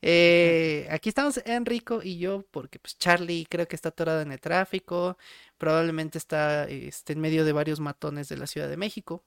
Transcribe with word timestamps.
Eh, 0.00 0.86
aquí 0.90 1.08
estamos 1.08 1.38
Enrico 1.44 2.00
y 2.02 2.18
yo, 2.18 2.46
porque 2.50 2.78
pues 2.78 2.96
Charlie 2.96 3.46
creo 3.48 3.68
que 3.68 3.76
está 3.76 3.90
atorado 3.90 4.22
en 4.22 4.32
el 4.32 4.40
tráfico, 4.40 5.18
probablemente 5.58 6.18
está 6.18 6.64
este, 6.64 7.12
en 7.12 7.20
medio 7.20 7.44
de 7.44 7.52
varios 7.52 7.80
matones 7.80 8.28
de 8.28 8.36
la 8.36 8.46
Ciudad 8.46 8.68
de 8.68 8.76
México, 8.76 9.24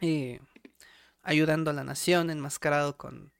eh, 0.00 0.40
ayudando 1.22 1.70
a 1.70 1.74
la 1.74 1.84
nación, 1.84 2.30
enmascarado 2.30 2.96
con, 2.96 3.32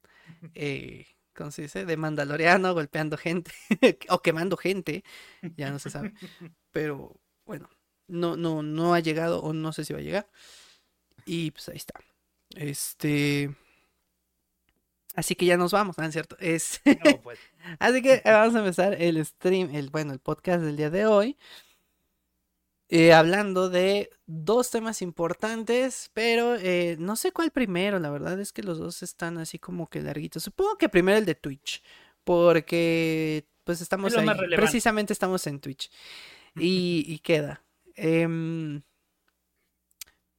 eh, 0.54 1.06
¿cómo 1.34 1.50
se 1.50 1.62
dice? 1.62 1.84
De 1.84 1.96
mandaloriano, 1.96 2.74
golpeando 2.74 3.16
gente, 3.16 3.52
o 4.08 4.20
quemando 4.22 4.56
gente, 4.56 5.04
ya 5.56 5.70
no 5.70 5.78
se 5.78 5.90
sabe. 5.90 6.14
Pero 6.70 7.20
bueno, 7.44 7.68
no, 8.06 8.36
no, 8.36 8.62
no 8.62 8.94
ha 8.94 9.00
llegado, 9.00 9.42
o 9.42 9.52
no 9.52 9.72
sé 9.72 9.84
si 9.84 9.92
va 9.92 9.98
a 9.98 10.02
llegar. 10.02 10.30
Y 11.26 11.50
pues 11.52 11.68
ahí 11.68 11.76
está. 11.76 11.94
Este. 12.56 13.54
Así 15.14 15.34
que 15.34 15.46
ya 15.46 15.56
nos 15.56 15.72
vamos, 15.72 15.98
¿no 15.98 16.04
es 16.04 16.12
cierto? 16.12 16.36
Es... 16.38 16.80
Pues. 17.22 17.38
Así 17.78 18.02
que 18.02 18.22
vamos 18.24 18.54
a 18.54 18.58
empezar 18.60 19.00
el 19.00 19.24
stream, 19.24 19.74
el, 19.74 19.90
bueno, 19.90 20.12
el 20.12 20.20
podcast 20.20 20.62
del 20.62 20.76
día 20.76 20.90
de 20.90 21.06
hoy. 21.06 21.36
Eh, 22.94 23.14
hablando 23.14 23.70
de 23.70 24.10
dos 24.26 24.70
temas 24.70 25.00
importantes, 25.00 26.10
pero 26.12 26.56
eh, 26.56 26.96
no 26.98 27.16
sé 27.16 27.32
cuál 27.32 27.50
primero, 27.50 27.98
la 27.98 28.10
verdad 28.10 28.38
es 28.38 28.52
que 28.52 28.62
los 28.62 28.78
dos 28.78 29.02
están 29.02 29.38
así 29.38 29.58
como 29.58 29.88
que 29.88 30.02
larguitos. 30.02 30.42
Supongo 30.42 30.76
que 30.76 30.90
primero 30.90 31.16
el 31.16 31.24
de 31.24 31.34
Twitch, 31.34 31.82
porque 32.22 33.46
pues 33.64 33.80
estamos 33.80 34.14
ahí, 34.14 34.26
precisamente 34.54 35.14
estamos 35.14 35.46
en 35.46 35.60
Twitch 35.60 35.90
y, 36.54 37.04
y 37.08 37.18
queda. 37.20 37.64
Em, 37.94 38.82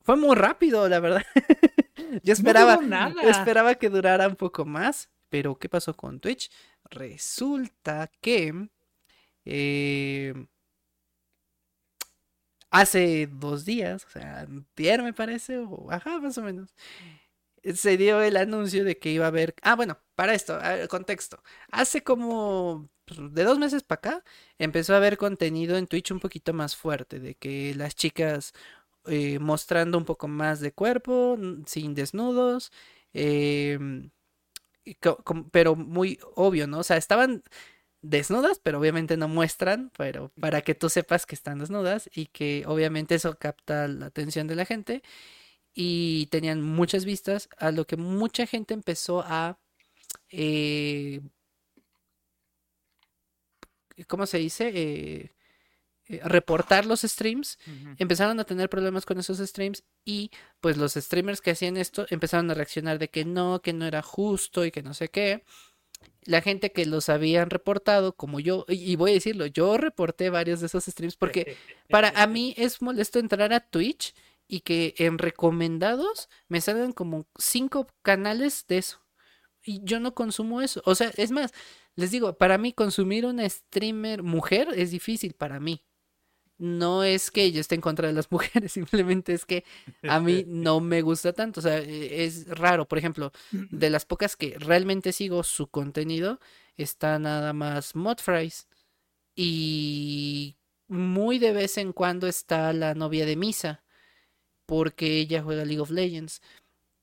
fue 0.04 0.16
muy 0.16 0.36
rápido, 0.36 0.88
la 0.88 1.00
verdad. 1.00 1.24
Yo 2.24 2.34
esperaba, 2.34 2.80
esperaba 3.24 3.76
que 3.76 3.90
durara 3.90 4.28
un 4.28 4.36
poco 4.36 4.66
más, 4.66 5.10
pero 5.30 5.56
¿qué 5.56 5.70
pasó 5.70 5.96
con 5.96 6.20
Twitch? 6.20 6.52
Resulta 6.90 8.12
que 8.22 8.70
eh, 9.46 10.34
hace 12.70 13.28
dos 13.28 13.66
días, 13.66 14.06
o 14.06 14.10
sea, 14.10 14.48
ayer 14.78 15.02
me 15.02 15.14
parece, 15.14 15.58
o 15.60 15.92
ajá, 15.92 16.20
más 16.20 16.38
o 16.38 16.42
menos, 16.44 16.74
se 17.74 17.98
dio 17.98 18.22
el 18.22 18.38
anuncio 18.38 18.84
de 18.84 18.98
que 18.98 19.12
iba 19.12 19.26
a 19.26 19.30
haber. 19.30 19.56
Ah, 19.62 19.76
bueno, 19.76 20.00
para 20.16 20.34
esto, 20.34 20.60
contexto. 20.90 21.42
Hace 21.72 22.04
como 22.04 22.90
pues, 23.06 23.20
de 23.34 23.44
dos 23.44 23.60
meses 23.60 23.84
para 23.84 24.00
acá 24.00 24.24
empezó 24.58 24.94
a 24.94 24.98
haber 24.98 25.18
contenido 25.18 25.78
en 25.78 25.88
Twitch 25.88 26.12
un 26.12 26.20
poquito 26.20 26.54
más 26.54 26.76
fuerte, 26.76 27.20
de 27.20 27.36
que 27.36 27.74
las 27.76 27.96
chicas 27.96 28.54
eh, 29.08 29.40
mostrando 29.40 29.98
un 29.98 30.06
poco 30.06 30.28
más 30.28 30.60
de 30.60 30.72
cuerpo, 30.74 31.38
sin 31.66 31.94
desnudos, 31.96 32.72
em, 33.14 34.12
pero 35.52 35.76
muy 35.76 36.20
obvio, 36.36 36.68
¿no? 36.68 36.80
O 36.80 36.84
sea, 36.84 36.98
estaban 36.98 37.44
desnudas, 38.02 38.60
pero 38.64 38.80
obviamente 38.80 39.18
no 39.18 39.28
muestran, 39.30 39.92
pero 39.98 40.32
para 40.40 40.62
que 40.62 40.76
tú 40.76 40.90
sepas 40.90 41.26
que 41.26 41.36
están 41.36 41.60
desnudas 41.60 42.10
y 42.14 42.28
que 42.28 42.66
obviamente 42.68 43.16
eso 43.16 43.38
capta 43.40 43.88
la 43.88 44.08
atención 44.08 44.48
de 44.48 44.56
la 44.56 44.66
gente 44.66 45.04
y 45.74 46.28
tenían 46.28 46.62
muchas 46.62 47.06
vistas, 47.06 47.50
a 47.58 47.72
lo 47.72 47.88
que 47.88 47.98
mucha 47.98 48.46
gente 48.48 48.74
empezó 48.74 49.24
a... 49.26 49.60
Eh, 50.32 51.22
¿Cómo 54.08 54.26
se 54.26 54.38
dice? 54.40 54.72
Eh, 54.74 55.32
eh, 56.10 56.20
reportar 56.26 56.86
los 56.86 57.04
streams, 57.04 57.58
empezaron 57.98 58.38
a 58.38 58.44
tener 58.44 58.70
problemas 58.70 59.06
con 59.06 59.20
esos 59.20 59.38
streams 59.38 59.86
y 60.04 60.32
pues 60.60 60.76
los 60.76 60.96
streamers 60.96 61.40
que 61.40 61.52
hacían 61.52 61.78
esto 61.78 62.06
empezaron 62.10 62.52
a 62.52 62.54
reaccionar 62.54 63.00
de 63.00 63.10
que 63.10 63.24
no, 63.24 63.62
que 63.62 63.72
no 63.72 63.86
era 63.86 64.02
justo 64.02 64.66
y 64.66 64.72
que 64.72 64.84
no 64.84 64.94
sé 64.94 65.08
qué. 65.08 65.46
La 66.26 66.42
gente 66.42 66.74
que 66.74 66.86
los 66.86 67.08
habían 67.08 67.50
reportado, 67.50 68.18
como 68.18 68.42
yo, 68.42 68.66
y 68.68 68.98
voy 68.98 69.12
a 69.12 69.14
decirlo, 69.14 69.46
yo 69.46 69.78
reporté 69.78 70.30
varios 70.30 70.60
de 70.60 70.66
esos 70.66 70.84
streams 70.84 71.16
porque 71.16 71.56
para 71.90 72.10
a 72.10 72.28
mí 72.28 72.54
es 72.58 72.82
molesto 72.82 73.20
entrar 73.20 73.54
a 73.54 73.62
Twitch 73.62 74.14
y 74.46 74.60
que 74.60 74.96
en 74.98 75.18
recomendados 75.18 76.28
me 76.50 76.60
salgan 76.60 76.92
como 76.92 77.28
cinco 77.40 77.88
canales 78.02 78.66
de 78.68 78.80
eso. 78.80 79.00
Y 79.64 79.80
yo 79.86 80.02
no 80.02 80.14
consumo 80.14 80.62
eso. 80.62 80.82
O 80.86 80.96
sea, 80.96 81.14
es 81.16 81.32
más, 81.32 81.54
les 81.96 82.12
digo, 82.12 82.38
para 82.38 82.58
mí 82.58 82.74
consumir 82.74 83.26
una 83.26 83.48
streamer 83.48 84.22
mujer 84.22 84.68
es 84.76 84.92
difícil 84.92 85.34
para 85.34 85.62
mí 85.62 85.82
no 86.58 87.04
es 87.04 87.32
que 87.32 87.52
yo 87.52 87.60
esté 87.60 87.76
en 87.76 87.82
contra 87.82 88.08
de 88.08 88.14
las 88.14 88.32
mujeres, 88.32 88.72
simplemente 88.72 89.34
es 89.34 89.46
que 89.46 89.64
a 90.04 90.20
mí 90.20 90.44
no 90.48 90.80
me 90.80 91.02
gusta 91.02 91.34
tanto. 91.34 91.60
O 91.60 91.64
sea, 91.64 91.80
e, 91.80 92.26
es 92.26 92.48
raro. 92.48 92.88
Por 92.88 92.98
ejemplo, 92.98 93.32
de 93.52 93.90
las 93.90 94.06
pocas 94.06 94.36
que 94.36 94.58
realmente 94.60 95.12
sigo 95.12 95.44
su 95.44 95.68
contenido, 95.68 96.40
está 96.78 97.20
nada 97.20 97.54
más 97.54 97.96
Modfries. 97.96 98.68
Y 99.36 100.58
muy 100.88 101.40
de 101.40 101.54
vez 101.54 101.78
en 101.78 101.92
cuando 101.94 102.28
está 102.28 102.72
la 102.74 102.94
novia 102.94 103.26
de 103.26 103.36
Misa, 103.36 103.84
porque 104.66 105.18
ella 105.18 105.44
juega 105.44 105.66
League 105.66 105.82
of 105.82 105.90
Legends. 105.92 106.42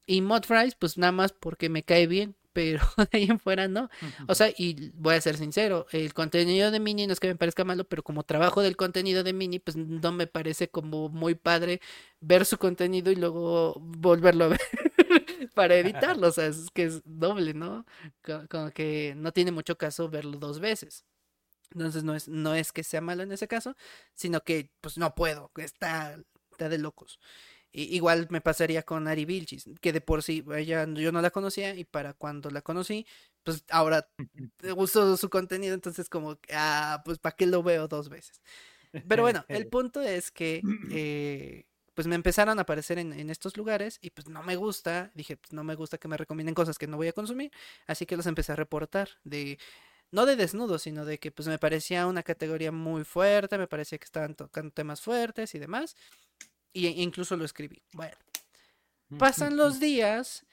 Y 0.06 0.22
Modfries, 0.22 0.74
pues 0.74 0.98
nada 0.98 1.12
más 1.12 1.32
porque 1.32 1.68
me 1.68 1.82
cae 1.82 2.06
bien 2.06 2.36
pero 2.52 2.80
de 3.12 3.18
ahí 3.18 3.24
en 3.24 3.38
fuera 3.38 3.68
no. 3.68 3.88
O 4.28 4.34
sea, 4.34 4.52
y 4.56 4.90
voy 4.94 5.14
a 5.14 5.20
ser 5.20 5.36
sincero, 5.36 5.86
el 5.92 6.14
contenido 6.14 6.70
de 6.70 6.80
Mini 6.80 7.06
no 7.06 7.12
es 7.12 7.20
que 7.20 7.28
me 7.28 7.36
parezca 7.36 7.64
malo, 7.64 7.84
pero 7.84 8.02
como 8.02 8.22
trabajo 8.24 8.62
del 8.62 8.76
contenido 8.76 9.22
de 9.22 9.32
Mini, 9.32 9.58
pues 9.58 9.76
no 9.76 10.12
me 10.12 10.26
parece 10.26 10.68
como 10.68 11.08
muy 11.08 11.34
padre 11.34 11.80
ver 12.20 12.44
su 12.44 12.58
contenido 12.58 13.10
y 13.10 13.16
luego 13.16 13.74
volverlo 13.78 14.44
a 14.46 14.48
ver 14.48 14.60
para 15.54 15.76
editarlo. 15.76 16.28
O 16.28 16.32
sea, 16.32 16.46
es 16.46 16.68
que 16.72 16.84
es 16.84 17.02
doble, 17.04 17.54
¿no? 17.54 17.86
Como 18.48 18.70
que 18.70 19.14
no 19.16 19.32
tiene 19.32 19.52
mucho 19.52 19.76
caso 19.78 20.08
verlo 20.08 20.38
dos 20.38 20.60
veces. 20.60 21.04
Entonces 21.72 22.02
no 22.02 22.14
es, 22.16 22.28
no 22.28 22.54
es 22.54 22.72
que 22.72 22.82
sea 22.82 23.00
malo 23.00 23.22
en 23.22 23.32
ese 23.32 23.46
caso, 23.46 23.76
sino 24.14 24.42
que 24.42 24.70
pues 24.80 24.98
no 24.98 25.14
puedo, 25.14 25.52
está, 25.56 26.18
está 26.50 26.68
de 26.68 26.78
locos 26.78 27.20
igual 27.72 28.26
me 28.30 28.40
pasaría 28.40 28.82
con 28.82 29.06
Ari 29.08 29.24
Vilchis, 29.24 29.68
que 29.80 29.92
de 29.92 30.00
por 30.00 30.22
sí 30.22 30.44
ella, 30.56 30.86
yo 30.86 31.12
no 31.12 31.22
la 31.22 31.30
conocía 31.30 31.74
y 31.74 31.84
para 31.84 32.14
cuando 32.14 32.50
la 32.50 32.62
conocí, 32.62 33.06
pues 33.42 33.64
ahora 33.70 34.08
gustó 34.76 35.16
su 35.16 35.30
contenido, 35.30 35.74
entonces 35.74 36.08
como, 36.08 36.38
ah, 36.52 37.02
pues 37.04 37.18
¿para 37.18 37.36
qué 37.36 37.46
lo 37.46 37.62
veo 37.62 37.88
dos 37.88 38.08
veces? 38.08 38.42
Pero 39.06 39.22
bueno, 39.22 39.44
el 39.48 39.66
punto 39.70 40.02
es 40.02 40.30
que 40.30 40.62
eh, 40.90 41.64
pues 41.94 42.06
me 42.06 42.16
empezaron 42.16 42.58
a 42.58 42.62
aparecer 42.62 42.98
en, 42.98 43.12
en, 43.12 43.30
estos 43.30 43.56
lugares 43.56 43.98
y 44.02 44.10
pues 44.10 44.28
no 44.28 44.42
me 44.42 44.56
gusta, 44.56 45.12
dije, 45.14 45.36
pues 45.36 45.52
no 45.52 45.62
me 45.62 45.76
gusta 45.76 45.98
que 45.98 46.08
me 46.08 46.16
recomienden 46.16 46.54
cosas 46.54 46.78
que 46.78 46.88
no 46.88 46.96
voy 46.96 47.08
a 47.08 47.12
consumir, 47.12 47.52
así 47.86 48.04
que 48.06 48.16
los 48.16 48.26
empecé 48.26 48.52
a 48.52 48.56
reportar 48.56 49.08
de 49.22 49.58
no 50.12 50.26
de 50.26 50.36
desnudos, 50.36 50.82
sino 50.82 51.04
de 51.04 51.18
que 51.18 51.30
pues 51.30 51.48
me 51.48 51.58
parecía 51.58 52.06
una 52.06 52.22
categoría 52.22 52.72
muy 52.72 53.04
fuerte, 53.04 53.58
me 53.58 53.68
parecía 53.68 53.98
que 53.98 54.04
estaban 54.04 54.34
tocando 54.34 54.72
temas 54.72 55.00
fuertes 55.00 55.54
y 55.54 55.58
demás. 55.58 55.96
Y 56.72 56.86
incluso 57.02 57.36
lo 57.36 57.44
escribí. 57.44 57.82
Bueno, 57.92 58.16
pasan 59.18 59.56
los 59.56 59.80
días 59.80 60.46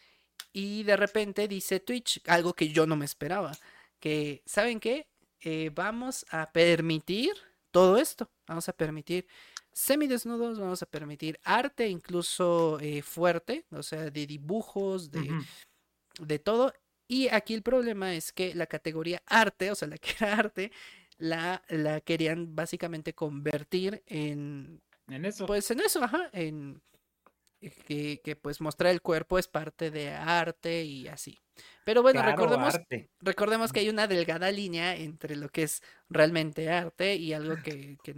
y 0.51 0.83
de 0.83 0.97
repente 0.97 1.47
dice 1.47 1.79
Twitch 1.79 2.21
algo 2.25 2.53
que 2.53 2.69
yo 2.69 2.87
no 2.87 2.95
me 2.95 3.05
esperaba. 3.05 3.51
Que, 3.99 4.41
¿saben 4.45 4.79
qué? 4.79 5.07
Eh, 5.41 5.71
vamos 5.73 6.25
a 6.31 6.51
permitir 6.51 7.33
todo 7.71 7.97
esto. 7.97 8.31
Vamos 8.47 8.67
a 8.69 8.73
permitir 8.73 9.27
semidesnudos, 9.71 10.59
vamos 10.59 10.81
a 10.81 10.87
permitir 10.87 11.39
arte 11.43 11.87
incluso 11.87 12.79
eh, 12.79 13.03
fuerte, 13.03 13.65
o 13.69 13.83
sea, 13.83 14.09
de 14.09 14.25
dibujos, 14.25 15.11
de, 15.11 15.29
de 16.19 16.39
todo. 16.39 16.73
Y 17.07 17.27
aquí 17.27 17.53
el 17.53 17.61
problema 17.61 18.15
es 18.15 18.31
que 18.31 18.55
la 18.55 18.65
categoría 18.65 19.21
arte, 19.27 19.69
o 19.69 19.75
sea, 19.75 19.87
la 19.87 19.97
que 19.99 20.15
era 20.19 20.33
arte, 20.33 20.71
la, 21.17 21.63
la 21.69 22.01
querían 22.01 22.55
básicamente 22.55 23.13
convertir 23.13 24.03
en 24.07 24.81
en 25.07 25.25
eso. 25.25 25.45
Pues 25.45 25.69
en 25.71 25.79
eso, 25.79 26.03
ajá, 26.03 26.29
en 26.33 26.81
que, 27.59 28.21
que, 28.23 28.35
pues 28.35 28.61
mostrar 28.61 28.91
el 28.91 29.01
cuerpo 29.01 29.39
es 29.39 29.47
parte 29.47 29.91
de 29.91 30.09
arte 30.11 30.83
y 30.83 31.07
así. 31.07 31.39
Pero 31.83 32.01
bueno, 32.03 32.21
recordemos, 32.21 32.75
recordemos 33.19 33.73
que 33.73 33.79
hay 33.79 33.89
una 33.89 34.07
delgada 34.07 34.51
línea 34.51 34.95
entre 34.95 35.35
lo 35.35 35.49
que 35.49 35.63
es 35.63 35.81
realmente 36.09 36.69
arte 36.69 37.15
y 37.15 37.33
algo 37.33 37.55
que, 37.63 37.97
que 38.03 38.15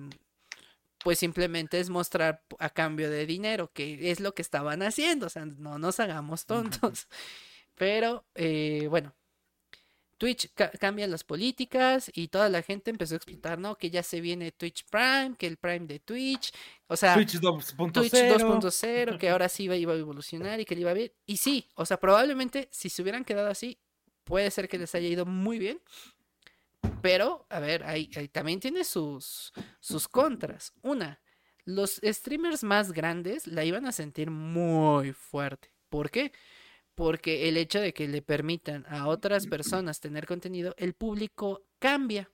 pues 1.04 1.20
simplemente 1.20 1.80
es 1.80 1.90
mostrar 1.90 2.44
a 2.60 2.70
cambio 2.70 3.10
de 3.10 3.26
dinero, 3.26 3.72
que 3.72 4.12
es 4.12 4.20
lo 4.20 4.34
que 4.34 4.42
estaban 4.42 4.82
haciendo, 4.82 5.28
o 5.28 5.30
sea, 5.30 5.46
no 5.46 5.80
nos 5.80 6.00
hagamos 6.00 6.46
tontos. 6.46 7.08
Pero 7.76 8.26
eh, 8.36 8.88
bueno, 8.90 9.16
Twitch 10.20 10.52
cambia 10.80 11.08
las 11.08 11.24
políticas 11.24 12.12
y 12.14 12.28
toda 12.28 12.50
la 12.50 12.62
gente 12.62 12.92
empezó 12.92 13.16
a 13.16 13.18
explotar, 13.18 13.58
¿no? 13.58 13.78
Que 13.78 13.90
ya 13.90 14.04
se 14.04 14.20
viene 14.20 14.52
Twitch 14.52 14.86
Prime, 14.90 15.36
que 15.38 15.48
el 15.48 15.56
Prime 15.56 15.88
de 15.88 16.00
Twitch, 16.00 16.52
o 16.88 16.98
sea, 16.98 17.16
Twitch 17.16 17.36
2.0, 17.36 19.18
que 19.18 19.30
ahora 19.30 19.48
sí 19.48 19.64
iba, 19.64 19.78
iba, 19.78 19.94
a 19.94 19.98
evolucionar 19.98 20.60
y 20.60 20.66
que 20.66 20.76
le 20.76 20.82
iba 20.82 20.92
a 20.92 20.94
ver. 20.94 21.16
Y 21.26 21.38
sí, 21.38 21.70
o 21.74 21.86
sea, 21.86 22.02
probablemente 22.02 22.68
si 22.70 22.90
se 22.90 23.02
hubieran 23.02 23.24
quedado 23.24 23.50
así, 23.50 23.80
puede 24.26 24.52
ser 24.52 24.68
que 24.68 24.78
les 24.78 24.94
haya 24.94 25.08
ido 25.08 25.26
muy 25.26 25.58
bien. 25.58 25.80
Pero, 27.02 27.48
a 27.50 27.62
ver, 27.62 27.86
ahí, 27.86 28.08
también 28.32 28.60
tiene 28.60 28.84
sus, 28.84 29.54
sus 29.80 30.10
contras. 30.10 30.74
Una, 30.82 31.22
los 31.64 32.02
streamers 32.04 32.64
más 32.64 32.92
grandes 32.92 33.48
la 33.48 33.64
iban 33.64 33.86
a 33.86 33.94
sentir 33.94 34.32
muy 34.32 35.14
fuerte. 35.14 35.72
¿Por 35.88 36.12
qué? 36.12 36.24
porque 36.24 36.34
el 37.00 37.58
hecho 37.58 37.80
de 37.80 37.94
que 37.94 38.08
le 38.08 38.22
permitan 38.22 38.86
a 38.88 39.08
otras 39.08 39.48
personas 39.48 40.00
tener 40.00 40.26
contenido, 40.26 40.74
el 40.78 40.94
público 40.94 41.66
cambia. 41.80 42.30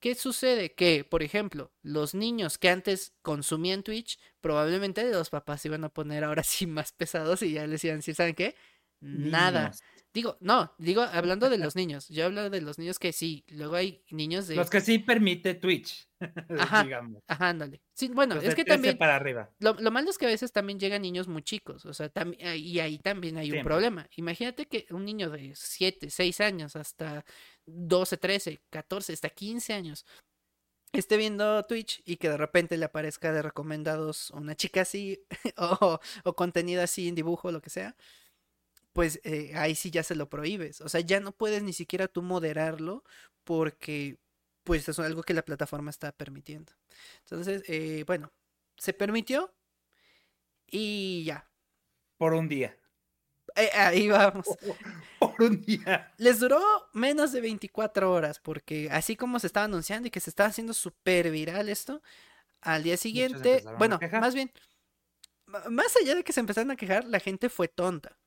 ¿Qué 0.00 0.14
sucede? 0.14 0.74
Que, 0.74 1.04
por 1.04 1.22
ejemplo, 1.22 1.72
los 1.82 2.14
niños 2.14 2.56
que 2.56 2.70
antes 2.70 3.12
consumían 3.20 3.82
Twitch, 3.82 4.18
probablemente 4.40 5.04
los 5.10 5.28
papás 5.28 5.64
iban 5.66 5.84
a 5.84 5.90
poner 5.90 6.24
ahora 6.24 6.42
sí 6.44 6.66
más 6.66 6.92
pesados 6.92 7.42
y 7.42 7.52
ya 7.52 7.66
les 7.66 7.84
iban 7.84 7.94
a 7.94 7.98
decir, 7.98 8.14
¿saben 8.14 8.34
qué? 8.34 8.54
Nada. 9.00 9.72
Digo, 10.12 10.36
no, 10.40 10.74
digo, 10.78 11.02
hablando 11.02 11.48
de 11.48 11.56
los 11.56 11.76
niños, 11.76 12.08
yo 12.08 12.26
hablo 12.26 12.50
de 12.50 12.60
los 12.60 12.78
niños 12.80 12.98
que 12.98 13.12
sí, 13.12 13.44
luego 13.46 13.76
hay 13.76 14.02
niños 14.10 14.48
de... 14.48 14.56
Los 14.56 14.68
que 14.68 14.80
sí 14.80 14.98
permite 14.98 15.54
Twitch, 15.54 16.08
ajá, 16.58 16.82
digamos. 16.82 17.22
Ajá, 17.28 17.50
ándale. 17.50 17.80
Sí, 17.94 18.08
bueno, 18.08 18.34
es 18.34 18.56
que 18.56 18.64
también... 18.64 18.98
Para 18.98 19.14
arriba. 19.14 19.50
Lo, 19.60 19.74
malo 19.92 20.10
es 20.10 20.18
que 20.18 20.26
a 20.26 20.30
veces 20.30 20.50
también 20.50 20.80
llegan 20.80 21.02
niños 21.02 21.28
muy 21.28 21.42
chicos, 21.42 21.86
o 21.86 21.94
sea, 21.94 22.10
y 22.56 22.80
ahí 22.80 22.98
también 22.98 23.38
hay 23.38 23.52
un 23.52 23.62
problema. 23.62 24.08
Imagínate 24.16 24.66
que 24.66 24.86
un 24.90 25.04
niño 25.04 25.30
de 25.30 25.52
7, 25.54 26.10
6 26.10 26.40
años, 26.40 26.74
hasta 26.74 27.24
12, 27.66 28.16
13, 28.16 28.62
14, 28.68 29.12
hasta 29.12 29.28
15 29.30 29.74
años, 29.74 30.06
esté 30.92 31.18
viendo 31.18 31.62
Twitch 31.66 32.02
y 32.04 32.16
que 32.16 32.30
de 32.30 32.36
repente 32.36 32.76
le 32.76 32.86
aparezca 32.86 33.32
de 33.32 33.42
recomendados 33.42 34.30
una 34.30 34.56
chica 34.56 34.80
así, 34.80 35.24
o, 35.56 36.00
o 36.24 36.34
contenido 36.34 36.82
así 36.82 37.06
en 37.06 37.14
dibujo, 37.14 37.52
lo 37.52 37.62
que 37.62 37.70
sea 37.70 37.94
pues 38.92 39.20
eh, 39.24 39.52
ahí 39.56 39.74
sí 39.74 39.90
ya 39.90 40.02
se 40.02 40.14
lo 40.14 40.28
prohíbes. 40.28 40.80
O 40.80 40.88
sea, 40.88 41.00
ya 41.00 41.20
no 41.20 41.32
puedes 41.32 41.62
ni 41.62 41.72
siquiera 41.72 42.08
tú 42.08 42.22
moderarlo 42.22 43.04
porque 43.44 44.18
pues 44.64 44.88
es 44.88 44.98
algo 44.98 45.22
que 45.22 45.34
la 45.34 45.44
plataforma 45.44 45.90
está 45.90 46.12
permitiendo. 46.12 46.72
Entonces, 47.20 47.62
eh, 47.66 48.04
bueno, 48.06 48.32
se 48.76 48.92
permitió 48.92 49.54
y 50.66 51.24
ya. 51.24 51.48
Por 52.18 52.34
un 52.34 52.48
día. 52.48 52.76
Eh, 53.56 53.70
ahí 53.74 54.08
vamos. 54.08 54.46
Por 55.18 55.42
un 55.42 55.60
día. 55.60 56.12
Les 56.18 56.38
duró 56.40 56.60
menos 56.92 57.32
de 57.32 57.40
24 57.40 58.12
horas 58.12 58.38
porque 58.38 58.88
así 58.90 59.16
como 59.16 59.38
se 59.38 59.46
estaba 59.46 59.64
anunciando 59.64 60.08
y 60.08 60.10
que 60.10 60.20
se 60.20 60.30
estaba 60.30 60.48
haciendo 60.48 60.72
súper 60.72 61.30
viral 61.30 61.68
esto, 61.68 62.02
al 62.60 62.82
día 62.82 62.96
siguiente, 62.96 63.64
bueno, 63.78 63.98
más 64.12 64.34
bien, 64.34 64.52
más 65.46 65.96
allá 65.96 66.14
de 66.14 66.24
que 66.24 66.32
se 66.32 66.40
empezaron 66.40 66.70
a 66.70 66.76
quejar, 66.76 67.04
la 67.04 67.20
gente 67.20 67.48
fue 67.48 67.68
tonta. 67.68 68.18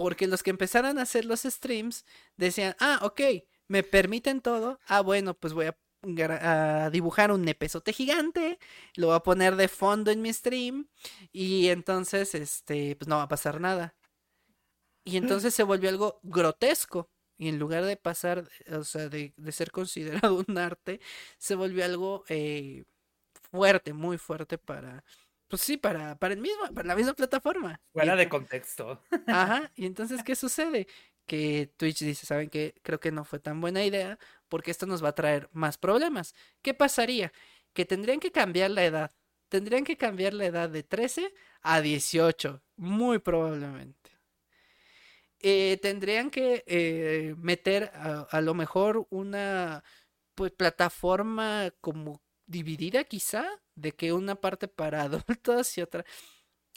Porque 0.00 0.26
los 0.26 0.42
que 0.42 0.48
empezaron 0.48 0.98
a 0.98 1.02
hacer 1.02 1.26
los 1.26 1.42
streams 1.42 2.06
decían, 2.38 2.74
ah, 2.80 3.00
ok, 3.02 3.20
me 3.68 3.82
permiten 3.82 4.40
todo. 4.40 4.80
Ah, 4.86 5.02
bueno, 5.02 5.34
pues 5.34 5.52
voy 5.52 5.66
a, 5.66 6.88
dibujar 6.90 7.30
un 7.30 7.42
nepesote 7.42 7.92
gigante, 7.92 8.58
lo 8.94 9.08
voy 9.08 9.16
a 9.16 9.20
poner 9.20 9.56
de 9.56 9.68
fondo 9.68 10.10
en 10.10 10.22
mi 10.22 10.32
stream 10.32 10.88
y 11.32 11.68
entonces, 11.68 12.34
este, 12.34 12.96
pues 12.96 13.08
no 13.08 13.16
va 13.16 13.24
a 13.24 13.28
pasar 13.28 13.60
nada. 13.60 13.94
Y 15.04 15.18
entonces 15.18 15.54
se 15.54 15.64
volvió 15.64 15.90
algo 15.90 16.18
grotesco. 16.22 17.10
Y 17.36 17.48
en 17.48 17.58
lugar 17.58 17.84
de 17.84 17.98
pasar, 17.98 18.48
o 18.72 18.84
sea, 18.84 19.10
de, 19.10 19.34
ser 19.52 19.70
considerado 19.72 20.42
un 20.48 20.56
arte, 20.56 21.00
se 21.36 21.56
volvió 21.56 21.84
algo 21.84 22.24
eh, 22.30 22.84
fuerte, 23.50 23.92
muy 23.92 24.16
fuerte 24.16 24.56
para, 24.56 25.04
pues 25.50 25.62
sí, 25.62 25.76
para, 25.76 26.16
para 26.16 26.32
el 26.32 26.40
mismo, 26.40 26.62
para 26.72 26.86
la 26.86 26.94
misma 26.94 27.12
plataforma. 27.12 27.80
Fuera 27.92 28.14
de 28.14 28.28
contexto. 28.28 29.02
Ajá, 29.26 29.72
y 29.74 29.84
entonces, 29.84 30.22
¿qué 30.22 30.36
sucede? 30.36 30.86
Que 31.26 31.72
Twitch 31.76 32.04
dice, 32.04 32.24
¿saben 32.24 32.48
qué? 32.48 32.76
Creo 32.82 33.00
que 33.00 33.10
no 33.10 33.24
fue 33.24 33.40
tan 33.40 33.60
buena 33.60 33.84
idea 33.84 34.16
porque 34.48 34.70
esto 34.70 34.86
nos 34.86 35.02
va 35.02 35.08
a 35.08 35.14
traer 35.14 35.50
más 35.52 35.76
problemas. 35.76 36.36
¿Qué 36.62 36.72
pasaría? 36.72 37.32
Que 37.72 37.84
tendrían 37.84 38.20
que 38.20 38.30
cambiar 38.30 38.70
la 38.70 38.84
edad. 38.84 39.10
Tendrían 39.48 39.82
que 39.82 39.96
cambiar 39.96 40.34
la 40.34 40.46
edad 40.46 40.70
de 40.70 40.84
13 40.84 41.34
a 41.62 41.80
18, 41.80 42.62
muy 42.76 43.18
probablemente. 43.18 44.10
Eh, 45.40 45.78
tendrían 45.82 46.30
que 46.30 46.62
eh, 46.66 47.34
meter 47.38 47.90
a, 47.94 48.28
a, 48.30 48.40
lo 48.40 48.54
mejor 48.54 49.08
una 49.10 49.82
pues, 50.36 50.52
plataforma 50.52 51.72
como 51.80 52.22
dividida 52.46 53.02
quizá, 53.04 53.48
de 53.80 53.92
que 53.92 54.12
una 54.12 54.34
parte 54.34 54.68
para 54.68 55.02
adultos 55.02 55.76
y 55.78 55.82
otra, 55.82 56.04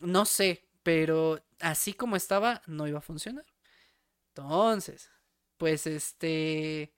no 0.01 0.25
sé, 0.25 0.67
pero 0.83 1.43
así 1.59 1.93
como 1.93 2.15
estaba, 2.15 2.61
no 2.67 2.87
iba 2.87 2.99
a 2.99 3.01
funcionar. 3.01 3.45
Entonces, 4.29 5.09
pues 5.57 5.85
este, 5.85 6.93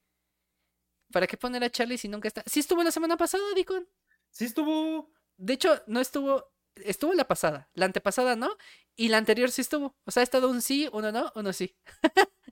¿para 1.11 1.27
qué 1.27 1.37
poner 1.37 1.63
a 1.63 1.69
Charlie 1.69 1.97
si 1.97 2.07
nunca 2.07 2.27
está? 2.27 2.43
Sí 2.45 2.61
estuvo 2.61 2.83
la 2.83 2.91
semana 2.91 3.17
pasada, 3.17 3.43
Dicon. 3.55 3.87
Sí 4.29 4.45
estuvo. 4.45 5.11
De 5.37 5.53
hecho, 5.53 5.81
no 5.87 5.99
estuvo, 5.99 6.53
estuvo 6.75 7.13
la 7.13 7.27
pasada, 7.27 7.69
la 7.73 7.85
antepasada 7.85 8.35
no, 8.35 8.55
y 8.95 9.09
la 9.09 9.17
anterior 9.17 9.51
sí 9.51 9.61
estuvo. 9.61 9.95
O 10.05 10.11
sea, 10.11 10.21
ha 10.21 10.23
estado 10.23 10.49
un 10.49 10.61
sí, 10.61 10.89
uno 10.93 11.11
no, 11.11 11.31
uno 11.35 11.51
sí. 11.51 11.75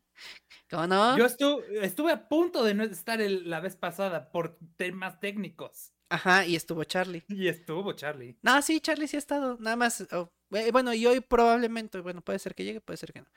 ¿Cómo 0.69 0.87
no? 0.87 1.17
Yo 1.17 1.25
estuve, 1.25 1.85
estuve 1.85 2.11
a 2.11 2.27
punto 2.27 2.63
de 2.63 2.73
no 2.73 2.83
estar 2.83 3.19
la 3.19 3.59
vez 3.59 3.75
pasada 3.75 4.31
por 4.31 4.57
temas 4.75 5.19
técnicos. 5.19 5.93
Ajá, 6.13 6.45
y 6.45 6.55
estuvo 6.55 6.83
Charlie. 6.83 7.23
Y 7.27 7.47
estuvo 7.47 7.91
Charlie. 7.93 8.37
No, 8.43 8.61
sí, 8.61 8.79
Charlie 8.79 9.07
sí 9.07 9.15
ha 9.15 9.19
estado. 9.19 9.57
Nada 9.59 9.75
más. 9.75 10.05
Oh, 10.11 10.31
eh, 10.51 10.69
bueno, 10.71 10.93
y 10.93 11.07
hoy 11.07 11.21
probablemente, 11.21 12.01
bueno, 12.01 12.21
puede 12.21 12.37
ser 12.37 12.53
que 12.53 12.63
llegue, 12.63 12.81
puede 12.81 12.97
ser 12.97 13.11
que 13.11 13.21
no. 13.21 13.27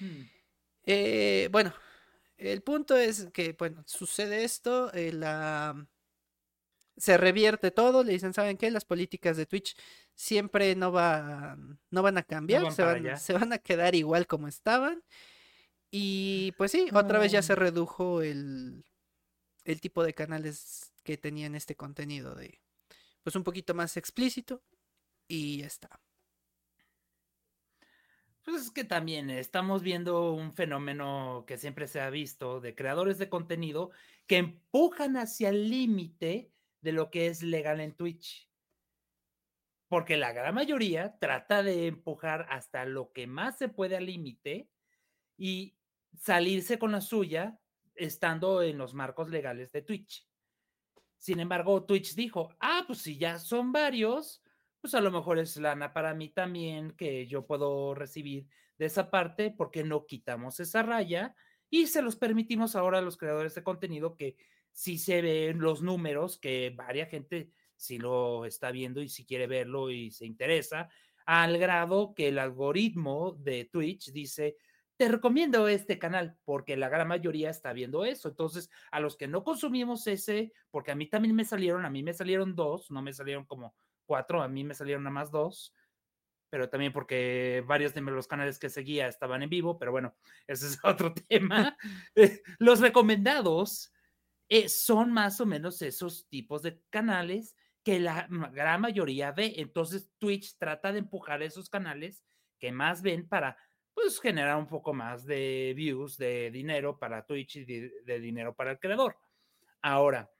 Hmm. 0.00 0.28
Eh, 0.84 1.48
bueno, 1.50 1.72
el 2.36 2.60
punto 2.60 2.94
es 2.94 3.28
que, 3.32 3.56
bueno, 3.58 3.82
sucede 3.86 4.44
esto, 4.44 4.92
eh, 4.92 5.14
la... 5.14 5.86
se 6.98 7.16
revierte 7.16 7.70
todo, 7.70 8.04
le 8.04 8.12
dicen, 8.12 8.34
¿saben 8.34 8.58
qué? 8.58 8.70
Las 8.70 8.84
políticas 8.84 9.38
de 9.38 9.46
Twitch 9.46 9.74
siempre 10.14 10.76
no, 10.76 10.92
van, 10.92 11.80
no 11.88 12.02
van 12.02 12.18
a 12.18 12.22
cambiar, 12.22 12.70
se, 12.70 12.82
van, 12.82 13.18
se, 13.18 13.32
van, 13.32 13.54
a 13.54 13.58
quedar 13.58 13.94
igual 13.94 14.26
como 14.26 14.46
estaban. 14.46 15.02
Y 15.90 16.52
pues 16.58 16.70
sí, 16.72 16.86
otra 16.92 17.18
vez 17.18 17.32
ya 17.32 17.40
se 17.40 17.54
redujo 17.54 18.20
el, 18.20 18.84
el 19.72 19.80
tipo 19.80 20.04
de 20.04 20.14
canales 20.14 20.92
que 21.02 21.16
tenían 21.16 21.54
este 21.54 21.76
contenido 21.76 22.34
de 22.34 22.60
pues 23.22 23.36
un 23.36 23.44
poquito 23.44 23.74
más 23.74 23.96
explícito 23.96 24.62
y 25.28 25.58
ya 25.58 25.66
está. 25.66 26.00
Pues 28.42 28.62
es 28.62 28.70
que 28.70 28.84
también 28.84 29.30
estamos 29.30 29.82
viendo 29.82 30.32
un 30.32 30.52
fenómeno 30.52 31.44
que 31.46 31.58
siempre 31.58 31.86
se 31.86 32.00
ha 32.00 32.10
visto 32.10 32.60
de 32.60 32.74
creadores 32.74 33.18
de 33.18 33.28
contenido 33.28 33.90
que 34.26 34.38
empujan 34.38 35.16
hacia 35.16 35.50
el 35.50 35.68
límite 35.68 36.50
de 36.80 36.92
lo 36.92 37.10
que 37.10 37.26
es 37.26 37.42
legal 37.42 37.80
en 37.80 37.94
Twitch. 37.94 38.48
Porque 39.88 40.16
la 40.16 40.32
gran 40.32 40.54
mayoría 40.54 41.18
trata 41.18 41.62
de 41.62 41.88
empujar 41.88 42.46
hasta 42.48 42.84
lo 42.86 43.12
que 43.12 43.26
más 43.26 43.58
se 43.58 43.68
puede 43.68 43.96
al 43.96 44.06
límite 44.06 44.70
y 45.36 45.76
salirse 46.16 46.78
con 46.78 46.92
la 46.92 47.00
suya 47.00 47.59
estando 48.00 48.62
en 48.62 48.78
los 48.78 48.94
marcos 48.94 49.30
legales 49.30 49.70
de 49.72 49.82
Twitch. 49.82 50.26
Sin 51.18 51.38
embargo, 51.38 51.84
Twitch 51.84 52.14
dijo, 52.14 52.48
ah, 52.60 52.84
pues 52.86 53.00
si 53.00 53.18
ya 53.18 53.38
son 53.38 53.72
varios, 53.72 54.42
pues 54.80 54.94
a 54.94 55.00
lo 55.00 55.10
mejor 55.10 55.38
es 55.38 55.56
lana 55.56 55.92
para 55.92 56.14
mí 56.14 56.30
también 56.30 56.92
que 56.92 57.26
yo 57.26 57.46
puedo 57.46 57.94
recibir 57.94 58.46
de 58.78 58.86
esa 58.86 59.10
parte 59.10 59.50
porque 59.50 59.84
no 59.84 60.06
quitamos 60.06 60.58
esa 60.60 60.82
raya 60.82 61.34
y 61.68 61.86
se 61.86 62.00
los 62.00 62.16
permitimos 62.16 62.74
ahora 62.74 62.98
a 62.98 63.02
los 63.02 63.18
creadores 63.18 63.54
de 63.54 63.62
contenido 63.62 64.16
que 64.16 64.36
si 64.72 64.96
se 64.96 65.20
ven 65.20 65.60
los 65.60 65.82
números, 65.82 66.38
que 66.38 66.72
varia 66.74 67.06
gente 67.06 67.50
si 67.76 67.98
lo 67.98 68.46
está 68.46 68.70
viendo 68.70 69.02
y 69.02 69.08
si 69.08 69.26
quiere 69.26 69.46
verlo 69.46 69.90
y 69.90 70.10
se 70.10 70.24
interesa, 70.24 70.88
al 71.26 71.58
grado 71.58 72.14
que 72.14 72.28
el 72.28 72.38
algoritmo 72.38 73.32
de 73.38 73.66
Twitch 73.66 74.10
dice, 74.12 74.56
te 75.00 75.08
recomiendo 75.08 75.66
este 75.66 75.98
canal 75.98 76.36
porque 76.44 76.76
la 76.76 76.90
gran 76.90 77.08
mayoría 77.08 77.48
está 77.48 77.72
viendo 77.72 78.04
eso. 78.04 78.28
Entonces, 78.28 78.68
a 78.90 79.00
los 79.00 79.16
que 79.16 79.28
no 79.28 79.42
consumimos 79.42 80.06
ese, 80.06 80.52
porque 80.70 80.90
a 80.90 80.94
mí 80.94 81.06
también 81.06 81.34
me 81.34 81.46
salieron, 81.46 81.86
a 81.86 81.90
mí 81.90 82.02
me 82.02 82.12
salieron 82.12 82.54
dos, 82.54 82.90
no 82.90 83.00
me 83.00 83.14
salieron 83.14 83.46
como 83.46 83.74
cuatro, 84.04 84.42
a 84.42 84.48
mí 84.48 84.62
me 84.62 84.74
salieron 84.74 85.04
nada 85.04 85.14
más 85.14 85.30
dos, 85.30 85.74
pero 86.50 86.68
también 86.68 86.92
porque 86.92 87.64
varios 87.66 87.94
de 87.94 88.02
los 88.02 88.28
canales 88.28 88.58
que 88.58 88.68
seguía 88.68 89.08
estaban 89.08 89.42
en 89.42 89.48
vivo, 89.48 89.78
pero 89.78 89.90
bueno, 89.90 90.14
ese 90.46 90.66
es 90.66 90.78
otro 90.84 91.14
tema. 91.14 91.74
Eh, 92.14 92.42
los 92.58 92.80
recomendados 92.80 93.94
eh, 94.50 94.68
son 94.68 95.12
más 95.12 95.40
o 95.40 95.46
menos 95.46 95.80
esos 95.80 96.28
tipos 96.28 96.60
de 96.60 96.78
canales 96.90 97.56
que 97.82 98.00
la 98.00 98.28
gran 98.52 98.82
mayoría 98.82 99.32
ve. 99.32 99.54
Entonces, 99.56 100.10
Twitch 100.18 100.58
trata 100.58 100.92
de 100.92 100.98
empujar 100.98 101.42
esos 101.42 101.70
canales 101.70 102.22
que 102.58 102.70
más 102.70 103.00
ven 103.00 103.26
para 103.26 103.56
pues 103.94 104.20
generar 104.20 104.56
un 104.56 104.66
poco 104.66 104.92
más 104.92 105.24
de 105.24 105.72
views, 105.76 106.16
de 106.16 106.50
dinero 106.50 106.98
para 106.98 107.26
Twitch 107.26 107.56
y 107.56 107.64
de, 107.64 108.20
dinero 108.20 108.54
para 108.54 108.72
el 108.72 108.78
creador. 108.78 109.16
Ahora, 109.82 110.30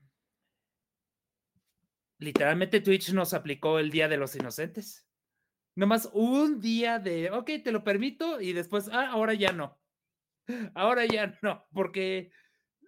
literalmente 2.18 2.80
Twitch 2.80 3.12
nos 3.12 3.34
aplicó 3.34 3.78
el 3.78 3.90
Día 3.90 4.08
de 4.08 4.16
los 4.16 4.34
Inocentes. 4.36 5.06
Nomás 5.74 6.10
un 6.12 6.60
día 6.60 6.98
de, 6.98 7.30
ok, 7.30 7.50
te 7.64 7.72
lo 7.72 7.84
permito 7.84 8.40
y 8.40 8.52
después, 8.52 8.88
ah, 8.92 9.10
ahora 9.10 9.34
ya 9.34 9.52
no. 9.52 9.78
Ahora 10.74 11.06
ya 11.06 11.38
no, 11.42 11.64
porque 11.72 12.32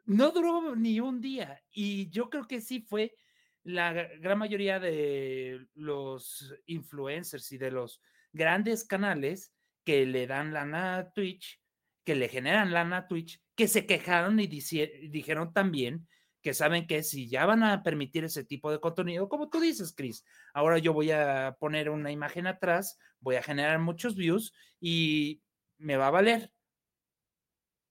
no 0.04 0.32
duró 0.32 0.74
ni 0.74 1.00
un 1.00 1.20
día. 1.20 1.62
Y 1.70 2.10
yo 2.10 2.28
creo 2.28 2.46
que 2.46 2.60
sí 2.60 2.80
fue 2.80 3.14
la 3.62 3.92
gran 3.92 4.38
mayoría 4.38 4.80
de 4.80 5.66
los 5.74 6.54
influencers 6.66 7.52
y 7.52 7.58
de 7.58 7.70
los 7.70 8.00
grandes 8.32 8.84
canales 8.84 9.52
que 9.84 10.06
le 10.06 10.26
dan 10.26 10.52
lana 10.52 10.98
a 10.98 11.12
Twitch, 11.12 11.60
que 12.04 12.14
le 12.14 12.28
generan 12.28 12.72
lana 12.72 12.98
a 12.98 13.08
Twitch, 13.08 13.40
que 13.54 13.68
se 13.68 13.86
quejaron 13.86 14.40
y 14.40 14.46
dijeron 14.46 15.52
también 15.52 16.06
que 16.42 16.54
saben 16.54 16.86
que 16.86 17.02
si 17.04 17.28
ya 17.28 17.46
van 17.46 17.62
a 17.62 17.82
permitir 17.82 18.24
ese 18.24 18.44
tipo 18.44 18.70
de 18.70 18.80
contenido, 18.80 19.28
como 19.28 19.48
tú 19.48 19.60
dices, 19.60 19.94
Chris, 19.96 20.24
ahora 20.52 20.78
yo 20.78 20.92
voy 20.92 21.12
a 21.12 21.56
poner 21.60 21.88
una 21.88 22.10
imagen 22.10 22.48
atrás, 22.48 22.98
voy 23.20 23.36
a 23.36 23.42
generar 23.42 23.78
muchos 23.78 24.16
views 24.16 24.52
y 24.80 25.40
me 25.78 25.96
va 25.96 26.08
a 26.08 26.10
valer. 26.10 26.52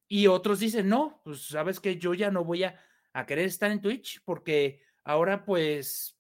Y 0.10 0.28
otros 0.28 0.60
dicen, 0.60 0.90
no, 0.90 1.22
pues 1.24 1.48
sabes 1.48 1.80
que 1.80 1.98
yo 1.98 2.14
ya 2.14 2.30
no 2.30 2.44
voy 2.44 2.66
a, 2.66 2.78
a 3.14 3.26
querer 3.26 3.46
estar 3.46 3.72
en 3.72 3.82
Twitch 3.82 4.22
porque 4.26 4.82
ahora 5.06 5.46
pues 5.46 6.20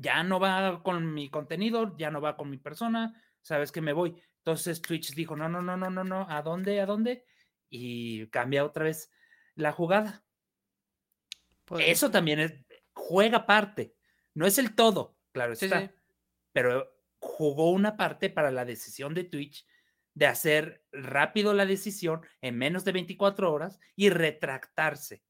ya 0.00 0.22
no 0.22 0.40
va 0.40 0.82
con 0.82 1.12
mi 1.12 1.28
contenido, 1.28 1.94
ya 1.98 2.10
no 2.10 2.22
va 2.22 2.36
con 2.36 2.48
mi 2.48 2.56
persona, 2.56 3.14
sabes 3.42 3.70
que 3.70 3.82
me 3.82 3.92
voy. 3.92 4.16
Entonces 4.46 4.80
Twitch 4.80 5.12
dijo, 5.16 5.34
no, 5.34 5.48
no, 5.48 5.60
no, 5.60 5.76
no, 5.76 5.90
no, 5.90 6.04
no, 6.04 6.24
¿a 6.30 6.40
dónde? 6.40 6.80
¿A 6.80 6.86
dónde? 6.86 7.24
Y 7.68 8.28
cambia 8.28 8.64
otra 8.64 8.84
vez 8.84 9.10
la 9.56 9.72
jugada. 9.72 10.24
Pues 11.64 11.84
Eso 11.88 12.12
también 12.12 12.38
es, 12.38 12.54
juega 12.92 13.44
parte, 13.44 13.96
no 14.34 14.46
es 14.46 14.58
el 14.58 14.76
todo, 14.76 15.16
claro 15.32 15.54
está, 15.54 15.92
pero 16.52 16.96
jugó 17.18 17.72
una 17.72 17.96
parte 17.96 18.30
para 18.30 18.52
la 18.52 18.64
decisión 18.64 19.14
de 19.14 19.24
Twitch 19.24 19.66
de 20.14 20.26
hacer 20.26 20.84
rápido 20.92 21.52
la 21.52 21.66
decisión 21.66 22.20
en 22.40 22.56
menos 22.56 22.84
de 22.84 22.92
24 22.92 23.52
horas 23.52 23.80
y 23.96 24.10
retractarse. 24.10 25.24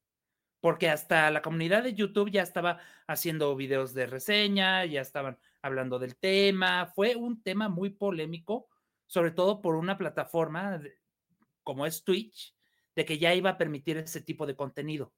Porque 0.61 0.91
hasta 0.91 1.31
la 1.31 1.41
comunidad 1.41 1.85
de 1.85 1.95
YouTube 1.95 2.31
ya 2.31 2.43
estaba 2.43 2.81
haciendo 3.07 3.57
videos 3.57 3.95
de 3.95 4.09
reseña, 4.09 4.85
ya 4.85 5.01
estaban 5.01 5.39
hablando 5.63 5.99
del 5.99 6.17
tema. 6.17 6.93
Fue 6.95 7.17
un 7.17 7.43
tema 7.43 7.71
muy 7.71 7.89
polémico, 7.89 8.69
sobre 9.07 9.31
todo 9.31 9.61
por 9.61 9.77
una 9.77 9.99
plataforma 9.99 10.81
como 11.63 11.87
es 11.87 12.05
Twitch, 12.05 12.55
de 12.95 13.05
que 13.05 13.19
ya 13.19 13.35
iba 13.35 13.51
a 13.51 13.59
permitir 13.59 13.99
ese 13.99 14.21
tipo 14.21 14.47
de 14.47 14.57
contenido. 14.57 15.13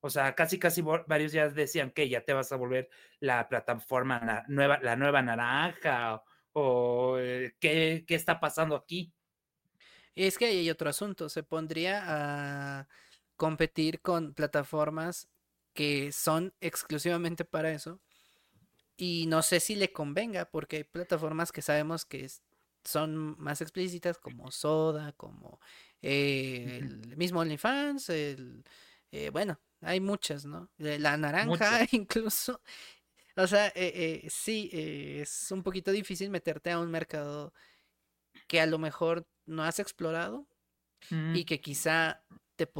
O 0.00 0.10
sea, 0.10 0.34
casi, 0.34 0.58
casi 0.58 0.82
varios 0.82 1.32
ya 1.32 1.48
decían 1.48 1.92
que 1.92 2.08
ya 2.08 2.24
te 2.24 2.32
vas 2.32 2.50
a 2.50 2.56
volver 2.56 2.90
la 3.20 3.48
plataforma 3.48 4.44
nueva, 4.48 4.80
la 4.82 4.96
nueva 4.96 5.22
naranja, 5.22 6.22
o, 6.52 7.18
eh, 7.18 7.54
¿qué, 7.60 8.04
¿qué, 8.06 8.14
está 8.14 8.40
pasando 8.40 8.74
aquí. 8.74 9.12
Es 10.14 10.38
que 10.38 10.46
hay 10.46 10.68
otro 10.70 10.90
asunto, 10.90 11.28
se 11.28 11.42
pondría 11.42 12.02
a 12.04 12.88
competir 13.36 14.00
con 14.00 14.34
plataformas 14.34 15.28
que 15.72 16.12
son 16.12 16.52
exclusivamente 16.60 17.44
para 17.44 17.70
eso. 17.70 18.00
Y 18.96 19.26
no 19.28 19.42
sé 19.42 19.60
si 19.60 19.74
le 19.76 19.92
convenga, 19.92 20.50
porque 20.50 20.76
hay 20.78 20.84
plataformas 20.84 21.52
que 21.52 21.62
sabemos 21.62 22.04
que 22.04 22.24
son 22.84 23.36
más 23.38 23.60
explícitas, 23.60 24.18
como 24.18 24.50
Soda, 24.50 25.12
como 25.12 25.60
eh, 26.00 26.80
el 26.82 27.16
mismo 27.16 27.40
OnlyFans, 27.40 28.08
el, 28.10 28.64
eh, 29.12 29.28
bueno, 29.30 29.60
hay 29.82 30.00
muchas, 30.00 30.46
¿no? 30.46 30.70
La 30.78 31.16
naranja 31.16 31.86
incluso. 31.92 32.60
O 33.36 33.46
sea, 33.46 33.68
eh, 33.68 34.22
eh, 34.24 34.26
sí, 34.30 34.70
es 34.72 35.50
un 35.52 35.62
poquito 35.62 35.92
difícil 35.92 36.30
meterte 36.30 36.70
a 36.70 36.78
un 36.78 36.90
mercado 36.90 37.52
que 38.48 38.60
a 38.60 38.66
lo 38.66 38.78
mejor 38.78 39.26
no 39.46 39.62
has 39.62 39.78
explorado 39.78 40.48
y 41.34 41.44
que 41.44 41.60
quizá 41.60 42.24
te, 42.54 42.70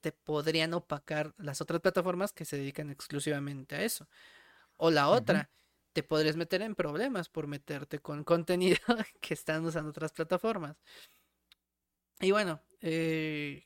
te 0.00 0.12
podrían 0.12 0.74
opacar 0.74 1.32
las 1.38 1.60
otras 1.60 1.80
plataformas 1.80 2.32
que 2.32 2.44
se 2.44 2.56
dedican 2.58 2.90
exclusivamente 2.90 3.76
a 3.76 3.82
eso. 3.82 4.08
O 4.76 4.90
la 4.90 5.08
otra, 5.08 5.48
te 5.98 6.04
podrías 6.04 6.36
meter 6.36 6.62
en 6.62 6.76
problemas 6.76 7.28
por 7.28 7.48
meterte 7.48 7.98
con 7.98 8.22
contenido 8.22 8.78
que 9.20 9.34
están 9.34 9.64
usando 9.64 9.90
otras 9.90 10.12
plataformas. 10.12 10.76
Y 12.20 12.30
bueno, 12.30 12.62
eh, 12.80 13.64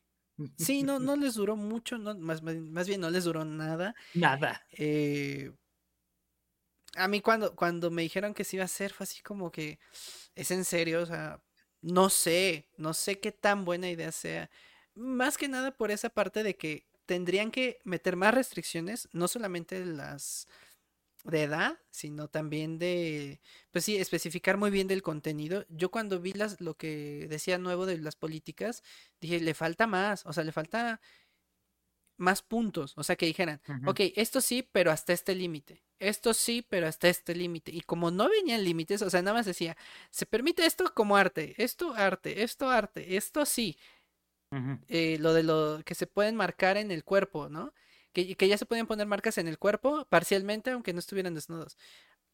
Sí, 0.56 0.82
no, 0.82 0.98
no 0.98 1.14
les 1.14 1.34
duró 1.34 1.56
mucho, 1.56 1.98
no, 1.98 2.14
más, 2.14 2.42
más 2.42 2.88
bien 2.88 3.02
no 3.02 3.10
les 3.10 3.24
duró 3.24 3.44
nada. 3.44 3.94
Nada. 4.14 4.66
Eh, 4.72 5.52
a 6.96 7.06
mí 7.06 7.20
cuando, 7.20 7.54
cuando 7.54 7.90
me 7.90 8.00
dijeron 8.00 8.32
que 8.32 8.44
se 8.44 8.56
iba 8.56 8.62
a 8.62 8.66
hacer 8.66 8.94
fue 8.94 9.04
así 9.04 9.20
como 9.20 9.52
que, 9.52 9.78
es 10.34 10.50
en 10.50 10.64
serio, 10.64 11.02
o 11.02 11.06
sea, 11.06 11.42
no 11.82 12.08
sé, 12.08 12.70
no 12.78 12.94
sé 12.94 13.20
qué 13.20 13.30
tan 13.30 13.66
buena 13.66 13.90
idea 13.90 14.10
sea. 14.10 14.50
Más 14.94 15.36
que 15.36 15.48
nada 15.48 15.76
por 15.76 15.90
esa 15.90 16.08
parte 16.08 16.42
de 16.42 16.56
que 16.56 16.88
tendrían 17.04 17.50
que 17.50 17.78
meter 17.84 18.16
más 18.16 18.32
restricciones, 18.32 19.10
no 19.12 19.28
solamente 19.28 19.84
las 19.84 20.48
de 21.24 21.42
edad, 21.44 21.78
sino 21.90 22.28
también 22.28 22.78
de, 22.78 23.40
pues 23.70 23.84
sí, 23.84 23.96
especificar 23.96 24.56
muy 24.56 24.70
bien 24.70 24.88
del 24.88 25.02
contenido. 25.02 25.64
Yo 25.68 25.90
cuando 25.90 26.20
vi 26.20 26.32
las, 26.32 26.60
lo 26.60 26.76
que 26.76 27.26
decía 27.28 27.58
nuevo 27.58 27.86
de 27.86 27.98
las 27.98 28.16
políticas, 28.16 28.82
dije, 29.20 29.40
le 29.40 29.54
falta 29.54 29.86
más, 29.86 30.26
o 30.26 30.32
sea, 30.32 30.44
le 30.44 30.52
falta 30.52 31.00
más 32.16 32.42
puntos, 32.42 32.94
o 32.96 33.02
sea, 33.02 33.16
que 33.16 33.26
dijeran, 33.26 33.60
ok, 33.84 34.00
esto 34.16 34.40
sí, 34.40 34.68
pero 34.70 34.90
hasta 34.90 35.12
este 35.12 35.34
límite, 35.34 35.82
esto 35.98 36.34
sí, 36.34 36.64
pero 36.68 36.86
hasta 36.86 37.08
este 37.08 37.34
límite. 37.34 37.72
Y 37.72 37.80
como 37.82 38.10
no 38.10 38.28
venían 38.28 38.64
límites, 38.64 39.02
o 39.02 39.10
sea, 39.10 39.22
nada 39.22 39.36
más 39.38 39.46
decía, 39.46 39.76
se 40.10 40.26
permite 40.26 40.66
esto 40.66 40.92
como 40.94 41.16
arte, 41.16 41.54
esto 41.58 41.94
arte, 41.94 42.42
esto 42.42 42.70
arte, 42.70 43.16
esto 43.16 43.44
sí. 43.46 43.76
Eh, 44.88 45.16
lo 45.18 45.32
de 45.32 45.42
lo 45.42 45.80
que 45.84 45.94
se 45.94 46.06
pueden 46.06 46.36
marcar 46.36 46.76
en 46.76 46.90
el 46.90 47.04
cuerpo, 47.04 47.48
¿no? 47.48 47.72
Que, 48.12 48.48
ya 48.48 48.58
se 48.58 48.66
podían 48.66 48.86
poner 48.86 49.06
marcas 49.06 49.38
en 49.38 49.48
el 49.48 49.58
cuerpo 49.58 50.06
parcialmente, 50.06 50.70
aunque 50.70 50.92
no 50.92 51.00
estuvieran 51.00 51.34
desnudos. 51.34 51.76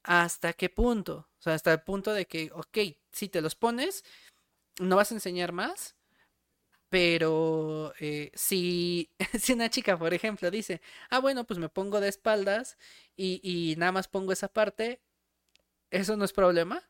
¿Hasta 0.03 0.53
qué 0.53 0.69
punto? 0.71 1.29
O 1.39 1.43
sea, 1.43 1.55
hasta 1.55 1.73
el 1.73 1.83
punto 1.83 2.13
de 2.13 2.27
que, 2.27 2.51
ok, 2.55 2.79
si 3.13 3.29
te 3.29 3.41
los 3.41 3.55
pones, 3.55 4.05
no 4.81 4.97
vas 4.97 5.13
a 5.13 5.15
enseñar 5.15 5.53
más, 5.53 5.97
pero 6.89 7.93
eh, 8.01 8.31
si, 8.35 9.11
si 9.39 9.53
una 9.53 9.71
chica, 9.71 9.99
por 9.99 10.15
ejemplo, 10.15 10.51
dice, 10.51 10.81
ah, 11.11 11.21
bueno, 11.21 11.45
pues 11.47 11.59
me 11.59 11.69
pongo 11.69 12.01
de 12.01 12.09
espaldas 12.09 12.79
y, 13.17 13.41
y 13.43 13.77
nada 13.77 13.93
más 13.93 14.09
pongo 14.09 14.33
esa 14.33 14.49
parte, 14.49 15.01
eso 15.91 16.17
no 16.17 16.25
es 16.25 16.33
problema. 16.33 16.89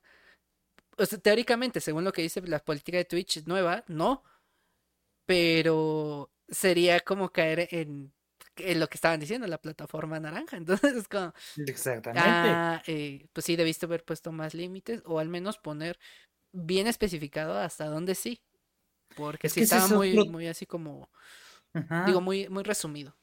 Teóricamente, 1.23 1.81
según 1.81 2.05
lo 2.05 2.13
que 2.13 2.23
dice 2.23 2.41
la 2.43 2.59
política 2.65 2.99
de 2.99 3.05
Twitch 3.05 3.45
nueva, 3.47 3.85
no. 3.89 4.25
Pero 5.27 6.31
sería 6.49 7.01
como 7.01 7.31
caer 7.31 7.69
en 7.71 8.13
lo 8.75 8.89
que 8.89 8.97
estaban 8.97 9.21
diciendo, 9.21 9.47
la 9.47 9.59
plataforma 9.59 10.21
naranja. 10.21 10.57
Entonces 10.83 10.95
es 10.95 11.09
como. 11.09 11.33
Exactamente. 11.57 12.29
Ah, 12.29 12.83
eh, 12.87 13.27
pues 13.33 13.45
sí, 13.45 13.57
debiste 13.57 13.87
haber 13.87 14.05
puesto 14.05 14.33
más 14.33 14.55
límites 14.55 15.03
o 15.05 15.19
al 15.19 15.29
menos 15.29 15.59
poner 15.59 15.99
bien 16.53 16.87
especificado 16.87 17.59
hasta 17.59 17.87
dónde 17.87 18.15
sí. 18.15 18.43
Porque 19.17 19.49
sí 19.49 19.63
estaba 19.63 19.89
muy, 19.89 20.29
muy 20.29 20.47
así 20.47 20.67
como. 20.67 21.11
Digo, 22.07 22.21
muy, 22.21 22.49
muy 22.49 22.63
resumido. 22.63 23.17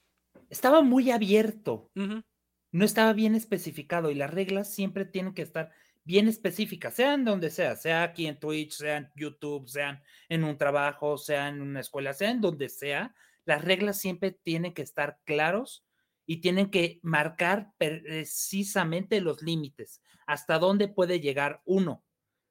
Estaba 0.50 0.82
muy 0.82 1.12
abierto. 1.12 1.92
No 1.94 2.86
estaba 2.86 3.14
bien 3.14 3.36
especificado 3.36 4.12
y 4.12 4.16
las 4.16 4.32
reglas 4.32 4.74
siempre 4.74 5.06
tienen 5.06 5.34
que 5.34 5.42
estar 5.42 5.72
bien 6.06 6.28
específicas, 6.28 6.94
sean 6.94 7.26
donde 7.26 7.50
sea, 7.50 7.76
sea 7.76 8.04
aquí 8.04 8.28
en 8.28 8.40
Twitch, 8.40 8.74
sea 8.74 8.98
en 8.98 9.12
YouTube, 9.16 9.68
sean 9.68 10.02
en 10.30 10.44
un 10.44 10.58
trabajo, 10.58 11.18
sea 11.18 11.50
en 11.50 11.62
una 11.62 11.80
escuela, 11.80 12.14
sea 12.14 12.30
en 12.30 12.42
donde 12.42 12.70
sea 12.70 13.14
las 13.46 13.64
reglas 13.64 14.00
siempre 14.00 14.32
tienen 14.32 14.74
que 14.74 14.82
estar 14.82 15.20
claros 15.24 15.86
y 16.26 16.38
tienen 16.38 16.70
que 16.72 17.00
marcar 17.04 17.72
precisamente 17.78 19.22
los 19.22 19.42
límites, 19.42 20.02
hasta 20.26 20.60
dónde 20.60 20.88
puede 20.88 21.20
llegar 21.20 21.62
uno. 21.66 22.04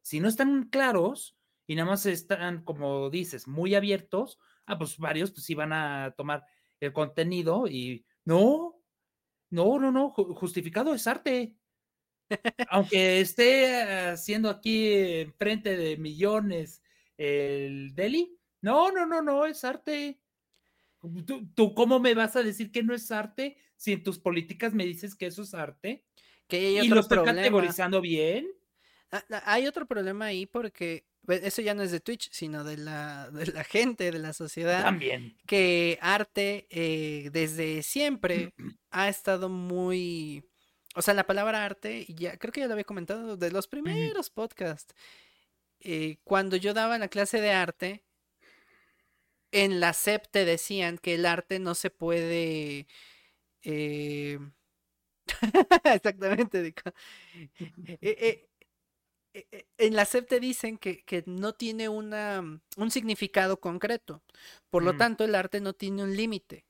Si 0.03 0.21
no 0.21 0.29
están 0.29 0.69
claros 0.69 1.37
y 1.67 1.75
nada 1.75 1.91
más 1.91 2.07
están, 2.07 2.65
como 2.65 3.11
dices, 3.11 3.49
muy 3.49 3.75
abiertos, 3.75 4.39
ah, 4.67 4.79
pues 4.79 4.99
varios 4.99 5.31
pues 5.33 5.45
sí 5.45 5.55
van 5.55 5.73
a 5.73 6.15
tomar 6.17 6.45
el 6.81 6.93
contenido 6.93 7.67
y 7.67 8.05
no, 8.25 8.77
no, 9.51 9.79
no, 9.79 9.91
no, 9.91 10.11
justificado 10.11 10.95
es 10.95 11.07
arte. 11.07 11.57
Aunque 12.69 13.21
esté 13.21 14.09
haciendo 14.11 14.51
aquí 14.51 15.27
frente 15.37 15.77
de 15.77 15.97
millones 15.97 16.83
el 17.17 17.95
Deli, 17.95 18.39
no, 18.61 18.91
no, 18.91 19.07
no, 19.07 19.23
no, 19.23 19.47
es 19.47 19.65
arte. 19.65 20.21
¿Tú, 21.55 21.75
cómo 21.75 22.01
me 22.01 22.15
vas 22.15 22.37
a 22.37 22.43
decir 22.43 22.71
que 22.71 22.83
no 22.83 22.95
es 22.95 23.11
arte 23.11 23.57
si 23.77 23.93
en 23.93 24.03
tus 24.03 24.19
políticas 24.19 24.75
me 24.75 24.85
dices 24.85 25.15
que 25.15 25.27
eso 25.27 25.43
es 25.43 25.55
arte? 25.55 26.05
Que 26.49 26.59
hay 26.59 26.75
otro 26.79 26.87
¿Y 26.87 26.89
lo 26.89 27.01
estoy 27.01 27.25
categorizando 27.25 28.01
bien? 28.01 28.49
Ah, 29.11 29.25
ah, 29.31 29.43
hay 29.47 29.67
otro 29.67 29.87
problema 29.87 30.27
ahí 30.27 30.47
porque 30.47 31.07
pues, 31.25 31.43
eso 31.43 31.63
ya 31.63 31.75
no 31.75 31.83
es 31.83 31.91
de 31.91 32.01
Twitch, 32.01 32.31
sino 32.33 32.65
de 32.65 32.77
la, 32.77 33.31
de 33.31 33.47
la 33.47 33.65
gente, 33.65 34.11
de 34.11 34.19
la 34.19 34.33
sociedad. 34.33 34.83
También. 34.83 35.37
Que 35.47 35.99
arte 36.01 36.67
eh, 36.71 37.31
desde 37.33 37.83
siempre 37.83 38.53
ha 38.91 39.09
estado 39.09 39.49
muy... 39.49 40.45
O 40.97 41.03
sea, 41.03 41.15
la 41.15 41.27
palabra 41.27 41.65
arte, 41.65 42.07
ya 42.09 42.37
creo 42.37 42.53
que 42.53 42.61
ya 42.61 42.67
lo 42.67 42.75
había 42.75 42.85
comentado 42.85 43.37
de 43.37 43.51
los 43.51 43.67
primeros 43.67 44.31
podcasts. 44.31 44.95
Eh, 45.81 46.19
cuando 46.23 46.57
yo 46.57 46.73
daba 46.73 46.99
la 46.99 47.09
clase 47.09 47.41
de 47.41 47.51
arte, 47.51 48.05
en 49.55 49.81
la 49.81 49.91
SEP 49.91 50.29
te 50.31 50.45
decían 50.47 50.99
que 50.99 51.15
el 51.17 51.27
arte 51.27 51.59
no 51.61 51.75
se 51.75 51.91
puede... 51.91 52.87
Eh, 53.63 54.39
exactamente. 55.85 56.75
Eh, 58.01 58.47
en 59.79 59.95
la 59.97 60.03
SEP 60.03 60.29
te 60.29 60.41
dicen 60.41 60.79
que, 60.79 61.05
que 61.05 61.25
no 61.27 61.53
tiene 61.55 61.89
una, 61.89 62.41
un 62.77 62.91
significado 62.91 63.61
concreto. 63.61 64.23
Por 64.71 64.83
lo 64.85 64.93
Mm. 64.93 64.97
tanto, 64.97 65.25
el 65.25 65.35
arte 65.35 65.61
no 65.61 65.73
tiene 65.75 66.03
un 66.05 66.17
límite. 66.17 66.67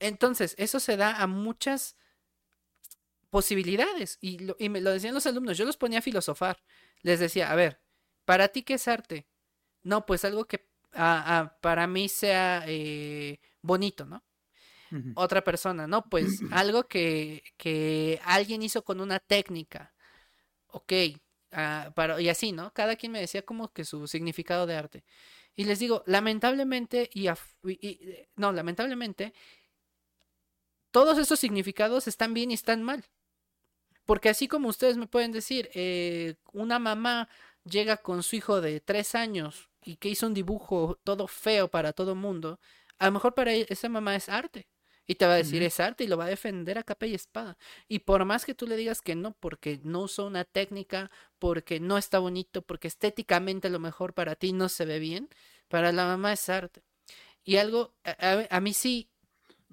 Entonces, 0.00 0.54
eso 0.58 0.80
se 0.80 0.96
da 0.96 1.22
a 1.22 1.26
muchas 1.26 1.96
posibilidades. 3.30 4.18
Y, 4.20 4.38
lo- 4.38 4.56
y 4.58 4.68
me 4.68 4.80
lo 4.80 4.90
decían 4.90 5.14
los 5.14 5.26
alumnos, 5.26 5.58
yo 5.58 5.64
los 5.64 5.76
ponía 5.76 5.98
a 6.00 6.02
filosofar. 6.02 6.62
Les 7.02 7.20
decía, 7.20 7.50
a 7.50 7.54
ver, 7.54 7.80
¿para 8.24 8.48
ti 8.48 8.62
qué 8.62 8.74
es 8.74 8.88
arte? 8.88 9.26
No, 9.84 10.06
pues 10.06 10.24
algo 10.26 10.46
que 10.46 10.67
para 11.60 11.86
mí 11.86 12.08
sea 12.08 12.64
eh, 12.66 13.40
bonito, 13.62 14.04
¿no? 14.06 14.24
Otra 15.14 15.42
persona, 15.42 15.86
no, 15.86 16.04
pues 16.08 16.40
algo 16.52 16.88
que, 16.88 17.42
que 17.56 18.20
alguien 18.24 18.62
hizo 18.62 18.84
con 18.84 19.00
una 19.00 19.18
técnica. 19.20 19.94
Ok, 20.68 20.92
ah, 21.52 21.92
para, 21.94 22.20
y 22.20 22.28
así, 22.28 22.52
¿no? 22.52 22.72
Cada 22.74 22.96
quien 22.96 23.12
me 23.12 23.20
decía 23.20 23.42
como 23.42 23.72
que 23.72 23.84
su 23.84 24.06
significado 24.08 24.66
de 24.66 24.76
arte. 24.76 25.04
Y 25.56 25.64
les 25.64 25.78
digo, 25.80 26.02
lamentablemente, 26.06 27.10
y, 27.12 27.24
af- 27.26 27.56
y- 27.64 27.78
y- 27.86 28.10
eh, 28.10 28.28
no, 28.36 28.52
lamentablemente, 28.52 29.34
todos 30.90 31.18
esos 31.18 31.38
significados 31.40 32.08
están 32.08 32.34
bien 32.34 32.50
y 32.50 32.54
están 32.54 32.82
mal. 32.82 33.04
Porque 34.06 34.30
así 34.30 34.48
como 34.48 34.68
ustedes 34.68 34.96
me 34.96 35.06
pueden 35.06 35.32
decir, 35.32 35.68
eh, 35.74 36.36
una 36.52 36.78
mamá 36.78 37.28
llega 37.68 37.96
con 37.98 38.22
su 38.22 38.36
hijo 38.36 38.60
de 38.60 38.80
tres 38.80 39.14
años 39.14 39.70
y 39.82 39.96
que 39.96 40.08
hizo 40.08 40.26
un 40.26 40.34
dibujo 40.34 40.98
todo 41.04 41.26
feo 41.28 41.68
para 41.68 41.92
todo 41.92 42.14
mundo, 42.14 42.60
a 42.98 43.06
lo 43.06 43.12
mejor 43.12 43.34
para 43.34 43.54
e- 43.54 43.66
esa 43.68 43.88
mamá 43.88 44.16
es 44.16 44.28
arte. 44.28 44.68
Y 45.06 45.14
te 45.14 45.26
va 45.26 45.32
a 45.34 45.36
decir 45.36 45.62
es 45.62 45.80
arte 45.80 46.04
y 46.04 46.06
lo 46.06 46.18
va 46.18 46.26
a 46.26 46.28
defender 46.28 46.76
a 46.76 46.82
capa 46.82 47.06
y 47.06 47.14
espada. 47.14 47.56
Y 47.88 48.00
por 48.00 48.24
más 48.26 48.44
que 48.44 48.54
tú 48.54 48.66
le 48.66 48.76
digas 48.76 49.00
que 49.00 49.14
no, 49.14 49.32
porque 49.40 49.80
no 49.82 50.00
usó 50.02 50.26
una 50.26 50.44
técnica, 50.44 51.10
porque 51.38 51.80
no 51.80 51.96
está 51.96 52.18
bonito, 52.18 52.60
porque 52.62 52.88
estéticamente 52.88 53.68
a 53.68 53.70
lo 53.70 53.78
mejor 53.78 54.12
para 54.12 54.34
ti 54.36 54.52
no 54.52 54.68
se 54.68 54.84
ve 54.84 54.98
bien, 54.98 55.30
para 55.68 55.92
la 55.92 56.04
mamá 56.06 56.34
es 56.34 56.48
arte. 56.50 56.82
Y 57.44 57.56
algo, 57.56 57.94
a, 58.04 58.10
a- 58.32 58.56
a 58.56 58.60
mí 58.60 58.74
sí, 58.74 59.10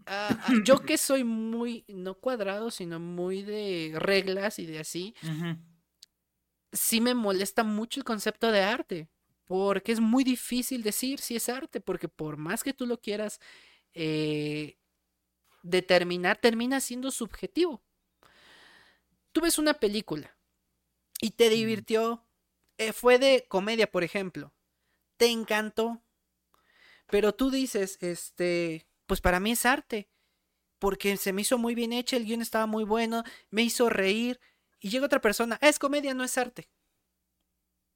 a- 0.05 0.37
yo 0.63 0.77
que 0.85 0.97
soy 0.97 1.23
muy, 1.23 1.85
no 1.87 2.15
cuadrado, 2.15 2.71
sino 2.71 2.99
muy 2.99 3.43
de 3.43 3.93
reglas 3.97 4.59
y 4.59 4.65
de 4.65 4.79
así. 4.79 5.15
Sí 6.75 7.01
me 7.01 7.13
molesta 7.13 7.63
mucho 7.63 7.99
el 7.99 8.03
concepto 8.03 8.51
de 8.51 8.61
arte, 8.61 9.07
porque 9.45 9.91
es 9.91 9.99
muy 9.99 10.23
difícil 10.23 10.83
decir 10.83 11.19
si 11.19 11.35
es 11.35 11.49
arte, 11.49 11.79
porque 11.79 12.07
por 12.07 12.37
más 12.37 12.63
que 12.63 12.73
tú 12.73 12.85
lo 12.85 12.99
quieras 12.99 13.39
eh, 13.93 14.77
determinar, 15.63 16.37
termina 16.37 16.79
siendo 16.79 17.11
subjetivo. 17.11 17.81
Tú 19.31 19.41
ves 19.41 19.57
una 19.57 19.75
película 19.75 20.37
y 21.19 21.31
te 21.31 21.49
divirtió, 21.49 22.25
eh, 22.77 22.93
fue 22.93 23.19
de 23.19 23.45
comedia, 23.47 23.89
por 23.89 24.03
ejemplo, 24.03 24.53
te 25.17 25.27
encantó, 25.27 26.01
pero 27.07 27.33
tú 27.33 27.51
dices, 27.51 27.97
este, 28.01 28.87
pues 29.05 29.21
para 29.21 29.39
mí 29.39 29.51
es 29.51 29.65
arte, 29.65 30.09
porque 30.79 31.17
se 31.17 31.33
me 31.33 31.41
hizo 31.41 31.57
muy 31.57 31.75
bien 31.75 31.93
hecha, 31.93 32.17
el 32.17 32.25
guion 32.25 32.41
estaba 32.41 32.65
muy 32.65 32.83
bueno, 32.83 33.23
me 33.49 33.63
hizo 33.63 33.89
reír, 33.89 34.39
y 34.79 34.89
llega 34.89 35.05
otra 35.05 35.21
persona, 35.21 35.57
"Ah, 35.61 35.69
es 35.69 35.79
comedia, 35.79 36.13
no 36.13 36.23
es 36.23 36.37
arte. 36.37 36.69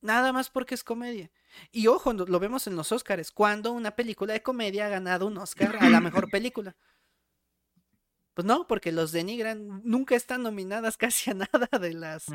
Nada 0.02 0.32
más 0.32 0.50
porque 0.50 0.76
es 0.76 0.84
comedia. 0.84 1.30
Y 1.72 1.88
ojo, 1.88 2.14
lo 2.14 2.40
vemos 2.40 2.68
en 2.68 2.76
los 2.76 2.92
Oscars, 2.92 3.32
cuando 3.32 3.72
una 3.74 3.96
película 3.96 4.34
de 4.34 4.42
comedia 4.42 4.86
ha 4.86 4.90
ganado 4.90 5.28
un 5.28 5.38
Oscar 5.38 5.76
a 5.80 5.90
la 5.90 6.00
mejor 6.00 6.30
película. 6.30 6.76
Pues 8.34 8.46
no, 8.46 8.68
porque 8.68 8.94
los 8.94 9.12
denigran, 9.12 9.82
nunca 9.84 10.16
están 10.16 10.44
nominadas 10.44 10.96
casi 10.98 11.32
a 11.32 11.34
nada 11.34 11.68
de 11.80 11.94
las, 11.94 12.26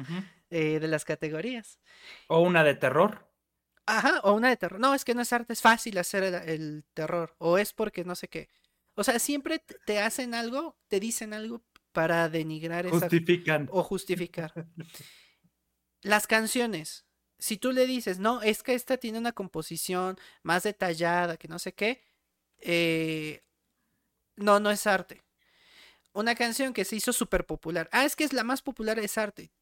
eh, 0.51 0.79
de 0.79 0.89
las 0.89 1.05
categorías. 1.05 1.79
O 2.29 2.41
una 2.41 2.63
de 2.65 2.75
terror. 2.75 3.31
Ajá, 3.87 4.21
o 4.25 4.35
una 4.35 4.51
de 4.51 4.57
terror. 4.59 4.81
No, 4.81 4.95
es 4.95 5.05
que 5.05 5.15
no 5.15 5.23
es 5.23 5.33
arte, 5.33 5.55
es 5.55 5.63
fácil 5.63 5.97
hacer 5.97 6.23
el, 6.23 6.35
el 6.35 6.85
terror. 6.93 7.35
O 7.39 7.57
es 7.57 7.73
porque 7.73 8.05
no 8.05 8.15
sé 8.15 8.29
qué. 8.29 8.49
O 8.95 9.05
sea, 9.05 9.19
siempre 9.19 9.65
te 9.87 10.01
hacen 10.01 10.35
algo, 10.35 10.77
te 10.89 11.01
dicen 11.01 11.33
algo 11.33 11.63
para 11.95 12.29
denigrar 12.29 12.85
esa 12.85 13.09
o 13.71 13.83
justificar. 13.83 14.53
Las 16.03 16.27
canciones. 16.27 17.07
Si 17.39 17.57
tú 17.57 17.73
le 17.73 17.87
dices, 17.87 18.19
no, 18.19 18.43
es 18.43 18.63
que 18.63 18.75
esta 18.75 18.99
tiene 18.99 19.19
una 19.19 19.33
composición 19.33 20.19
más 20.43 20.65
detallada, 20.65 21.37
que 21.37 21.49
no 21.49 21.59
sé 21.59 21.73
qué, 21.73 22.03
eh, 22.59 23.43
no, 24.37 24.61
no 24.61 24.71
es 24.71 24.87
arte. 24.87 25.23
Una 26.13 26.35
canción 26.35 26.73
que 26.73 26.85
se 26.85 26.97
hizo 26.97 27.13
súper 27.13 27.47
popular. 27.47 27.89
Ah, 27.93 28.05
es 28.05 28.17
que 28.17 28.25
es 28.25 28.33
la 28.33 28.45
más 28.45 28.61
popular, 28.61 28.99
es 28.99 29.17
arte. 29.17 29.53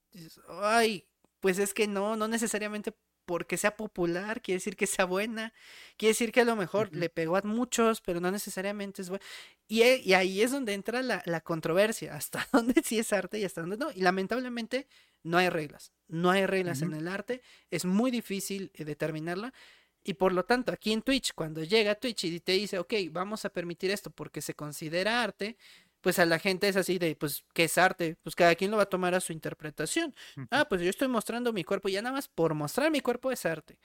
Ay, 0.49 1.07
pues 1.41 1.59
es 1.59 1.75
que 1.75 1.87
no, 1.87 2.17
no 2.17 2.29
necesariamente 2.29 2.95
porque 3.25 3.57
sea 3.57 3.77
popular, 3.77 4.43
quiere 4.43 4.57
decir 4.59 4.77
que 4.77 4.87
sea 4.87 5.05
buena, 5.05 5.53
quiere 5.97 6.11
decir 6.13 6.33
que 6.33 6.41
a 6.43 6.45
lo 6.45 6.57
mejor 6.57 6.95
le 6.95 7.11
pegó 7.11 7.37
a 7.37 7.43
muchos, 7.43 8.01
pero 8.01 8.21
no 8.21 8.31
necesariamente 8.31 9.03
es 9.03 9.09
buena. 9.09 9.25
Y, 9.69 9.83
e- 9.83 10.01
y 10.05 10.13
ahí 10.15 10.43
es 10.43 10.51
donde 10.51 10.75
entra 10.75 11.03
la, 11.03 11.23
la 11.27 11.41
controversia, 11.41 12.15
hasta 12.15 12.47
dónde 12.53 12.83
sí 12.85 12.99
es 12.99 13.13
arte 13.13 13.39
y 13.39 13.45
hasta 13.45 13.61
dónde 13.63 13.77
no. 13.77 13.91
Y 13.93 14.01
lamentablemente 14.01 14.87
no 15.23 15.39
hay 15.39 15.49
reglas, 15.49 15.93
no 16.09 16.31
hay 16.31 16.47
reglas 16.47 16.83
en 16.83 16.95
el 16.95 17.09
arte, 17.09 17.43
es 17.71 17.85
muy 17.85 18.11
difícil 18.11 18.71
eh, 18.75 18.85
determinarla. 18.85 19.53
Y 20.05 20.15
por 20.15 20.33
lo 20.33 20.45
tanto, 20.45 20.73
aquí 20.73 20.93
en 20.93 21.03
Twitch, 21.03 21.33
cuando 21.35 21.63
llega 21.63 21.95
Twitch 21.95 22.25
y 22.25 22.41
te 22.41 22.53
dice, 22.53 22.79
ok, 22.79 22.93
vamos 23.13 23.45
a 23.45 23.51
permitir 23.51 23.91
esto 23.93 24.11
porque 24.11 24.43
se 24.43 24.55
considera 24.55 25.23
arte, 25.23 25.57
pues 26.03 26.19
a 26.19 26.27
la 26.27 26.39
gente 26.39 26.69
es 26.69 26.77
así 26.77 26.99
de, 26.99 27.17
pues, 27.17 27.45
¿qué 27.55 27.65
es 27.65 27.79
arte? 27.79 28.17
Pues 28.23 28.35
cada 28.37 28.55
quien 28.57 28.71
lo 28.71 28.77
va 28.79 28.85
a 28.85 28.87
tomar 28.87 29.15
a 29.15 29.21
su 29.21 29.33
interpretación. 29.33 30.15
Ah, 30.51 30.67
pues 30.69 30.83
yo 30.83 30.91
estoy 30.91 31.09
mostrando 31.09 31.53
mi 31.53 31.65
cuerpo 31.65 31.89
y 31.89 31.93
ya 31.93 32.03
nada 32.03 32.15
más 32.17 32.29
por 32.29 32.55
mostrar 32.55 32.91
mi 32.91 33.01
cuerpo 33.01 33.33
es 33.33 33.47
arte. 33.47 33.79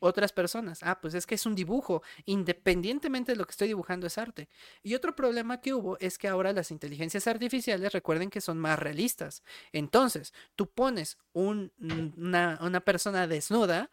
Otras 0.00 0.32
personas, 0.32 0.80
ah, 0.82 1.00
pues 1.00 1.14
es 1.14 1.26
que 1.26 1.36
es 1.36 1.46
un 1.46 1.54
dibujo, 1.54 2.02
independientemente 2.26 3.32
de 3.32 3.36
lo 3.38 3.46
que 3.46 3.52
estoy 3.52 3.68
dibujando 3.68 4.06
es 4.06 4.18
arte. 4.18 4.48
Y 4.82 4.94
otro 4.94 5.16
problema 5.16 5.60
que 5.62 5.72
hubo 5.72 5.98
es 6.00 6.18
que 6.18 6.28
ahora 6.28 6.52
las 6.52 6.70
inteligencias 6.70 7.26
artificiales 7.26 7.92
recuerden 7.94 8.28
que 8.30 8.42
son 8.42 8.58
más 8.58 8.78
realistas. 8.78 9.42
Entonces, 9.72 10.34
tú 10.54 10.70
pones 10.70 11.16
un- 11.32 11.72
una, 12.16 12.58
una 12.62 12.80
persona 12.80 13.26
desnuda, 13.26 13.90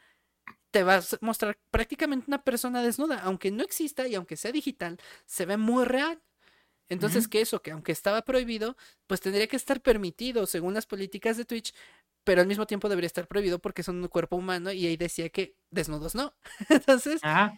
te 0.71 0.83
vas 0.83 1.13
a 1.13 1.17
mostrar 1.21 1.59
prácticamente 1.71 2.25
una 2.27 2.43
persona 2.43 2.81
desnuda, 2.83 3.19
aunque 3.23 3.51
no 3.51 3.63
exista 3.63 4.07
y 4.07 4.15
aunque 4.15 4.38
sea 4.38 4.51
digital, 4.51 4.99
se 5.25 5.45
ve 5.45 5.57
muy 5.57 5.86
real. 5.86 6.21
Entonces, 6.89 7.28
Ujú. 7.28 7.30
que 7.30 7.41
eso, 7.41 7.62
que 7.62 7.72
aunque 7.72 7.91
estaba 7.91 8.24
prohibido, 8.24 8.78
pues 9.08 9.22
tendría 9.22 9.48
que 9.48 9.56
estar 9.56 9.82
permitido 9.82 10.46
según 10.48 10.74
las 10.74 10.86
políticas 10.86 11.38
de 11.38 11.46
Twitch, 11.46 11.74
pero 12.24 12.41
al 12.41 12.48
mismo 12.48 12.65
tiempo 12.67 12.89
debería 12.89 13.08
estar 13.08 13.28
prohibido 13.28 13.60
porque 13.60 13.84
son 13.84 13.98
un 14.02 14.08
cuerpo 14.10 14.36
humano 14.38 14.72
y 14.72 14.86
ahí 14.88 14.98
decía 14.98 15.30
que 15.30 15.58
desnudos 15.72 16.15
no. 16.15 16.36
Entonces, 16.69 17.22
Ajá. 17.22 17.58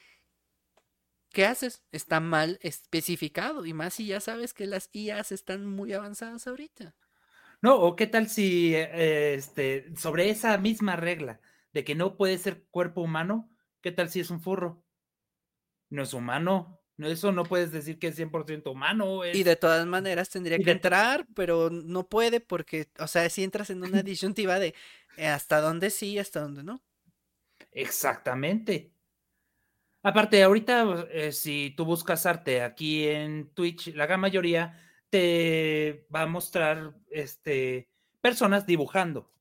¿qué 1.32 1.46
haces? 1.46 1.84
Está 1.92 2.20
mal 2.20 2.58
especificado 2.64 3.66
y 3.68 3.74
más 3.74 3.94
si 3.96 4.08
ya 4.08 4.20
sabes 4.20 4.54
que 4.56 4.66
las 4.66 4.90
IAs 4.92 5.32
están 5.32 5.66
muy 5.68 5.94
avanzadas 5.94 6.48
ahorita. 6.48 6.96
No, 7.62 7.76
o 7.82 7.96
qué 7.96 8.08
tal 8.08 8.28
si 8.30 8.76
eh, 8.76 9.34
este, 9.36 9.96
sobre 9.96 10.30
esa 10.30 10.58
misma 10.58 10.96
regla 10.96 11.42
de 11.74 11.84
que 11.84 11.96
no 11.96 12.18
puede 12.18 12.38
ser 12.38 12.66
cuerpo 12.70 13.02
humano, 13.02 13.50
¿qué 13.82 13.92
tal 13.92 14.10
si 14.10 14.20
es 14.20 14.30
un 14.30 14.42
furro? 14.42 14.84
No 15.90 16.04
es 16.04 16.14
humano. 16.14 16.80
No, 16.98 17.08
eso 17.08 17.32
no 17.32 17.44
puedes 17.44 17.72
decir 17.72 18.00
que 18.00 18.08
es 18.08 18.18
100% 18.18 18.72
humano. 18.72 19.26
Y 19.26 19.44
de 19.44 19.56
todas 19.58 19.86
maneras 19.86 20.30
tendría 20.30 20.58
que 20.60 20.72
entrar, 20.72 21.28
pero 21.36 21.70
no 21.70 22.08
puede 22.08 22.40
porque, 22.40 22.88
o 23.00 23.08
sea, 23.08 23.30
si 23.30 23.44
entras 23.44 23.70
en 23.70 23.84
una 23.84 24.02
disyuntiva 24.04 24.60
de 24.60 24.74
eh, 25.18 25.28
hasta 25.28 25.60
dónde 25.60 25.90
sí 25.90 26.12
y 26.12 26.20
hasta 26.20 26.42
dónde 26.42 26.64
no. 26.64 26.82
Exactamente. 27.72 28.94
Aparte, 30.04 30.42
ahorita, 30.44 31.08
eh, 31.10 31.32
si 31.32 31.74
tú 31.76 31.84
buscas 31.84 32.26
arte 32.26 32.62
aquí 32.62 33.08
en 33.08 33.50
Twitch, 33.54 33.94
la 33.96 34.06
gran 34.06 34.20
mayoría 34.20 34.80
te 35.10 36.06
va 36.14 36.22
a 36.22 36.28
mostrar 36.28 36.94
este, 37.10 37.90
personas 38.22 38.66
dibujando, 38.66 39.32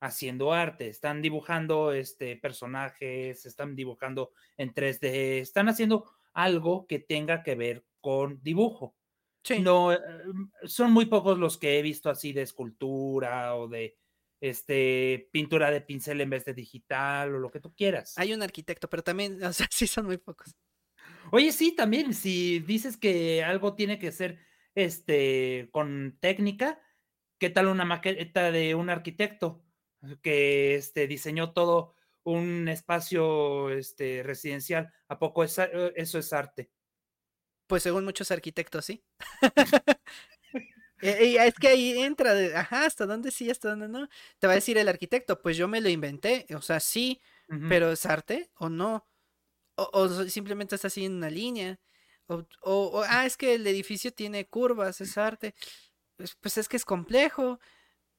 haciendo 0.00 0.52
arte. 0.52 0.88
Están 0.88 1.22
dibujando 1.22 1.92
este, 1.92 2.36
personajes, 2.36 3.44
están 3.46 3.76
dibujando 3.76 4.32
en 4.56 4.72
3D, 4.72 5.40
están 5.40 5.68
haciendo 5.68 6.17
algo 6.38 6.86
que 6.86 7.00
tenga 7.00 7.42
que 7.42 7.56
ver 7.56 7.84
con 8.00 8.40
dibujo. 8.42 8.94
Sí. 9.42 9.58
No, 9.58 9.92
eh, 9.92 9.98
son 10.64 10.92
muy 10.92 11.06
pocos 11.06 11.36
los 11.36 11.58
que 11.58 11.78
he 11.78 11.82
visto 11.82 12.10
así 12.10 12.32
de 12.32 12.42
escultura 12.42 13.56
o 13.56 13.66
de 13.66 13.98
este 14.40 15.28
pintura 15.32 15.70
de 15.72 15.80
pincel 15.80 16.20
en 16.20 16.30
vez 16.30 16.44
de 16.44 16.54
digital 16.54 17.34
o 17.34 17.38
lo 17.40 17.50
que 17.50 17.58
tú 17.58 17.74
quieras. 17.74 18.16
Hay 18.16 18.32
un 18.32 18.42
arquitecto, 18.42 18.88
pero 18.88 19.02
también, 19.02 19.42
o 19.42 19.52
sea, 19.52 19.66
sí 19.70 19.88
son 19.88 20.06
muy 20.06 20.18
pocos. 20.18 20.54
Oye, 21.32 21.50
sí, 21.50 21.74
también, 21.74 22.14
si 22.14 22.60
dices 22.60 22.96
que 22.96 23.42
algo 23.42 23.74
tiene 23.74 23.98
que 23.98 24.12
ser 24.12 24.38
este 24.76 25.68
con 25.72 26.18
técnica, 26.20 26.80
¿qué 27.38 27.50
tal 27.50 27.66
una 27.66 27.84
maqueta 27.84 28.52
de 28.52 28.76
un 28.76 28.90
arquitecto 28.90 29.64
que 30.22 30.76
este 30.76 31.08
diseñó 31.08 31.52
todo 31.52 31.96
un 32.24 32.68
espacio 32.68 33.70
este 33.70 34.22
residencial? 34.22 34.92
¿A 35.08 35.18
poco 35.18 35.44
es, 35.44 35.58
eso 35.94 36.18
es 36.18 36.32
arte? 36.32 36.70
Pues 37.66 37.82
según 37.82 38.04
muchos 38.04 38.30
arquitectos, 38.30 38.84
sí. 38.86 39.04
Eh, 41.00 41.26
y 41.26 41.36
es 41.36 41.54
que 41.54 41.68
ahí 41.68 41.96
entra, 42.00 42.34
de, 42.34 42.56
ajá, 42.56 42.84
hasta 42.84 43.06
dónde 43.06 43.30
sí, 43.30 43.48
hasta 43.50 43.70
dónde 43.70 43.88
no. 43.88 44.08
Te 44.40 44.48
va 44.48 44.54
a 44.54 44.56
decir 44.56 44.78
el 44.78 44.88
arquitecto, 44.88 45.40
pues 45.40 45.56
yo 45.56 45.68
me 45.68 45.80
lo 45.80 45.88
inventé, 45.88 46.46
o 46.56 46.60
sea, 46.60 46.80
sí, 46.80 47.20
pero 47.68 47.92
¿es 47.92 48.04
arte 48.04 48.50
o 48.56 48.68
no? 48.68 49.06
O, 49.76 50.08
simplemente 50.28 50.74
está 50.74 50.88
así 50.88 51.04
en 51.04 51.14
una 51.14 51.30
línea. 51.30 51.78
O, 52.26 52.44
o, 52.62 53.04
ah, 53.08 53.26
es 53.26 53.36
que 53.36 53.54
el 53.54 53.66
edificio 53.66 54.12
tiene 54.12 54.48
curvas, 54.48 55.00
es 55.00 55.16
arte. 55.16 55.54
Pues, 56.16 56.36
pues 56.40 56.58
es 56.58 56.68
que 56.68 56.76
es 56.76 56.84
complejo. 56.84 57.60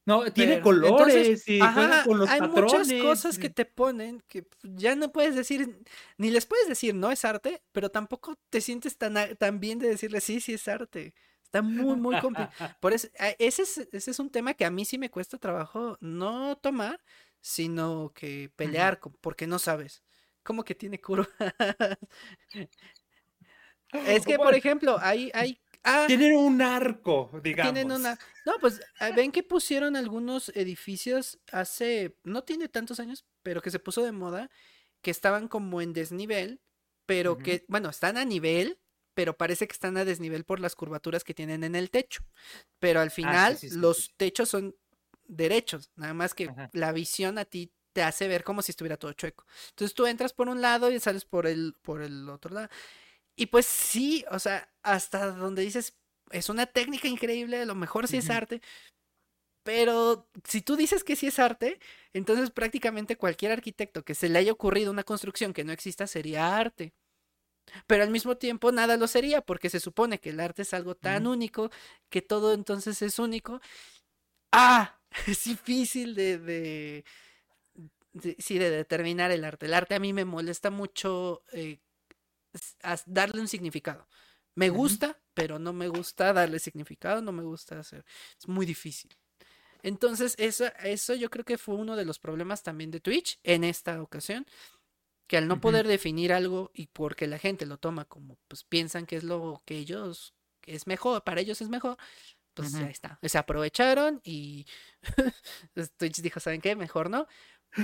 No, 0.09 0.33
tiene 0.33 0.59
colores 0.59 1.43
y 1.47 1.59
con 2.03 2.17
los 2.17 2.27
hay 2.27 2.41
muchas 2.41 2.91
cosas 2.93 3.37
que 3.37 3.51
te 3.51 3.63
ponen 3.63 4.23
que 4.27 4.47
ya 4.63 4.95
no 4.95 5.11
puedes 5.11 5.35
decir, 5.35 5.83
ni 6.17 6.31
les 6.31 6.47
puedes 6.47 6.67
decir 6.67 6.95
no 6.95 7.11
es 7.11 7.23
arte, 7.25 7.61
pero 7.71 7.91
tampoco 7.91 8.35
te 8.49 8.59
sientes 8.59 8.97
tan, 8.97 9.35
tan 9.37 9.59
bien 9.59 9.77
de 9.77 9.87
decirle 9.87 10.19
sí, 10.19 10.41
sí 10.41 10.53
es 10.53 10.67
arte. 10.67 11.13
Está 11.43 11.61
muy, 11.61 11.95
muy 11.95 12.19
complicado. 12.21 12.49
Por 12.79 12.93
eso, 12.93 13.07
ese 13.37 13.61
es, 13.61 13.77
ese 13.91 14.09
es 14.09 14.19
un 14.19 14.31
tema 14.31 14.55
que 14.55 14.65
a 14.65 14.71
mí 14.71 14.83
sí 14.83 14.97
me 14.97 15.11
cuesta 15.11 15.37
trabajo 15.37 15.95
no 16.01 16.57
tomar, 16.57 16.99
sino 17.39 18.11
que 18.15 18.51
pelear, 18.55 18.99
porque 19.21 19.45
no 19.45 19.59
sabes. 19.59 20.01
¿Cómo 20.41 20.63
que 20.63 20.73
tiene 20.73 20.99
curva? 20.99 21.27
es 23.93 24.25
que, 24.25 24.37
por 24.37 24.55
ejemplo, 24.55 24.97
hay, 24.99 25.29
hay 25.35 25.61
Ah, 25.83 26.05
tienen 26.07 26.35
un 26.35 26.61
arco, 26.61 27.31
digamos. 27.43 27.73
Tienen 27.73 27.91
una. 27.91 28.19
No, 28.45 28.53
pues 28.59 28.81
ah, 28.99 29.11
ven 29.15 29.31
que 29.31 29.43
pusieron 29.43 29.95
algunos 29.95 30.49
edificios 30.49 31.39
hace. 31.51 32.17
No 32.23 32.43
tiene 32.43 32.67
tantos 32.67 32.99
años, 32.99 33.25
pero 33.43 33.61
que 33.61 33.71
se 33.71 33.79
puso 33.79 34.03
de 34.03 34.11
moda. 34.11 34.49
Que 35.01 35.11
estaban 35.11 35.47
como 35.47 35.81
en 35.81 35.93
desnivel. 35.93 36.61
Pero 37.05 37.37
que, 37.37 37.65
bueno, 37.67 37.89
están 37.89 38.17
a 38.17 38.25
nivel. 38.25 38.79
Pero 39.13 39.37
parece 39.37 39.67
que 39.67 39.73
están 39.73 39.97
a 39.97 40.05
desnivel 40.05 40.43
por 40.45 40.59
las 40.59 40.75
curvaturas 40.75 41.23
que 41.23 41.33
tienen 41.33 41.63
en 41.63 41.75
el 41.75 41.89
techo. 41.89 42.23
Pero 42.79 42.99
al 42.99 43.07
ah, 43.07 43.11
final, 43.11 43.57
los 43.71 44.13
techos 44.17 44.49
son 44.49 44.75
derechos. 45.25 45.91
Nada 45.95 46.13
más 46.13 46.33
que 46.33 46.49
la 46.73 46.91
visión 46.91 47.37
a 47.37 47.45
ti 47.45 47.71
te 47.93 48.03
hace 48.03 48.27
ver 48.27 48.43
como 48.43 48.61
si 48.61 48.71
estuviera 48.71 48.97
todo 48.97 49.13
chueco. 49.13 49.45
Entonces 49.69 49.95
tú 49.95 50.05
entras 50.05 50.33
por 50.33 50.49
un 50.49 50.61
lado 50.61 50.91
y 50.91 50.99
sales 50.99 51.25
por 51.25 51.47
el, 51.47 51.75
por 51.81 52.01
el 52.01 52.29
otro 52.29 52.53
lado. 52.53 52.69
Y 53.35 53.47
pues 53.47 53.65
sí, 53.65 54.25
o 54.31 54.39
sea, 54.39 54.68
hasta 54.93 55.31
donde 55.31 55.61
dices, 55.63 55.95
es 56.31 56.49
una 56.49 56.65
técnica 56.65 57.07
increíble, 57.07 57.61
a 57.61 57.65
lo 57.65 57.75
mejor 57.75 58.07
sí 58.07 58.17
es 58.17 58.29
arte, 58.29 58.61
pero 59.63 60.27
si 60.45 60.61
tú 60.61 60.75
dices 60.75 61.03
que 61.03 61.15
sí 61.15 61.27
es 61.27 61.37
arte, 61.39 61.79
entonces 62.13 62.49
prácticamente 62.51 63.17
cualquier 63.17 63.51
arquitecto 63.51 64.03
que 64.03 64.15
se 64.15 64.29
le 64.29 64.39
haya 64.39 64.51
ocurrido 64.51 64.91
una 64.91 65.03
construcción 65.03 65.53
que 65.53 65.63
no 65.63 65.71
exista 65.71 66.07
sería 66.07 66.57
arte. 66.57 66.93
Pero 67.87 68.03
al 68.03 68.09
mismo 68.09 68.37
tiempo 68.37 68.71
nada 68.71 68.97
lo 68.97 69.07
sería, 69.07 69.41
porque 69.41 69.69
se 69.69 69.79
supone 69.79 70.19
que 70.19 70.31
el 70.31 70.39
arte 70.39 70.63
es 70.63 70.73
algo 70.73 70.95
tan 70.95 71.27
único, 71.27 71.69
que 72.09 72.21
todo 72.21 72.53
entonces 72.53 73.01
es 73.01 73.19
único. 73.19 73.61
Ah, 74.51 74.99
es 75.27 75.43
difícil 75.45 76.15
de, 76.15 76.39
de, 76.39 77.05
sí, 78.39 78.57
de 78.57 78.69
determinar 78.69 79.31
el 79.31 79.43
arte. 79.43 79.67
El 79.67 79.73
arte 79.73 79.95
a 79.95 79.99
mí 79.99 80.13
me 80.13 80.25
molesta 80.25 80.71
mucho 80.71 81.43
eh, 81.53 81.79
darle 83.05 83.41
un 83.41 83.47
significado. 83.47 84.07
Me 84.55 84.69
gusta, 84.69 85.19
pero 85.33 85.59
no 85.59 85.73
me 85.73 85.87
gusta 85.87 86.33
darle 86.33 86.59
significado, 86.59 87.21
no 87.21 87.31
me 87.31 87.43
gusta 87.43 87.79
hacer. 87.79 88.03
Es 88.37 88.47
muy 88.47 88.65
difícil. 88.65 89.15
Entonces, 89.81 90.35
eso, 90.37 90.65
eso 90.83 91.15
yo 91.15 91.29
creo 91.29 91.45
que 91.45 91.57
fue 91.57 91.75
uno 91.75 91.95
de 91.95 92.05
los 92.05 92.19
problemas 92.19 92.63
también 92.63 92.91
de 92.91 92.99
Twitch 92.99 93.39
en 93.43 93.63
esta 93.63 94.01
ocasión. 94.01 94.45
Que 95.27 95.37
al 95.37 95.47
no 95.47 95.61
poder 95.61 95.87
definir 95.87 96.33
algo 96.33 96.71
y 96.73 96.87
porque 96.87 97.27
la 97.27 97.37
gente 97.37 97.67
lo 97.67 97.77
toma 97.77 98.05
como 98.05 98.39
pues 98.47 98.63
piensan 98.63 99.05
que 99.05 99.15
es 99.15 99.23
lo 99.23 99.61
que 99.63 99.77
ellos 99.77 100.33
que 100.59 100.73
es 100.73 100.87
mejor, 100.87 101.23
para 101.23 101.39
ellos 101.39 101.61
es 101.61 101.69
mejor, 101.69 101.97
pues 102.55 102.73
ya 102.73 102.89
está. 102.89 103.19
Se 103.21 103.37
aprovecharon 103.37 104.21
y 104.23 104.65
Twitch 105.97 106.21
dijo, 106.21 106.39
¿saben 106.39 106.61
qué? 106.61 106.75
Mejor 106.75 107.09
no. 107.11 107.27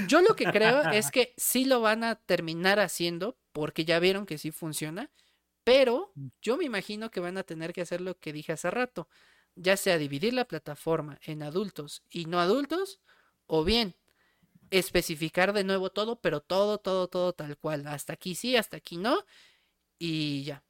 Yo 0.07 0.21
lo 0.21 0.35
que 0.35 0.45
creo 0.45 0.89
es 0.89 1.11
que 1.11 1.33
sí 1.37 1.65
lo 1.65 1.81
van 1.81 2.03
a 2.03 2.15
terminar 2.15 2.79
haciendo 2.79 3.37
porque 3.51 3.85
ya 3.85 3.99
vieron 3.99 4.25
que 4.25 4.37
sí 4.37 4.51
funciona, 4.51 5.11
pero 5.65 6.13
yo 6.41 6.57
me 6.57 6.63
imagino 6.63 7.11
que 7.11 7.19
van 7.19 7.37
a 7.37 7.43
tener 7.43 7.73
que 7.73 7.81
hacer 7.81 7.99
lo 7.99 8.17
que 8.19 8.31
dije 8.31 8.53
hace 8.53 8.71
rato, 8.71 9.09
ya 9.55 9.75
sea 9.75 9.97
dividir 9.97 10.33
la 10.33 10.45
plataforma 10.45 11.19
en 11.23 11.43
adultos 11.43 12.03
y 12.09 12.25
no 12.25 12.39
adultos, 12.39 13.01
o 13.47 13.63
bien 13.63 13.95
especificar 14.69 15.53
de 15.53 15.63
nuevo 15.63 15.89
todo, 15.89 16.21
pero 16.21 16.39
todo, 16.39 16.77
todo, 16.77 17.07
todo 17.07 17.33
tal 17.33 17.57
cual. 17.57 17.87
Hasta 17.87 18.13
aquí 18.13 18.35
sí, 18.35 18.55
hasta 18.55 18.77
aquí 18.77 18.97
no, 18.97 19.25
y 19.97 20.43
ya. 20.43 20.63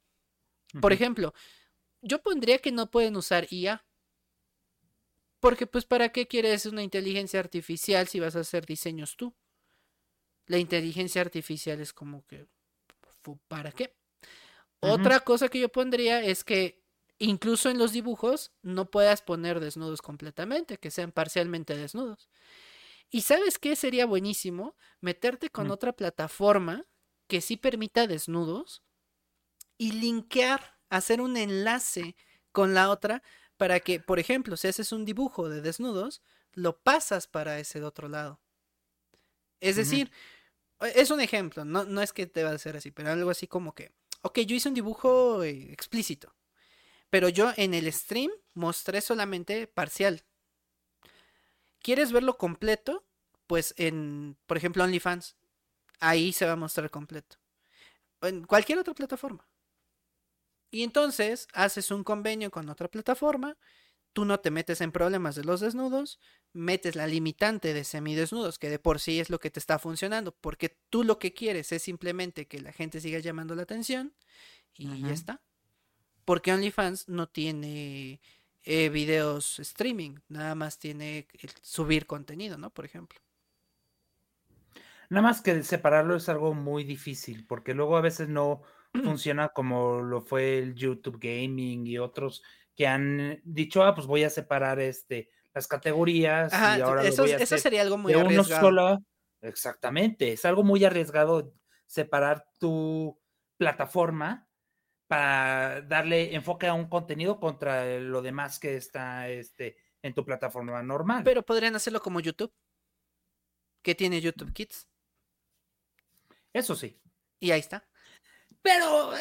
Por 0.80 0.92
ejemplo, 0.92 1.34
yo 2.00 2.22
pondría 2.22 2.58
que 2.58 2.72
no 2.72 2.90
pueden 2.90 3.16
usar 3.16 3.46
IA. 3.50 3.84
Porque 5.40 5.66
pues 5.66 5.84
para 5.84 6.08
qué 6.08 6.26
quieres 6.26 6.64
una 6.64 6.82
inteligencia 6.82 7.38
artificial 7.38 8.08
si 8.08 8.18
vas 8.18 8.34
a 8.34 8.40
hacer 8.40 8.64
diseños 8.64 9.16
tú. 9.16 9.34
La 10.46 10.58
inteligencia 10.58 11.20
artificial 11.20 11.80
es 11.80 11.92
como 11.92 12.24
que 12.26 12.46
¿para 13.48 13.72
qué? 13.72 13.94
Otra 14.80 15.20
cosa 15.20 15.48
que 15.48 15.60
yo 15.60 15.68
pondría 15.68 16.22
es 16.22 16.44
que 16.44 16.84
incluso 17.18 17.70
en 17.70 17.78
los 17.78 17.92
dibujos 17.92 18.52
no 18.62 18.90
puedas 18.90 19.22
poner 19.22 19.60
desnudos 19.60 20.02
completamente, 20.02 20.78
que 20.78 20.90
sean 20.90 21.12
parcialmente 21.12 21.76
desnudos. 21.76 22.28
Y 23.10 23.22
sabes 23.22 23.58
qué 23.58 23.76
sería 23.76 24.06
buenísimo 24.06 24.76
meterte 25.00 25.50
con 25.50 25.70
otra 25.70 25.92
plataforma 25.92 26.86
que 27.26 27.40
sí 27.40 27.56
permita 27.56 28.06
desnudos 28.06 28.82
y 29.78 29.92
linkear, 29.92 30.76
hacer 30.88 31.20
un 31.20 31.36
enlace 31.36 32.16
con 32.52 32.74
la 32.74 32.90
otra 32.90 33.22
para 33.56 33.80
que, 33.80 34.00
por 34.00 34.18
ejemplo, 34.18 34.56
si 34.56 34.68
haces 34.68 34.92
un 34.92 35.04
dibujo 35.04 35.48
de 35.48 35.60
desnudos, 35.60 36.22
lo 36.52 36.78
pasas 36.78 37.26
para 37.26 37.58
ese 37.58 37.82
otro 37.82 38.08
lado. 38.08 38.40
Es 39.60 39.76
decir, 39.76 40.10
es 40.80 41.10
un 41.10 41.20
ejemplo, 41.20 41.64
no, 41.64 41.84
no 41.84 42.02
es 42.02 42.12
que 42.12 42.26
te 42.26 42.44
va 42.44 42.50
a 42.50 42.58
ser 42.58 42.76
así, 42.76 42.90
pero 42.90 43.10
algo 43.10 43.30
así 43.30 43.46
como 43.46 43.74
que, 43.74 43.92
ok, 44.26 44.40
yo 44.40 44.56
hice 44.56 44.68
un 44.68 44.74
dibujo 44.74 45.42
eh, 45.44 45.72
explícito, 45.72 46.34
pero 47.10 47.28
yo 47.28 47.52
en 47.56 47.74
el 47.74 47.92
stream 47.92 48.30
mostré 48.54 49.00
solamente 49.00 49.66
parcial. 49.68 50.24
¿Quieres 51.80 52.10
verlo 52.10 52.36
completo? 52.36 53.04
Pues 53.46 53.74
en, 53.76 54.36
por 54.46 54.56
ejemplo, 54.56 54.82
OnlyFans, 54.82 55.36
ahí 56.00 56.32
se 56.32 56.46
va 56.46 56.52
a 56.52 56.56
mostrar 56.56 56.90
completo. 56.90 57.36
En 58.22 58.44
cualquier 58.44 58.80
otra 58.80 58.94
plataforma. 58.94 59.48
Y 60.70 60.82
entonces 60.82 61.46
haces 61.52 61.92
un 61.92 62.02
convenio 62.02 62.50
con 62.50 62.68
otra 62.68 62.88
plataforma 62.88 63.56
tú 64.16 64.24
no 64.24 64.40
te 64.40 64.50
metes 64.50 64.80
en 64.80 64.92
problemas 64.92 65.34
de 65.34 65.44
los 65.44 65.60
desnudos, 65.60 66.18
metes 66.54 66.96
la 66.96 67.06
limitante 67.06 67.74
de 67.74 67.84
semidesnudos, 67.84 68.58
que 68.58 68.70
de 68.70 68.78
por 68.78 68.98
sí 68.98 69.20
es 69.20 69.28
lo 69.28 69.38
que 69.38 69.50
te 69.50 69.60
está 69.60 69.78
funcionando, 69.78 70.34
porque 70.34 70.74
tú 70.88 71.04
lo 71.04 71.18
que 71.18 71.34
quieres 71.34 71.70
es 71.70 71.82
simplemente 71.82 72.48
que 72.48 72.62
la 72.62 72.72
gente 72.72 73.02
siga 73.02 73.18
llamando 73.18 73.54
la 73.54 73.64
atención 73.64 74.14
y 74.72 75.02
ya 75.02 75.12
está. 75.12 75.42
Porque 76.24 76.50
OnlyFans 76.50 77.10
no 77.10 77.28
tiene 77.28 78.22
eh, 78.62 78.88
videos 78.88 79.58
streaming, 79.58 80.14
nada 80.28 80.54
más 80.54 80.78
tiene 80.78 81.28
subir 81.60 82.06
contenido, 82.06 82.56
¿no? 82.56 82.70
Por 82.70 82.86
ejemplo. 82.86 83.20
Nada 85.10 85.28
más 85.28 85.42
que 85.42 85.62
separarlo 85.62 86.16
es 86.16 86.30
algo 86.30 86.54
muy 86.54 86.84
difícil, 86.84 87.46
porque 87.46 87.74
luego 87.74 87.98
a 87.98 88.00
veces 88.00 88.30
no 88.30 88.62
funciona 89.04 89.50
como 89.50 90.00
lo 90.00 90.22
fue 90.22 90.56
el 90.56 90.74
YouTube 90.74 91.18
Gaming 91.20 91.86
y 91.86 91.98
otros 91.98 92.42
que 92.76 92.86
han 92.86 93.40
dicho, 93.42 93.82
ah, 93.82 93.94
pues 93.94 94.06
voy 94.06 94.22
a 94.24 94.30
separar 94.30 94.78
este, 94.78 95.30
las 95.54 95.66
categorías 95.66 96.52
y 96.52 96.80
ahora 96.80 97.02
eso, 97.02 97.22
voy 97.22 97.32
a 97.32 97.38
eso 97.38 97.58
sería 97.58 97.82
algo 97.82 97.96
muy 97.96 98.12
arriesgado. 98.12 99.02
Exactamente, 99.40 100.32
es 100.32 100.44
algo 100.44 100.62
muy 100.62 100.84
arriesgado 100.84 101.54
separar 101.86 102.46
tu 102.58 103.18
plataforma 103.56 104.48
para 105.06 105.82
darle 105.82 106.34
enfoque 106.34 106.66
a 106.66 106.74
un 106.74 106.88
contenido 106.88 107.38
contra 107.38 107.98
lo 108.00 108.22
demás 108.22 108.58
que 108.58 108.76
está 108.76 109.28
este, 109.28 109.76
en 110.02 110.14
tu 110.14 110.24
plataforma 110.24 110.82
normal. 110.82 111.22
Pero 111.24 111.44
podrían 111.44 111.76
hacerlo 111.76 112.00
como 112.00 112.20
YouTube, 112.20 112.52
que 113.82 113.94
tiene 113.94 114.20
YouTube 114.20 114.52
Kids. 114.52 114.88
Eso 116.52 116.74
sí. 116.74 117.00
Y 117.38 117.52
ahí 117.52 117.60
está. 117.60 117.86
Pero... 118.62 119.12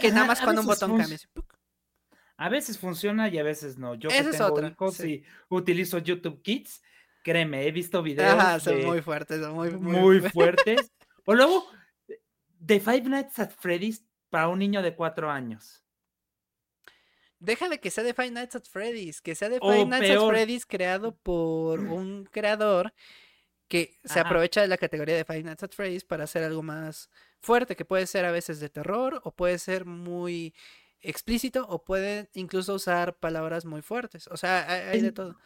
que 0.00 0.10
nada 0.10 0.26
más 0.26 0.40
cuando 0.40 0.62
un 0.62 0.66
botón 0.66 0.96
cambia. 0.96 1.18
A 2.36 2.48
veces 2.48 2.78
funciona 2.78 3.28
y 3.28 3.38
a 3.38 3.42
veces 3.42 3.78
no. 3.78 3.94
Yo 3.94 4.10
que 4.10 4.22
tengo 4.22 4.66
hijos 4.66 5.00
y 5.00 5.24
utilizo 5.48 5.98
YouTube 5.98 6.42
Kids, 6.42 6.82
créeme, 7.22 7.66
he 7.66 7.72
visto 7.72 8.02
videos. 8.02 8.34
Ajá, 8.34 8.60
son 8.60 8.84
muy 8.84 9.00
fuertes, 9.00 9.40
son 9.40 9.54
muy, 9.54 9.70
muy, 9.70 10.20
fuertes. 10.30 10.92
o 11.24 11.34
luego, 11.34 11.66
The 12.64 12.80
Five 12.80 13.02
Nights 13.02 13.38
at 13.38 13.50
Freddy's 13.58 14.04
para 14.28 14.48
un 14.48 14.58
niño 14.58 14.82
de 14.82 14.94
cuatro 14.94 15.30
años. 15.30 15.82
Deja 17.38 17.68
de 17.68 17.80
que 17.80 17.90
sea 17.90 18.04
The 18.04 18.14
Five 18.14 18.30
Nights 18.30 18.56
at 18.56 18.64
Freddy's, 18.64 19.20
que 19.20 19.34
sea 19.34 19.48
The 19.48 19.60
Five 19.60 19.86
Nights 19.86 20.10
at 20.10 20.28
Freddy's 20.28 20.66
creado 20.66 21.16
por 21.16 21.80
un 21.80 22.24
creador 22.26 22.92
que 23.68 23.98
se 24.04 24.20
aprovecha 24.20 24.60
de 24.60 24.68
la 24.68 24.78
categoría 24.78 25.16
de 25.16 25.24
Five 25.24 25.42
Nights 25.42 25.62
at 25.62 25.72
Freddy's 25.72 26.04
para 26.04 26.24
hacer 26.24 26.44
algo 26.44 26.62
más 26.62 27.10
fuerte, 27.40 27.76
que 27.76 27.84
puede 27.84 28.06
ser 28.06 28.24
a 28.24 28.30
veces 28.30 28.60
de 28.60 28.68
terror 28.68 29.20
o 29.24 29.34
puede 29.34 29.58
ser 29.58 29.84
muy 29.84 30.54
explícito 31.08 31.66
o 31.68 31.84
pueden 31.84 32.28
incluso 32.34 32.74
usar 32.74 33.16
palabras 33.18 33.64
muy 33.64 33.82
fuertes. 33.82 34.28
O 34.28 34.36
sea, 34.36 34.90
hay, 34.90 35.00
de 35.00 35.12
todo. 35.12 35.36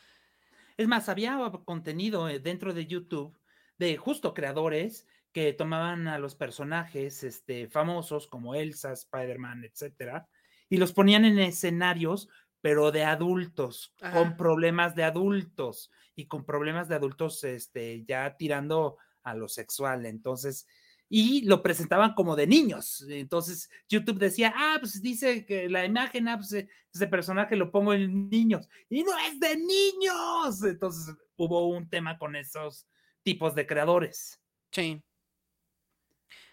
Es 0.77 0.89
más, 0.89 1.09
había 1.09 1.39
contenido 1.65 2.29
eh, 2.29 2.41
dentro 2.41 2.73
de 2.73 2.87
YouTube 2.87 3.39
de 3.79 3.97
justo 3.97 4.35
creadores 4.35 5.07
que 5.33 5.53
tomaban 5.53 6.09
a 6.09 6.19
los 6.19 6.35
personajes 6.35 7.23
este, 7.23 7.69
famosos 7.69 8.27
como 8.27 8.55
Elsa, 8.55 8.93
Spider-Man, 8.93 9.65
etcétera, 9.65 10.29
y 10.69 10.77
los 10.77 10.93
ponían 10.93 11.25
en 11.25 11.39
escenarios, 11.39 12.29
pero 12.61 12.91
de 12.93 13.05
adultos, 13.05 13.95
con 14.13 14.37
problemas 14.37 14.95
de 14.95 15.05
adultos 15.05 15.91
y 16.15 16.27
con 16.27 16.45
problemas 16.45 16.89
de 16.89 16.97
adultos 16.97 17.43
este, 17.45 18.05
ya 18.05 18.37
tirando 18.37 18.99
a 19.23 19.35
lo 19.35 19.49
sexual. 19.49 20.05
Entonces, 20.05 20.67
y 21.13 21.43
lo 21.43 21.61
presentaban 21.61 22.15
como 22.15 22.37
de 22.37 22.47
niños. 22.47 23.05
Entonces 23.09 23.69
YouTube 23.89 24.19
decía, 24.19 24.55
ah, 24.57 24.77
pues 24.79 25.03
dice 25.03 25.45
que 25.45 25.69
la 25.69 25.85
imagen, 25.85 26.29
ah, 26.29 26.39
pues 26.39 26.53
ese 26.53 27.07
personaje 27.09 27.57
lo 27.57 27.73
pongo 27.73 27.93
en 27.93 28.31
niños 28.31 28.69
y 28.89 29.03
no 29.03 29.11
es 29.19 29.41
de 29.41 29.57
niños. 29.57 30.63
Entonces 30.63 31.15
hubo 31.37 31.69
un 31.69 31.91
tema 31.91 32.17
con 32.17 32.37
esos 32.37 32.87
tipos 33.25 33.57
de 33.57 33.67
creadores. 33.67 34.41
Sí. 34.71 35.03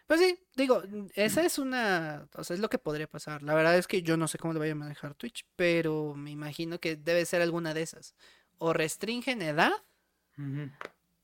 Pues 0.08 0.22
sí, 0.22 0.40
digo, 0.56 0.82
esa 1.14 1.44
es 1.44 1.60
una, 1.60 2.28
o 2.34 2.44
sea, 2.44 2.56
es 2.56 2.60
lo 2.60 2.70
que 2.70 2.80
podría 2.80 3.08
pasar. 3.08 3.44
La 3.44 3.54
verdad 3.54 3.78
es 3.78 3.88
que 3.88 4.02
yo 4.02 4.18
no 4.18 4.28
sé 4.28 4.40
cómo 4.40 4.54
lo 4.54 4.60
vaya 4.60 4.72
a 4.72 4.76
manejar 4.76 5.14
Twitch, 5.14 5.46
pero 5.56 6.16
me 6.16 6.32
imagino 6.32 6.80
que 6.80 6.96
debe 6.96 7.26
ser 7.26 7.42
alguna 7.44 7.76
de 7.76 7.84
esas. 7.84 8.16
O 8.58 8.74
restringen 8.74 9.42
edad, 9.44 9.74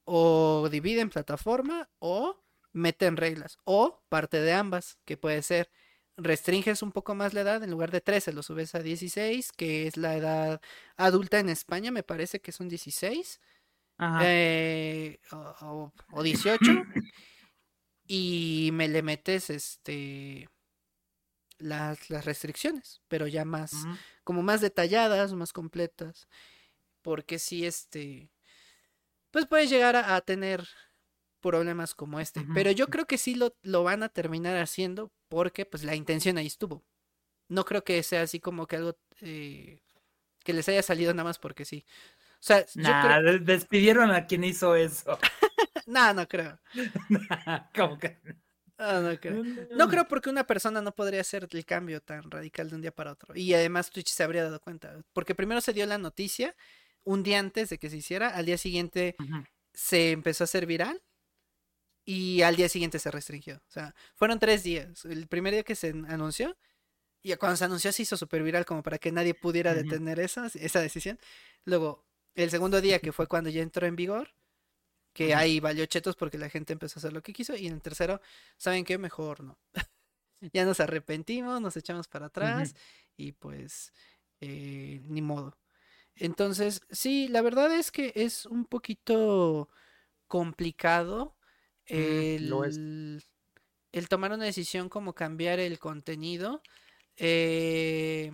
o 0.03 0.69
dividen 0.69 1.09
plataforma, 1.09 1.89
o 1.97 2.43
meten 2.73 3.17
reglas. 3.17 3.57
O 3.63 4.03
parte 4.09 4.41
de 4.41 4.53
ambas, 4.53 4.97
que 5.05 5.17
puede 5.17 5.41
ser 5.43 5.71
restringes 6.17 6.83
un 6.83 6.91
poco 6.91 7.15
más 7.15 7.33
la 7.33 7.41
edad, 7.41 7.63
en 7.63 7.71
lugar 7.71 7.91
de 7.91 8.01
13 8.01 8.33
lo 8.33 8.43
subes 8.43 8.75
a 8.75 8.79
16, 8.79 9.51
que 9.53 9.88
es 9.88 9.97
la 9.97 10.15
edad 10.15 10.62
adulta 10.97 11.39
en 11.39 11.49
España, 11.49 11.91
me 11.91 12.03
parece 12.03 12.41
que 12.41 12.51
son 12.51 12.69
16. 12.69 13.39
Eh, 14.21 15.19
o, 15.31 16.23
18. 16.23 16.65
y 18.07 18.69
me 18.73 18.88
le 18.88 19.01
metes 19.01 19.49
este 19.49 20.49
las, 21.57 22.09
las 22.09 22.25
restricciones, 22.25 23.01
pero 23.07 23.27
ya 23.27 23.45
más, 23.45 23.73
como 24.23 24.43
más 24.43 24.62
detalladas, 24.62 25.33
más 25.33 25.53
completas. 25.53 26.27
Porque 27.01 27.39
si 27.39 27.65
este, 27.65 28.31
pues 29.31 29.45
puedes 29.45 29.69
llegar 29.69 29.95
a 29.95 30.19
tener 30.21 30.67
problemas 31.43 31.93
como 31.93 32.19
este. 32.19 32.43
Pero 32.56 32.71
yo 32.71 32.88
creo 32.88 33.06
que 33.06 33.19
sí 33.19 33.36
lo, 33.36 33.56
lo, 33.62 33.84
van 33.84 34.01
a 34.01 34.10
terminar 34.10 34.58
haciendo 34.58 35.12
porque 35.27 35.65
pues 35.65 35.84
la 35.84 35.93
intención 35.93 36.38
ahí 36.39 36.47
estuvo. 36.47 36.84
No 37.49 37.65
creo 37.65 37.84
que 37.84 38.01
sea 38.01 38.23
así 38.23 38.39
como 38.39 38.65
que 38.65 38.77
algo 38.77 38.97
eh, 39.21 39.82
que 40.43 40.53
les 40.53 40.67
haya 40.69 40.82
salido 40.82 41.13
nada 41.13 41.25
más 41.25 41.38
porque 41.38 41.65
sí. 41.65 41.86
O 42.39 42.45
sea, 42.45 42.65
despidieron 43.41 44.12
a 44.12 44.25
quien 44.25 44.43
hizo 44.43 44.75
eso. 44.75 45.19
no, 45.86 46.13
no 46.13 46.27
creo. 46.27 46.60
¿Cómo 47.75 47.99
que? 47.99 48.17
no 48.77 49.19
creo. 49.19 49.43
No 49.71 49.88
creo 49.88 50.08
porque 50.08 50.29
una 50.29 50.45
persona 50.45 50.82
no 50.82 50.93
podría 50.93 51.21
hacer 51.21 51.47
el 51.51 51.65
cambio 51.65 52.01
tan 52.01 52.29
radical 52.32 52.69
de 52.69 52.75
un 52.75 52.82
día 52.82 52.91
para 52.91 53.12
otro. 53.12 53.36
Y 53.36 53.53
además 53.53 53.91
Twitch 53.91 54.10
se 54.10 54.23
habría 54.23 54.43
dado 54.43 54.60
cuenta. 54.60 55.03
Porque 55.13 55.36
primero 55.36 55.62
se 55.62 55.73
dio 55.73 55.86
la 55.86 55.97
noticia 55.97 56.56
un 57.03 57.21
día 57.23 57.39
antes 57.39 57.69
de 57.69 57.77
que 57.77 57.89
se 57.89 57.97
hiciera, 57.97 58.29
al 58.29 58.45
día 58.45 58.58
siguiente 58.58 59.15
se 59.73 60.12
empezó 60.12 60.43
a 60.43 60.45
hacer 60.45 60.65
viral 60.65 61.01
y 62.05 62.41
al 62.41 62.55
día 62.55 62.69
siguiente 62.69 62.99
se 62.99 63.11
restringió. 63.11 63.57
O 63.57 63.71
sea, 63.71 63.95
fueron 64.15 64.39
tres 64.39 64.63
días. 64.63 65.05
El 65.05 65.27
primer 65.27 65.53
día 65.53 65.63
que 65.63 65.75
se 65.75 65.89
anunció, 66.07 66.57
y 67.21 67.33
cuando 67.35 67.55
se 67.55 67.65
anunció 67.65 67.91
se 67.91 68.03
hizo 68.03 68.17
súper 68.17 68.43
viral 68.43 68.65
como 68.65 68.83
para 68.83 68.97
que 68.97 69.11
nadie 69.11 69.33
pudiera 69.33 69.73
detener 69.73 70.19
esa, 70.19 70.47
esa 70.53 70.81
decisión. 70.81 71.17
Luego, 71.63 72.05
el 72.35 72.49
segundo 72.49 72.81
día 72.81 72.99
que 72.99 73.13
fue 73.13 73.27
cuando 73.27 73.49
ya 73.49 73.61
entró 73.61 73.87
en 73.87 73.95
vigor, 73.95 74.33
que 75.13 75.35
ahí 75.35 75.59
valió 75.59 75.85
chetos 75.85 76.15
porque 76.15 76.37
la 76.37 76.49
gente 76.49 76.73
empezó 76.73 76.97
a 76.97 77.01
hacer 77.01 77.13
lo 77.13 77.21
que 77.21 77.33
quiso. 77.33 77.55
Y 77.55 77.67
en 77.67 77.75
el 77.75 77.81
tercero, 77.81 78.19
¿saben 78.57 78.83
qué? 78.83 78.97
Mejor 78.97 79.43
no. 79.43 79.57
ya 80.53 80.65
nos 80.65 80.79
arrepentimos, 80.79 81.61
nos 81.61 81.77
echamos 81.77 82.07
para 82.07 82.25
atrás 82.25 82.75
y 83.15 83.31
pues 83.31 83.93
eh, 84.41 85.01
ni 85.05 85.21
modo. 85.21 85.57
Entonces, 86.15 86.81
sí, 86.91 87.27
la 87.29 87.41
verdad 87.41 87.73
es 87.73 87.91
que 87.91 88.11
es 88.15 88.45
un 88.45 88.65
poquito 88.65 89.69
complicado 90.27 91.37
el, 91.85 93.21
el 93.91 94.09
tomar 94.09 94.31
una 94.31 94.45
decisión 94.45 94.89
como 94.89 95.13
cambiar 95.13 95.59
el 95.59 95.79
contenido. 95.79 96.61
Eh, 97.17 98.31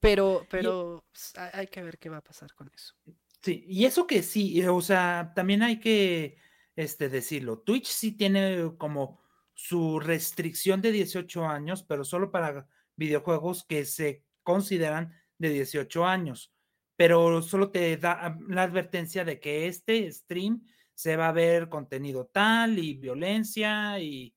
pero, 0.00 0.46
pero 0.50 1.04
pues, 1.12 1.32
hay 1.54 1.68
que 1.68 1.82
ver 1.82 1.98
qué 1.98 2.08
va 2.08 2.18
a 2.18 2.24
pasar 2.24 2.52
con 2.54 2.70
eso. 2.74 2.94
Sí, 3.40 3.64
y 3.66 3.84
eso 3.84 4.06
que 4.06 4.22
sí, 4.22 4.64
o 4.66 4.80
sea, 4.80 5.32
también 5.34 5.62
hay 5.62 5.78
que 5.78 6.36
este, 6.76 7.08
decirlo. 7.08 7.60
Twitch 7.60 7.86
sí 7.86 8.12
tiene 8.12 8.72
como 8.78 9.20
su 9.54 10.00
restricción 10.00 10.80
de 10.80 10.92
18 10.92 11.46
años, 11.46 11.82
pero 11.82 12.04
solo 12.04 12.30
para 12.30 12.68
videojuegos 12.96 13.64
que 13.64 13.84
se 13.84 14.24
consideran 14.42 15.12
de 15.38 15.50
18 15.50 16.04
años 16.04 16.52
pero 16.96 17.42
solo 17.42 17.70
te 17.70 17.96
da 17.96 18.38
la 18.48 18.62
advertencia 18.62 19.24
de 19.24 19.40
que 19.40 19.66
este 19.66 20.10
stream 20.10 20.64
se 20.94 21.16
va 21.16 21.28
a 21.28 21.32
ver 21.32 21.68
contenido 21.68 22.26
tal 22.26 22.78
y 22.78 22.94
violencia 22.94 23.98
y, 23.98 24.34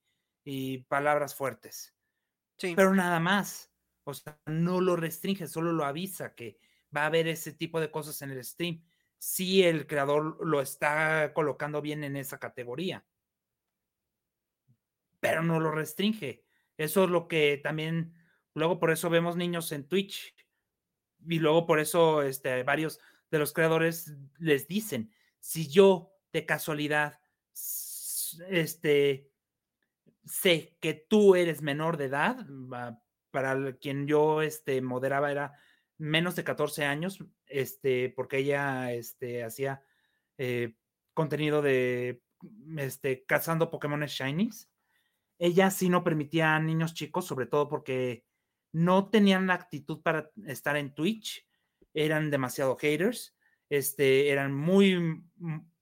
palabras 0.88 1.36
fuertes. 1.36 1.96
Sí. 2.58 2.74
Pero 2.76 2.94
nada 2.94 3.20
más. 3.20 3.72
O 4.04 4.14
sea, 4.14 4.40
no 4.46 4.80
lo 4.82 4.96
restringe, 4.96 5.48
solo 5.48 5.74
lo 5.74 5.84
avisa 5.84 6.36
que 6.36 6.60
va 6.96 7.02
a 7.02 7.06
haber 7.08 7.28
ese 7.28 7.52
tipo 7.54 7.80
de 7.80 7.90
cosas 7.90 8.22
en 8.22 8.30
el 8.30 8.44
stream. 8.44 8.84
Si 9.18 9.64
el 9.64 9.88
creador 9.88 10.46
lo 10.46 10.62
está 10.62 11.34
colocando 11.34 11.82
bien 11.82 12.04
en 12.04 12.16
esa 12.16 12.40
categoría. 12.40 13.04
Pero 15.20 15.42
no 15.42 15.60
lo 15.60 15.72
restringe. 15.72 16.46
Eso 16.78 17.06
es 17.06 17.10
lo 17.10 17.28
que 17.28 17.60
también, 17.64 18.14
luego 18.54 18.80
por 18.80 18.92
eso 18.92 19.10
vemos 19.10 19.36
niños 19.36 19.72
en 19.72 19.88
Twitch 19.88 20.36
y 21.28 21.40
luego 21.40 21.66
por 21.66 21.80
eso 21.80 22.22
este, 22.22 22.64
varios 22.64 23.00
de 23.32 23.40
los 23.40 23.54
creadores 23.54 24.14
les 24.38 24.68
dicen, 24.68 25.12
si 25.40 25.68
yo 25.68 26.12
de 26.32 26.46
casualidad 26.46 27.20
este, 28.50 29.30
sé 30.26 30.78
que 30.80 30.94
tú 30.94 31.36
eres 31.36 31.62
menor 31.62 31.98
de 31.98 32.06
edad, 32.06 32.46
para 33.32 33.74
quien 33.74 34.08
yo 34.08 34.42
este, 34.42 34.82
moderaba 34.82 35.32
era 35.32 35.54
menos 35.98 36.36
de 36.36 36.44
14 36.44 36.86
años, 36.86 37.24
este, 37.48 38.10
porque 38.10 38.38
ella 38.38 38.94
este, 38.94 39.44
hacía 39.44 39.84
eh, 40.38 40.76
contenido 41.14 41.62
de 41.62 42.22
este, 42.78 43.26
cazando 43.26 43.70
Pokémon 43.70 44.02
Shinies. 44.06 44.70
Ella 45.38 45.70
sí 45.70 45.90
no 45.90 46.04
permitía 46.04 46.56
a 46.56 46.60
niños 46.60 46.94
chicos, 46.94 47.26
sobre 47.26 47.46
todo 47.46 47.68
porque 47.68 48.26
no 48.76 49.08
tenían 49.08 49.48
la 49.48 49.54
actitud 49.54 50.02
para 50.02 50.32
estar 50.48 50.76
en 50.76 50.94
Twitch, 50.94 51.48
eran 51.94 52.30
demasiado 52.30 52.76
haters, 52.76 53.34
este, 53.70 54.32
eran 54.32 54.54
muy 54.54 55.24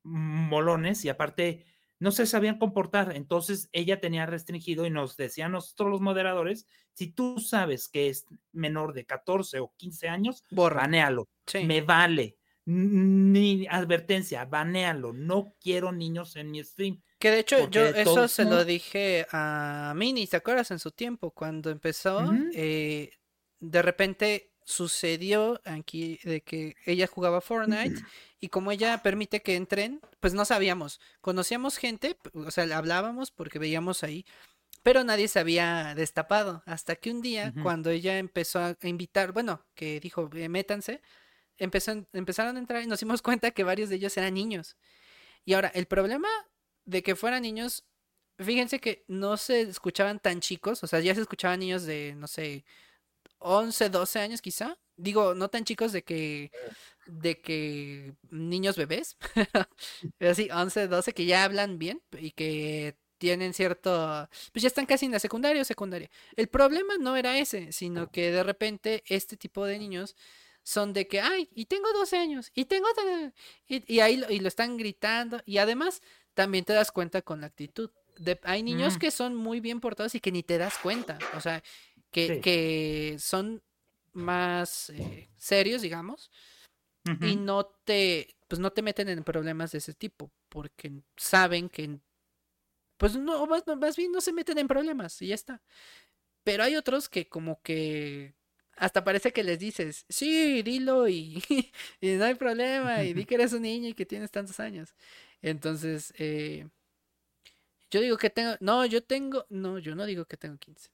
molones 0.04 1.04
y 1.04 1.10
aparte 1.10 1.66
no 1.98 2.12
se 2.12 2.28
sabían 2.28 2.60
comportar. 2.60 3.16
Entonces 3.16 3.68
ella 3.72 4.00
tenía 4.00 4.28
restringido 4.28 4.86
y 4.86 4.92
nos 4.92 5.18
decía 5.18 5.48
a 5.48 5.50
nosotros 5.50 5.90
los 5.90 6.02
moderadores, 6.02 6.68
si 6.94 7.08
tú 7.08 7.40
sabes 7.40 7.90
que 7.90 8.10
es 8.10 8.28
menor 8.52 8.94
de 8.94 9.06
14 9.06 9.60
o 9.60 9.74
15 9.76 10.10
años, 10.10 10.44
banéalo. 10.52 11.28
Me 11.66 11.82
vale. 11.82 12.38
Ni 12.66 13.66
advertencia, 13.72 14.46
banéalo. 14.46 15.14
No 15.14 15.56
quiero 15.60 15.92
niños 15.92 16.36
en 16.36 16.52
mi 16.52 16.64
stream. 16.64 17.02
Que 17.24 17.32
de 17.32 17.40
hecho 17.40 17.70
yo 17.70 17.86
eso 17.86 18.28
se 18.28 18.44
lo 18.44 18.66
dije 18.66 19.26
a 19.32 19.94
Mini, 19.96 20.28
¿te 20.28 20.36
acuerdas 20.36 20.72
en 20.72 20.80
su 20.80 20.92
tiempo? 20.92 21.32
Cuando 21.32 21.70
empezó, 21.70 22.30
eh, 22.54 23.12
de 23.62 23.82
repente 23.82 24.52
sucedió 24.66 25.62
aquí 25.64 26.20
de 26.26 26.42
que 26.42 26.76
ella 26.86 27.08
jugaba 27.08 27.40
Fortnite 27.40 28.04
y 28.42 28.50
como 28.50 28.74
ella 28.74 29.02
permite 29.02 29.42
que 29.42 29.56
entren, 29.56 30.02
pues 30.20 30.34
no 30.34 30.44
sabíamos. 30.44 31.00
Conocíamos 31.22 31.78
gente, 31.78 32.18
o 32.34 32.52
sea, 32.52 32.66
hablábamos 32.76 33.32
porque 33.32 33.58
veíamos 33.58 34.04
ahí, 34.04 34.26
pero 34.84 35.06
nadie 35.06 35.30
se 35.30 35.40
había 35.40 35.96
destapado. 35.96 36.62
Hasta 36.66 36.98
que 36.98 37.10
un 37.10 37.22
día, 37.22 37.54
cuando 37.64 37.90
ella 37.90 38.18
empezó 38.18 38.60
a 38.60 38.76
invitar, 38.82 39.32
bueno, 39.32 39.66
que 39.76 40.02
dijo, 40.02 40.30
eh, 40.34 40.50
métanse, 40.50 41.02
empezó, 41.58 42.06
empezaron 42.12 42.58
a 42.58 42.60
entrar 42.60 42.84
y 42.84 42.88
nos 42.88 43.00
dimos 43.00 43.22
cuenta 43.22 43.52
que 43.52 43.64
varios 43.64 43.88
de 43.88 43.96
ellos 43.96 44.18
eran 44.18 44.34
niños. 44.34 44.76
Y 45.46 45.54
ahora, 45.54 45.72
el 45.74 45.86
problema 45.86 46.28
de 46.86 47.04
que 47.04 47.16
fueran 47.16 47.44
niños, 47.44 47.86
fíjense 48.40 48.80
que 48.80 49.06
no 49.08 49.38
se 49.38 49.62
escuchaban 49.62 50.20
tan 50.20 50.42
chicos, 50.42 50.84
o 50.84 50.88
sea, 50.88 51.00
ya 51.00 51.16
se 51.16 51.22
escuchaban 51.22 51.60
niños 51.60 51.84
de, 51.86 52.16
no 52.18 52.28
sé, 52.28 52.66
11, 53.40 53.90
12 53.90 54.20
años 54.20 54.42
quizá. 54.42 54.78
Digo, 54.96 55.36
no 55.36 55.50
tan 55.50 55.66
chicos 55.66 55.92
de 55.92 56.04
que 56.04 56.52
de 57.08 57.42
que 57.42 58.16
niños 58.32 58.78
bebés, 58.78 59.18
pero 60.18 60.36
sí, 60.36 60.50
11, 60.52 60.88
12 60.88 61.14
que 61.14 61.26
ya 61.26 61.44
hablan 61.44 61.80
bien 61.80 62.02
y 62.20 62.32
que 62.32 62.98
tienen 63.18 63.54
cierto, 63.54 64.30
pues 64.52 64.64
ya 64.64 64.68
están 64.68 64.86
casi 64.86 65.06
en 65.06 65.14
la 65.14 65.20
secundaria 65.20 65.62
o 65.62 65.66
secundaria. 65.66 66.10
El 66.36 66.50
problema 66.50 66.98
no 67.00 67.16
era 67.16 67.38
ese, 67.38 67.72
sino 67.72 68.12
que 68.12 68.32
de 68.32 68.44
repente 68.44 69.04
este 69.08 69.38
tipo 69.38 69.66
de 69.66 69.80
niños 69.80 70.16
son 70.64 70.94
de 70.94 71.08
que, 71.08 71.22
ay, 71.22 71.50
y 71.54 71.66
tengo 71.66 71.92
12 71.94 72.18
años, 72.18 72.52
y 72.56 72.66
tengo... 72.66 72.88
Y, 73.68 73.94
y 73.94 74.00
ahí 74.00 74.18
lo, 74.18 74.32
y 74.32 74.40
lo 74.40 74.48
están 74.48 74.78
gritando, 74.78 75.42
y 75.46 75.58
además 75.58 76.02
también 76.34 76.66
te 76.66 76.74
das 76.74 76.92
cuenta 76.92 77.22
con 77.22 77.42
la 77.42 77.48
actitud. 77.48 77.92
De, 78.18 78.40
hay 78.44 78.64
niños 78.64 78.96
Mm. 78.96 79.00
que 79.00 79.12
son 79.12 79.36
muy 79.36 79.60
bien 79.60 79.80
portados 79.80 80.16
y 80.16 80.20
que 80.20 80.32
ni 80.32 80.44
te 80.44 80.58
das 80.58 80.78
cuenta, 80.78 81.18
o 81.36 81.42
sea, 81.42 81.62
que, 82.12 82.28
Sí. 82.36 82.42
que 82.42 83.16
son 83.20 83.62
más 84.14 84.90
eh, 84.92 85.30
serios, 85.36 85.82
digamos, 85.82 86.30
y 87.22 87.36
no 87.36 87.66
te, 87.66 88.36
pues 88.48 88.60
no 88.60 88.72
te 88.72 88.82
meten 88.82 89.10
en 89.10 89.24
problemas 89.26 89.72
de 89.74 89.80
ese 89.80 89.94
tipo, 89.94 90.32
porque 90.48 90.92
saben 91.18 91.68
que, 91.68 92.00
pues 92.98 93.18
no, 93.18 93.46
más, 93.48 93.64
más 93.78 93.98
bien 93.98 94.12
no 94.12 94.22
se 94.22 94.32
meten 94.32 94.58
en 94.60 94.68
problemas 94.68 95.22
y 95.22 95.28
ya 95.28 95.36
está. 95.36 95.62
Pero 96.44 96.64
hay 96.64 96.76
otros 96.78 97.10
que 97.10 97.28
como 97.28 97.62
que 97.62 98.36
hasta 98.78 99.04
parece 99.04 99.32
que 99.34 99.44
les 99.44 99.60
dices, 99.60 100.06
sí, 100.10 100.62
dilo 100.64 101.08
y, 101.08 101.44
y 102.02 102.12
no 102.16 102.26
hay 102.26 102.36
problema, 102.36 103.04
y 103.04 103.14
di 103.14 103.26
que 103.28 103.36
eres 103.36 103.54
un 103.54 103.64
niño 103.64 103.90
y 103.90 103.94
que 103.94 104.06
tienes 104.06 104.32
tantos 104.32 104.60
años. 104.60 104.96
Entonces, 105.42 106.14
eh, 106.18 106.68
yo 107.92 108.02
digo 108.02 108.18
que 108.18 108.30
tengo, 108.30 108.56
no, 108.60 108.86
yo 108.86 109.04
tengo, 109.04 109.46
no, 109.50 109.78
yo 109.80 109.96
no 109.96 110.06
digo 110.06 110.26
que 110.26 110.38
tengo 110.38 110.58
15. 110.58 110.90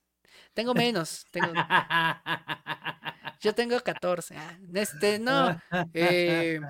Tengo 0.54 0.74
menos, 0.74 1.26
tengo, 1.30 1.52
yo 3.40 3.54
tengo 3.54 3.80
14. 3.80 4.36
Ah, 4.36 4.58
este, 4.74 5.18
no, 5.18 5.56
eh, 5.94 6.60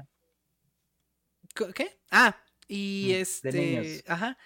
¿qué? 1.75 2.01
Ah, 2.11 2.37
y 2.69 3.13
Mm, 3.13 3.15
este, 3.21 4.05
ajá. 4.07 4.37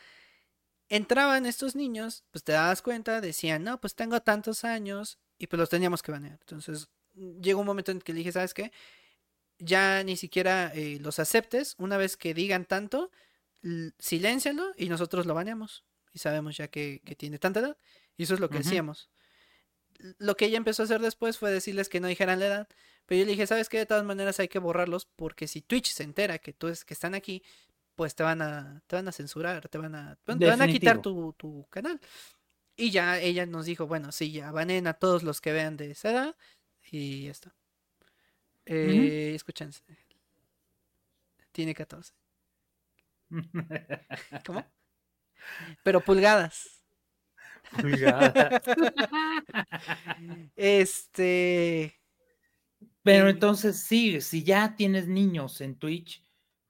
Entraban 0.89 1.47
estos 1.47 1.75
niños, 1.75 2.25
pues 2.31 2.45
te 2.45 2.53
dabas 2.53 2.83
cuenta, 2.83 3.21
decían, 3.21 3.65
no, 3.65 3.81
pues 3.81 3.95
tengo 3.95 4.21
tantos 4.21 4.65
años, 4.65 5.19
y 5.45 5.47
pues 5.47 5.61
los 5.61 5.69
teníamos 5.69 6.03
que 6.03 6.11
banear. 6.11 6.39
Entonces, 6.41 6.89
mm, 7.15 7.41
llegó 7.43 7.61
un 7.61 7.67
momento 7.67 7.93
en 7.93 8.01
que 8.01 8.15
le 8.15 8.19
dije, 8.19 8.33
¿sabes 8.33 8.55
qué? 8.55 8.73
Ya 9.59 10.03
ni 10.03 10.17
siquiera 10.17 10.73
eh, 10.75 10.99
los 11.01 11.19
aceptes, 11.19 11.75
una 11.79 11.99
vez 11.99 12.17
que 12.17 12.33
digan 12.33 12.65
tanto, 12.65 13.11
siléncialo 13.99 14.73
y 14.77 14.89
nosotros 14.89 15.27
lo 15.27 15.35
baneamos. 15.35 15.85
Y 16.15 16.19
sabemos 16.19 16.57
ya 16.57 16.69
que, 16.69 17.03
que 17.05 17.15
tiene 17.15 17.39
tanta 17.39 17.61
edad, 17.61 17.77
y 18.17 18.23
eso 18.23 18.35
es 18.35 18.41
lo 18.41 18.49
que 18.49 18.59
Ujú. 18.59 18.67
hacíamos. 18.67 19.11
Lo 20.19 20.35
que 20.37 20.47
ella 20.47 20.57
empezó 20.57 20.83
a 20.83 20.87
hacer 20.87 21.01
después 21.01 21.37
fue 21.37 21.51
decirles 21.51 21.89
que 21.91 22.01
no 22.01 22.09
dijeran 22.09 22.41
la 22.41 22.47
edad, 22.47 22.69
pero 23.05 23.19
yo 23.19 23.27
le 23.27 23.33
dije, 23.33 23.47
¿sabes 23.47 23.69
qué? 23.69 23.79
De 23.79 23.87
todas 23.87 24.05
maneras 24.05 24.41
hay 24.41 24.49
que 24.49 24.59
borrarlos 24.59 25.05
porque 25.05 25.47
si 25.47 25.61
Twitch 25.61 25.93
se 25.93 26.05
entera 26.05 26.39
que 26.39 26.55
tú 26.55 26.69
es 26.69 26.85
que 26.87 26.95
están 26.95 27.15
aquí, 27.15 27.43
pues 27.97 28.15
te 28.15 28.23
van 28.23 28.41
a, 28.41 28.83
te 28.87 28.97
van 28.97 29.09
a 29.09 29.13
censurar, 29.13 29.69
te 29.69 29.77
van 29.77 29.95
a, 29.95 30.17
te 30.25 30.47
van 30.47 30.63
a 30.63 30.69
quitar 30.69 31.03
tu, 31.03 31.35
tu 31.35 31.67
canal. 31.69 32.01
Y 32.77 32.91
ya 32.91 33.21
ella 33.21 33.47
nos 33.47 33.67
dijo, 33.67 33.87
bueno, 33.87 34.11
sí, 34.13 34.33
ya 34.33 34.51
banen 34.51 34.87
a 34.87 34.95
todos 34.95 35.23
los 35.23 35.41
que 35.41 35.53
vean 35.53 35.77
de 35.77 35.93
esa 35.93 36.11
edad 36.11 36.37
y 36.91 37.25
ya 37.25 37.31
está. 37.31 37.55
Eh, 38.67 39.33
escúchense. 39.35 39.83
Tiene 41.53 41.75
14. 41.75 42.13
¿Cómo? 44.45 44.65
Pero 45.85 46.01
pulgadas. 46.01 46.83
Pulgada. 47.81 48.61
Este. 50.57 52.01
Pero 53.03 53.29
entonces 53.29 53.83
sí, 53.83 54.21
si 54.21 54.43
ya 54.45 54.77
tienes 54.77 55.09
niños 55.09 55.61
en 55.61 55.77
Twitch, 55.77 56.25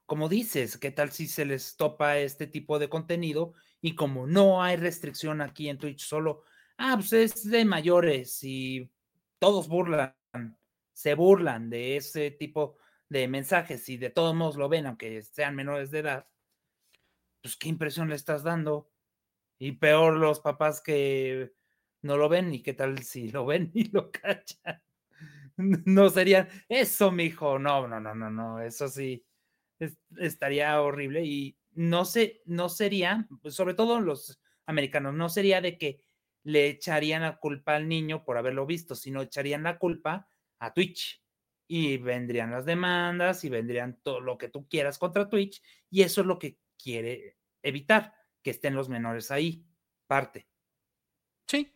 como 0.05 0.27
dices, 0.29 0.77
¿qué 0.77 0.91
tal 0.91 1.11
si 1.11 1.27
se 1.27 1.45
les 1.45 1.77
topa 1.77 2.17
este 2.17 2.45
tipo 2.47 2.77
de 2.77 2.89
contenido? 2.89 3.53
Y 3.85 3.93
como 3.93 4.25
no 4.25 4.63
hay 4.63 4.77
restricción 4.77 5.41
aquí 5.41 5.69
en 5.69 5.77
Twitch, 5.77 6.03
solo, 6.07 6.41
ah, 6.79 6.95
pues 6.97 7.13
es 7.13 7.47
de 7.47 7.65
mayores 7.65 8.43
y 8.43 8.89
todos 9.37 9.67
burlan, 9.67 10.15
se 10.91 11.13
burlan 11.13 11.69
de 11.69 11.97
ese 11.97 12.31
tipo 12.31 12.77
de 13.09 13.27
mensajes 13.27 13.87
y 13.89 13.97
de 13.97 14.09
todos 14.09 14.33
modos 14.33 14.55
lo 14.55 14.69
ven, 14.69 14.87
aunque 14.87 15.21
sean 15.21 15.55
menores 15.55 15.91
de 15.91 15.99
edad, 15.99 16.27
pues 17.41 17.55
qué 17.57 17.69
impresión 17.69 18.09
le 18.09 18.15
estás 18.15 18.43
dando. 18.43 18.89
Y 19.59 19.73
peor 19.73 20.15
los 20.17 20.39
papás 20.41 20.81
que 20.81 21.53
no 22.03 22.17
lo 22.17 22.29
ven 22.29 22.53
y 22.53 22.63
qué 22.63 22.73
tal 22.73 23.03
si 23.03 23.29
lo 23.31 23.45
ven 23.45 23.71
y 23.75 23.89
lo 23.91 24.11
cachan. 24.11 24.81
No 25.57 26.09
serían, 26.09 26.49
eso, 26.69 27.11
mijo, 27.11 27.59
no, 27.59 27.87
no, 27.87 27.99
no, 27.99 28.15
no, 28.15 28.29
no, 28.31 28.61
eso 28.61 28.87
sí 28.89 29.25
es- 29.79 29.97
estaría 30.17 30.81
horrible 30.81 31.25
y 31.25 31.57
no 31.75 32.05
sé, 32.05 32.41
no 32.45 32.69
sería, 32.69 33.27
pues, 33.41 33.53
sobre 33.53 33.73
todo 33.73 33.99
los 33.99 34.39
americanos, 34.65 35.13
no 35.13 35.29
sería 35.29 35.61
de 35.61 35.77
que 35.77 36.01
le 36.43 36.67
echarían 36.67 37.23
la 37.23 37.37
culpa 37.37 37.75
al 37.75 37.87
niño 37.87 38.23
por 38.23 38.37
haberlo 38.37 38.65
visto, 38.65 38.95
sino 38.95 39.21
echarían 39.21 39.63
la 39.63 39.77
culpa 39.77 40.29
a 40.59 40.73
Twitch 40.73 41.23
y 41.67 41.97
vendrían 41.97 42.51
las 42.51 42.65
demandas 42.65 43.43
y 43.43 43.49
vendrían 43.49 43.99
todo 44.03 44.19
lo 44.19 44.37
que 44.37 44.49
tú 44.49 44.67
quieras 44.67 44.97
contra 44.97 45.27
Twitch 45.27 45.61
y 45.89 46.03
eso 46.03 46.21
es 46.21 46.27
lo 46.27 46.37
que 46.37 46.59
quiere 46.77 47.37
evitar, 47.63 48.13
que 48.43 48.51
estén 48.51 48.75
los 48.75 48.89
menores 48.89 49.31
ahí, 49.31 49.65
parte. 50.07 50.47
Sí, 51.47 51.73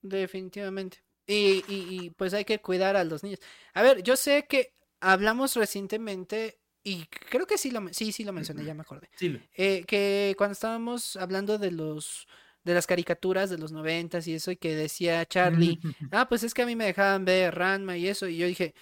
definitivamente. 0.00 1.04
Y, 1.26 1.64
y, 1.68 2.04
y, 2.04 2.10
pues 2.10 2.34
hay 2.34 2.44
que 2.44 2.60
cuidar 2.60 2.96
a 2.96 3.04
los 3.04 3.22
niños. 3.22 3.40
A 3.72 3.82
ver, 3.82 4.02
yo 4.02 4.16
sé 4.16 4.46
que 4.46 4.74
hablamos 5.00 5.56
recientemente, 5.56 6.60
y 6.84 7.06
creo 7.06 7.46
que 7.46 7.56
sí 7.56 7.70
lo, 7.70 7.82
sí, 7.92 8.12
sí 8.12 8.24
lo 8.24 8.32
mencioné, 8.32 8.62
ya 8.62 8.74
me 8.74 8.82
acordé. 8.82 9.08
Sí, 9.16 9.40
eh, 9.54 9.84
que 9.86 10.34
cuando 10.36 10.52
estábamos 10.52 11.16
hablando 11.16 11.58
de 11.58 11.70
los 11.70 12.28
de 12.62 12.74
las 12.74 12.86
caricaturas 12.86 13.50
de 13.50 13.58
los 13.58 13.72
noventas 13.72 14.26
y 14.26 14.34
eso, 14.34 14.50
y 14.50 14.56
que 14.56 14.74
decía 14.74 15.24
Charlie, 15.26 15.80
ah, 16.12 16.28
pues 16.28 16.42
es 16.42 16.54
que 16.54 16.62
a 16.62 16.66
mí 16.66 16.76
me 16.76 16.86
dejaban 16.86 17.24
ver 17.24 17.54
Ranma 17.54 17.96
y 17.96 18.08
eso, 18.08 18.26
y 18.26 18.38
yo 18.38 18.46
dije, 18.46 18.74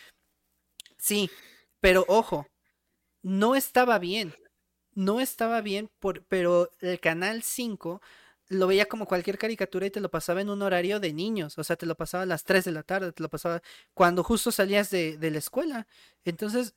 sí, 0.99 1.31
pero 1.81 2.05
ojo, 2.07 2.47
no 3.23 3.57
estaba 3.57 3.99
bien, 3.99 4.35
no 4.95 5.21
estaba 5.21 5.61
bien, 5.63 5.91
por, 5.99 6.25
pero 6.27 6.71
el 6.81 7.01
canal 7.01 7.43
5 7.43 8.01
lo 8.49 8.67
veía 8.69 8.87
como 8.87 9.07
cualquier 9.07 9.39
caricatura 9.39 9.87
y 9.87 9.91
te 9.91 10.01
lo 10.01 10.11
pasaba 10.11 10.41
en 10.41 10.51
un 10.51 10.63
horario 10.63 11.01
de 11.01 11.13
niños, 11.13 11.59
o 11.59 11.65
sea, 11.65 11.75
te 11.77 11.87
lo 11.87 11.97
pasaba 11.97 12.23
a 12.23 12.27
las 12.27 12.45
3 12.45 12.65
de 12.65 12.73
la 12.73 12.83
tarde, 12.85 13.13
te 13.13 13.23
lo 13.23 13.29
pasaba 13.29 13.63
cuando 13.95 14.23
justo 14.23 14.53
salías 14.53 14.91
de, 14.91 15.19
de 15.19 15.31
la 15.31 15.39
escuela. 15.39 15.87
Entonces, 16.25 16.77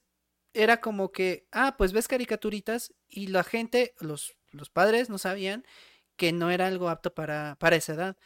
era 0.55 0.81
como 0.81 1.11
que, 1.11 1.47
ah, 1.51 1.75
pues 1.77 1.93
ves 1.93 2.07
caricaturitas 2.07 2.93
y 3.07 3.27
la 3.27 3.43
gente, 3.43 3.93
los, 3.99 4.35
los 4.51 4.69
padres 4.69 5.09
no 5.09 5.17
sabían 5.17 5.65
que 6.15 6.31
no 6.31 6.49
era 6.49 6.67
algo 6.67 6.89
apto 6.89 7.13
para, 7.13 7.57
para 7.59 7.75
esa 7.75 7.93
edad. 7.93 8.17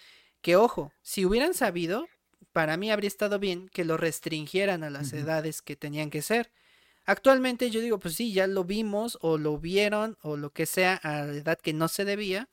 Que 0.41 0.55
ojo, 0.55 0.93
si 1.01 1.25
hubieran 1.25 1.53
sabido, 1.53 2.07
para 2.53 2.77
mí 2.77 2.91
habría 2.91 3.07
estado 3.07 3.39
bien 3.39 3.67
que 3.69 3.83
lo 3.83 3.97
restringieran 3.97 4.83
a 4.83 4.89
las 4.89 5.11
edades 5.13 5.61
que 5.61 5.75
tenían 5.75 6.09
que 6.09 6.21
ser. 6.21 6.51
Actualmente 7.05 7.71
yo 7.71 7.81
digo, 7.81 7.99
pues 7.99 8.15
sí, 8.15 8.33
ya 8.33 8.47
lo 8.47 8.63
vimos 8.63 9.17
o 9.21 9.37
lo 9.37 9.57
vieron 9.57 10.17
o 10.21 10.37
lo 10.37 10.51
que 10.51 10.65
sea 10.65 10.95
a 10.95 11.23
la 11.23 11.33
edad 11.33 11.59
que 11.59 11.73
no 11.73 11.87
se 11.87 12.05
debía, 12.05 12.49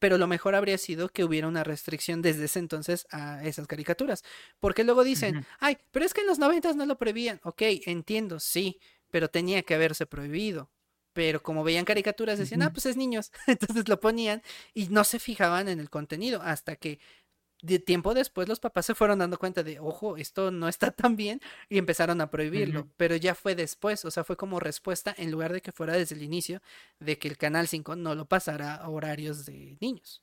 pero 0.00 0.18
lo 0.18 0.26
mejor 0.26 0.56
habría 0.56 0.78
sido 0.78 1.10
que 1.10 1.22
hubiera 1.22 1.46
una 1.46 1.62
restricción 1.62 2.22
desde 2.22 2.46
ese 2.46 2.58
entonces 2.58 3.06
a 3.12 3.44
esas 3.44 3.68
caricaturas. 3.68 4.24
Porque 4.58 4.82
luego 4.82 5.04
dicen, 5.04 5.46
ay, 5.60 5.76
pero 5.92 6.04
es 6.04 6.14
que 6.14 6.22
en 6.22 6.26
los 6.26 6.38
noventas 6.40 6.74
no 6.74 6.86
lo 6.86 6.98
prohibían. 6.98 7.38
Ok, 7.44 7.62
entiendo, 7.86 8.40
sí, 8.40 8.80
pero 9.10 9.28
tenía 9.28 9.62
que 9.62 9.74
haberse 9.74 10.06
prohibido. 10.06 10.70
Pero 11.12 11.42
como 11.42 11.64
veían 11.64 11.84
caricaturas 11.84 12.38
decían, 12.38 12.62
ah, 12.62 12.72
pues 12.72 12.86
es 12.86 12.96
niños. 12.96 13.30
Entonces 13.46 13.88
lo 13.88 14.00
ponían 14.00 14.42
y 14.74 14.88
no 14.88 15.04
se 15.04 15.18
fijaban 15.18 15.68
en 15.68 15.80
el 15.80 15.90
contenido 15.90 16.40
hasta 16.42 16.76
que 16.76 16.98
de 17.62 17.78
tiempo 17.78 18.14
después 18.14 18.48
los 18.48 18.60
papás 18.60 18.86
se 18.86 18.94
fueron 18.94 19.18
dando 19.18 19.38
cuenta 19.38 19.62
de, 19.62 19.78
ojo, 19.80 20.16
esto 20.16 20.50
no 20.50 20.68
está 20.68 20.90
tan 20.90 21.16
bien 21.16 21.40
y 21.68 21.78
empezaron 21.78 22.20
a 22.20 22.30
prohibirlo, 22.30 22.88
pero 22.96 23.16
ya 23.16 23.34
fue 23.34 23.54
después, 23.54 24.04
o 24.04 24.10
sea, 24.10 24.24
fue 24.24 24.36
como 24.36 24.60
respuesta 24.60 25.14
en 25.16 25.30
lugar 25.30 25.52
de 25.52 25.60
que 25.60 25.72
fuera 25.72 25.94
desde 25.94 26.14
el 26.14 26.22
inicio 26.22 26.60
de 26.98 27.18
que 27.18 27.28
el 27.28 27.36
Canal 27.36 27.68
5 27.68 27.96
no 27.96 28.14
lo 28.14 28.26
pasara 28.26 28.74
a 28.74 28.88
horarios 28.88 29.46
de 29.46 29.76
niños. 29.80 30.22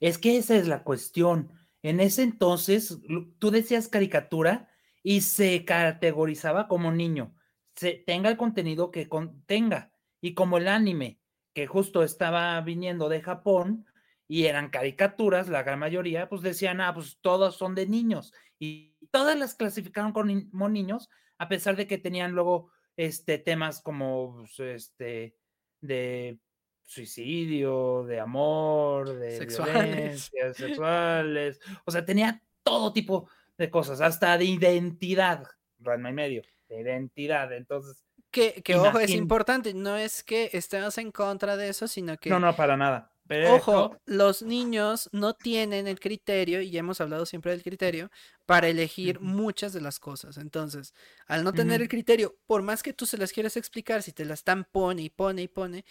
Es 0.00 0.18
que 0.18 0.36
esa 0.36 0.56
es 0.56 0.68
la 0.68 0.84
cuestión. 0.84 1.50
En 1.82 2.00
ese 2.00 2.22
entonces, 2.22 2.98
tú 3.38 3.50
decías 3.50 3.88
caricatura 3.88 4.68
y 5.02 5.22
se 5.22 5.64
categorizaba 5.64 6.68
como 6.68 6.92
niño. 6.92 7.34
Se 7.74 7.92
tenga 7.92 8.28
el 8.28 8.36
contenido 8.36 8.90
que 8.90 9.08
contenga. 9.08 9.92
Y 10.20 10.34
como 10.34 10.58
el 10.58 10.68
anime, 10.68 11.20
que 11.54 11.66
justo 11.66 12.02
estaba 12.02 12.60
viniendo 12.60 13.08
de 13.08 13.20
Japón 13.20 13.86
y 14.28 14.44
eran 14.44 14.68
caricaturas, 14.68 15.48
la 15.48 15.62
gran 15.62 15.78
mayoría, 15.78 16.28
pues 16.28 16.42
decían, 16.42 16.82
ah, 16.82 16.92
pues 16.92 17.18
todos 17.22 17.56
son 17.56 17.74
de 17.74 17.86
niños. 17.86 18.34
Y 18.58 18.94
todas 19.10 19.38
las 19.38 19.54
clasificaron 19.54 20.12
como 20.12 20.68
niños, 20.68 21.08
a 21.38 21.48
pesar 21.48 21.76
de 21.76 21.86
que 21.86 21.96
tenían 21.96 22.32
luego 22.32 22.70
este, 22.96 23.38
temas 23.38 23.80
como 23.80 24.36
pues, 24.36 24.60
este, 24.60 25.34
de 25.80 26.38
suicidio, 26.84 28.04
de 28.04 28.20
amor, 28.20 29.18
de 29.18 29.38
Sexuales. 29.38 29.74
violencias 29.74 30.56
sexuales. 30.58 31.60
O 31.86 31.90
sea, 31.90 32.04
tenía 32.04 32.42
todo 32.62 32.92
tipo 32.92 33.30
de 33.56 33.70
cosas, 33.70 34.00
hasta 34.00 34.36
de 34.36 34.44
identidad, 34.44 35.44
Ranma 35.80 36.10
y 36.10 36.14
medio, 36.14 36.42
de 36.68 36.80
identidad. 36.80 37.52
Entonces, 37.52 38.04
Que, 38.30 38.62
que 38.62 38.74
ojo, 38.74 38.98
es 39.00 39.10
importante, 39.10 39.72
no 39.72 39.96
es 39.96 40.22
que 40.22 40.50
estemos 40.52 40.98
en 40.98 41.12
contra 41.12 41.56
de 41.56 41.68
eso, 41.68 41.88
sino 41.88 42.16
que 42.18 42.30
no, 42.30 42.40
no, 42.40 42.54
para 42.54 42.76
nada. 42.76 43.12
Ojo, 43.50 44.00
los 44.06 44.42
niños 44.42 45.08
no 45.12 45.34
tienen 45.34 45.86
el 45.86 46.00
criterio, 46.00 46.60
y 46.60 46.70
ya 46.70 46.80
hemos 46.80 47.00
hablado 47.00 47.26
siempre 47.26 47.52
del 47.52 47.62
criterio, 47.62 48.10
para 48.46 48.68
elegir 48.68 49.20
muchas 49.20 49.72
de 49.72 49.80
las 49.80 49.98
cosas. 49.98 50.38
Entonces, 50.38 50.94
al 51.26 51.44
no 51.44 51.52
tener 51.52 51.82
el 51.82 51.88
criterio, 51.88 52.36
por 52.46 52.62
más 52.62 52.82
que 52.82 52.92
tú 52.92 53.06
se 53.06 53.18
las 53.18 53.32
quieras 53.32 53.56
explicar, 53.56 54.02
si 54.02 54.12
te 54.12 54.24
las 54.24 54.40
están 54.40 54.64
pone 54.64 55.02
y 55.02 55.10
pone 55.10 55.42
y 55.42 55.48
pone, 55.48 55.84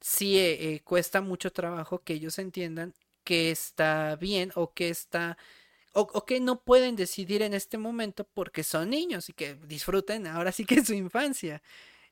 sí 0.00 0.38
eh, 0.38 0.74
eh, 0.74 0.80
cuesta 0.84 1.20
mucho 1.20 1.50
trabajo 1.50 2.02
que 2.02 2.14
ellos 2.14 2.38
entiendan 2.38 2.94
que 3.24 3.50
está 3.50 4.16
bien 4.16 4.52
o 4.54 4.72
que 4.72 4.88
está 4.88 5.36
o, 5.98 6.26
que 6.26 6.40
no 6.40 6.62
pueden 6.62 6.94
decidir 6.94 7.40
en 7.40 7.54
este 7.54 7.78
momento 7.78 8.24
porque 8.34 8.62
son 8.62 8.90
niños 8.90 9.30
y 9.30 9.32
que 9.32 9.54
disfruten 9.54 10.26
ahora 10.26 10.52
sí 10.52 10.66
que 10.66 10.84
su 10.84 10.92
infancia. 10.92 11.62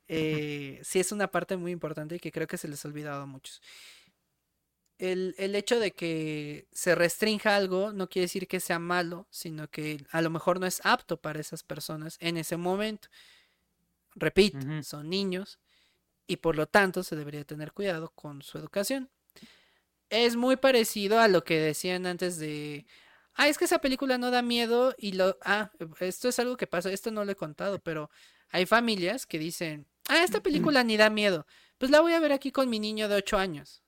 Eh, 0.09 0.81
sí 0.83 1.01
es 1.01 1.12
una 1.12 1.31
parte 1.31 1.57
muy 1.57 1.70
importante 1.72 2.16
y 2.16 2.18
que 2.18 2.33
creo 2.33 2.47
que 2.47 2.57
se 2.57 2.68
les 2.68 2.85
ha 2.85 2.89
olvidado 2.89 3.22
a 3.22 3.27
muchos. 3.27 3.61
El, 4.99 5.35
el, 5.39 5.57
hecho 5.57 5.81
de 5.81 5.91
que 5.91 6.69
se 6.73 6.95
restrinja 6.95 7.57
algo 7.57 7.93
no 7.93 8.09
quiere 8.09 8.25
decir 8.25 8.47
que 8.47 8.61
sea 8.61 8.79
malo, 8.79 9.27
sino 9.31 9.69
que 9.69 10.07
a 10.11 10.23
lo 10.23 10.31
mejor 10.31 10.61
no 10.61 10.67
es 10.67 10.81
apto 10.85 11.21
para 11.21 11.41
esas 11.41 11.65
personas 11.65 12.17
en 12.21 12.37
ese 12.37 12.57
momento. 12.57 13.09
Repito, 14.15 14.59
son 14.85 15.11
niños 15.11 15.59
y 16.27 16.37
por 16.37 16.57
lo 16.57 16.67
tanto 16.67 17.03
se 17.03 17.17
debería 17.17 17.45
tener 17.45 17.73
cuidado 17.73 18.11
con 18.11 18.43
su 18.43 18.59
educación. 18.59 19.11
Es 20.11 20.37
muy 20.37 20.57
parecido 20.57 21.21
a 21.21 21.29
lo 21.29 21.45
que 21.45 21.59
decían 21.59 22.07
antes 22.07 22.39
de, 22.39 22.87
ah, 23.35 23.49
es 23.49 23.59
que 23.59 23.65
esa 23.65 23.79
película 23.81 24.19
no 24.19 24.31
da 24.31 24.43
miedo 24.43 24.95
y 24.99 25.13
lo, 25.13 25.37
ah, 25.43 25.71
esto 26.01 26.29
es 26.29 26.39
algo 26.39 26.57
que 26.57 26.67
pasa, 26.67 26.93
esto 26.93 27.11
no 27.11 27.25
lo 27.25 27.33
he 27.33 27.37
contado, 27.37 27.81
pero 27.81 28.11
hay 28.51 28.67
familias 28.67 29.27
que 29.27 29.39
dicen, 29.39 29.87
ah, 30.09 30.23
esta 30.23 30.43
película 30.43 30.85
ni 30.85 30.97
da 30.97 31.11
miedo, 31.11 31.47
pues 31.79 31.91
la 31.91 32.01
voy 32.01 32.13
a 32.13 32.21
ver 32.21 32.33
aquí 32.33 32.53
con 32.53 32.71
mi 32.71 32.79
niño 32.79 33.09
de 33.09 33.17
8 33.17 33.37
años. 33.39 33.84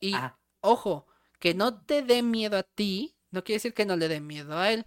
Y, 0.00 0.14
ojo, 0.60 1.06
que 1.38 1.54
no 1.54 1.82
te 1.84 2.02
dé 2.02 2.22
miedo 2.22 2.56
a 2.56 2.62
ti, 2.62 3.16
no 3.30 3.44
quiere 3.44 3.56
decir 3.56 3.74
que 3.74 3.86
no 3.86 3.96
le 3.96 4.08
dé 4.08 4.20
miedo 4.20 4.56
a 4.56 4.72
él. 4.72 4.86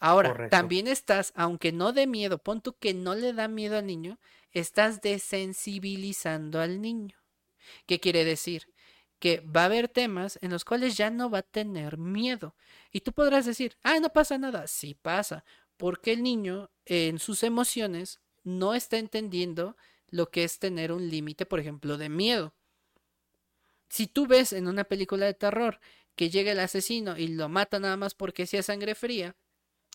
Ahora, 0.00 0.48
también 0.48 0.86
estás, 0.86 1.32
aunque 1.34 1.72
no 1.72 1.92
dé 1.92 2.06
miedo, 2.06 2.38
pon 2.38 2.60
tú 2.60 2.76
que 2.78 2.94
no 2.94 3.14
le 3.14 3.32
da 3.32 3.48
miedo 3.48 3.76
al 3.76 3.86
niño, 3.86 4.20
estás 4.52 5.00
desensibilizando 5.00 6.60
al 6.60 6.80
niño. 6.80 7.16
¿Qué 7.86 7.98
quiere 7.98 8.24
decir? 8.24 8.68
Que 9.18 9.40
va 9.40 9.62
a 9.62 9.64
haber 9.64 9.88
temas 9.88 10.38
en 10.40 10.52
los 10.52 10.64
cuales 10.64 10.96
ya 10.96 11.10
no 11.10 11.30
va 11.30 11.38
a 11.38 11.42
tener 11.42 11.98
miedo. 11.98 12.54
Y 12.92 13.00
tú 13.00 13.12
podrás 13.12 13.44
decir, 13.44 13.76
ah, 13.82 13.98
no 13.98 14.10
pasa 14.10 14.38
nada. 14.38 14.68
Sí 14.68 14.94
pasa, 14.94 15.44
porque 15.76 16.12
el 16.12 16.22
niño 16.22 16.70
en 16.84 17.18
sus 17.18 17.42
emociones 17.42 18.20
no 18.44 18.74
está 18.74 18.98
entendiendo 18.98 19.76
lo 20.10 20.30
que 20.30 20.44
es 20.44 20.58
tener 20.58 20.92
un 20.92 21.08
límite, 21.10 21.44
por 21.44 21.58
ejemplo, 21.58 21.98
de 21.98 22.08
miedo. 22.08 22.54
Si 23.88 24.06
tú 24.06 24.26
ves 24.26 24.52
en 24.52 24.68
una 24.68 24.84
película 24.84 25.26
de 25.26 25.34
terror 25.34 25.80
que 26.14 26.30
llega 26.30 26.52
el 26.52 26.60
asesino 26.60 27.16
y 27.16 27.28
lo 27.28 27.48
mata 27.48 27.78
nada 27.78 27.96
más 27.96 28.14
porque 28.14 28.46
sea 28.46 28.62
sangre 28.62 28.94
fría, 28.94 29.36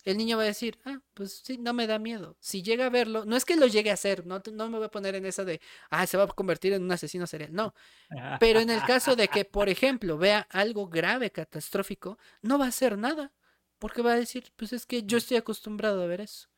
el 0.04 0.18
niño 0.18 0.36
va 0.36 0.42
a 0.42 0.46
decir, 0.46 0.78
ah, 0.84 1.00
pues 1.14 1.42
sí, 1.44 1.56
no 1.58 1.72
me 1.72 1.86
da 1.86 1.98
miedo. 1.98 2.36
Si 2.40 2.62
llega 2.62 2.86
a 2.86 2.90
verlo, 2.90 3.24
no 3.24 3.36
es 3.36 3.44
que 3.44 3.56
lo 3.56 3.66
llegue 3.66 3.90
a 3.90 3.94
hacer, 3.94 4.26
no, 4.26 4.42
no 4.52 4.68
me 4.68 4.76
voy 4.76 4.86
a 4.86 4.90
poner 4.90 5.14
en 5.14 5.24
esa 5.24 5.44
de, 5.44 5.60
ah, 5.90 6.06
se 6.06 6.16
va 6.16 6.24
a 6.24 6.28
convertir 6.28 6.74
en 6.74 6.82
un 6.82 6.92
asesino 6.92 7.26
serial, 7.26 7.52
no. 7.54 7.74
Pero 8.40 8.60
en 8.60 8.70
el 8.70 8.82
caso 8.84 9.16
de 9.16 9.28
que, 9.28 9.44
por 9.44 9.68
ejemplo, 9.68 10.18
vea 10.18 10.46
algo 10.50 10.88
grave, 10.88 11.30
catastrófico, 11.30 12.18
no 12.42 12.58
va 12.58 12.66
a 12.66 12.68
hacer 12.68 12.98
nada, 12.98 13.32
porque 13.78 14.02
va 14.02 14.12
a 14.12 14.16
decir, 14.16 14.52
pues 14.56 14.72
es 14.72 14.84
que 14.84 15.04
yo 15.04 15.16
estoy 15.16 15.38
acostumbrado 15.38 16.02
a 16.02 16.06
ver 16.06 16.20
eso. 16.20 16.48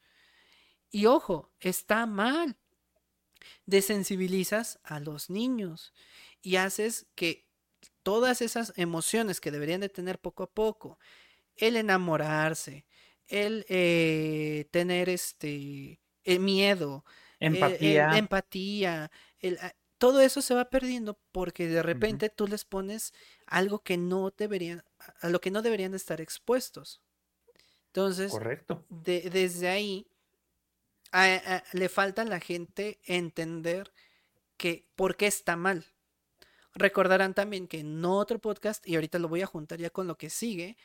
Y 0.91 1.07
ojo, 1.07 1.53
está 1.61 2.07
mal. 2.07 2.57
Desensibilizas 3.64 4.80
a 4.82 4.99
los 4.99 5.30
niños 5.30 5.93
y 6.47 6.59
haces 6.59 7.09
que 7.16 7.44
todas 8.05 8.40
esas 8.40 8.72
emociones 8.76 9.40
que 9.40 9.51
deberían 9.51 9.80
de 9.80 9.88
tener 9.88 10.20
poco 10.20 10.44
a 10.44 10.51
poco, 10.51 11.01
el 11.57 11.74
enamorarse, 11.74 12.86
el 13.26 13.66
eh, 13.68 14.68
tener 14.70 15.09
este 15.09 16.01
el 16.22 16.38
miedo, 16.38 17.05
empatía, 17.40 18.16
empatía 18.16 19.11
ah, 19.61 19.72
todo 19.99 20.20
eso 20.20 20.40
se 20.40 20.55
va 20.55 20.70
perdiendo 20.70 21.18
porque 21.32 21.66
de 21.66 21.82
repente 21.82 22.28
tú 22.28 22.47
les 22.47 22.64
pones 22.64 23.12
algo 23.47 23.80
que 23.80 23.97
no 23.97 24.30
deberían, 24.30 24.84
a 25.20 25.28
lo 25.28 25.40
que 25.40 25.51
no 25.51 25.62
deberían 25.62 25.90
de 25.90 25.97
estar 25.97 26.20
expuestos. 26.20 27.03
Entonces, 27.88 28.30
Correcto. 28.30 28.86
desde 28.88 29.68
ahí 29.68 30.07
le 31.72 31.88
falta 31.88 32.22
a 32.22 32.26
la 32.26 32.38
gente 32.38 33.01
entender 33.03 33.92
que 34.57 34.86
por 34.94 35.16
qué 35.16 35.26
está 35.26 35.57
mal. 35.57 35.84
Recordarán 36.77 37.33
también 37.33 37.66
que 37.66 37.81
en 37.81 38.05
otro 38.05 38.39
podcast, 38.39 38.87
y 38.87 38.95
ahorita 38.95 39.18
lo 39.18 39.29
voy 39.29 39.41
a 39.41 39.47
juntar 39.47 39.79
ya 39.79 39.89
con 39.89 40.07
lo 40.07 40.18
que 40.18 40.29
sigue, 40.29 40.77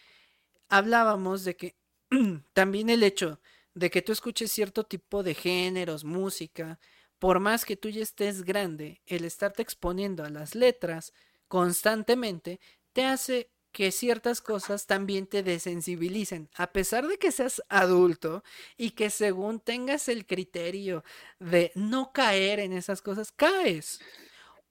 hablábamos 0.69 1.43
de 1.43 1.57
que 1.57 1.75
también 2.53 2.89
el 2.89 3.03
hecho 3.03 3.41
de 3.73 3.89
que 3.89 4.01
tú 4.01 4.13
escuches 4.13 4.51
cierto 4.51 4.85
tipo 4.85 5.21
de 5.21 5.33
géneros, 5.33 6.05
música, 6.05 6.79
por 7.19 7.39
más 7.39 7.65
que 7.65 7.75
tú 7.75 7.89
ya 7.89 8.01
estés 8.01 8.43
grande, 8.43 9.01
el 9.05 9.25
estarte 9.25 9.61
exponiendo 9.61 10.23
a 10.23 10.29
las 10.29 10.55
letras 10.55 11.13
constantemente 11.49 12.61
te 12.93 13.03
hace 13.03 13.51
que 13.73 13.91
ciertas 13.91 14.41
cosas 14.41 14.85
también 14.85 15.27
te 15.27 15.43
desensibilicen, 15.43 16.49
a 16.55 16.71
pesar 16.71 17.07
de 17.07 17.17
que 17.17 17.31
seas 17.31 17.61
adulto 17.69 18.43
y 18.77 18.91
que 18.91 19.09
según 19.09 19.59
tengas 19.59 20.07
el 20.07 20.25
criterio 20.25 21.03
de 21.39 21.71
no 21.75 22.11
caer 22.13 22.59
en 22.59 22.73
esas 22.73 23.01
cosas, 23.01 23.31
caes. 23.31 23.99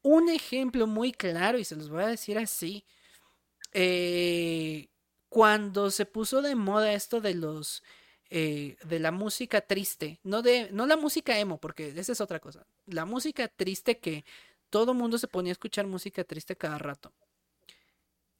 Un 0.03 0.28
ejemplo 0.30 0.86
muy 0.86 1.12
claro, 1.12 1.59
y 1.59 1.64
se 1.64 1.76
los 1.76 1.90
voy 1.90 2.03
a 2.05 2.09
decir 2.09 2.38
así, 2.38 2.84
eh, 3.72 4.88
cuando 5.28 5.90
se 5.90 6.07
puso 6.07 6.42
de 6.42 6.55
moda 6.55 6.92
esto 6.92 7.20
de 7.20 7.34
los 7.34 7.82
eh, 8.30 8.76
de 8.84 9.01
la 9.01 9.11
música 9.12 9.61
triste, 9.61 10.20
no 10.22 10.42
de 10.42 10.70
no 10.72 10.86
la 10.86 10.96
música 10.96 11.38
emo, 11.38 11.59
porque 11.59 11.88
esa 11.96 12.12
es 12.12 12.20
otra 12.20 12.40
cosa. 12.40 12.66
La 12.86 13.05
música 13.05 13.48
triste 13.48 13.98
que 13.98 14.24
todo 14.70 14.94
mundo 14.94 15.18
se 15.18 15.28
ponía 15.28 15.51
a 15.51 15.55
escuchar 15.55 15.86
música 15.86 16.24
triste 16.24 16.57
cada 16.57 16.78
rato. 16.78 17.12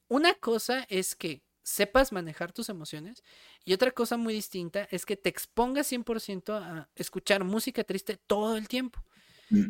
Una 0.07 0.33
cosa 0.35 0.85
es 0.89 1.15
que 1.15 1.41
sepas 1.63 2.11
manejar 2.11 2.51
tus 2.51 2.69
emociones 2.69 3.23
y 3.65 3.73
otra 3.73 3.91
cosa 3.91 4.17
muy 4.17 4.33
distinta 4.33 4.87
es 4.91 5.05
que 5.05 5.15
te 5.15 5.29
expongas 5.29 5.87
100% 5.91 6.53
a 6.55 6.89
escuchar 6.95 7.43
música 7.43 7.83
triste 7.83 8.17
todo 8.17 8.57
el 8.57 8.67
tiempo. 8.67 9.03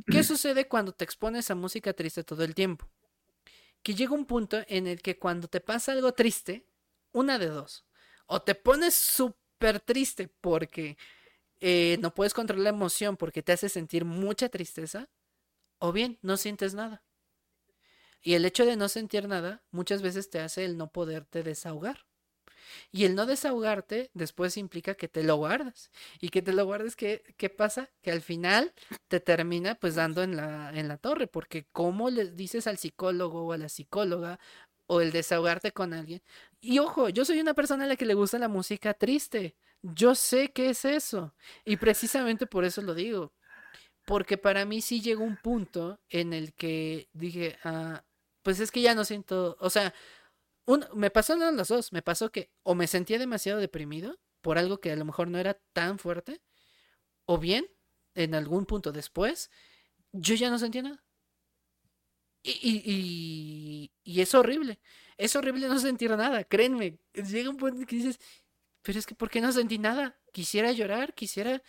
¿Qué 0.05 0.23
sucede 0.23 0.67
cuando 0.67 0.91
te 0.91 1.03
expones 1.03 1.49
a 1.51 1.55
música 1.55 1.93
triste 1.93 2.23
todo 2.23 2.43
el 2.43 2.55
tiempo? 2.55 2.89
Que 3.83 3.95
llega 3.95 4.13
un 4.13 4.25
punto 4.25 4.61
en 4.67 4.87
el 4.87 5.01
que 5.01 5.17
cuando 5.17 5.47
te 5.47 5.61
pasa 5.61 5.91
algo 5.91 6.13
triste, 6.13 6.67
una 7.11 7.39
de 7.39 7.47
dos. 7.47 7.85
O 8.27 8.41
te 8.41 8.55
pones 8.55 8.93
súper 8.93 9.79
triste 9.79 10.27
porque 10.27 10.97
eh, 11.59 11.97
no 12.01 12.13
puedes 12.13 12.33
controlar 12.33 12.63
la 12.63 12.69
emoción 12.69 13.17
porque 13.17 13.43
te 13.43 13.53
hace 13.53 13.69
sentir 13.69 14.05
mucha 14.05 14.49
tristeza. 14.49 15.09
O 15.79 15.91
bien, 15.91 16.19
no 16.21 16.37
sientes 16.37 16.73
nada. 16.73 17.03
Y 18.21 18.35
el 18.35 18.45
hecho 18.45 18.65
de 18.65 18.75
no 18.75 18.87
sentir 18.87 19.27
nada 19.27 19.63
muchas 19.71 20.01
veces 20.01 20.29
te 20.29 20.39
hace 20.39 20.65
el 20.65 20.77
no 20.77 20.91
poderte 20.91 21.41
desahogar. 21.43 22.05
Y 22.91 23.05
el 23.05 23.15
no 23.15 23.25
desahogarte 23.25 24.09
después 24.13 24.57
implica 24.57 24.95
que 24.95 25.07
te 25.07 25.23
lo 25.23 25.35
guardas. 25.35 25.91
Y 26.19 26.29
que 26.29 26.41
te 26.41 26.53
lo 26.53 26.65
guardes, 26.65 26.95
¿qué, 26.95 27.23
qué 27.37 27.49
pasa? 27.49 27.89
Que 28.01 28.11
al 28.11 28.21
final 28.21 28.73
te 29.07 29.19
termina 29.19 29.75
pues 29.75 29.95
dando 29.95 30.23
en 30.23 30.37
la, 30.37 30.71
en 30.73 30.87
la 30.87 30.97
torre. 30.97 31.27
Porque 31.27 31.65
¿cómo 31.71 32.09
le 32.09 32.31
dices 32.31 32.67
al 32.67 32.77
psicólogo 32.77 33.45
o 33.45 33.53
a 33.53 33.57
la 33.57 33.69
psicóloga 33.69 34.39
o 34.91 34.99
el 34.99 35.13
desahogarte 35.13 35.71
con 35.71 35.93
alguien. 35.93 36.21
Y 36.59 36.79
ojo, 36.79 37.07
yo 37.07 37.23
soy 37.23 37.39
una 37.39 37.53
persona 37.53 37.85
a 37.85 37.87
la 37.87 37.95
que 37.95 38.05
le 38.05 38.13
gusta 38.13 38.37
la 38.39 38.49
música 38.49 38.93
triste. 38.93 39.55
Yo 39.81 40.15
sé 40.15 40.51
qué 40.51 40.69
es 40.69 40.83
eso. 40.83 41.33
Y 41.63 41.77
precisamente 41.77 42.45
por 42.45 42.65
eso 42.65 42.81
lo 42.81 42.93
digo. 42.93 43.31
Porque 44.05 44.37
para 44.37 44.65
mí 44.65 44.81
sí 44.81 44.99
llegó 45.01 45.23
un 45.23 45.37
punto 45.37 46.01
en 46.09 46.33
el 46.33 46.53
que 46.53 47.07
dije, 47.13 47.57
ah, 47.63 48.03
pues 48.43 48.59
es 48.59 48.69
que 48.69 48.81
ya 48.81 48.93
no 48.93 49.05
siento, 49.05 49.55
o 49.61 49.69
sea, 49.69 49.93
me 50.93 51.09
pasó 51.09 51.33
en 51.33 51.57
los 51.57 51.67
dos. 51.67 51.91
Me 51.91 52.01
pasó 52.01 52.31
que 52.31 52.51
o 52.63 52.75
me 52.75 52.87
sentía 52.87 53.19
demasiado 53.19 53.59
deprimido 53.59 54.19
por 54.41 54.57
algo 54.57 54.79
que 54.79 54.91
a 54.91 54.95
lo 54.95 55.05
mejor 55.05 55.27
no 55.27 55.37
era 55.37 55.55
tan 55.73 55.99
fuerte, 55.99 56.41
o 57.25 57.37
bien, 57.37 57.67
en 58.15 58.35
algún 58.35 58.65
punto 58.65 58.91
después, 58.91 59.51
yo 60.11 60.35
ya 60.35 60.49
no 60.49 60.59
sentía 60.59 60.81
nada. 60.83 61.03
Y, 62.43 63.91
y, 64.03 64.21
es 64.21 64.33
horrible. 64.33 64.79
Es 65.17 65.35
horrible 65.35 65.67
no 65.67 65.79
sentir 65.79 66.09
nada, 66.11 66.43
créenme. 66.43 66.97
Llega 67.13 67.49
un 67.49 67.57
punto 67.57 67.85
que 67.85 67.95
dices, 67.95 68.19
pero 68.81 68.97
es 68.99 69.05
que 69.05 69.15
¿por 69.15 69.29
qué 69.29 69.41
no 69.41 69.51
sentí 69.51 69.77
nada? 69.77 70.19
Quisiera 70.33 70.71
llorar, 70.71 71.13
quisiera, 71.13 71.61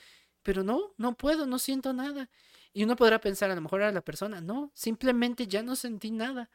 pero 0.42 0.62
no, 0.64 0.94
no 0.96 1.16
puedo, 1.16 1.46
no 1.46 1.58
siento 1.58 1.92
nada. 1.92 2.30
Y 2.72 2.84
uno 2.84 2.96
podrá 2.96 3.20
pensar, 3.20 3.50
a 3.50 3.54
lo 3.54 3.60
mejor 3.60 3.82
a 3.82 3.92
la 3.92 4.00
persona, 4.00 4.40
no, 4.40 4.72
simplemente 4.74 5.46
ya 5.46 5.62
no 5.62 5.76
sentí 5.76 6.10
nada. 6.10 6.50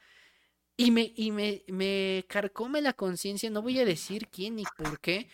Y 0.77 0.91
me, 0.91 1.11
y 1.15 1.31
me, 1.31 1.63
me 1.67 2.23
carcome 2.29 2.81
la 2.81 2.93
conciencia, 2.93 3.49
no 3.49 3.63
voy 3.63 3.79
a 3.79 3.85
decir 3.85 4.27
quién 4.27 4.57
ni 4.57 4.63
por 4.77 4.99
qué, 4.99 5.27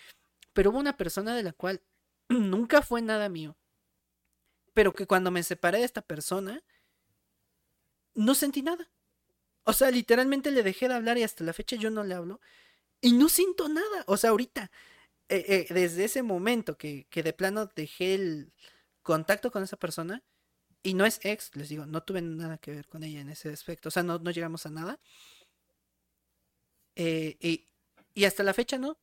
pero 0.53 0.71
hubo 0.71 0.79
una 0.79 0.95
persona 0.95 1.35
de 1.35 1.43
la 1.43 1.51
cual 1.51 1.81
nunca 2.29 2.81
fue 2.81 3.01
nada 3.01 3.27
mío. 3.27 3.57
Pero 4.73 4.93
que 4.93 5.05
cuando 5.05 5.31
me 5.31 5.43
separé 5.43 5.79
de 5.79 5.85
esta 5.85 6.01
persona, 6.01 6.63
no 8.15 8.35
sentí 8.35 8.61
nada. 8.61 8.89
O 9.65 9.73
sea, 9.73 9.91
literalmente 9.91 10.51
le 10.51 10.63
dejé 10.63 10.87
de 10.87 10.95
hablar 10.95 11.17
y 11.17 11.23
hasta 11.23 11.43
la 11.43 11.53
fecha 11.53 11.75
yo 11.75 11.89
no 11.89 12.03
le 12.03 12.15
hablo. 12.15 12.39
Y 13.01 13.13
no 13.13 13.29
siento 13.29 13.69
nada. 13.69 14.03
O 14.07 14.17
sea, 14.17 14.31
ahorita, 14.31 14.71
eh, 15.29 15.67
eh, 15.69 15.73
desde 15.73 16.05
ese 16.05 16.23
momento 16.23 16.77
que, 16.77 17.05
que 17.09 17.23
de 17.23 17.33
plano 17.33 17.69
dejé 17.75 18.15
el 18.15 18.53
contacto 19.03 19.51
con 19.51 19.63
esa 19.63 19.77
persona, 19.77 20.23
y 20.83 20.93
no 20.95 21.05
es 21.05 21.19
ex, 21.23 21.55
les 21.55 21.69
digo, 21.69 21.85
no 21.85 22.03
tuve 22.03 22.21
nada 22.21 22.57
que 22.57 22.71
ver 22.71 22.87
con 22.87 23.03
ella 23.03 23.21
en 23.21 23.29
ese 23.29 23.49
aspecto. 23.49 23.87
O 23.87 23.91
sea, 23.91 24.03
no, 24.03 24.19
no 24.19 24.31
llegamos 24.31 24.65
a 24.65 24.69
nada. 24.69 24.99
Eh, 26.95 27.37
y, 28.15 28.25
hasta 28.25 28.43
la 28.43 28.53
fecha 28.53 28.77
no. 28.77 28.97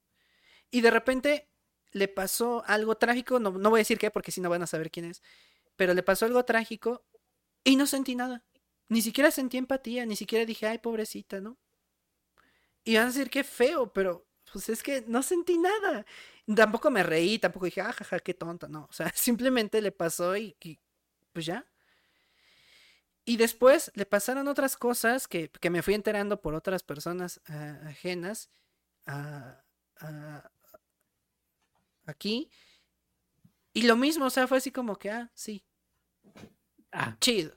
Y 0.70 0.80
de 0.80 0.90
repente 0.90 1.50
le 1.92 2.08
pasó 2.08 2.62
algo 2.66 2.96
trágico. 2.96 3.40
No, 3.40 3.50
no 3.50 3.70
voy 3.70 3.78
a 3.78 3.82
decir 3.82 3.98
qué, 3.98 4.10
porque 4.10 4.32
si 4.32 4.40
no 4.40 4.50
van 4.50 4.62
a 4.62 4.66
saber 4.66 4.90
quién 4.90 5.06
es. 5.06 5.22
Pero 5.76 5.94
le 5.94 6.02
pasó 6.02 6.26
algo 6.26 6.44
trágico 6.44 7.04
y 7.64 7.76
no 7.76 7.86
sentí 7.86 8.14
nada. 8.14 8.44
Ni 8.88 9.02
siquiera 9.02 9.30
sentí 9.30 9.56
empatía, 9.56 10.06
ni 10.06 10.16
siquiera 10.16 10.44
dije, 10.44 10.66
ay, 10.66 10.78
pobrecita, 10.78 11.40
¿no? 11.40 11.58
Y 12.84 12.96
van 12.96 13.04
a 13.04 13.06
decir 13.06 13.30
qué 13.30 13.44
feo, 13.44 13.92
pero 13.92 14.26
pues 14.52 14.68
es 14.68 14.82
que 14.82 15.04
no 15.06 15.22
sentí 15.22 15.58
nada. 15.58 16.04
Tampoco 16.56 16.90
me 16.90 17.02
reí, 17.02 17.38
tampoco 17.38 17.66
dije, 17.66 17.80
ah, 17.82 17.92
jaja, 17.92 18.18
qué 18.20 18.34
tonta, 18.34 18.68
no. 18.68 18.86
O 18.90 18.92
sea, 18.92 19.12
simplemente 19.14 19.80
le 19.80 19.92
pasó 19.92 20.36
y 20.36 20.56
pues 21.32 21.46
ya. 21.46 21.66
Y 23.30 23.36
después 23.36 23.92
le 23.94 24.06
pasaron 24.06 24.48
otras 24.48 24.76
cosas 24.76 25.28
que, 25.28 25.50
que 25.50 25.70
me 25.70 25.82
fui 25.82 25.94
enterando 25.94 26.40
por 26.42 26.52
otras 26.52 26.82
personas 26.82 27.40
uh, 27.48 27.86
ajenas 27.86 28.50
a, 29.06 29.62
a, 30.00 30.50
aquí. 32.06 32.50
Y 33.72 33.82
lo 33.82 33.94
mismo, 33.94 34.24
o 34.24 34.30
sea, 34.30 34.48
fue 34.48 34.58
así 34.58 34.72
como 34.72 34.96
que, 34.96 35.12
ah, 35.12 35.30
sí. 35.32 35.64
Ah. 36.90 37.16
Chido. 37.20 37.56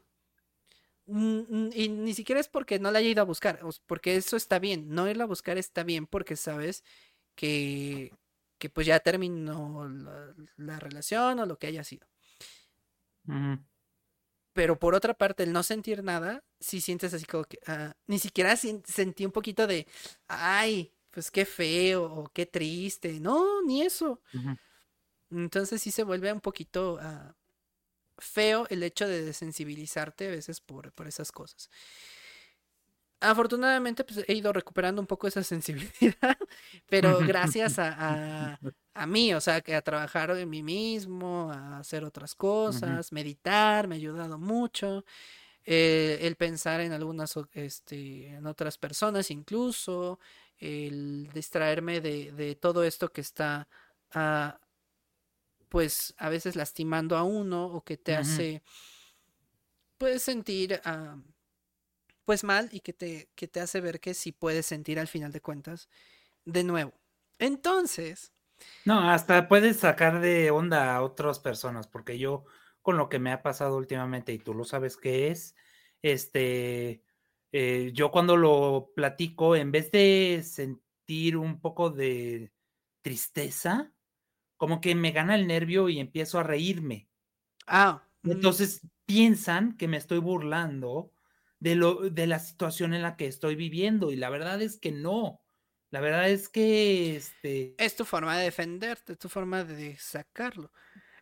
Y 1.07 1.89
ni 1.89 2.13
siquiera 2.13 2.39
es 2.39 2.47
porque 2.47 2.78
no 2.78 2.91
la 2.91 2.99
haya 2.99 3.09
ido 3.09 3.24
a 3.24 3.26
buscar, 3.26 3.59
porque 3.88 4.15
eso 4.15 4.38
está 4.38 4.59
bien. 4.59 4.89
No 4.89 5.09
irla 5.09 5.24
a 5.24 5.28
buscar 5.28 5.57
está 5.57 5.84
bien 5.84 6.05
porque 6.05 6.36
sabes 6.36 6.84
que, 7.34 8.13
que 8.59 8.69
pues 8.69 8.86
ya 8.86 8.99
terminó 8.99 9.89
la, 9.89 10.36
la 10.55 10.80
relación 10.80 11.39
o 11.39 11.47
lo 11.47 11.57
que 11.57 11.65
haya 11.65 11.84
sido. 11.84 12.05
Uh 13.28 13.57
pero 14.54 14.78
por 14.80 14.95
otra 14.95 15.14
parte, 15.14 15.43
el 15.43 15.51
no 15.54 15.64
sentir 15.64 16.04
nada, 16.04 16.43
si 16.60 16.82
sientes 16.82 17.14
así 17.14 17.26
como 17.26 17.43
que 17.45 17.60
uh, 17.68 17.91
ni 18.08 18.20
siquiera 18.20 18.56
sentí 18.56 19.26
un 19.26 19.32
poquito 19.32 19.68
de, 19.68 19.88
ay, 20.28 20.93
pues 21.12 21.32
qué 21.32 21.45
feo 21.45 22.04
o 22.06 22.30
qué 22.34 22.45
triste. 22.45 23.20
No, 23.20 23.62
ni 23.64 23.82
eso. 23.84 24.22
Uh 24.34 24.38
-huh. 24.38 24.60
Entonces 25.32 25.82
sí 25.82 25.91
se 25.91 26.04
vuelve 26.04 26.32
un 26.32 26.41
poquito 26.41 26.95
uh, 26.95 27.34
feo 28.18 28.68
el 28.70 28.84
hecho 28.84 29.08
de 29.08 29.24
desensibilizarte 29.24 30.28
a 30.28 30.32
veces 30.32 30.62
por, 30.62 30.91
por 30.93 31.08
esas 31.08 31.32
cosas. 31.32 31.70
Afortunadamente, 33.24 34.03
pues 34.03 34.26
he 34.28 34.34
ido 34.34 34.51
recuperando 34.51 35.01
un 35.01 35.07
poco 35.07 35.28
esa 35.28 35.43
sensibilidad, 35.43 35.88
pero 36.89 37.19
gracias 37.19 37.80
a, 37.80 37.88
a, 38.53 38.59
a, 38.93 39.07
mí, 39.07 39.34
o 39.34 39.39
sea, 39.39 39.61
que 39.61 39.76
a 39.76 39.82
trabajar 39.82 40.32
en 40.32 40.49
mí 40.49 40.61
mismo, 40.61 41.49
a 41.49 41.80
hacer 41.80 42.03
otras 42.03 42.36
cosas, 42.36 43.07
uh 43.07 43.09
-huh. 43.09 43.13
meditar, 43.13 43.88
me 43.88 43.95
ha 43.95 43.97
ayudado 43.97 44.38
mucho. 44.38 45.05
Eh, 45.65 46.19
el 46.21 46.36
pensar 46.36 46.82
en 46.82 46.91
algunas, 46.91 47.34
este, 47.53 48.28
en 48.28 48.45
otras 48.45 48.78
personas 48.78 49.32
incluso, 49.32 50.19
el 50.57 51.30
distraerme 51.34 52.01
de, 52.01 52.34
de 52.34 52.55
todo 52.55 52.84
esto 52.84 53.09
que 53.13 53.21
está, 53.21 53.69
uh, 54.15 54.51
pues, 55.69 56.13
a 56.17 56.28
veces 56.30 56.55
lastimando 56.57 57.15
a 57.15 57.24
uno 57.24 57.67
o 57.67 57.82
que 57.84 57.95
te 57.97 58.11
uh 58.11 58.15
-huh. 58.15 58.19
hace, 58.19 58.63
pues, 59.97 60.24
sentir... 60.24 60.82
Uh, 60.86 61.33
pues 62.26 62.43
mal 62.43 62.69
y 62.71 62.80
que 62.82 62.93
te, 62.93 63.30
que 63.36 63.47
te 63.47 63.59
hace 63.59 63.82
ver 63.82 63.99
que 63.99 64.13
sí 64.13 64.32
puedes 64.32 64.65
sentir 64.65 64.99
al 64.99 65.07
final 65.07 65.32
de 65.32 65.41
cuentas 65.41 65.89
de 66.45 66.63
nuevo. 66.63 66.93
Entonces... 67.39 68.32
No, 68.86 69.09
hasta 69.09 69.47
puedes 69.47 69.78
sacar 69.78 70.21
de 70.21 70.51
onda 70.51 70.95
a 70.95 71.01
otras 71.01 71.39
personas, 71.39 71.88
porque 71.88 72.17
yo 72.17 72.45
con 72.82 72.97
lo 72.97 73.09
que 73.09 73.19
me 73.19 73.32
ha 73.32 73.41
pasado 73.41 73.78
últimamente, 73.78 74.34
y 74.34 74.39
tú 74.39 74.53
lo 74.53 74.65
sabes 74.65 74.97
que 74.97 75.30
es, 75.30 75.55
este, 76.01 77.01
eh, 77.51 77.91
yo 77.93 78.11
cuando 78.11 78.36
lo 78.36 78.91
platico, 78.95 79.55
en 79.55 79.71
vez 79.71 79.89
de 79.91 80.43
sentir 80.43 81.38
un 81.38 81.61
poco 81.61 81.89
de 81.89 82.51
tristeza, 83.01 83.93
como 84.57 84.82
que 84.82 84.95
me 84.95 85.11
gana 85.11 85.36
el 85.36 85.47
nervio 85.47 85.88
y 85.89 85.99
empiezo 85.99 86.39
a 86.39 86.43
reírme. 86.43 87.07
Ah. 87.67 88.05
Entonces 88.24 88.82
piensan 89.05 89.78
que 89.78 89.88
me 89.88 89.97
estoy 89.97 90.19
burlando 90.19 91.12
de, 91.64 91.76
lo, 91.76 92.09
de 92.09 92.28
la 92.28 92.39
situación 92.39 92.93
en 92.93 93.01
la 93.01 93.16
que 93.16 93.26
estoy 93.26 93.55
viviendo. 93.55 94.11
Y 94.11 94.18
la 94.18 94.30
verdad 94.30 94.61
es 94.61 94.78
que 94.78 94.91
no. 94.91 95.41
La 95.91 96.01
verdad 96.01 96.30
es 96.30 96.49
que 96.49 97.16
este... 97.16 97.74
es 97.78 97.95
tu 97.95 98.03
forma 98.03 98.38
de 98.38 98.43
defenderte, 98.43 99.14
es 99.14 99.20
tu 99.20 99.30
forma 99.30 99.64
de 99.64 99.97
sacarlo. 99.97 100.72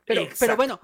Pero, 0.04 0.28
pero 0.40 0.56
bueno, 0.56 0.80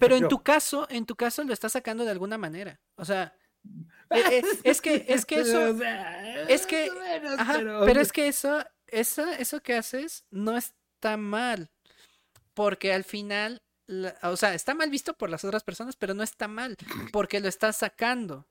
pero 0.00 0.16
en 0.16 0.26
tu 0.28 0.42
caso, 0.42 0.86
en 0.88 1.04
tu 1.04 1.16
caso 1.16 1.44
lo 1.44 1.52
estás 1.52 1.72
sacando 1.72 2.04
de 2.04 2.12
alguna 2.12 2.38
manera. 2.38 2.80
O 2.96 3.04
sea, 3.04 3.36
es, 4.10 4.60
es 4.62 4.80
que, 4.80 5.04
es 5.06 5.26
que 5.26 5.40
eso, 5.40 5.76
es 6.48 6.66
que, 6.66 6.90
ajá, 7.36 7.58
pero... 7.58 8.00
es 8.00 8.10
que 8.10 8.26
eso, 8.26 8.64
eso, 8.86 9.28
eso 9.32 9.60
que 9.60 9.74
haces 9.74 10.24
no 10.30 10.56
está 10.56 11.18
mal, 11.18 11.70
porque 12.54 12.94
al 12.94 13.04
final, 13.04 13.62
la, 13.86 14.16
o 14.22 14.36
sea, 14.36 14.54
está 14.54 14.74
mal 14.74 14.88
visto 14.88 15.14
por 15.14 15.28
las 15.28 15.44
otras 15.44 15.62
personas, 15.62 15.94
pero 15.94 16.14
no 16.14 16.22
está 16.22 16.48
mal, 16.48 16.76
porque 17.12 17.40
lo 17.40 17.48
estás 17.48 17.76
sacando. 17.76 18.48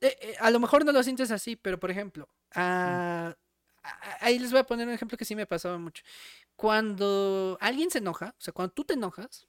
Eh, 0.00 0.16
eh, 0.20 0.36
a 0.40 0.50
lo 0.50 0.60
mejor 0.60 0.84
no 0.84 0.92
lo 0.92 1.02
sientes 1.02 1.30
así, 1.30 1.56
pero 1.56 1.80
por 1.80 1.90
ejemplo, 1.90 2.28
uh, 2.54 3.32
ahí 4.20 4.38
les 4.38 4.50
voy 4.50 4.60
a 4.60 4.66
poner 4.66 4.86
un 4.86 4.94
ejemplo 4.94 5.16
que 5.16 5.24
sí 5.24 5.34
me 5.34 5.46
pasaba 5.46 5.78
mucho. 5.78 6.02
Cuando 6.54 7.56
alguien 7.60 7.90
se 7.90 7.98
enoja, 7.98 8.34
o 8.38 8.40
sea, 8.40 8.52
cuando 8.52 8.74
tú 8.74 8.84
te 8.84 8.94
enojas, 8.94 9.46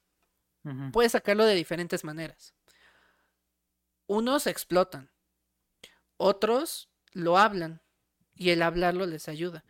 uh 0.64 0.70
-huh. 0.70 0.92
puedes 0.92 1.12
sacarlo 1.12 1.46
de 1.46 1.56
diferentes 1.56 2.04
maneras. 2.04 2.54
Unos 4.08 4.48
explotan, 4.48 5.12
otros 6.16 6.90
lo 7.12 7.38
hablan 7.38 7.82
y 8.36 8.52
el 8.52 8.62
hablarlo 8.62 9.06
les 9.06 9.28
ayuda. 9.28 9.66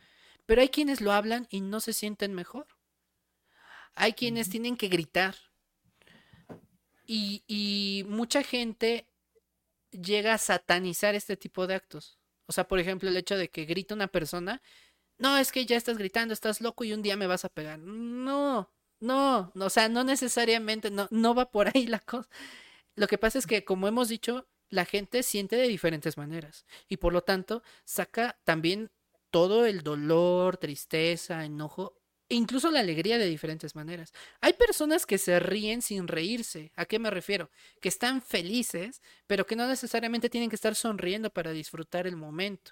Pero 0.45 0.61
hay 0.61 0.69
quienes 0.69 1.01
lo 1.01 1.11
hablan 1.11 1.47
y 1.49 1.61
no 1.61 1.79
se 1.79 1.93
sienten 1.93 2.33
mejor. 2.33 2.67
Hay 3.95 4.13
quienes 4.13 4.47
uh 4.47 4.49
-huh. 4.49 4.51
tienen 4.51 4.77
que 4.77 4.89
gritar. 4.89 5.35
Y, 7.05 7.43
y 7.47 8.05
mucha 8.09 8.43
gente 8.43 9.07
llega 9.91 10.33
a 10.33 10.37
satanizar 10.37 11.15
este 11.15 11.37
tipo 11.37 11.67
de 11.67 11.75
actos. 11.75 12.19
O 12.47 12.53
sea, 12.53 12.67
por 12.67 12.79
ejemplo, 12.79 13.09
el 13.09 13.17
hecho 13.17 13.37
de 13.37 13.49
que 13.49 13.65
grita 13.65 13.95
una 13.95 14.07
persona, 14.07 14.61
no, 15.17 15.37
es 15.37 15.51
que 15.51 15.65
ya 15.65 15.77
estás 15.77 15.97
gritando, 15.97 16.33
estás 16.33 16.61
loco 16.61 16.83
y 16.83 16.93
un 16.93 17.01
día 17.01 17.17
me 17.17 17.27
vas 17.27 17.45
a 17.45 17.49
pegar. 17.49 17.79
No, 17.79 18.71
no, 18.99 19.51
no 19.55 19.65
o 19.65 19.69
sea, 19.69 19.89
no 19.89 20.03
necesariamente, 20.03 20.91
no, 20.91 21.07
no 21.11 21.35
va 21.35 21.51
por 21.51 21.67
ahí 21.75 21.87
la 21.87 21.99
cosa. 21.99 22.29
Lo 22.95 23.07
que 23.07 23.17
pasa 23.17 23.39
es 23.39 23.47
que, 23.47 23.65
como 23.65 23.87
hemos 23.87 24.09
dicho, 24.09 24.47
la 24.69 24.85
gente 24.85 25.23
siente 25.23 25.55
de 25.55 25.67
diferentes 25.67 26.17
maneras 26.17 26.65
y 26.89 26.97
por 26.97 27.13
lo 27.13 27.21
tanto 27.23 27.63
saca 27.85 28.39
también 28.43 28.91
todo 29.31 29.65
el 29.65 29.83
dolor, 29.83 30.57
tristeza, 30.57 31.45
enojo 31.45 31.96
incluso 32.29 32.71
la 32.71 32.81
alegría 32.81 33.17
de 33.17 33.25
diferentes 33.25 33.75
maneras. 33.75 34.13
Hay 34.41 34.53
personas 34.53 35.05
que 35.05 35.17
se 35.17 35.39
ríen 35.39 35.81
sin 35.81 36.07
reírse. 36.07 36.71
¿A 36.75 36.85
qué 36.85 36.99
me 36.99 37.09
refiero? 37.09 37.49
Que 37.81 37.89
están 37.89 38.21
felices, 38.21 39.01
pero 39.27 39.45
que 39.45 39.55
no 39.55 39.67
necesariamente 39.67 40.29
tienen 40.29 40.49
que 40.49 40.55
estar 40.55 40.75
sonriendo 40.75 41.29
para 41.29 41.51
disfrutar 41.51 42.07
el 42.07 42.15
momento. 42.15 42.71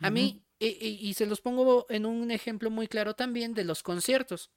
A 0.00 0.06
uh 0.06 0.10
-huh. 0.10 0.12
mí, 0.12 0.44
y, 0.58 0.66
y, 0.66 1.08
y, 1.08 1.14
se 1.14 1.26
los 1.26 1.40
pongo 1.40 1.86
en 1.88 2.06
un 2.06 2.30
ejemplo 2.30 2.70
muy 2.70 2.86
claro 2.86 3.14
también 3.14 3.54
de 3.54 3.64
los 3.64 3.82
conciertos. 3.82 4.50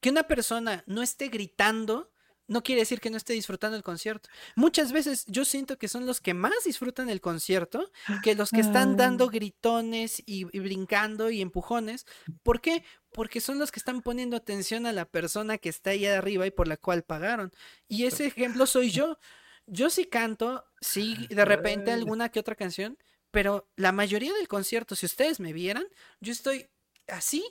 Que 0.00 0.10
una 0.10 0.24
persona 0.24 0.84
no 0.86 1.02
esté 1.02 1.28
gritando 1.28 2.11
no 2.52 2.62
quiere 2.62 2.82
decir 2.82 3.00
que 3.00 3.10
no 3.10 3.16
esté 3.16 3.32
disfrutando 3.32 3.76
el 3.76 3.82
concierto. 3.82 4.28
Muchas 4.56 4.92
veces 4.92 5.24
yo 5.26 5.44
siento 5.46 5.78
que 5.78 5.88
son 5.88 6.04
los 6.04 6.20
que 6.20 6.34
más 6.34 6.64
disfrutan 6.64 7.08
el 7.08 7.22
concierto 7.22 7.90
que 8.22 8.34
los 8.34 8.50
que 8.50 8.60
están 8.60 8.96
dando 8.96 9.28
gritones 9.28 10.22
y, 10.26 10.46
y, 10.54 10.60
brincando 10.60 11.30
y 11.30 11.40
empujones. 11.40 12.06
¿Por 12.42 12.60
qué? 12.60 12.84
Porque 13.10 13.40
son 13.40 13.58
los 13.58 13.72
que 13.72 13.80
están 13.80 14.02
poniendo 14.02 14.36
atención 14.36 14.84
a 14.84 14.92
la 14.92 15.06
persona 15.06 15.56
que 15.56 15.70
está 15.70 15.90
ahí 15.90 16.04
arriba 16.04 16.46
y 16.46 16.50
por 16.50 16.68
la 16.68 16.76
cual 16.76 17.02
pagaron. 17.02 17.52
Y 17.88 18.04
ese 18.04 18.26
ejemplo 18.26 18.66
soy 18.66 18.90
yo. 18.90 19.18
Yo 19.66 19.88
sí 19.88 20.04
canto, 20.04 20.64
sí, 20.80 21.26
de 21.30 21.44
repente 21.44 21.90
alguna 21.90 22.28
que 22.28 22.40
otra 22.40 22.54
canción, 22.54 22.98
pero 23.30 23.70
la 23.76 23.92
mayoría 23.92 24.34
del 24.34 24.48
concierto, 24.48 24.94
si 24.94 25.06
ustedes 25.06 25.40
me 25.40 25.54
vieran, 25.54 25.86
yo 26.20 26.32
estoy 26.32 26.68
así, 27.06 27.42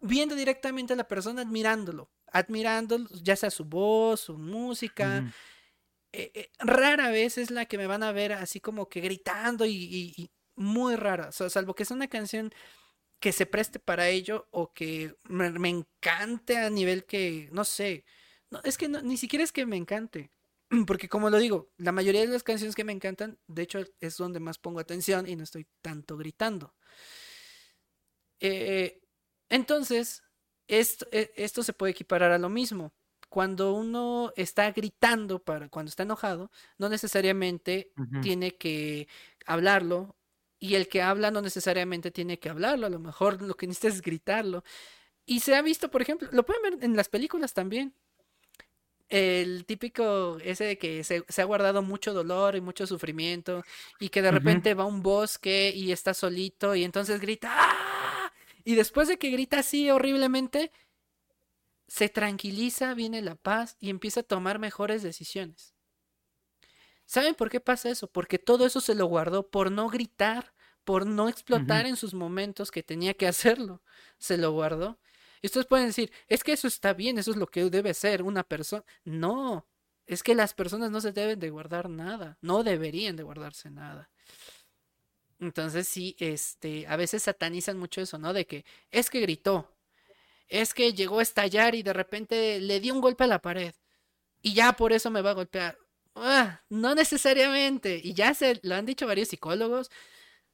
viendo 0.00 0.36
directamente 0.36 0.94
a 0.94 0.96
la 0.96 1.08
persona, 1.08 1.42
admirándolo 1.42 2.13
admirando 2.34 2.98
ya 3.22 3.36
sea 3.36 3.50
su 3.50 3.64
voz, 3.64 4.22
su 4.22 4.36
música. 4.36 5.22
Mm. 5.22 5.32
Eh, 6.12 6.30
eh, 6.34 6.50
rara 6.58 7.10
vez 7.10 7.38
es 7.38 7.50
la 7.50 7.66
que 7.66 7.78
me 7.78 7.86
van 7.86 8.02
a 8.02 8.12
ver 8.12 8.32
así 8.32 8.60
como 8.60 8.88
que 8.88 9.00
gritando 9.00 9.64
y, 9.64 9.72
y, 9.72 10.14
y 10.16 10.30
muy 10.56 10.96
rara, 10.96 11.28
o 11.28 11.32
sea, 11.32 11.48
salvo 11.50 11.74
que 11.74 11.84
es 11.84 11.90
una 11.90 12.08
canción 12.08 12.52
que 13.20 13.32
se 13.32 13.46
preste 13.46 13.78
para 13.78 14.08
ello 14.08 14.48
o 14.50 14.72
que 14.72 15.16
me, 15.24 15.50
me 15.50 15.70
encante 15.70 16.58
a 16.58 16.70
nivel 16.70 17.04
que, 17.04 17.48
no 17.52 17.64
sé, 17.64 18.04
no, 18.50 18.60
es 18.64 18.76
que 18.76 18.88
no, 18.88 19.00
ni 19.00 19.16
siquiera 19.16 19.44
es 19.44 19.52
que 19.52 19.66
me 19.66 19.76
encante. 19.76 20.30
Porque 20.86 21.08
como 21.08 21.30
lo 21.30 21.38
digo, 21.38 21.70
la 21.78 21.92
mayoría 21.92 22.20
de 22.20 22.26
las 22.26 22.42
canciones 22.42 22.74
que 22.74 22.84
me 22.84 22.92
encantan, 22.92 23.38
de 23.46 23.62
hecho 23.62 23.80
es 24.00 24.16
donde 24.16 24.40
más 24.40 24.58
pongo 24.58 24.80
atención 24.80 25.28
y 25.28 25.36
no 25.36 25.44
estoy 25.44 25.66
tanto 25.82 26.16
gritando. 26.16 26.74
Eh, 28.40 29.00
entonces, 29.48 30.22
esto, 30.68 31.06
e, 31.12 31.32
esto 31.36 31.62
se 31.62 31.72
puede 31.72 31.92
equiparar 31.92 32.32
a 32.32 32.38
lo 32.38 32.48
mismo. 32.48 32.92
Cuando 33.28 33.74
uno 33.74 34.32
está 34.36 34.70
gritando, 34.70 35.42
para, 35.42 35.68
cuando 35.68 35.88
está 35.88 36.04
enojado, 36.04 36.50
no 36.78 36.88
necesariamente 36.88 37.92
tiene 38.22 38.56
que 38.56 39.08
hablarlo 39.44 40.14
y 40.60 40.76
el 40.76 40.88
que 40.88 41.02
habla 41.02 41.30
no 41.30 41.42
necesariamente 41.42 42.10
tiene 42.10 42.38
que 42.38 42.48
hablarlo, 42.48 42.86
a 42.86 42.90
lo 42.90 42.98
mejor 42.98 43.42
lo 43.42 43.54
que 43.54 43.66
necesita 43.66 43.88
es 43.88 44.00
gritarlo. 44.00 44.62
Y 45.26 45.40
se 45.40 45.54
ha 45.54 45.62
visto, 45.62 45.90
por 45.90 46.00
ejemplo, 46.00 46.28
lo 46.32 46.44
pueden 46.46 46.62
ver 46.62 46.84
en 46.84 46.96
las 46.96 47.08
películas 47.08 47.54
también. 47.54 47.94
El 49.08 49.66
típico 49.66 50.38
ese 50.42 50.64
de 50.64 50.78
que 50.78 51.04
se, 51.04 51.24
ha 51.36 51.44
guardado 51.44 51.82
mucho 51.82 52.14
dolor 52.14 52.56
y 52.56 52.60
mucho 52.60 52.86
sufrimiento 52.86 53.62
y 54.00 54.08
que 54.08 54.22
de 54.22 54.30
repente 54.30 54.74
va 54.74 54.84
a 54.84 54.86
un 54.86 55.02
bosque 55.02 55.72
y 55.74 55.92
está 55.92 56.14
solito 56.14 56.74
y 56.74 56.84
entonces 56.84 57.20
grita 57.20 57.50
¡Ah! 57.52 57.93
Y 58.64 58.74
después 58.74 59.08
de 59.08 59.18
que 59.18 59.30
grita 59.30 59.58
así 59.60 59.90
horriblemente 59.90 60.72
se 61.86 62.08
tranquiliza, 62.08 62.94
viene 62.94 63.22
la 63.22 63.34
paz 63.34 63.76
y 63.78 63.90
empieza 63.90 64.20
a 64.20 64.24
tomar 64.24 64.58
mejores 64.58 65.02
decisiones. 65.02 65.74
¿Saben 67.06 67.34
por 67.34 67.50
qué 67.50 67.60
pasa 67.60 67.90
eso? 67.90 68.10
Porque 68.10 68.38
todo 68.38 68.64
eso 68.64 68.80
se 68.80 68.94
lo 68.94 69.06
guardó 69.06 69.50
por 69.50 69.70
no 69.70 69.88
gritar, 69.88 70.54
por 70.84 71.06
no 71.06 71.28
explotar 71.28 71.86
en 71.86 71.96
sus 71.96 72.14
momentos 72.14 72.70
que 72.70 72.82
tenía 72.82 73.14
que 73.14 73.26
hacerlo. 73.26 73.82
Se 74.18 74.38
lo 74.38 74.52
guardó. 74.52 74.98
Y 75.42 75.46
ustedes 75.46 75.66
pueden 75.66 75.88
decir, 75.88 76.10
es 76.28 76.42
que 76.42 76.52
eso 76.52 76.66
está 76.66 76.94
bien, 76.94 77.18
eso 77.18 77.30
es 77.30 77.36
lo 77.36 77.46
que 77.46 77.68
debe 77.68 77.92
ser 77.92 78.22
una 78.22 78.44
persona. 78.44 78.82
No, 79.04 79.68
es 80.06 80.22
que 80.22 80.34
las 80.34 80.54
personas 80.54 80.90
no 80.90 81.02
se 81.02 81.12
deben 81.12 81.38
de 81.38 81.50
guardar 81.50 81.90
nada, 81.90 82.38
no 82.40 82.62
deberían 82.62 83.16
de 83.16 83.22
guardarse 83.22 83.70
nada. 83.70 84.10
Entonces 85.40 85.88
sí, 85.88 86.16
este, 86.18 86.86
a 86.86 86.96
veces 86.96 87.22
satanizan 87.24 87.78
mucho 87.78 88.00
eso, 88.00 88.18
¿no? 88.18 88.32
De 88.32 88.46
que 88.46 88.64
es 88.90 89.10
que 89.10 89.20
gritó, 89.20 89.70
es 90.48 90.74
que 90.74 90.92
llegó 90.92 91.18
a 91.20 91.22
estallar 91.22 91.74
y 91.74 91.82
de 91.82 91.92
repente 91.92 92.60
le 92.60 92.80
dio 92.80 92.94
un 92.94 93.00
golpe 93.00 93.24
a 93.24 93.28
la 93.28 93.40
pared 93.40 93.74
y 94.42 94.54
ya 94.54 94.72
por 94.74 94.92
eso 94.92 95.10
me 95.10 95.22
va 95.22 95.30
a 95.30 95.34
golpear. 95.34 95.78
Ah, 96.14 96.62
no 96.68 96.94
necesariamente. 96.94 98.00
Y 98.02 98.14
ya 98.14 98.34
se 98.34 98.60
lo 98.62 98.74
han 98.76 98.86
dicho 98.86 99.06
varios 99.06 99.28
psicólogos 99.28 99.90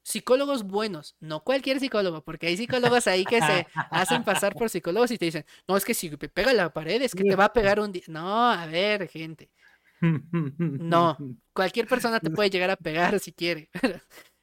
psicólogos 0.02 0.64
buenos, 0.64 1.16
no 1.20 1.42
cualquier 1.44 1.78
psicólogo, 1.78 2.22
porque 2.22 2.46
hay 2.46 2.56
psicólogos 2.56 3.06
ahí 3.06 3.24
que 3.24 3.40
se 3.40 3.66
hacen 3.90 4.24
pasar 4.24 4.54
por 4.54 4.70
psicólogos 4.70 5.10
y 5.10 5.18
te 5.18 5.26
dicen, 5.26 5.44
no, 5.68 5.76
es 5.76 5.84
que 5.84 5.94
si 5.94 6.08
pega 6.10 6.52
la 6.52 6.72
pared 6.72 7.02
es 7.02 7.14
que 7.14 7.24
te 7.24 7.36
va 7.36 7.46
a 7.46 7.52
pegar 7.52 7.80
un 7.80 7.92
día. 7.92 8.02
No, 8.08 8.50
a 8.50 8.66
ver, 8.66 9.08
gente. 9.08 9.50
No, 10.00 11.18
cualquier 11.52 11.86
persona 11.86 12.20
te 12.20 12.30
puede 12.30 12.48
llegar 12.48 12.70
a 12.70 12.76
pegar 12.76 13.20
si 13.20 13.32
quiere. 13.32 13.68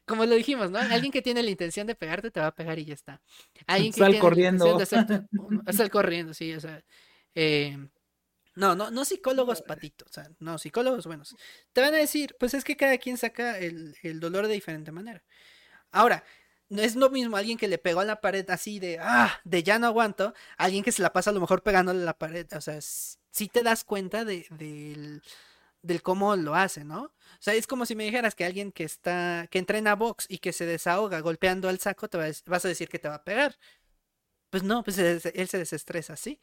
Como 0.08 0.26
lo 0.26 0.36
dijimos, 0.36 0.72
¿no? 0.72 0.80
Alguien 0.80 1.12
que 1.12 1.22
tiene 1.22 1.43
la 1.43 1.49
intención 1.49 1.86
de 1.86 1.93
pegarte 1.93 2.32
te 2.32 2.39
va 2.39 2.47
a 2.47 2.55
pegar 2.55 2.80
y 2.80 2.86
ya 2.86 2.93
está. 2.93 3.22
Alguien 3.68 3.91
que 3.91 4.01
tiene 4.01 4.20
corriendo. 4.20 4.66
La 4.66 4.72
intención 4.72 5.05
de 5.08 5.89
corriendo, 5.91 6.34
sí, 6.34 6.53
o 6.53 6.60
sea. 6.62 6.82
Eh, 7.36 7.78
no, 8.58 8.74
no, 8.74 8.89
no 8.89 9.05
psicólogos 9.05 9.62
patitos, 9.62 10.08
o 10.10 10.14
sea, 10.14 10.32
no, 10.39 10.58
psicólogos 10.58 11.05
buenos. 11.05 11.36
Te 11.74 11.82
van 11.82 11.93
a 11.93 11.97
decir, 11.97 12.36
pues 12.39 12.55
es 12.55 12.64
que 12.64 12.76
cada 12.76 12.97
quien 12.97 13.16
saca 13.16 13.60
el, 13.60 13.95
dolor 14.20 14.47
de 14.47 14.53
diferente 14.55 14.91
manera. 14.91 15.24
Ahora, 15.91 16.24
no 16.70 16.82
es 16.82 16.95
lo 16.95 17.12
mismo 17.12 17.38
alguien 17.38 17.60
que 17.60 17.68
le 17.68 17.78
pegó 17.78 17.99
a 17.99 18.05
la 18.05 18.20
pared 18.20 18.49
así 18.49 18.80
de, 18.80 18.97
ah, 18.99 19.39
de 19.43 19.62
ya 19.62 19.78
no 19.78 19.86
aguanto, 19.86 20.34
alguien 20.58 20.84
que 20.84 20.91
se 20.91 21.03
la 21.03 21.14
pasa 21.14 21.30
a 21.30 21.34
lo 21.34 21.39
mejor 21.39 21.62
pegándole 21.62 22.01
a 22.01 22.05
la 22.05 22.18
pared, 22.18 22.47
o 22.55 22.62
sea, 22.62 22.80
si 22.82 23.47
te 23.47 23.62
das 23.62 23.84
cuenta 23.84 24.26
de, 24.26 24.47
del, 24.49 26.01
cómo 26.01 26.36
lo 26.36 26.55
hace, 26.55 26.84
¿no? 26.84 27.14
O 27.40 27.44
sea, 27.44 27.54
es 27.54 27.68
como 27.68 27.86
si 27.86 27.96
me 27.96 28.04
dijeras 28.04 28.36
que 28.36 28.46
alguien 28.46 28.72
que 28.72 28.84
está, 28.84 29.48
que 29.52 29.60
entrena 29.60 29.96
box 29.96 30.26
y 30.30 30.40
que 30.40 30.54
se 30.54 30.66
desahoga 30.66 31.20
golpeando 31.22 31.70
al 31.70 31.80
saco, 31.80 32.10
te 32.10 32.18
vas 32.18 32.66
a 32.66 32.68
decir 32.68 32.90
que 32.90 33.00
te 33.00 33.08
va 33.08 33.16
a 33.16 33.24
pegar. 33.24 33.58
Pues 34.50 34.64
no, 34.64 34.84
pues 34.84 34.98
él 34.98 35.22
se 35.22 35.58
desestresa, 35.58 36.16
¿sí? 36.16 36.40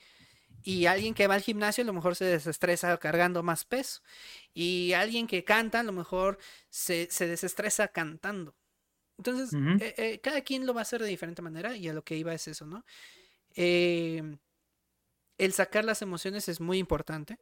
Y 0.62 0.86
alguien 0.86 1.12
que 1.12 1.26
va 1.26 1.34
al 1.34 1.42
gimnasio 1.42 1.82
a 1.82 1.86
lo 1.86 1.92
mejor 1.92 2.16
se 2.16 2.24
desestresa 2.24 2.96
cargando 2.98 3.42
más 3.42 3.66
peso. 3.66 4.00
Y 4.54 4.94
alguien 4.94 5.26
que 5.26 5.44
canta 5.44 5.80
a 5.80 5.82
lo 5.82 5.92
mejor 5.92 6.38
se, 6.70 7.06
desestresa 7.06 7.88
cantando. 7.88 8.56
Entonces, 9.18 9.52
eh, 9.80 9.94
eh, 9.98 10.20
cada 10.20 10.40
quien 10.40 10.66
lo 10.66 10.74
va 10.74 10.80
a 10.80 10.82
hacer 10.82 11.02
de 11.02 11.08
diferente 11.08 11.42
manera 11.42 11.76
y 11.76 11.88
a 11.88 11.92
lo 11.92 12.02
que 12.02 12.16
iba 12.16 12.32
es 12.32 12.48
eso, 12.48 12.66
¿no? 12.66 12.84
Em, 13.54 14.38
el 15.38 15.52
sacar 15.52 15.84
las 15.84 16.02
emociones 16.02 16.48
es 16.48 16.60
muy 16.60 16.78
importante 16.78 17.38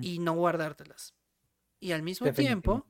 y 0.00 0.18
no 0.18 0.32
guardártelas. 0.34 1.14
Y 1.84 1.92
al 1.92 2.02
mismo 2.02 2.32
tiempo, 2.32 2.86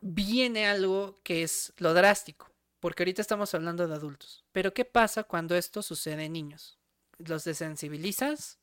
viene 0.00 0.66
algo 0.66 1.20
que 1.22 1.42
es 1.42 1.72
lo 1.76 1.94
drástico 1.94 2.48
porque 2.80 3.02
ahorita 3.02 3.22
estamos 3.22 3.54
hablando 3.54 3.86
de 3.86 3.94
adultos. 3.94 4.44
Pero 4.52 4.72
¿qué 4.72 4.84
pasa 4.84 5.24
cuando 5.24 5.56
esto 5.56 5.82
sucede 5.82 6.24
en 6.24 6.32
niños? 6.32 6.78
¿Los 7.18 7.44
desensibilizas? 7.44 8.58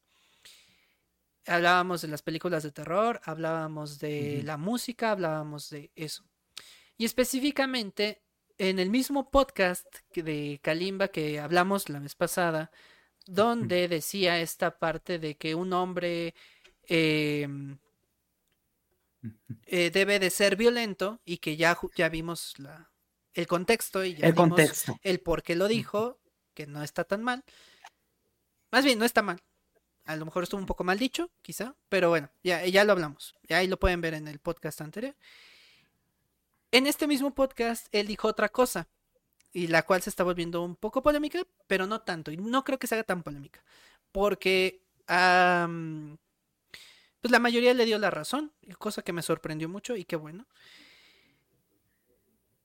Hablábamos 1.46 2.02
de 2.02 2.08
las 2.08 2.22
películas 2.22 2.64
de 2.64 2.72
terror, 2.72 3.22
hablábamos 3.24 4.00
de 4.00 4.42
la 4.44 4.58
música, 4.58 5.12
hablábamos 5.12 5.70
de 5.70 5.92
eso. 5.96 6.24
Y 6.98 7.06
específicamente 7.06 8.24
en 8.58 8.80
el 8.80 8.90
mismo 8.90 9.30
podcast 9.30 9.86
de 10.16 10.60
Kalimba 10.64 11.10
que 11.10 11.40
hablamos 11.40 11.90
la 11.90 12.00
vez 12.00 12.16
pasada, 12.16 12.72
donde 13.28 13.88
decía 13.88 14.40
esta 14.40 14.80
parte 14.80 15.20
de 15.20 15.36
que 15.36 15.56
un 15.56 15.74
hombre 15.74 16.34
em, 16.88 17.78
eh, 19.66 19.90
debe 19.92 20.20
de 20.20 20.30
ser 20.30 20.56
violento 20.56 21.20
y 21.26 21.38
que 21.38 21.58
ya, 21.58 21.78
ya 21.96 22.10
vimos 22.10 22.54
la, 22.58 22.92
el 23.34 23.48
contexto 23.48 24.04
y 24.04 24.16
ya 24.16 24.28
el 24.28 24.36
contexto. 24.36 24.98
el 25.04 25.20
por 25.20 25.44
qué 25.44 25.56
lo 25.56 25.68
dijo, 25.68 26.20
que 26.54 26.68
no 26.68 26.84
está 26.84 27.04
tan 27.04 27.24
mal. 27.24 27.44
Más 28.72 28.86
bien, 28.86 29.00
no 29.00 29.06
está 29.06 29.22
mal. 29.22 29.42
A 30.06 30.16
lo 30.16 30.26
mejor 30.26 30.44
estuvo 30.44 30.60
un 30.60 30.68
poco 30.68 30.84
mal 30.84 31.00
dicho, 31.00 31.32
quizá, 31.42 31.76
pero 31.90 32.10
bueno, 32.10 32.30
ya, 32.44 32.66
ya 32.66 32.84
lo 32.84 32.92
hablamos. 32.92 33.36
Ya 33.44 33.58
ahí 33.58 33.68
lo 33.68 33.80
pueden 33.80 34.02
ver 34.02 34.14
en 34.14 34.28
el 34.28 34.40
podcast 34.40 34.82
anterior. 34.82 35.16
En 36.72 36.86
este 36.88 37.08
mismo 37.08 37.34
podcast, 37.34 37.88
él 37.92 38.08
dijo 38.08 38.28
otra 38.28 38.50
cosa, 38.50 38.88
y 39.52 39.68
la 39.68 39.84
cual 39.84 40.02
se 40.02 40.10
está 40.10 40.24
volviendo 40.24 40.62
un 40.62 40.76
poco 40.76 41.02
polémica, 41.02 41.42
pero 41.68 41.88
no 41.88 42.02
tanto. 42.02 42.32
Y 42.32 42.38
no 42.38 42.64
creo 42.64 42.78
que 42.78 42.88
se 42.88 42.96
haga 42.96 43.04
tan 43.04 43.24
polémica, 43.24 43.64
porque 44.12 44.82
pues 47.26 47.32
la 47.32 47.40
mayoría 47.40 47.74
le 47.74 47.86
dio 47.86 47.98
la 47.98 48.12
razón, 48.12 48.54
cosa 48.78 49.02
que 49.02 49.12
me 49.12 49.24
sorprendió 49.24 49.68
mucho 49.68 49.96
y 49.96 50.06
qué 50.06 50.16
bueno 50.16 50.46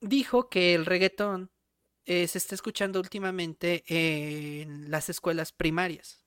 dijo 0.02 0.50
que 0.50 0.74
el 0.74 0.84
reggaetón 0.84 1.50
eh, 2.04 2.28
se 2.28 2.36
está 2.36 2.56
escuchando 2.56 3.00
últimamente 3.00 3.82
en 3.86 4.90
las 4.90 5.08
escuelas 5.08 5.52
primarias. 5.52 6.26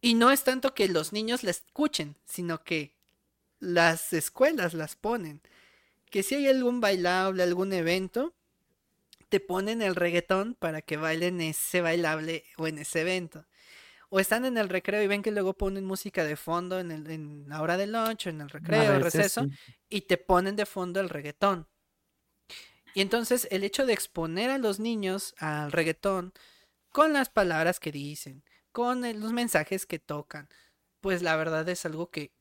Y 0.00 0.14
no 0.14 0.30
es 0.30 0.42
tanto 0.42 0.72
que 0.72 0.88
los 0.88 1.12
niños 1.12 1.44
la 1.44 1.50
escuchen, 1.50 2.16
sino 2.24 2.64
que 2.64 2.96
las 3.60 4.14
escuelas 4.14 4.72
las 4.72 4.96
ponen. 4.96 5.42
Que 6.08 6.22
si 6.22 6.34
hay 6.34 6.46
algún 6.48 6.80
bailable, 6.80 7.42
algún 7.42 7.74
evento, 7.74 8.32
te 9.28 9.38
ponen 9.38 9.82
el 9.82 9.96
reggaetón 9.96 10.54
para 10.54 10.80
que 10.80 10.96
bailen 10.96 11.42
ese 11.42 11.82
bailable 11.82 12.46
o 12.56 12.66
en 12.68 12.78
ese 12.78 13.02
evento 13.02 13.44
o 14.10 14.20
están 14.20 14.44
en 14.44 14.58
el 14.58 14.68
recreo 14.68 15.02
y 15.02 15.06
ven 15.06 15.22
que 15.22 15.30
luego 15.30 15.54
ponen 15.54 15.84
música 15.84 16.24
de 16.24 16.36
fondo 16.36 16.78
en, 16.78 16.90
el, 16.90 17.10
en 17.10 17.48
la 17.48 17.62
hora 17.62 17.76
del 17.76 17.92
lunch, 17.92 18.26
en 18.26 18.40
el 18.40 18.50
recreo, 18.50 18.94
el 18.94 19.02
receso, 19.02 19.46
y 19.88 20.02
te 20.02 20.16
ponen 20.16 20.56
de 20.56 20.66
fondo 20.66 21.00
el 21.00 21.08
reggaetón. 21.08 21.68
Y 22.94 23.00
entonces 23.00 23.48
el 23.50 23.64
hecho 23.64 23.86
de 23.86 23.92
exponer 23.92 24.50
a 24.50 24.58
los 24.58 24.78
niños 24.78 25.34
al 25.38 25.72
reggaetón 25.72 26.32
con 26.90 27.12
las 27.12 27.28
palabras 27.28 27.80
que 27.80 27.90
dicen, 27.90 28.44
con 28.70 29.02
los 29.20 29.32
mensajes 29.32 29.84
que 29.84 29.98
tocan, 29.98 30.48
pues 31.00 31.22
la 31.22 31.36
verdad 31.36 31.68
es 31.68 31.84
algo 31.84 32.10
que 32.10 32.32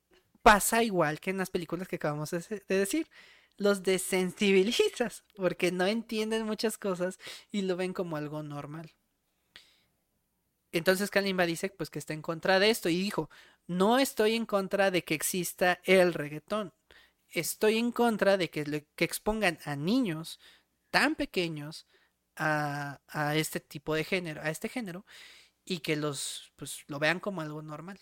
pasa 0.43 0.83
igual 0.83 1.19
que 1.19 1.31
en 1.31 1.37
las 1.37 1.49
películas 1.49 1.87
que 1.87 1.95
acabamos 1.95 2.29
de 2.31 2.63
decir. 2.67 3.09
Los 3.57 3.83
desensibilizas 3.83 5.23
porque 5.35 5.71
no 5.71 5.85
entienden 5.85 6.45
muchas 6.45 6.77
cosas 6.77 7.19
y 7.51 7.63
lo 7.63 7.75
ven 7.75 7.93
como 7.93 8.17
algo 8.17 8.43
normal. 8.43 8.93
Entonces 10.73 11.11
Kalimba 11.11 11.45
dice 11.45 11.69
pues 11.69 11.89
que 11.91 11.99
está 11.99 12.13
en 12.13 12.23
contra 12.23 12.59
de 12.59 12.71
esto 12.71 12.89
y 12.89 12.99
dijo, 12.99 13.29
no 13.67 13.99
estoy 13.99 14.35
en 14.35 14.47
contra 14.47 14.91
de 14.91 15.03
que 15.03 15.13
exista 15.13 15.79
el 15.85 16.13
reggaetón, 16.15 16.73
estoy 17.29 17.77
en 17.77 17.91
contra 17.91 18.37
de 18.37 18.49
que, 18.49 18.87
que 18.95 19.05
expongan 19.05 19.59
a 19.65 19.75
niños 19.75 20.39
tan 20.89 21.15
pequeños 21.15 21.87
a, 22.35 22.99
a, 23.07 23.35
este 23.35 23.59
tipo 23.59 23.93
de 23.93 24.03
género, 24.03 24.41
a 24.41 24.49
este 24.49 24.67
género, 24.67 25.05
y 25.63 25.79
que 25.79 25.95
los 25.95 26.51
pues 26.55 26.83
lo 26.87 26.99
vean 26.99 27.19
como 27.19 27.41
algo 27.41 27.61
normal. 27.61 27.99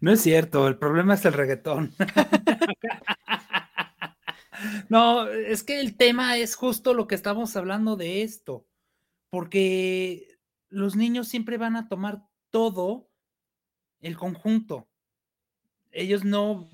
No 0.00 0.12
es 0.12 0.22
cierto, 0.22 0.66
el 0.68 0.78
problema 0.78 1.14
es 1.14 1.24
el 1.26 1.34
reggaetón. 1.34 1.94
No, 4.88 5.28
es 5.28 5.62
que 5.62 5.80
el 5.80 5.96
tema 5.96 6.36
es 6.36 6.54
justo 6.56 6.94
lo 6.94 7.06
que 7.06 7.14
estamos 7.14 7.56
hablando 7.56 7.96
de 7.96 8.22
esto. 8.22 8.66
porque 9.30 10.38
los 10.68 10.96
niños 10.96 11.28
siempre 11.28 11.56
van 11.56 11.76
a 11.76 11.88
tomar 11.88 12.26
todo 12.50 13.10
el 14.00 14.16
conjunto. 14.18 14.88
Ellos 15.90 16.24
no, 16.24 16.68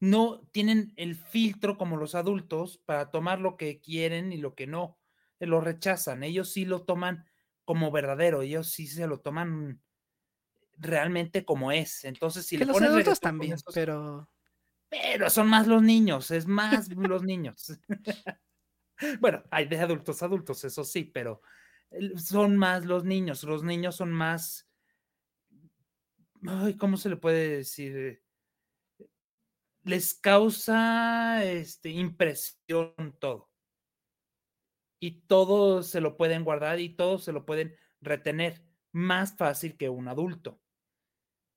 no 0.00 0.40
tienen 0.52 0.92
el 0.96 1.14
filtro 1.16 1.78
como 1.78 1.96
los 1.96 2.14
adultos 2.16 2.78
para 2.78 3.10
tomar 3.12 3.40
lo 3.40 3.56
que 3.56 3.80
quieren 3.80 4.32
y 4.32 4.38
lo 4.38 4.54
que 4.54 4.66
no. 4.66 4.98
Lo 5.38 5.60
rechazan. 5.60 6.24
Ellos 6.24 6.52
sí 6.52 6.64
lo 6.64 6.82
toman 6.82 7.24
como 7.64 7.92
verdadero. 7.92 8.42
Ellos 8.42 8.70
sí 8.70 8.86
se 8.88 9.06
lo 9.06 9.20
toman 9.20 9.80
realmente 10.76 11.44
como 11.44 11.70
es. 11.70 12.04
Entonces, 12.04 12.46
si 12.46 12.58
que 12.58 12.64
los 12.64 12.82
adultos 12.82 13.20
también, 13.20 13.56
pero 13.72 14.28
pero 14.92 15.30
son 15.30 15.48
más 15.48 15.66
los 15.66 15.82
niños, 15.82 16.30
es 16.30 16.46
más 16.46 16.88
los 16.94 17.22
niños. 17.22 17.72
bueno, 19.20 19.42
hay 19.50 19.64
de 19.66 19.78
adultos 19.80 20.22
adultos, 20.22 20.62
eso 20.64 20.84
sí, 20.84 21.04
pero 21.04 21.40
son 22.16 22.58
más 22.58 22.84
los 22.84 23.02
niños. 23.02 23.42
Los 23.44 23.62
niños 23.62 23.96
son 23.96 24.12
más 24.12 24.68
ay, 26.46 26.76
¿cómo 26.76 26.96
se 26.96 27.08
le 27.08 27.16
puede 27.16 27.56
decir? 27.56 28.22
Les 29.84 30.14
causa 30.14 31.44
este, 31.44 31.90
impresión 31.90 33.16
todo. 33.18 33.50
Y 35.00 35.22
todo 35.22 35.82
se 35.82 36.00
lo 36.00 36.16
pueden 36.16 36.44
guardar 36.44 36.78
y 36.78 36.90
todo 36.90 37.18
se 37.18 37.32
lo 37.32 37.44
pueden 37.44 37.74
retener 38.00 38.62
más 38.92 39.36
fácil 39.36 39.76
que 39.76 39.88
un 39.88 40.06
adulto. 40.08 40.61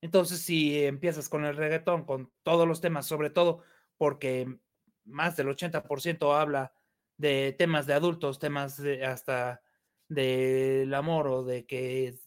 Entonces, 0.02 0.42
si 0.42 0.84
empiezas 0.84 1.30
con 1.30 1.46
el 1.46 1.56
reggaetón, 1.56 2.06
con 2.06 2.32
todos 2.44 2.68
los 2.68 2.82
temas, 2.82 3.06
sobre 3.08 3.30
todo 3.30 3.64
porque 3.98 4.60
más 5.06 5.36
del 5.36 5.48
80% 5.48 6.40
habla 6.40 6.74
de 7.18 7.56
temas 7.58 7.86
de 7.86 7.94
adultos, 7.94 8.40
temas 8.40 8.82
de, 8.82 9.06
hasta 9.06 9.62
del 10.08 10.94
amor 10.94 11.28
o 11.28 11.44
de 11.44 11.66
que 11.66 12.20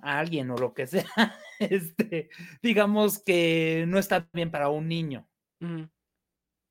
a 0.00 0.18
alguien 0.18 0.50
o 0.50 0.56
lo 0.56 0.74
que 0.74 0.86
sea, 0.86 1.06
este, 1.58 2.28
digamos 2.62 3.22
que 3.22 3.84
no 3.88 3.98
está 3.98 4.28
bien 4.32 4.50
para 4.50 4.68
un 4.68 4.88
niño. 4.88 5.28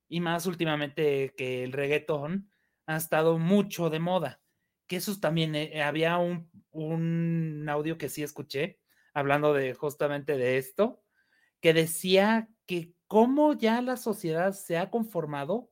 Y 0.07 0.19
más 0.19 0.45
últimamente 0.45 1.33
que 1.35 1.63
el 1.63 1.71
reggaetón 1.71 2.51
ha 2.85 2.97
estado 2.97 3.39
mucho 3.39 3.89
de 3.89 3.99
moda. 3.99 4.41
Que 4.85 4.97
eso 4.97 5.19
también 5.19 5.55
eh, 5.55 5.81
había 5.81 6.17
un, 6.17 6.51
un 6.69 7.65
audio 7.67 7.97
que 7.97 8.09
sí 8.09 8.21
escuché, 8.21 8.79
hablando 9.13 9.53
de 9.53 9.73
justamente 9.73 10.37
de 10.37 10.57
esto, 10.57 11.03
que 11.61 11.73
decía 11.73 12.49
que 12.65 12.93
cómo 13.07 13.53
ya 13.53 13.81
la 13.81 13.97
sociedad 13.97 14.53
se 14.53 14.77
ha 14.77 14.89
conformado 14.89 15.69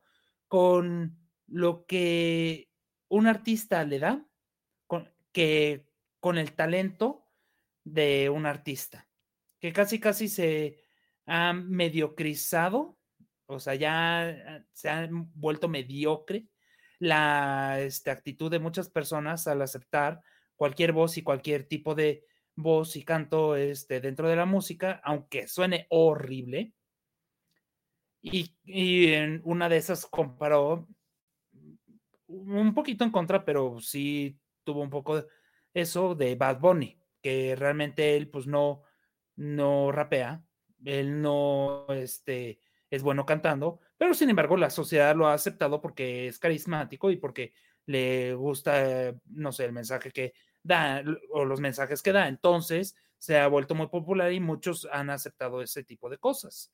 con 0.48 1.18
lo 1.48 1.86
que 1.86 2.70
un 3.08 3.28
artista 3.28 3.84
le 3.84 4.00
da, 4.00 4.26
con, 4.88 5.14
que 5.32 5.88
con 6.20 6.38
el 6.38 6.54
talento 6.54 7.28
de 7.84 8.30
un 8.30 8.46
artista, 8.46 9.10
que 9.60 9.74
casi 9.74 10.00
casi 10.00 10.28
se 10.28 10.80
ha 11.26 11.54
mediocrizado, 11.54 12.98
o 13.48 13.60
sea, 13.60 13.76
ya 13.76 14.64
se 14.72 14.89
ha 14.89 15.10
vuelto 15.12 15.68
mediocre 15.68 16.48
la 17.00 17.80
este, 17.82 18.12
actitud 18.12 18.52
de 18.52 18.60
muchas 18.60 18.89
personas 18.89 19.48
al 19.48 19.62
aceptar 19.62 20.22
cualquier 20.56 20.92
voz 20.92 21.18
y 21.18 21.24
cualquier 21.24 21.68
tipo 21.68 21.96
de 21.96 22.24
voz 22.56 22.95
y 22.95 23.04
canto 23.04 23.56
este, 23.56 24.02
dentro 24.02 24.28
de 24.30 24.36
la 24.36 24.45
música, 24.45 25.02
aunque 25.04 25.47
suene 25.47 25.88
horrible. 25.89 26.74
Y, 28.22 28.56
y 28.64 29.14
en 29.14 29.41
una 29.45 29.68
de 29.68 29.78
esas 29.78 30.06
comparó 30.06 30.88
un 32.28 32.74
poquito 32.74 33.04
en 33.04 33.12
contra, 33.12 33.43
pero 33.43 33.80
sí 33.80 34.39
tuvo 34.64 34.82
un 34.82 34.89
poco 34.89 35.26
eso 35.74 36.16
de 36.16 36.36
Bad 36.36 36.60
Bunny 36.60 37.02
que 37.22 37.56
realmente 37.56 38.18
él 38.18 38.30
pues 38.30 38.47
no, 38.47 38.84
no 39.36 39.91
rapea, 39.91 40.43
él 40.84 41.22
no 41.22 41.86
este, 41.89 42.60
es 42.89 43.04
bueno 43.04 43.26
cantando, 43.26 43.80
pero 43.97 44.14
sin 44.14 44.30
embargo 44.30 44.58
la 44.58 44.70
sociedad 44.70 45.16
lo 45.16 45.28
ha 45.28 45.34
aceptado 45.34 45.82
porque 45.82 46.28
es 46.28 46.39
carismático 46.39 47.12
y 47.12 47.18
porque 47.18 47.54
le 47.86 48.34
gusta, 48.34 49.16
no 49.26 49.52
sé, 49.52 49.66
el 49.66 49.74
mensaje 49.74 50.12
que 50.12 50.34
da 50.64 51.03
o 51.32 51.45
los 51.45 51.59
mensajes 51.59 52.01
que 52.01 52.12
da. 52.12 52.28
Entonces 52.28 52.95
se 53.18 53.39
ha 53.39 53.47
vuelto 53.47 53.76
muy 53.76 53.88
popular 53.88 54.32
y 54.32 54.39
muchos 54.39 54.88
han 54.91 55.09
aceptado 55.09 55.62
ese 55.62 55.84
tipo 55.84 56.09
de 56.09 56.18
cosas. 56.18 56.72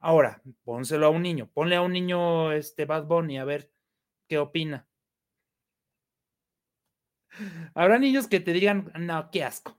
Ahora, 0.00 0.42
pónselo 0.64 1.06
a 1.06 1.10
un 1.10 1.22
niño, 1.22 1.50
ponle 1.52 1.76
a 1.76 1.82
un 1.82 1.92
niño 1.92 2.52
este 2.52 2.84
Bad 2.84 3.06
Bunny 3.06 3.38
a 3.38 3.44
ver 3.44 3.70
qué 4.28 4.38
opina. 4.38 4.86
Habrá 7.74 7.98
niños 7.98 8.28
que 8.28 8.40
te 8.40 8.52
digan, 8.52 8.92
no, 8.98 9.30
qué 9.30 9.44
asco. 9.44 9.78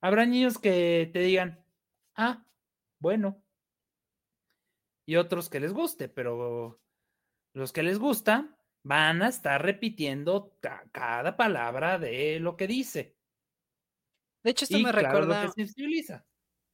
Habrá 0.00 0.26
niños 0.26 0.58
que 0.58 1.10
te 1.12 1.20
digan, 1.20 1.64
ah, 2.14 2.44
bueno. 2.98 3.42
Y 5.06 5.16
otros 5.16 5.50
que 5.50 5.60
les 5.60 5.72
guste, 5.72 6.08
pero 6.08 6.80
los 7.52 7.72
que 7.72 7.82
les 7.82 7.98
gusta 7.98 8.53
van 8.84 9.22
a 9.22 9.28
estar 9.28 9.60
repitiendo 9.62 10.56
cada 10.92 11.36
palabra 11.36 11.98
de 11.98 12.38
lo 12.38 12.56
que 12.56 12.68
dice. 12.68 13.16
De 14.44 14.50
hecho, 14.50 14.66
esto 14.66 14.78
me 14.78 14.92
recuerda. 14.92 15.52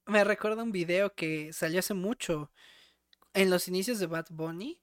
Me 0.06 0.24
recuerda 0.24 0.64
un 0.64 0.72
video 0.72 1.14
que 1.14 1.52
salió 1.52 1.78
hace 1.78 1.94
mucho. 1.94 2.50
En 3.32 3.48
los 3.48 3.68
inicios 3.68 4.00
de 4.00 4.06
Bad 4.06 4.26
Bunny. 4.30 4.82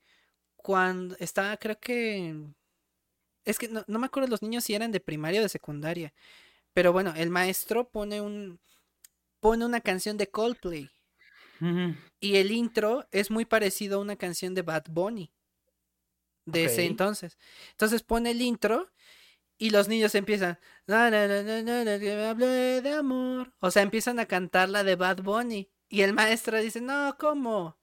Cuando 0.55 1.15
estaba, 1.19 1.55
creo 1.57 1.79
que 1.79 2.33
es 3.45 3.59
que 3.59 3.69
no, 3.69 3.83
me 3.87 4.05
acuerdo 4.05 4.29
los 4.29 4.41
niños 4.41 4.63
si 4.63 4.73
eran 4.73 4.91
de 4.91 4.99
primaria 4.99 5.41
o 5.41 5.43
de 5.43 5.49
secundaria. 5.49 6.13
Pero 6.73 6.93
bueno, 6.93 7.13
el 7.15 7.29
maestro 7.29 7.89
pone 7.89 8.21
un 8.21 8.59
pone 9.39 9.65
una 9.65 9.81
canción 9.81 10.17
de 10.17 10.27
Coldplay. 10.27 10.89
Y 12.19 12.35
el 12.35 12.51
intro 12.51 13.07
es 13.11 13.31
muy 13.31 13.43
parecido 13.45 13.97
a 13.97 14.01
una 14.01 14.15
canción 14.15 14.53
de 14.53 14.61
Bad 14.61 14.85
Bunny. 14.89 15.31
De 16.47 16.65
ese 16.65 16.85
entonces. 16.85 17.37
Entonces 17.71 18.03
pone 18.03 18.31
el 18.31 18.41
intro 18.41 18.89
y 19.57 19.71
los 19.71 19.87
niños 19.87 20.15
empiezan. 20.15 20.59
de 20.87 22.93
amor. 22.97 23.53
O 23.59 23.71
sea, 23.71 23.83
empiezan 23.83 24.19
a 24.19 24.25
cantar 24.25 24.69
la 24.69 24.83
de 24.83 24.95
Bad 24.95 25.23
Bunny. 25.23 25.69
Y 25.89 26.01
el 26.01 26.13
maestro 26.13 26.59
dice, 26.59 26.81
no, 26.81 27.15
¿cómo? 27.19 27.77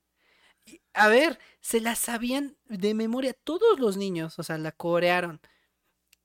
A 0.94 1.08
ver, 1.08 1.38
se 1.60 1.80
la 1.80 1.94
sabían 1.94 2.56
de 2.66 2.94
memoria 2.94 3.34
todos 3.34 3.78
los 3.78 3.96
niños. 3.96 4.38
O 4.38 4.42
sea, 4.42 4.58
la 4.58 4.72
corearon. 4.72 5.40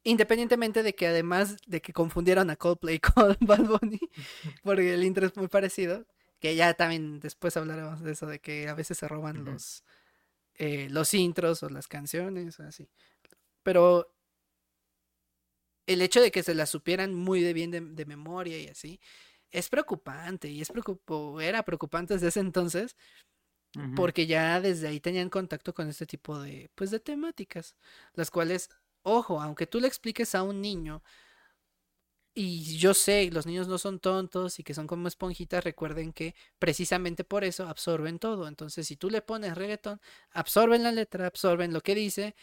Independientemente 0.04 0.82
de 0.82 0.96
que 0.96 1.08
además 1.08 1.58
de 1.68 1.82
que 1.82 1.94
confundieron 1.94 2.50
a 2.50 2.56
Coldplay 2.56 3.00
con 3.16 3.38
Bad 3.42 3.66
Bunny, 3.66 4.00
porque 4.64 4.94
el 4.94 5.04
intro 5.04 5.26
es 5.26 5.36
muy 5.36 5.48
parecido, 5.48 6.06
que 6.40 6.56
ya 6.56 6.74
también 6.74 7.20
después 7.20 7.58
hablaremos 7.58 8.02
de 8.02 8.14
eso, 8.14 8.28
de 8.28 8.40
que 8.40 8.70
a 8.70 8.76
veces 8.76 8.98
se 8.98 9.08
roban 9.08 9.44
los, 9.44 9.84
eh, 10.60 10.88
los 10.90 11.14
intros 11.16 11.64
o 11.64 11.70
las 11.70 11.88
canciones, 11.88 12.60
así. 12.60 12.88
Pero 13.64 14.16
el 15.88 16.02
hecho 16.04 16.22
de 16.22 16.32
que 16.32 16.44
se 16.44 16.54
las 16.54 16.70
supieran 16.70 17.16
muy 17.16 17.42
de 17.42 17.54
bien 17.54 17.72
de, 17.72 18.06
memoria 18.06 18.60
y 18.60 18.68
así, 18.68 19.00
es 19.50 19.70
preocupante, 19.70 20.48
y 20.48 20.62
es 20.62 20.70
preocupo, 20.70 21.42
era 21.42 21.64
preocupante 21.64 22.14
desde 22.14 22.28
ese 22.28 22.42
entonces, 22.42 22.96
porque 23.96 24.28
ya 24.28 24.62
desde 24.62 24.88
ahí 24.88 25.00
tenían 25.00 25.30
contacto 25.30 25.74
con 25.74 25.88
este 25.90 26.06
tipo 26.06 26.40
de, 26.40 26.72
pues, 26.76 26.92
de 26.92 27.00
temáticas, 27.00 27.76
las 28.14 28.32
cuales 28.32 28.70
Ojo, 29.04 29.42
aunque 29.42 29.66
tú 29.68 29.80
le 29.80 29.88
expliques 29.88 30.36
a 30.36 30.44
un 30.44 30.62
niño, 30.62 31.04
y 32.34 32.78
yo 32.78 32.94
sé, 32.94 33.30
los 33.32 33.46
niños 33.46 33.68
no 33.68 33.78
son 33.78 34.00
tontos 34.00 34.60
y 34.60 34.64
que 34.64 34.74
son 34.74 34.88
como 34.88 35.08
esponjitas, 35.08 35.64
recuerden 35.64 36.14
que 36.14 36.36
precisamente 36.58 37.24
por 37.24 37.44
eso 37.44 37.68
absorben 37.68 38.20
todo. 38.20 38.48
Entonces, 38.48 38.88
si 38.88 38.96
tú 38.96 39.10
le 39.10 39.22
pones 39.22 39.56
reggaetón, 39.56 40.00
absorben 40.32 40.84
la 40.84 40.92
letra, 40.92 41.28
absorben 41.28 41.74
lo 41.74 41.82
que 41.82 41.96
dice, 41.96 42.36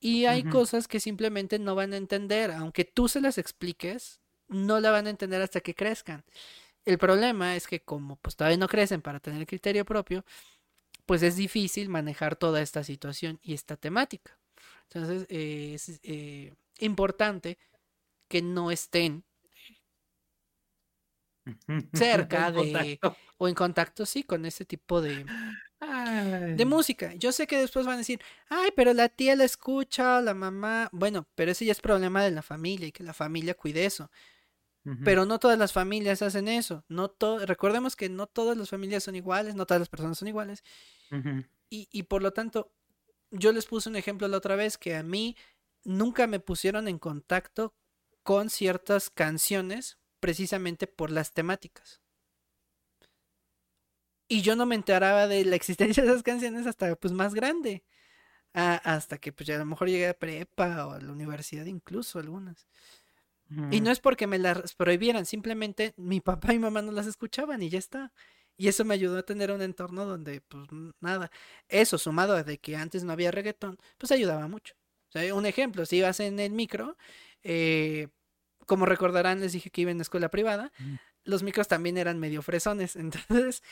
y 0.00 0.24
hay 0.26 0.42
cosas 0.42 0.88
que 0.88 0.98
simplemente 0.98 1.58
no 1.60 1.76
van 1.76 1.92
a 1.92 1.96
entender. 1.96 2.50
Aunque 2.50 2.84
tú 2.84 3.08
se 3.08 3.20
las 3.20 3.38
expliques, 3.38 4.20
no 4.48 4.80
la 4.80 4.90
van 4.90 5.06
a 5.06 5.10
entender 5.10 5.40
hasta 5.40 5.60
que 5.60 5.74
crezcan. 5.74 6.24
El 6.84 6.98
problema 6.98 7.54
es 7.54 7.68
que 7.68 7.80
como 7.80 8.16
pues 8.16 8.34
todavía 8.34 8.58
no 8.58 8.68
crecen 8.68 9.02
para 9.02 9.20
tener 9.20 9.46
criterio 9.46 9.84
propio, 9.84 10.24
pues 11.06 11.22
es 11.22 11.36
difícil 11.36 11.88
manejar 11.88 12.36
toda 12.36 12.62
esta 12.62 12.82
situación 12.84 13.38
y 13.42 13.54
esta 13.54 13.76
temática. 13.76 14.38
Entonces 14.88 15.26
eh, 15.28 15.72
es 15.74 16.00
eh, 16.02 16.54
importante 16.80 17.58
que 18.28 18.42
no 18.42 18.70
estén 18.72 19.24
cerca 21.94 22.52
de 22.52 23.02
o 23.38 23.48
en 23.48 23.54
contacto 23.54 24.06
sí 24.06 24.24
con 24.24 24.46
ese 24.46 24.64
tipo 24.64 25.00
de 25.02 25.30
de 26.54 26.64
música. 26.66 27.14
Yo 27.14 27.32
sé 27.32 27.46
que 27.46 27.56
después 27.58 27.86
van 27.86 27.94
a 27.96 27.98
decir, 27.98 28.20
"Ay, 28.48 28.70
pero 28.76 28.92
la 28.92 29.08
tía 29.08 29.36
la 29.36 29.44
escucha, 29.44 30.20
la 30.20 30.34
mamá." 30.34 30.88
Bueno, 30.92 31.28
pero 31.34 31.52
ese 31.52 31.64
ya 31.64 31.72
es 31.72 31.80
problema 31.80 32.22
de 32.22 32.30
la 32.30 32.42
familia 32.42 32.88
y 32.88 32.92
que 32.92 33.02
la 33.04 33.14
familia 33.14 33.54
cuide 33.54 33.86
eso. 33.86 34.10
Pero 35.02 35.26
no 35.26 35.38
todas 35.40 35.58
las 35.58 35.72
familias 35.72 36.22
hacen 36.22 36.48
eso. 36.48 36.84
No 36.88 37.14
recordemos 37.46 37.96
que 37.96 38.08
no 38.08 38.26
todas 38.28 38.56
las 38.56 38.70
familias 38.70 39.04
son 39.04 39.16
iguales, 39.16 39.54
no 39.56 39.66
todas 39.66 39.80
las 39.80 39.88
personas 39.88 40.18
son 40.18 40.28
iguales. 40.28 40.62
y, 41.70 41.88
y 41.90 42.04
por 42.04 42.22
lo 42.22 42.32
tanto, 42.32 42.72
yo 43.30 43.52
les 43.52 43.66
puse 43.66 43.88
un 43.88 43.96
ejemplo 43.96 44.28
la 44.28 44.38
otra 44.38 44.56
vez 44.56 44.78
que 44.78 44.96
a 44.96 45.02
mí 45.02 45.36
nunca 45.84 46.26
me 46.26 46.40
pusieron 46.40 46.88
en 46.88 46.98
contacto 46.98 47.76
con 48.24 48.50
ciertas 48.50 49.10
canciones 49.10 49.98
precisamente 50.22 50.86
por 50.86 51.10
las 51.10 51.32
temáticas. 51.32 52.00
Y 54.28 54.42
yo 54.42 54.54
no 54.56 54.66
me 54.66 54.76
enteraba 54.76 55.26
de 55.26 55.44
la 55.44 55.56
existencia 55.56 56.02
de 56.04 56.08
esas 56.10 56.22
canciones 56.22 56.66
hasta 56.66 56.94
pues 56.96 57.12
más 57.12 57.34
grande. 57.34 57.84
hasta 58.54 59.18
que 59.18 59.32
pues 59.32 59.46
ya 59.48 59.56
a 59.56 59.58
lo 59.58 59.66
mejor 59.66 59.88
llegué 59.88 60.08
a 60.08 60.14
prepa 60.18 60.86
o 60.86 60.92
a 60.92 61.00
la 61.00 61.12
universidad 61.12 61.66
incluso 61.66 62.18
algunas. 62.20 62.68
Y 63.70 63.80
no 63.82 63.90
es 63.90 64.00
porque 64.00 64.26
me 64.26 64.38
las 64.38 64.74
prohibieran, 64.74 65.26
simplemente 65.26 65.92
mi 65.98 66.20
papá 66.20 66.54
y 66.54 66.58
mamá 66.58 66.80
no 66.82 66.92
las 66.92 67.06
escuchaban 67.06 67.62
y 67.62 67.68
ya 67.68 67.78
está. 67.78 68.12
Y 68.56 68.68
eso 68.68 68.84
me 68.84 68.94
ayudó 68.94 69.18
a 69.18 69.24
tener 69.24 69.50
un 69.50 69.60
entorno 69.60 70.06
donde, 70.06 70.40
pues 70.42 70.66
nada, 71.00 71.30
eso 71.68 71.98
sumado 71.98 72.34
a 72.34 72.44
de 72.44 72.58
que 72.58 72.76
antes 72.76 73.04
no 73.04 73.12
había 73.12 73.30
reggaetón, 73.30 73.78
pues 73.98 74.12
ayudaba 74.12 74.48
mucho. 74.48 74.74
O 75.08 75.12
sea, 75.12 75.34
un 75.34 75.46
ejemplo, 75.46 75.84
si 75.84 75.96
ibas 75.98 76.20
en 76.20 76.40
el 76.40 76.52
micro, 76.52 76.96
eh, 77.42 78.08
como 78.72 78.86
recordarán, 78.86 79.40
les 79.40 79.52
dije 79.52 79.68
que 79.68 79.82
iba 79.82 79.90
en 79.90 80.00
escuela 80.00 80.30
privada, 80.30 80.72
los 81.24 81.42
micros 81.42 81.68
también 81.68 81.98
eran 81.98 82.18
medio 82.18 82.40
fresones. 82.40 82.96
Entonces, 82.96 83.62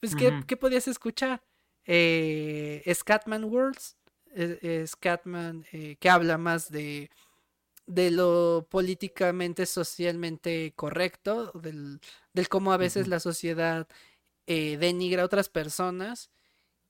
pues, 0.00 0.16
¿qué, 0.16 0.56
podías 0.56 0.88
escuchar? 0.88 1.44
Eh, 1.84 2.82
Scatman 2.92 3.44
Worlds, 3.44 3.96
eh, 4.34 4.84
Scatman, 4.84 5.64
eh, 5.70 5.94
que 6.00 6.10
habla 6.10 6.38
más 6.38 6.72
de 6.72 7.08
de 7.86 8.10
lo 8.10 8.66
políticamente, 8.68 9.64
socialmente 9.64 10.72
correcto, 10.74 11.52
del, 11.52 12.00
del 12.32 12.48
cómo 12.48 12.72
a 12.72 12.76
veces 12.76 13.06
la 13.06 13.20
sociedad 13.20 13.86
eh, 14.48 14.76
denigra 14.76 15.22
a 15.22 15.26
otras 15.26 15.48
personas 15.48 16.30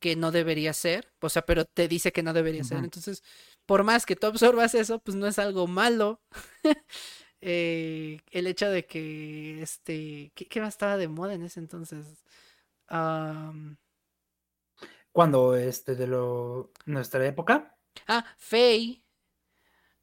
que 0.00 0.16
no 0.16 0.32
debería 0.32 0.72
ser, 0.72 1.12
o 1.20 1.28
sea, 1.28 1.42
pero 1.42 1.66
te 1.66 1.86
dice 1.86 2.12
que 2.12 2.22
no 2.22 2.32
debería 2.32 2.64
ser. 2.64 2.78
Entonces, 2.78 3.22
por 3.66 3.84
más 3.84 4.06
que 4.06 4.16
tú 4.16 4.26
absorbas 4.26 4.74
eso, 4.74 5.00
pues 5.00 5.18
no 5.18 5.26
es 5.26 5.38
algo 5.38 5.66
malo. 5.66 6.22
Eh, 7.40 8.20
el 8.30 8.46
hecho 8.46 8.68
de 8.70 8.84
que, 8.86 9.62
este, 9.62 10.32
¿qué, 10.34 10.60
más 10.60 10.74
estaba 10.74 10.96
de 10.96 11.08
moda 11.08 11.34
en 11.34 11.42
ese 11.42 11.60
entonces? 11.60 12.24
Cuando, 15.12 15.56
este, 15.56 15.94
de 15.94 16.06
lo, 16.06 16.72
nuestra 16.86 17.26
época. 17.26 17.76
Ah, 18.06 18.24
Faye. 18.36 19.02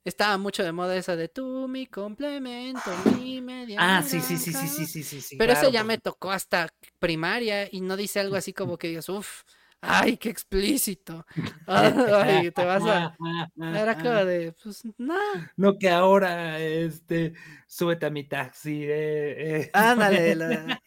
Estaba 0.05 0.37
mucho 0.37 0.63
de 0.63 0.71
moda 0.71 0.95
esa 0.95 1.15
de 1.15 1.29
tú, 1.29 1.67
mi 1.67 1.87
complemento, 1.87 2.91
mi 3.17 3.41
media. 3.41 3.77
Ah, 3.79 4.03
sí, 4.03 4.21
sí, 4.21 4.37
sí, 4.37 4.53
sí, 4.53 4.67
sí, 4.85 5.03
sí, 5.03 5.19
sí, 5.19 5.35
Pero 5.35 5.53
eso 5.53 5.69
ya 5.69 5.83
me 5.83 5.97
tocó 5.97 6.29
hasta 6.31 6.69
primaria 6.99 7.67
y 7.71 7.81
no 7.81 7.97
dice 7.97 8.19
algo 8.19 8.35
así 8.35 8.53
como 8.53 8.77
que 8.77 8.89
digas, 8.89 9.09
uff, 9.09 9.41
ay, 9.87 10.17
qué 10.17 10.29
explícito. 10.29 11.25
Ay, 11.67 12.51
te 12.51 12.65
vas 12.65 12.83
a. 12.83 13.15
Era 13.57 13.95
como 13.95 14.25
de, 14.25 14.53
pues, 14.61 14.83
no. 14.97 15.15
No, 15.55 15.77
que 15.77 15.89
ahora, 15.89 16.59
este, 16.59 17.33
súbete 17.67 18.05
a 18.05 18.09
mi 18.09 18.23
taxi. 18.27 18.83
Eh, 18.83 19.61
eh. 19.61 19.71
Ándale. 19.73 20.79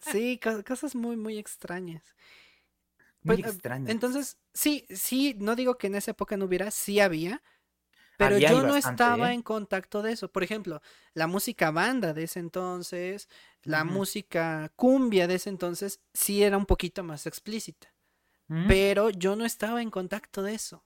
Sí, 0.00 0.40
cosas 0.66 0.94
muy, 0.94 1.16
muy 1.16 1.38
extrañas. 1.38 2.02
Muy 3.22 3.42
pues, 3.42 3.54
extrañas. 3.54 3.90
Entonces, 3.90 4.38
sí, 4.54 4.86
sí, 4.90 5.36
no 5.38 5.56
digo 5.56 5.76
que 5.76 5.88
en 5.88 5.96
esa 5.96 6.12
época 6.12 6.36
no 6.36 6.46
hubiera, 6.46 6.70
sí 6.70 7.00
había, 7.00 7.42
pero 8.20 8.38
yo 8.38 8.62
no 8.62 8.76
estaba 8.76 9.30
¿eh? 9.30 9.34
en 9.34 9.42
contacto 9.42 10.02
de 10.02 10.12
eso. 10.12 10.30
Por 10.30 10.42
ejemplo, 10.42 10.82
la 11.14 11.26
música 11.26 11.70
banda 11.70 12.12
de 12.12 12.24
ese 12.24 12.38
entonces, 12.38 13.28
la 13.62 13.84
música 13.84 14.70
cumbia 14.76 15.26
de 15.26 15.36
ese 15.36 15.48
entonces, 15.48 16.00
sí 16.12 16.42
era 16.42 16.58
un 16.58 16.66
poquito 16.66 17.02
más 17.02 17.26
explícita. 17.26 17.88
Mm. 18.50 18.66
Pero 18.66 19.10
yo 19.10 19.36
no 19.36 19.44
estaba 19.44 19.80
en 19.80 19.90
contacto 19.90 20.42
de 20.42 20.54
eso. 20.54 20.82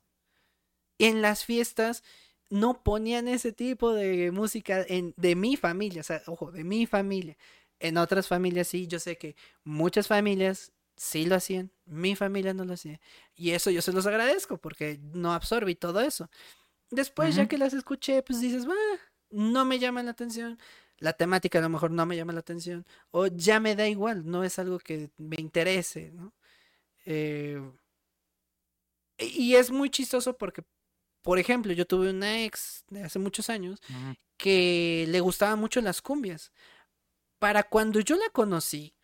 En 0.98 1.22
las 1.22 1.46
fiestas 1.46 2.04
no 2.50 2.82
ponían 2.82 3.26
ese 3.26 3.52
tipo 3.52 3.94
de 3.94 4.30
música 4.32 4.84
en, 4.86 5.14
de 5.16 5.34
mi 5.34 5.56
familia, 5.56 6.02
o 6.02 6.04
sea, 6.04 6.22
ojo, 6.26 6.52
de 6.52 6.62
mi 6.62 6.84
familia. 6.84 7.38
En 7.80 7.96
otras 7.96 8.28
familias 8.28 8.68
sí, 8.68 8.86
yo 8.86 8.98
sé 8.98 9.16
que 9.16 9.34
muchas 9.64 10.08
familias 10.08 10.72
sí 10.94 11.24
lo 11.24 11.36
hacían, 11.36 11.72
mi 11.86 12.14
familia 12.16 12.52
no 12.52 12.66
lo 12.66 12.74
hacía. 12.74 13.00
Y 13.34 13.52
eso 13.52 13.70
yo 13.70 13.80
se 13.80 13.92
los 13.92 14.06
agradezco 14.06 14.58
porque 14.58 15.00
no 15.14 15.32
absorbí 15.32 15.74
todo 15.74 16.00
eso. 16.00 16.28
Después, 16.90 17.34
ya 17.34 17.48
que 17.48 17.56
las 17.56 17.72
escuché, 17.72 18.22
pues 18.22 18.42
dices, 18.42 18.66
no 19.30 19.64
me 19.64 19.78
llama 19.78 20.02
la 20.02 20.10
atención. 20.10 20.58
La 20.98 21.14
temática 21.14 21.60
a 21.60 21.62
lo 21.62 21.70
mejor 21.70 21.90
no 21.90 22.04
me 22.04 22.14
llama 22.14 22.34
la 22.34 22.40
atención. 22.40 22.86
O 23.10 23.26
ya 23.26 23.58
me 23.58 23.74
da 23.74 23.88
igual, 23.88 24.30
no 24.30 24.44
es 24.44 24.58
algo 24.58 24.78
que 24.78 25.10
me 25.16 25.36
interese, 25.38 26.12
¿no? 26.12 26.34
Eh, 27.04 27.60
y 29.18 29.54
es 29.54 29.70
muy 29.70 29.90
chistoso 29.90 30.36
porque, 30.36 30.64
por 31.22 31.38
ejemplo, 31.38 31.72
yo 31.72 31.86
tuve 31.86 32.10
una 32.10 32.44
ex 32.44 32.84
de 32.88 33.02
hace 33.02 33.18
muchos 33.18 33.50
años 33.50 33.80
que 34.36 35.06
le 35.08 35.20
gustaban 35.20 35.58
mucho 35.58 35.80
las 35.80 36.02
cumbias. 36.02 36.52
Para 37.38 37.62
cuando 37.62 38.00
yo 38.00 38.16
la 38.16 38.28
conocí, 38.30 38.94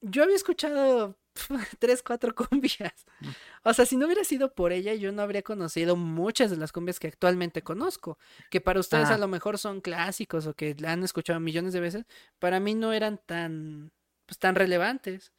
yo 0.00 0.22
había 0.22 0.36
escuchado 0.36 1.18
tres, 1.78 2.02
cuatro 2.02 2.34
cumbias. 2.34 3.06
Mm. 3.20 3.28
O 3.64 3.74
sea, 3.74 3.86
si 3.86 3.96
no 3.96 4.06
hubiera 4.06 4.24
sido 4.24 4.54
por 4.54 4.72
ella, 4.72 4.94
yo 4.94 5.12
no 5.12 5.22
habría 5.22 5.42
conocido 5.42 5.96
muchas 5.96 6.50
de 6.50 6.56
las 6.56 6.72
cumbias 6.72 6.98
que 6.98 7.08
actualmente 7.08 7.62
conozco. 7.62 8.18
Que 8.50 8.60
para 8.60 8.80
ustedes 8.80 9.08
a 9.08 9.18
lo 9.18 9.28
mejor 9.28 9.58
son 9.58 9.80
clásicos 9.80 10.46
o 10.46 10.54
que 10.54 10.74
la 10.78 10.92
han 10.92 11.04
escuchado 11.04 11.40
millones 11.40 11.72
de 11.72 11.80
veces. 11.80 12.04
Para 12.38 12.60
mí 12.60 12.74
no 12.74 12.92
eran 12.92 13.18
tan, 13.24 13.92
pues, 14.26 14.38
tan 14.38 14.54
relevantes. 14.54 15.32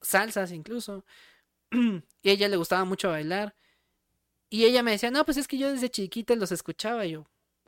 Salsas 0.00 0.52
incluso. 0.52 1.04
y 2.22 2.28
a 2.28 2.32
ella 2.32 2.48
le 2.48 2.56
gustaba 2.56 2.84
mucho 2.84 3.10
bailar. 3.10 3.54
Y 4.50 4.64
ella 4.64 4.82
me 4.82 4.92
decía, 4.92 5.10
no, 5.10 5.24
pues 5.24 5.36
es 5.36 5.46
que 5.46 5.58
yo 5.58 5.70
desde 5.70 5.90
chiquita 5.90 6.34
los 6.34 6.52
escuchaba. 6.52 7.04
yo, 7.04 7.26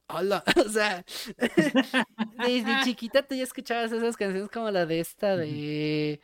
hola. 0.09 0.43
o 0.67 0.69
sea, 0.69 1.05
desde 2.47 2.85
chiquita 2.85 3.23
tú 3.23 3.35
ya 3.35 3.45
escuchabas 3.45 3.93
esas 3.93 4.17
canciones 4.17 4.51
como 4.51 4.71
la 4.71 4.87
de 4.87 5.01
esta 5.01 5.37
de... 5.37 6.21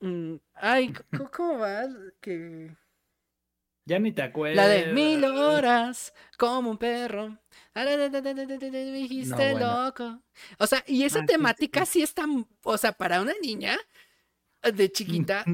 Mm, 0.00 0.36
ay, 0.54 0.94
¿cómo 1.32 1.58
va? 1.58 1.86
Que... 2.20 2.74
Ya 3.86 3.98
ni 3.98 4.12
te 4.12 4.22
acuerdas. 4.22 4.56
La 4.56 4.68
de 4.68 4.92
mil 4.92 5.24
horas, 5.24 6.14
como 6.38 6.70
un 6.70 6.78
perro. 6.78 7.38
Me 7.74 8.92
dijiste 8.94 9.58
loco. 9.58 10.22
O 10.58 10.66
sea, 10.66 10.84
y 10.86 11.02
esa 11.02 11.20
ah, 11.20 11.26
temática 11.26 11.84
sí, 11.84 12.02
está, 12.02 12.24
o 12.62 12.78
sea, 12.78 12.92
para 12.92 13.20
una 13.20 13.32
niña 13.42 13.76
de 14.62 14.92
chiquita 14.92 15.44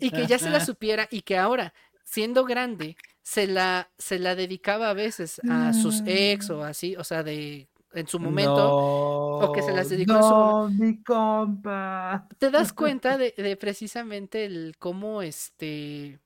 y 0.00 0.10
que 0.10 0.26
ya 0.26 0.38
se 0.38 0.50
la 0.50 0.64
supiera 0.64 1.08
y 1.10 1.22
que 1.22 1.36
ahora, 1.36 1.74
siendo 2.04 2.44
grande, 2.44 2.96
se 3.22 3.46
la, 3.46 3.90
se 3.98 4.18
la 4.18 4.34
dedicaba 4.34 4.90
a 4.90 4.94
veces 4.94 5.40
a 5.48 5.72
sus 5.72 6.02
ex 6.06 6.50
o 6.50 6.64
así, 6.64 6.96
o 6.96 7.04
sea, 7.04 7.22
de 7.22 7.68
en 7.92 8.06
su 8.06 8.20
momento 8.20 8.76
o 8.76 9.52
que 9.52 9.62
se 9.62 9.72
las 9.72 9.88
dedicó 9.88 10.14
en 10.14 10.22
su 10.22 10.28
momento. 10.28 10.84
mi 10.84 11.02
compa. 11.02 12.28
Te 12.38 12.50
das 12.50 12.72
cuenta 12.72 13.18
de, 13.18 13.34
de, 13.36 13.56
precisamente 13.56 14.44
el 14.44 14.76
cómo 14.78 15.22
este 15.22 16.20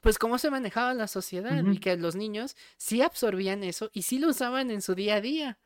pues 0.00 0.18
cómo 0.18 0.38
se 0.38 0.50
manejaba 0.50 0.94
la 0.94 1.08
sociedad 1.08 1.64
y 1.64 1.78
que 1.78 1.96
los 1.96 2.14
niños 2.14 2.56
sí 2.76 3.02
absorbían 3.02 3.64
eso 3.64 3.90
y 3.92 4.02
sí 4.02 4.18
lo 4.18 4.28
usaban 4.28 4.70
en 4.70 4.82
su 4.82 4.94
día 4.94 5.16
a 5.16 5.20
día. 5.20 5.58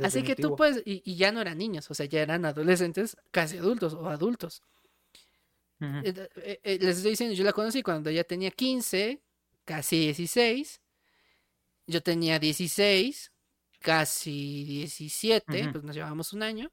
Así 0.00 0.22
que 0.22 0.36
tú 0.36 0.56
puedes, 0.56 0.82
y, 0.86 1.16
ya 1.16 1.32
no 1.32 1.40
eran 1.40 1.58
niños, 1.58 1.90
o 1.90 1.94
sea, 1.94 2.06
ya 2.06 2.22
eran 2.22 2.44
adolescentes, 2.44 3.16
casi 3.30 3.58
adultos 3.58 3.94
o 3.94 4.08
adultos. 4.08 4.62
Eh, 5.80 6.14
eh, 6.36 6.60
eh, 6.62 6.78
les 6.80 6.98
estoy 6.98 7.10
diciendo, 7.10 7.34
yo 7.34 7.44
la 7.44 7.52
conocí 7.52 7.82
cuando 7.82 8.08
ella 8.08 8.24
tenía 8.24 8.52
15, 8.52 9.20
casi 9.64 9.98
16. 9.98 10.80
Yo 11.88 12.02
tenía 12.02 12.38
16, 12.38 13.32
casi 13.80 14.64
17, 14.64 15.70
pues 15.72 15.84
nos 15.84 15.94
llevamos 15.94 16.32
un 16.32 16.44
año. 16.44 16.70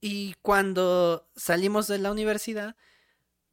Y 0.00 0.34
cuando 0.42 1.28
salimos 1.36 1.86
de 1.86 1.98
la 1.98 2.10
universidad, 2.10 2.76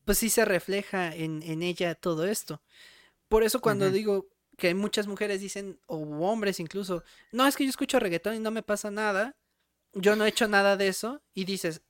pues 0.05 0.19
sí 0.19 0.29
se 0.29 0.45
refleja 0.45 1.13
en, 1.13 1.41
ella 1.61 1.95
todo 1.95 2.25
esto. 2.25 2.61
Por 3.27 3.43
eso 3.43 3.59
cuando 3.59 3.91
digo 3.91 4.27
que 4.57 4.73
muchas 4.73 5.07
mujeres 5.07 5.41
dicen, 5.41 5.79
o 5.87 5.97
hombres 5.97 6.59
incluso, 6.59 7.03
no, 7.31 7.47
es 7.47 7.55
que 7.55 7.63
yo 7.63 7.69
escucho 7.69 7.99
reggaetón 7.99 8.35
y 8.35 8.39
no 8.39 8.51
me 8.51 8.63
pasa 8.63 8.91
nada, 8.91 9.35
yo 9.93 10.15
no 10.15 10.25
he 10.25 10.29
hecho 10.29 10.47
nada 10.47 10.77
de 10.77 10.87
eso, 10.87 11.21
y 11.33 11.45
dices, 11.45 11.81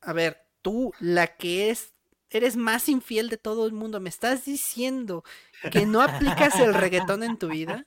a 0.00 0.12
ver, 0.12 0.46
tú, 0.62 0.92
la 1.00 1.36
que 1.36 1.70
es, 1.70 1.94
eres 2.30 2.56
más 2.56 2.88
infiel 2.88 3.28
de 3.28 3.36
todo 3.36 3.66
el 3.66 3.72
mundo, 3.72 4.00
¿me 4.00 4.08
estás 4.08 4.44
diciendo 4.44 5.24
que 5.70 5.86
no 5.86 6.00
aplicas 6.02 6.58
el 6.60 6.74
reggaetón 6.74 7.22
en 7.22 7.38
tu 7.38 7.48
vida? 7.48 7.84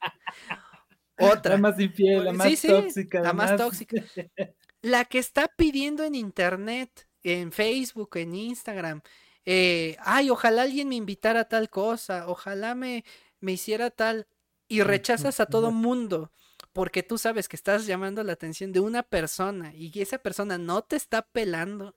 Otra. 1.17 1.53
La 1.53 1.57
más 1.57 1.79
infiel, 1.79 2.25
la 2.25 2.33
más 2.33 2.61
tóxica. 2.61 3.21
La 3.21 3.33
más 3.33 3.55
tóxica. 3.55 3.95
La 4.81 5.03
que 5.03 5.17
está 5.17 5.47
pidiendo 5.47 6.03
en 6.03 6.13
internet, 6.13 7.07
en 7.23 7.51
Facebook, 7.51 8.17
en 8.17 8.35
Instagram, 8.35 9.01
eh, 9.45 9.95
ay, 9.99 10.29
ojalá 10.29 10.63
alguien 10.63 10.89
me 10.89 10.95
invitara 10.95 11.41
a 11.41 11.47
tal 11.47 11.71
cosa, 11.71 12.27
ojalá 12.27 12.75
me, 12.75 13.03
me 13.45 13.53
hiciera 13.53 13.91
tal, 13.91 14.27
y 14.67 14.81
rechazas 14.81 15.39
a 15.39 15.45
todo 15.45 15.71
mundo 15.71 16.31
porque 16.73 17.03
tú 17.03 17.17
sabes 17.17 17.47
que 17.47 17.55
estás 17.55 17.85
llamando 17.85 18.23
la 18.23 18.33
atención 18.33 18.73
de 18.73 18.79
una 18.79 19.03
persona 19.03 19.71
y 19.75 19.91
esa 20.01 20.17
persona 20.17 20.57
no 20.57 20.81
te 20.81 20.95
está 20.95 21.21
pelando 21.21 21.95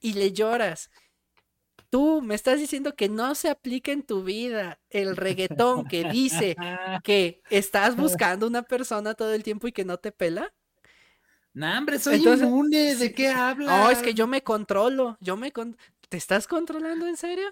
y 0.00 0.14
le 0.14 0.32
lloras 0.32 0.90
tú 1.94 2.20
me 2.20 2.34
estás 2.34 2.58
diciendo 2.58 2.96
que 2.96 3.08
no 3.08 3.36
se 3.36 3.48
aplica 3.48 3.92
en 3.92 4.02
tu 4.02 4.24
vida 4.24 4.80
el 4.90 5.16
reggaetón 5.16 5.86
que 5.86 6.02
dice 6.10 6.56
que 7.04 7.40
estás 7.50 7.94
buscando 7.94 8.48
una 8.48 8.62
persona 8.62 9.14
todo 9.14 9.32
el 9.32 9.44
tiempo 9.44 9.68
y 9.68 9.72
que 9.72 9.84
no 9.84 9.96
te 9.98 10.10
pela. 10.10 10.52
No, 11.52 11.78
hombre, 11.78 12.00
soy 12.00 12.16
inmune, 12.16 12.96
¿de 12.96 13.12
qué 13.12 13.28
hablas? 13.28 13.68
No, 13.68 13.90
es 13.92 14.02
que 14.02 14.12
yo 14.12 14.26
me 14.26 14.42
controlo, 14.42 15.16
yo 15.20 15.36
me 15.36 15.52
¿Te 16.08 16.16
estás 16.16 16.46
controlando 16.46 17.06
en 17.06 17.16
serio? 17.16 17.46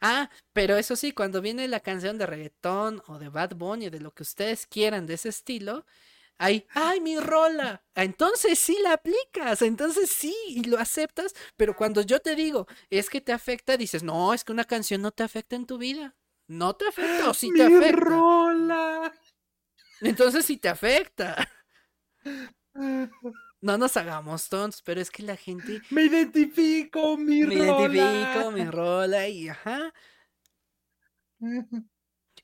Ah, 0.00 0.30
pero 0.52 0.76
eso 0.76 0.96
sí, 0.96 1.12
cuando 1.12 1.40
viene 1.40 1.68
la 1.68 1.80
canción 1.80 2.18
de 2.18 2.26
reggaetón 2.26 3.02
o 3.06 3.18
de 3.18 3.28
Bad 3.28 3.56
Bunny, 3.56 3.90
de 3.90 4.00
lo 4.00 4.12
que 4.12 4.22
ustedes 4.22 4.66
quieran 4.66 5.06
de 5.06 5.14
ese 5.14 5.28
estilo, 5.28 5.86
hay, 6.38 6.66
ay, 6.74 7.00
mi 7.00 7.18
rola. 7.18 7.82
Entonces 7.94 8.58
sí 8.58 8.76
la 8.82 8.94
aplicas, 8.94 9.62
entonces 9.62 10.10
sí, 10.10 10.34
y 10.48 10.64
lo 10.64 10.78
aceptas, 10.78 11.34
pero 11.56 11.74
cuando 11.76 12.02
yo 12.02 12.20
te 12.20 12.34
digo, 12.34 12.66
es 12.90 13.08
que 13.08 13.20
te 13.20 13.32
afecta, 13.32 13.76
dices, 13.76 14.02
no, 14.02 14.34
es 14.34 14.44
que 14.44 14.52
una 14.52 14.64
canción 14.64 15.02
no 15.02 15.12
te 15.12 15.22
afecta 15.22 15.56
en 15.56 15.66
tu 15.66 15.78
vida. 15.78 16.14
No 16.48 16.76
te 16.76 16.86
afecta 16.86 17.30
o 17.30 17.34
sí 17.34 17.50
te 17.52 17.68
mi 17.68 17.90
rola. 17.90 19.12
Entonces 20.00 20.44
sí 20.44 20.58
te 20.58 20.68
afecta. 20.68 21.48
No 23.60 23.78
nos 23.78 23.96
hagamos 23.96 24.48
tontos, 24.48 24.82
pero 24.82 25.00
es 25.00 25.10
que 25.10 25.22
la 25.22 25.36
gente. 25.36 25.80
Me 25.90 26.04
identifico, 26.04 27.16
mi 27.16 27.44
rola. 27.44 27.88
Me 27.88 27.96
identifico, 27.96 28.50
mi 28.52 28.64
rola, 28.64 29.28
y 29.28 29.48
ajá. 29.48 29.92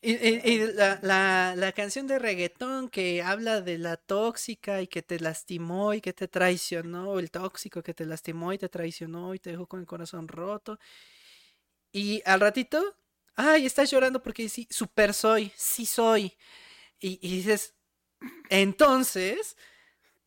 Y, 0.04 0.58
la, 0.72 1.54
la, 1.54 1.72
canción 1.72 2.08
de 2.08 2.18
reggaetón 2.18 2.88
que 2.88 3.22
habla 3.22 3.60
de 3.60 3.78
la 3.78 3.96
tóxica 3.96 4.82
y 4.82 4.88
que 4.88 5.00
te 5.00 5.20
lastimó 5.20 5.94
y 5.94 6.00
que 6.00 6.12
te 6.12 6.26
traicionó, 6.26 7.20
el 7.20 7.30
tóxico 7.30 7.84
que 7.84 7.94
te 7.94 8.04
lastimó 8.04 8.52
y 8.52 8.58
te 8.58 8.68
traicionó 8.68 9.32
y 9.32 9.38
te 9.38 9.50
dejó 9.50 9.66
con 9.68 9.78
el 9.80 9.86
corazón 9.86 10.26
roto. 10.26 10.78
Y 11.92 12.22
al 12.24 12.40
ratito, 12.40 12.96
ay, 13.36 13.66
estás 13.66 13.90
llorando 13.90 14.22
porque 14.22 14.48
sí, 14.48 14.66
super 14.70 15.14
soy, 15.14 15.52
sí 15.56 15.86
soy. 15.86 16.36
Y, 16.98 17.18
y 17.22 17.36
dices, 17.36 17.74
entonces, 18.50 19.56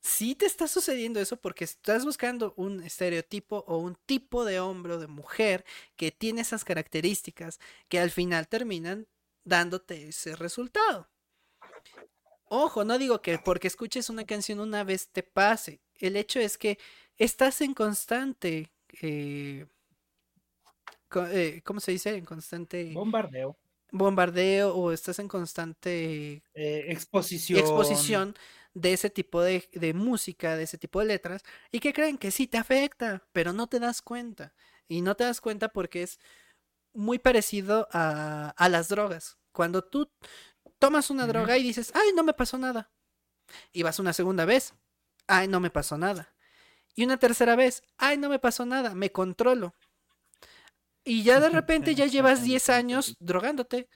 sí 0.05 0.35
te 0.35 0.45
está 0.45 0.67
sucediendo 0.67 1.19
eso 1.19 1.35
porque 1.37 1.63
estás 1.63 2.05
buscando 2.05 2.53
un 2.57 2.83
estereotipo 2.83 3.65
o 3.67 3.77
un 3.77 3.97
tipo 4.05 4.45
de 4.45 4.59
hombre 4.59 4.93
o 4.93 4.99
de 4.99 5.07
mujer 5.07 5.65
que 5.95 6.11
tiene 6.11 6.41
esas 6.41 6.63
características 6.63 7.59
que 7.89 7.99
al 7.99 8.11
final 8.11 8.47
terminan 8.47 9.07
dándote 9.43 10.09
ese 10.09 10.35
resultado. 10.35 11.09
Ojo, 12.47 12.85
no 12.85 12.99
digo 12.99 13.21
que 13.21 13.39
porque 13.39 13.67
escuches 13.67 14.09
una 14.11 14.25
canción 14.25 14.59
una 14.59 14.83
vez 14.83 15.09
te 15.09 15.23
pase. 15.23 15.81
El 15.95 16.15
hecho 16.15 16.39
es 16.39 16.59
que 16.59 16.77
estás 17.17 17.61
en 17.61 17.73
constante, 17.73 18.71
eh, 19.01 19.65
eh, 21.31 21.61
¿cómo 21.63 21.79
se 21.79 21.93
dice? 21.93 22.15
En 22.15 22.25
constante 22.25 22.93
bombardeo. 22.93 23.57
Bombardeo 23.91 24.75
o 24.75 24.91
estás 24.91 25.17
en 25.17 25.27
constante 25.27 26.43
eh, 26.53 26.85
exposición. 26.89 27.59
exposición 27.59 28.35
de 28.75 28.93
ese 28.93 29.09
tipo 29.09 29.41
de, 29.41 29.67
de, 29.73 29.93
música, 29.95 30.55
de 30.55 30.63
ese 30.63 30.77
tipo 30.77 30.99
de 30.99 31.07
letras, 31.07 31.43
y 31.71 31.79
que 31.79 31.93
creen 31.93 32.19
que 32.19 32.29
sí 32.29 32.45
te 32.45 32.59
afecta, 32.59 33.23
pero 33.31 33.53
no 33.53 33.67
te 33.67 33.79
das 33.79 34.03
cuenta. 34.03 34.53
Y 34.87 35.01
no 35.01 35.15
te 35.15 35.23
das 35.23 35.41
cuenta 35.41 35.69
porque 35.69 36.03
es 36.03 36.19
muy 36.93 37.17
parecido 37.17 37.87
a, 37.91 38.53
a 38.55 38.69
las 38.69 38.89
drogas. 38.89 39.39
Cuando 39.51 39.83
tú 39.83 40.11
tomas 40.77 41.09
una 41.09 41.25
droga 41.25 41.57
y 41.57 41.63
dices, 41.63 41.91
ay, 41.95 42.11
no 42.15 42.23
me 42.23 42.33
pasó 42.33 42.57
nada. 42.57 42.91
Y 43.71 43.83
vas 43.83 43.99
una 43.99 44.13
segunda 44.13 44.45
vez, 44.45 44.73
ay, 45.27 45.47
no 45.47 45.59
me 45.59 45.71
pasó 45.71 45.97
nada. 45.97 46.35
Y 46.95 47.05
una 47.05 47.17
tercera 47.17 47.55
vez, 47.55 47.83
ay, 47.97 48.17
no 48.17 48.29
me 48.29 48.39
pasó 48.39 48.65
nada, 48.65 48.93
me 48.93 49.11
controlo. 49.11 49.73
Y 51.03 51.23
ya 51.23 51.39
de 51.39 51.49
repente 51.61 51.95
ya 51.95 52.07
llevas 52.07 52.43
10 52.43 52.69
años 52.69 53.15
drogándote. 53.19 53.89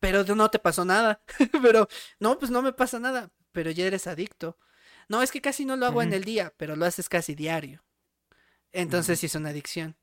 Pero 0.00 0.24
no 0.34 0.50
te 0.50 0.58
pasó 0.58 0.84
nada. 0.84 1.22
pero, 1.62 1.88
no, 2.20 2.38
pues 2.38 2.50
no 2.50 2.62
me 2.62 2.72
pasa 2.72 2.98
nada. 2.98 3.30
Pero 3.56 3.70
ya 3.70 3.86
eres 3.86 4.06
adicto. 4.06 4.58
No, 5.08 5.22
es 5.22 5.32
que 5.32 5.40
casi 5.40 5.64
no 5.64 5.76
lo 5.76 5.86
hago 5.86 6.02
en 6.02 6.12
el 6.12 6.24
día, 6.24 6.52
pero 6.58 6.76
lo 6.76 6.84
haces 6.84 7.08
casi 7.08 7.34
diario. 7.34 7.82
Entonces 8.70 9.18
sí 9.18 9.24
es 9.24 9.34
una 9.34 9.48
adicción. 9.48 9.96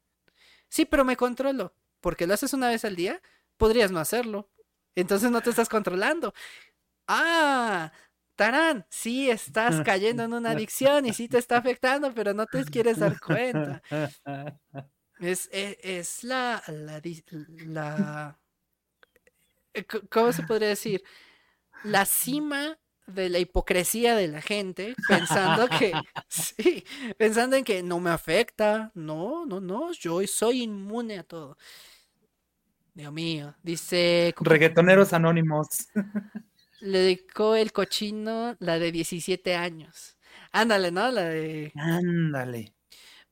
Sí, 0.70 0.86
pero 0.86 1.06
me 1.06 1.16
controlo. 1.16 1.76
Porque 2.02 2.26
lo 2.26 2.34
haces 2.34 2.54
una 2.54 2.70
vez 2.70 2.84
al 2.84 2.96
día, 2.96 3.22
podrías 3.58 3.92
no 3.92 4.00
hacerlo. 4.00 4.50
Entonces 4.96 5.30
no 5.30 5.40
te 5.42 5.52
estás 5.52 5.70
controlando. 5.70 6.34
Ah, 7.08 7.92
Tarán, 8.36 8.88
sí 8.90 9.30
estás 9.30 9.84
cayendo 9.86 10.24
en 10.24 10.34
una 10.34 10.50
adicción 10.50 11.06
y 11.06 11.14
sí 11.14 11.28
te 11.28 11.38
está 11.38 11.58
afectando, 11.58 12.12
pero 12.12 12.34
no 12.34 12.48
te 12.48 12.66
quieres 12.66 12.98
dar 12.98 13.20
cuenta. 13.20 13.84
Es, 15.20 15.48
e, 15.52 15.78
es, 15.84 16.24
la, 16.24 16.64
la, 16.70 17.00
la, 17.68 18.40
eh, 19.76 19.86
¿cómo 20.10 20.34
se 20.34 20.42
podría 20.42 20.70
decir? 20.70 21.04
La 21.84 22.06
cima 22.06 22.80
de 23.08 23.30
la 23.30 23.40
hipocresía 23.40 24.16
de 24.16 24.28
la 24.28 24.42
gente, 24.42 24.96
pensando 25.08 25.68
que, 25.68 25.92
sí, 26.28 26.84
pensando 27.18 27.56
en 27.56 27.64
que 27.64 27.84
no 27.84 28.00
me 28.00 28.10
afecta, 28.10 28.92
no, 28.96 29.46
no, 29.46 29.60
no, 29.60 29.92
yo 29.94 30.26
soy 30.28 30.64
inmune 30.64 31.20
a 31.20 31.24
todo. 31.24 31.58
Dios 32.94 33.12
mío, 33.12 33.56
dice... 33.64 34.34
Reggaetoneros 34.40 35.14
anónimos. 35.14 35.68
Le 36.80 37.00
dedicó 37.00 37.56
el 37.56 37.72
cochino 37.72 38.56
la 38.60 38.78
de 38.78 38.92
17 38.92 39.56
años. 39.56 40.18
Ándale, 40.52 40.92
¿no? 40.92 41.10
La 41.12 41.24
de... 41.24 41.72
Ándale. 41.76 42.74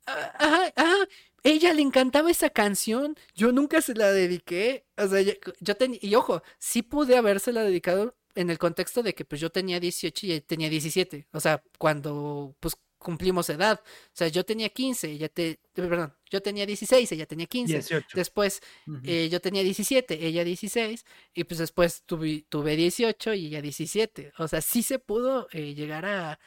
Ah, 0.08 0.32
ajá, 0.40 0.74
ajá. 0.76 0.96
Ella 1.44 1.74
le 1.74 1.82
encantaba 1.82 2.32
esa 2.32 2.50
canción. 2.50 3.16
Yo 3.36 3.52
nunca 3.52 3.82
se 3.82 3.94
la 3.94 4.12
dediqué. 4.12 4.86
O 4.98 5.08
sea, 5.08 5.22
yo, 5.60 5.76
tenía... 5.76 6.00
Y 6.02 6.16
ojo, 6.16 6.42
sí 6.60 6.82
pude 6.82 7.18
habérsela 7.18 7.64
dedicado 7.64 8.16
en 8.36 8.50
el 8.50 8.58
contexto 8.58 9.04
de 9.04 9.14
que 9.14 9.26
pues 9.26 9.42
yo 9.42 9.50
tenía 9.50 9.80
18 9.80 10.26
y 10.28 10.32
ella 10.34 10.46
tenía 10.46 10.70
17. 10.70 11.28
O 11.32 11.40
sea, 11.40 11.64
cuando 11.78 12.56
pues 12.60 12.76
cumplimos 13.02 13.50
edad. 13.50 13.82
O 13.84 14.12
sea, 14.14 14.28
yo 14.30 14.46
tenía 14.46 14.70
15, 14.70 15.12
ella 15.12 15.30
te, 15.30 15.60
perdón, 15.74 16.16
yo 16.30 16.42
tenía 16.42 16.66
16, 16.66 17.12
ella 17.12 17.26
tenía 17.26 17.48
15. 17.48 18.06
Después 18.14 18.62
eh, 19.04 19.28
yo 19.30 19.42
tenía 19.42 19.64
17, 19.64 20.26
ella 20.26 20.44
16. 20.44 21.06
Y 21.34 21.44
pues 21.44 21.58
después 21.60 22.04
tuve, 22.06 22.46
tuve 22.48 22.76
18 22.76 23.34
y 23.34 23.48
ella 23.48 23.62
17. 23.62 24.34
O 24.38 24.48
sea, 24.48 24.62
sí 24.62 24.84
se 24.84 25.00
pudo 25.00 25.48
eh, 25.52 25.74
llegar 25.74 26.06
a, 26.06 26.40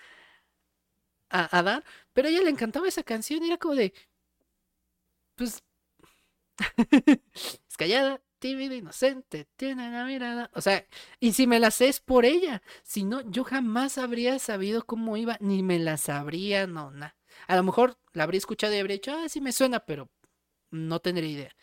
a, 1.31 1.59
a, 1.59 1.63
dar. 1.63 1.85
Pero 2.13 2.29
a 2.29 2.31
ella 2.31 2.43
le 2.43 2.51
encantaba 2.51 2.89
esa 2.89 3.03
canción 3.03 3.43
y 3.45 3.49
era 3.49 3.59
como 3.59 3.75
de, 3.75 3.93
pues, 5.35 5.63
es 7.69 7.77
callada, 7.77 8.23
tímida, 8.39 8.75
inocente, 8.75 9.47
tiene 9.57 9.91
la 9.91 10.05
mirada. 10.05 10.51
O 10.55 10.61
sea, 10.61 10.87
y 11.21 11.33
si 11.33 11.47
me 11.47 11.61
la 11.61 11.71
sé 11.71 11.89
es 11.89 12.01
por 12.01 12.25
ella. 12.25 12.63
Si 12.83 13.05
no, 13.05 13.21
yo 13.31 13.45
jamás 13.45 13.99
habría 13.99 14.39
sabido 14.39 14.85
cómo 14.87 15.17
iba, 15.17 15.37
ni 15.41 15.63
me 15.63 15.79
la 15.79 15.97
sabría, 15.97 16.67
no, 16.67 16.91
nada. 16.91 17.17
A 17.47 17.57
lo 17.57 17.63
mejor 17.63 17.99
la 18.13 18.25
habría 18.25 18.39
escuchado 18.39 18.75
y 18.75 18.79
habría 18.79 18.97
dicho, 18.97 19.13
ah, 19.13 19.29
sí 19.29 19.41
me 19.41 19.53
suena, 19.53 19.81
pero 19.81 20.11
no 20.71 21.01
tendría 21.01 21.29
idea. 21.31 21.57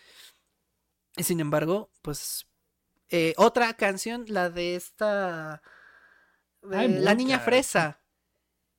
Y 1.18 1.24
sin 1.24 1.40
embargo, 1.40 1.92
pues, 2.02 2.48
eh, 3.10 3.34
otra 3.38 3.74
canción, 3.76 4.26
la 4.28 4.50
de 4.50 4.76
esta. 4.76 5.62
la 6.62 7.16
niña 7.16 7.40
fresa. 7.40 8.02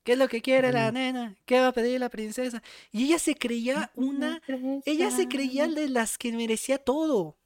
¿Qué 0.04 0.12
es 0.12 0.18
lo 0.18 0.28
que 0.28 0.42
quiere 0.42 0.72
la 0.72 0.90
nena? 0.90 1.36
¿Qué 1.44 1.60
va 1.60 1.68
a 1.68 1.72
pedir 1.72 2.00
la 2.00 2.08
princesa? 2.08 2.60
Y 2.90 3.04
ella 3.04 3.18
se 3.20 3.36
creía 3.36 3.92
una. 3.94 4.42
Ella 4.84 5.10
se 5.10 5.28
creía 5.28 5.68
de 5.68 5.88
las 5.88 6.18
que 6.18 6.32
merecía 6.32 6.78
todo. 6.78 7.38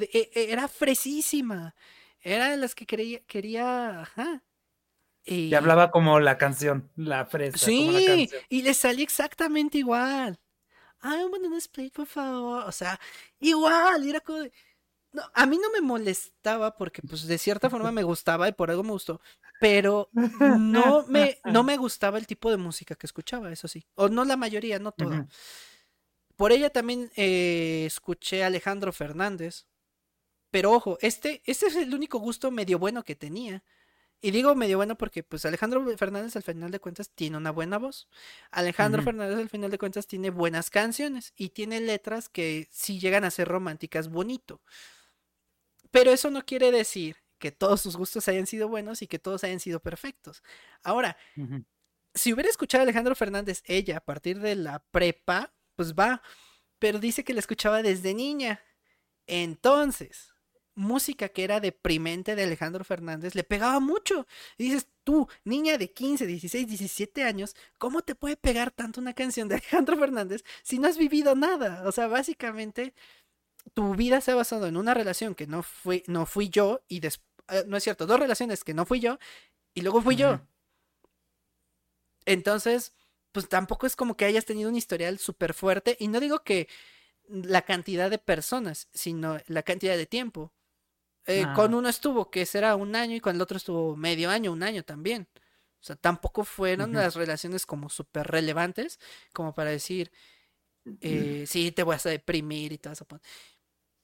E, 0.00 0.30
e, 0.34 0.52
era 0.52 0.68
fresísima. 0.68 1.74
Era 2.20 2.50
de 2.50 2.56
las 2.56 2.74
que 2.74 2.86
quería, 2.86 3.20
quería 3.26 4.02
ajá. 4.02 4.42
Y... 5.24 5.52
hablaba 5.54 5.90
como 5.90 6.18
la 6.18 6.38
canción, 6.38 6.90
la 6.96 7.26
fresa. 7.26 7.58
Sí, 7.58 8.30
y 8.48 8.62
le 8.62 8.74
salía 8.74 9.04
exactamente 9.04 9.78
igual. 9.78 10.38
Ay, 11.00 11.24
un 11.24 11.54
split, 11.54 11.94
por 11.94 12.06
favor. 12.06 12.64
O 12.66 12.72
sea, 12.72 12.98
igual, 13.38 14.08
era 14.08 14.20
como... 14.20 14.44
No, 15.12 15.22
a 15.34 15.44
mí 15.44 15.58
no 15.58 15.70
me 15.72 15.80
molestaba 15.80 16.76
porque 16.76 17.02
pues 17.02 17.26
de 17.26 17.36
cierta 17.36 17.68
forma 17.68 17.90
me 17.90 18.04
gustaba 18.04 18.48
y 18.48 18.52
por 18.52 18.70
algo 18.70 18.84
me 18.84 18.92
gustó, 18.92 19.20
pero 19.58 20.08
no 20.12 21.04
me, 21.08 21.40
no 21.44 21.64
me 21.64 21.76
gustaba 21.76 22.16
el 22.16 22.28
tipo 22.28 22.48
de 22.48 22.56
música 22.56 22.94
que 22.94 23.08
escuchaba, 23.08 23.50
eso 23.50 23.66
sí. 23.66 23.84
O 23.96 24.08
no 24.08 24.24
la 24.24 24.36
mayoría, 24.36 24.78
no 24.78 24.92
todo. 24.92 25.26
Por 26.36 26.52
ella 26.52 26.70
también 26.70 27.10
eh, 27.16 27.84
escuché 27.86 28.44
a 28.44 28.46
Alejandro 28.46 28.92
Fernández, 28.92 29.66
pero 30.50 30.72
ojo, 30.72 30.98
este, 31.00 31.42
este 31.46 31.66
es 31.66 31.76
el 31.76 31.94
único 31.94 32.18
gusto 32.18 32.50
medio 32.50 32.78
bueno 32.78 33.04
que 33.04 33.16
tenía. 33.16 33.62
Y 34.22 34.32
digo 34.32 34.54
medio 34.54 34.76
bueno 34.76 34.96
porque 34.98 35.22
pues 35.22 35.46
Alejandro 35.46 35.82
Fernández 35.96 36.36
al 36.36 36.42
final 36.42 36.70
de 36.70 36.80
cuentas 36.80 37.10
tiene 37.14 37.38
una 37.38 37.50
buena 37.50 37.78
voz. 37.78 38.06
Alejandro 38.50 39.02
Fernández 39.02 39.38
al 39.38 39.48
final 39.48 39.70
de 39.70 39.78
cuentas 39.78 40.06
tiene 40.06 40.28
buenas 40.28 40.68
canciones 40.68 41.32
y 41.36 41.50
tiene 41.50 41.80
letras 41.80 42.28
que 42.28 42.68
sí 42.70 43.00
llegan 43.00 43.24
a 43.24 43.30
ser 43.30 43.48
románticas 43.48 44.08
bonito. 44.08 44.60
Pero 45.90 46.10
eso 46.10 46.30
no 46.30 46.44
quiere 46.44 46.70
decir 46.70 47.16
que 47.38 47.50
todos 47.50 47.80
sus 47.80 47.96
gustos 47.96 48.28
hayan 48.28 48.46
sido 48.46 48.68
buenos 48.68 49.00
y 49.00 49.06
que 49.06 49.18
todos 49.18 49.42
hayan 49.44 49.58
sido 49.58 49.80
perfectos. 49.80 50.42
Ahora, 50.82 51.16
si 52.14 52.32
hubiera 52.34 52.50
escuchado 52.50 52.82
a 52.82 52.84
Alejandro 52.84 53.14
Fernández 53.14 53.62
ella 53.64 53.96
a 53.96 54.04
partir 54.04 54.38
de 54.40 54.54
la 54.54 54.84
prepa, 54.90 55.54
pues 55.76 55.94
va, 55.94 56.22
pero 56.78 56.98
dice 56.98 57.24
que 57.24 57.32
la 57.32 57.40
escuchaba 57.40 57.82
desde 57.82 58.12
niña. 58.12 58.62
Entonces, 59.26 60.34
música 60.74 61.28
que 61.28 61.44
era 61.44 61.60
deprimente 61.60 62.36
de 62.36 62.44
Alejandro 62.44 62.84
Fernández 62.84 63.34
le 63.34 63.44
pegaba 63.44 63.80
mucho. 63.80 64.26
Y 64.58 64.64
dices, 64.64 64.88
tú, 65.04 65.28
niña 65.44 65.78
de 65.78 65.92
15, 65.92 66.26
16, 66.26 66.66
17 66.66 67.24
años, 67.24 67.54
¿cómo 67.78 68.02
te 68.02 68.14
puede 68.14 68.36
pegar 68.36 68.70
tanto 68.70 69.00
una 69.00 69.14
canción 69.14 69.48
de 69.48 69.56
Alejandro 69.56 69.96
Fernández 69.98 70.44
si 70.62 70.78
no 70.78 70.88
has 70.88 70.98
vivido 70.98 71.34
nada? 71.34 71.82
O 71.86 71.92
sea, 71.92 72.06
básicamente 72.06 72.94
tu 73.74 73.94
vida 73.94 74.20
se 74.20 74.32
ha 74.32 74.34
basado 74.34 74.66
en 74.66 74.76
una 74.76 74.94
relación 74.94 75.34
que 75.34 75.46
no 75.46 75.62
fui, 75.62 76.02
no 76.06 76.26
fui 76.26 76.48
yo 76.48 76.82
y 76.88 77.00
después, 77.00 77.28
eh, 77.48 77.64
no 77.66 77.76
es 77.76 77.84
cierto, 77.84 78.06
dos 78.06 78.20
relaciones 78.20 78.64
que 78.64 78.74
no 78.74 78.86
fui 78.86 79.00
yo 79.00 79.18
y 79.74 79.82
luego 79.82 80.00
fui 80.02 80.16
yo. 80.16 80.40
Entonces, 82.26 82.92
pues 83.32 83.48
tampoco 83.48 83.86
es 83.86 83.96
como 83.96 84.16
que 84.16 84.24
hayas 84.24 84.44
tenido 84.44 84.70
un 84.70 84.76
historial 84.76 85.18
súper 85.18 85.54
fuerte 85.54 85.96
y 85.98 86.08
no 86.08 86.20
digo 86.20 86.42
que 86.42 86.68
la 87.28 87.62
cantidad 87.62 88.10
de 88.10 88.18
personas, 88.18 88.88
sino 88.92 89.38
la 89.46 89.62
cantidad 89.62 89.96
de 89.96 90.06
tiempo. 90.06 90.52
Eh, 91.26 91.44
con 91.54 91.74
uno 91.74 91.88
estuvo, 91.88 92.30
que 92.30 92.46
será 92.46 92.76
un 92.76 92.96
año, 92.96 93.16
y 93.16 93.20
con 93.20 93.36
el 93.36 93.42
otro 93.42 93.56
estuvo 93.56 93.96
medio 93.96 94.30
año, 94.30 94.52
un 94.52 94.62
año 94.62 94.82
también. 94.82 95.28
O 95.80 95.82
sea, 95.82 95.96
tampoco 95.96 96.44
fueron 96.44 96.92
las 96.92 97.14
relaciones 97.14 97.64
como 97.64 97.88
súper 97.88 98.26
relevantes, 98.26 98.98
como 99.32 99.54
para 99.54 99.70
decir, 99.70 100.10
eh, 101.00 101.44
sí, 101.46 101.72
te 101.72 101.82
voy 101.82 101.96
a 101.96 102.08
deprimir 102.08 102.72
y 102.72 102.78
todo 102.78 102.92
eso. 102.92 103.06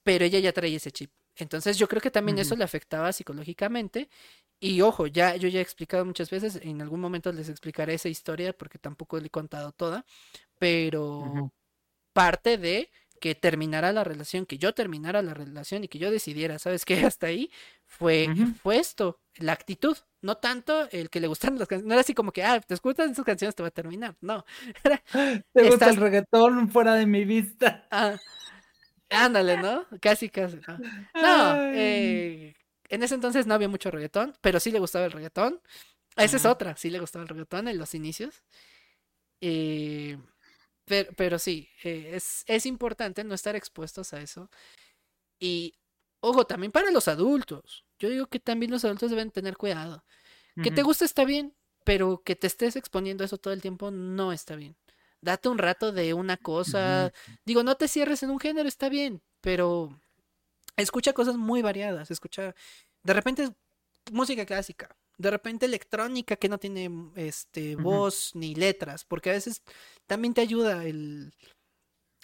Pero 0.02 0.24
ella 0.24 0.38
ya 0.38 0.52
traía 0.52 0.76
ese 0.76 0.92
chip. 0.92 1.10
Entonces 1.36 1.76
yo 1.78 1.86
creo 1.88 2.00
que 2.00 2.10
también 2.10 2.38
eso 2.38 2.56
le 2.56 2.64
afectaba 2.64 3.12
psicológicamente. 3.12 4.08
Y 4.58 4.80
ojo, 4.80 5.06
ya 5.06 5.36
yo 5.36 5.48
ya 5.48 5.58
he 5.58 5.62
explicado 5.62 6.04
muchas 6.06 6.30
veces, 6.30 6.56
en 6.62 6.80
algún 6.80 7.00
momento 7.00 7.30
les 7.30 7.50
explicaré 7.50 7.94
esa 7.94 8.08
historia 8.08 8.56
porque 8.56 8.78
tampoco 8.78 9.18
le 9.20 9.26
he 9.26 9.30
contado 9.30 9.72
toda, 9.72 10.06
pero 10.58 11.52
parte 12.14 12.56
de 12.56 12.90
que 13.18 13.34
terminara 13.34 13.92
la 13.92 14.04
relación, 14.04 14.46
que 14.46 14.58
yo 14.58 14.74
terminara 14.74 15.22
la 15.22 15.34
relación 15.34 15.84
y 15.84 15.88
que 15.88 15.98
yo 15.98 16.10
decidiera, 16.10 16.58
¿sabes 16.58 16.84
qué? 16.84 16.94
Hasta 17.12 17.26
ahí 17.26 17.50
fue, 17.84 18.28
fue 18.62 18.78
esto, 18.78 19.20
la 19.36 19.52
actitud, 19.52 19.96
no 20.22 20.36
tanto 20.36 20.88
el 20.90 21.10
que 21.10 21.20
le 21.20 21.28
gustaran 21.28 21.58
las 21.58 21.68
canciones, 21.68 21.88
no 21.88 21.94
era 21.94 22.00
así 22.00 22.14
como 22.14 22.32
que, 22.32 22.42
ah, 22.42 22.60
te 22.60 22.74
escuchas 22.74 23.10
esas 23.10 23.24
canciones, 23.24 23.54
te 23.54 23.62
va 23.62 23.68
a 23.68 23.72
terminar, 23.72 24.16
no. 24.20 24.44
te 25.52 25.68
gusta 25.68 25.90
el 25.90 25.96
reggaetón 25.96 26.68
fuera 26.70 26.94
de 26.94 27.06
mi 27.06 27.24
vista. 27.24 27.86
Ah, 27.90 28.16
ándale, 29.10 29.56
¿no? 29.58 29.86
Casi, 30.00 30.28
casi. 30.28 30.58
No, 31.14 31.56
eh, 31.72 32.54
en 32.88 33.02
ese 33.02 33.14
entonces 33.14 33.46
no 33.46 33.54
había 33.54 33.68
mucho 33.68 33.90
reggaetón, 33.90 34.34
pero 34.40 34.60
sí 34.60 34.70
le 34.70 34.78
gustaba 34.78 35.06
el 35.06 35.12
reggaetón. 35.12 35.60
Esa 36.16 36.36
es 36.36 36.46
otra, 36.46 36.76
sí 36.76 36.90
le 36.90 36.98
gustaba 36.98 37.22
el 37.22 37.28
reggaetón 37.28 37.68
en 37.68 37.78
los 37.78 37.94
inicios. 37.94 38.42
Eh, 39.40 40.18
pero, 40.86 41.10
pero 41.16 41.38
sí, 41.38 41.68
eh, 41.84 42.12
es, 42.14 42.44
es 42.46 42.64
importante 42.64 43.24
no 43.24 43.34
estar 43.34 43.56
expuestos 43.56 44.12
a 44.12 44.20
eso. 44.20 44.50
Y, 45.38 45.74
ojo, 46.20 46.46
también 46.46 46.72
para 46.72 46.90
los 46.90 47.08
adultos. 47.08 47.84
Yo 47.98 48.08
digo 48.08 48.26
que 48.26 48.40
también 48.40 48.70
los 48.70 48.84
adultos 48.84 49.10
deben 49.10 49.30
tener 49.30 49.56
cuidado. 49.56 50.04
Que 50.62 50.70
te 50.70 50.82
guste 50.82 51.04
está 51.04 51.26
bien, 51.26 51.54
pero 51.84 52.22
que 52.24 52.34
te 52.34 52.46
estés 52.46 52.76
exponiendo 52.76 53.22
a 53.22 53.26
eso 53.26 53.36
todo 53.36 53.52
el 53.52 53.60
tiempo 53.60 53.90
no 53.90 54.32
está 54.32 54.56
bien. 54.56 54.74
Date 55.20 55.50
un 55.50 55.58
rato 55.58 55.92
de 55.92 56.14
una 56.14 56.38
cosa. 56.38 57.12
Digo, 57.44 57.62
no 57.62 57.74
te 57.74 57.88
cierres 57.88 58.22
en 58.22 58.30
un 58.30 58.40
género, 58.40 58.66
está 58.66 58.88
bien, 58.88 59.20
pero 59.42 60.00
escucha 60.76 61.12
cosas 61.12 61.36
muy 61.36 61.60
variadas. 61.60 62.10
Escucha, 62.10 62.54
de 63.02 63.12
repente, 63.12 63.52
música 64.12 64.46
clásica 64.46 64.96
de 65.18 65.30
repente 65.30 65.66
electrónica 65.66 66.36
que 66.36 66.48
no 66.48 66.58
tiene 66.58 66.88
mm, 66.88 67.12
este 67.16 67.76
voz 67.76 68.32
ni 68.34 68.54
letras, 68.54 69.04
porque 69.04 69.30
a 69.30 69.34
veces 69.34 69.62
también 70.06 70.34
te 70.34 70.40
ayuda 70.40 70.84
el, 70.84 71.32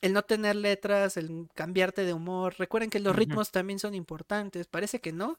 el 0.01 0.13
no 0.13 0.23
tener 0.23 0.57
letras, 0.57 1.17
el 1.17 1.49
cambiarte 1.55 2.05
de 2.05 2.13
humor. 2.13 2.55
Recuerden 2.59 2.91
que 2.91 3.01
los 3.01 3.17
ritmos 3.17 3.51
también 3.51 3.79
son 3.79 3.95
importantes, 3.95 4.67
parece 4.67 5.01
que 5.01 5.13
no, 5.13 5.39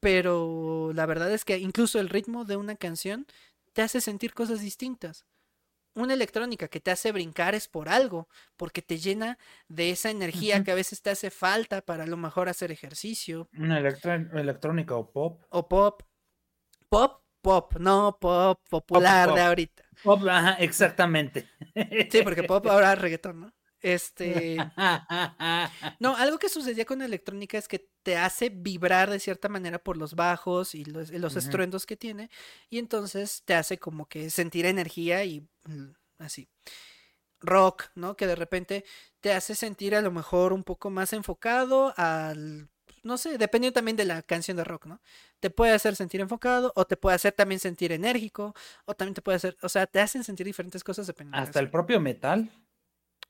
pero 0.00 0.92
la 0.94 1.06
verdad 1.06 1.32
es 1.32 1.44
que 1.44 1.58
incluso 1.58 1.98
el 2.00 2.08
ritmo 2.08 2.44
de 2.44 2.56
una 2.56 2.76
canción 2.76 3.26
te 3.72 3.82
hace 3.82 4.00
sentir 4.00 4.34
cosas 4.34 4.60
distintas. 4.60 5.24
Una 5.94 6.14
electrónica 6.14 6.68
que 6.68 6.80
te 6.80 6.92
hace 6.92 7.10
brincar 7.10 7.56
es 7.56 7.66
por 7.66 7.88
algo, 7.88 8.28
porque 8.56 8.82
te 8.82 8.98
llena 8.98 9.36
de 9.66 9.90
esa 9.90 10.10
energía 10.10 10.62
que 10.62 10.70
a 10.70 10.76
veces 10.76 11.02
te 11.02 11.10
hace 11.10 11.30
falta 11.30 11.80
para 11.80 12.04
a 12.04 12.06
lo 12.06 12.16
mejor 12.16 12.48
hacer 12.48 12.70
ejercicio. 12.70 13.48
Una 13.56 13.78
electrónica 13.78 14.94
o 14.94 15.10
pop. 15.10 15.42
O 15.48 15.68
pop 15.68 16.02
pop, 16.88 17.22
pop, 17.40 17.76
no 17.78 18.18
pop 18.20 18.60
popular 18.68 19.34
de 19.34 19.40
ahorita. 19.40 19.84
Pop, 20.02 20.26
ajá, 20.28 20.54
exactamente. 20.54 21.48
Sí, 22.10 22.22
porque 22.22 22.42
pop 22.44 22.66
ahora 22.66 22.92
es 22.92 22.98
reggaetón, 23.00 23.40
¿no? 23.40 23.52
Este. 23.80 24.56
No, 26.00 26.16
algo 26.16 26.38
que 26.38 26.48
sucedía 26.48 26.84
con 26.84 26.98
la 26.98 27.04
electrónica 27.04 27.58
es 27.58 27.68
que 27.68 27.88
te 28.02 28.16
hace 28.16 28.50
vibrar 28.50 29.10
de 29.10 29.20
cierta 29.20 29.48
manera 29.48 29.78
por 29.78 29.96
los 29.96 30.14
bajos 30.14 30.74
y 30.74 30.84
los, 30.84 31.10
los 31.10 31.36
estruendos 31.36 31.86
que 31.86 31.96
tiene. 31.96 32.30
Y 32.70 32.78
entonces 32.78 33.42
te 33.44 33.54
hace 33.54 33.78
como 33.78 34.06
que 34.06 34.30
sentir 34.30 34.66
energía 34.66 35.24
y 35.24 35.48
mm, 35.64 35.90
así. 36.18 36.48
Rock, 37.40 37.90
¿no? 37.94 38.16
Que 38.16 38.26
de 38.26 38.34
repente 38.34 38.84
te 39.20 39.32
hace 39.32 39.54
sentir 39.54 39.94
a 39.94 40.02
lo 40.02 40.10
mejor 40.10 40.52
un 40.52 40.64
poco 40.64 40.90
más 40.90 41.12
enfocado 41.12 41.94
al 41.96 42.68
no 43.02 43.18
sé, 43.18 43.38
dependiendo 43.38 43.74
también 43.74 43.96
de 43.96 44.04
la 44.04 44.22
canción 44.22 44.56
de 44.56 44.64
rock, 44.64 44.86
¿no? 44.86 45.00
Te 45.40 45.50
puede 45.50 45.72
hacer 45.72 45.96
sentir 45.96 46.20
enfocado, 46.20 46.72
o 46.74 46.86
te 46.86 46.96
puede 46.96 47.16
hacer 47.16 47.32
también 47.32 47.60
sentir 47.60 47.92
enérgico, 47.92 48.54
o 48.84 48.94
también 48.94 49.14
te 49.14 49.22
puede 49.22 49.36
hacer, 49.36 49.56
o 49.62 49.68
sea, 49.68 49.86
te 49.86 50.00
hacen 50.00 50.24
sentir 50.24 50.46
diferentes 50.46 50.84
cosas 50.84 51.06
dependiendo. 51.06 51.42
Hasta 51.42 51.60
el 51.60 51.70
propio 51.70 52.00
metal. 52.00 52.50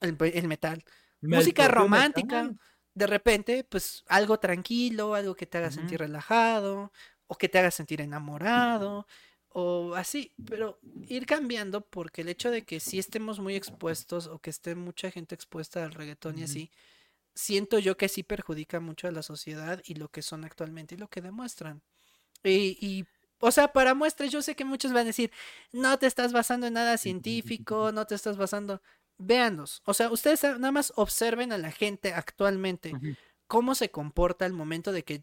El, 0.01 0.17
metal. 0.47 0.85
Música 1.21 1.69
romántica. 1.69 2.51
De 2.95 3.07
repente, 3.07 3.65
pues 3.65 4.05
algo 4.09 4.39
tranquilo, 4.39 5.15
algo 5.15 5.35
que 5.35 5.47
te 5.47 5.59
haga 5.59 5.71
sentir 5.71 6.01
relajado, 6.01 6.93
o 7.29 7.37
que 7.37 7.49
te 7.49 7.59
haga 7.59 7.71
sentir 7.71 8.01
enamorado, 8.01 9.07
o 9.51 9.95
así, 9.95 10.33
pero 10.47 10.79
ir 11.07 11.27
cambiando 11.27 11.81
porque 11.81 12.23
el 12.23 12.29
hecho 12.29 12.51
de 12.51 12.65
que 12.65 12.81
si 12.81 12.99
estemos 12.99 13.41
muy 13.41 13.55
expuestos 13.55 14.27
o 14.27 14.39
que 14.39 14.51
esté 14.51 14.75
mucha 14.75 15.11
gente 15.11 15.35
expuesta 15.35 15.85
al 15.85 15.93
reggaetón 15.93 16.39
y 16.39 16.45
así, 16.45 16.71
siento 17.39 17.79
yo 17.79 17.97
que 17.97 18.09
sí 18.09 18.25
perjudica 18.25 18.81
mucho 18.81 19.07
a 19.07 19.13
la 19.13 19.23
sociedad 19.23 19.81
y 19.85 19.95
lo 19.95 20.09
que 20.09 20.23
son 20.23 20.45
actualmente 20.45 20.97
y 20.97 20.99
lo 20.99 21.09
que 21.09 21.21
demuestran. 21.21 21.83
Y, 22.43 23.07
o 23.39 23.53
sea, 23.53 23.69
para 23.69 23.95
muestras, 23.95 24.33
yo 24.33 24.43
sé 24.43 24.57
que 24.57 24.65
muchos 24.65 24.93
van 24.93 25.03
a 25.03 25.05
decir, 25.05 25.31
no 25.73 25.97
te 25.99 26.09
estás 26.09 26.33
basando 26.33 26.67
en 26.67 26.73
nada 26.73 26.99
científico, 26.99 27.93
no 27.95 28.07
te 28.07 28.17
estás 28.17 28.37
basando. 28.37 28.83
Véanos, 29.19 29.83
o 29.85 29.95
sea, 29.95 30.11
ustedes 30.11 30.43
nada 30.43 30.73
más 30.73 30.93
observen 30.97 31.53
a 31.53 31.59
la 31.59 31.71
gente 31.71 32.13
actualmente, 32.13 32.93
cómo 33.47 33.77
se 33.77 33.91
comporta 33.91 34.45
al 34.45 34.53
momento 34.53 34.91
de 34.91 35.05
que 35.05 35.23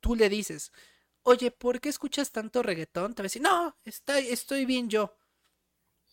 tú 0.00 0.14
le 0.14 0.30
dices, 0.30 0.72
oye, 1.22 1.50
¿por 1.50 1.80
qué 1.80 1.90
escuchas 1.90 2.32
tanto 2.32 2.62
reggaetón? 2.62 3.14
Te 3.14 3.22
va 3.22 3.24
a 3.24 3.28
decir, 3.28 3.42
no, 3.42 3.76
estoy, 3.84 4.28
estoy 4.28 4.64
bien 4.64 4.88
yo. 4.88 5.14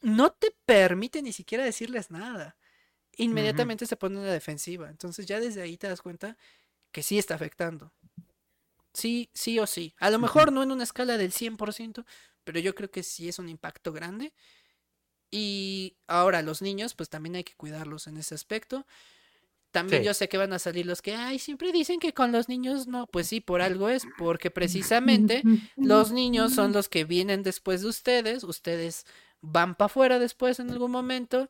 No 0.01 0.31
te 0.31 0.55
permite 0.65 1.21
ni 1.21 1.31
siquiera 1.31 1.63
decirles 1.63 2.11
nada 2.11 2.57
inmediatamente 3.17 3.85
se 3.85 3.97
pone 3.97 4.19
en 4.19 4.25
la 4.25 4.31
defensiva. 4.31 4.89
Entonces 4.89 5.25
ya 5.25 5.39
desde 5.39 5.61
ahí 5.61 5.77
te 5.77 5.87
das 5.87 6.01
cuenta 6.01 6.37
que 6.91 7.03
sí 7.03 7.17
está 7.17 7.35
afectando. 7.35 7.91
Sí, 8.93 9.29
sí 9.33 9.59
o 9.59 9.67
sí. 9.67 9.93
A 9.99 10.09
lo 10.09 10.19
mejor 10.19 10.51
no 10.51 10.63
en 10.63 10.71
una 10.71 10.83
escala 10.83 11.17
del 11.17 11.31
100%, 11.31 12.05
pero 12.43 12.59
yo 12.59 12.73
creo 12.73 12.89
que 12.89 13.03
sí 13.03 13.27
es 13.27 13.39
un 13.39 13.49
impacto 13.49 13.91
grande. 13.91 14.33
Y 15.29 15.97
ahora 16.07 16.41
los 16.41 16.61
niños, 16.61 16.93
pues 16.93 17.09
también 17.09 17.35
hay 17.35 17.43
que 17.43 17.55
cuidarlos 17.55 18.07
en 18.07 18.17
ese 18.17 18.33
aspecto. 18.33 18.87
También 19.71 20.01
yo 20.01 20.13
sé 20.13 20.29
que 20.29 20.37
van 20.37 20.53
a 20.53 20.59
salir 20.59 20.85
los 20.85 21.01
que, 21.01 21.13
ay, 21.13 21.37
siempre 21.37 21.71
dicen 21.71 21.99
que 21.99 22.13
con 22.13 22.31
los 22.31 22.47
niños 22.47 22.87
no. 22.87 23.05
Pues 23.05 23.27
sí, 23.27 23.41
por 23.41 23.61
algo 23.61 23.89
es, 23.89 24.07
porque 24.17 24.49
precisamente 24.49 25.43
los 25.75 26.11
niños 26.11 26.53
son 26.53 26.71
los 26.73 26.89
que 26.89 27.03
vienen 27.03 27.43
después 27.43 27.81
de 27.81 27.89
ustedes. 27.89 28.43
Ustedes 28.43 29.05
van 29.41 29.75
para 29.75 29.87
afuera 29.87 30.19
después 30.19 30.59
en 30.59 30.71
algún 30.71 30.91
momento 30.91 31.49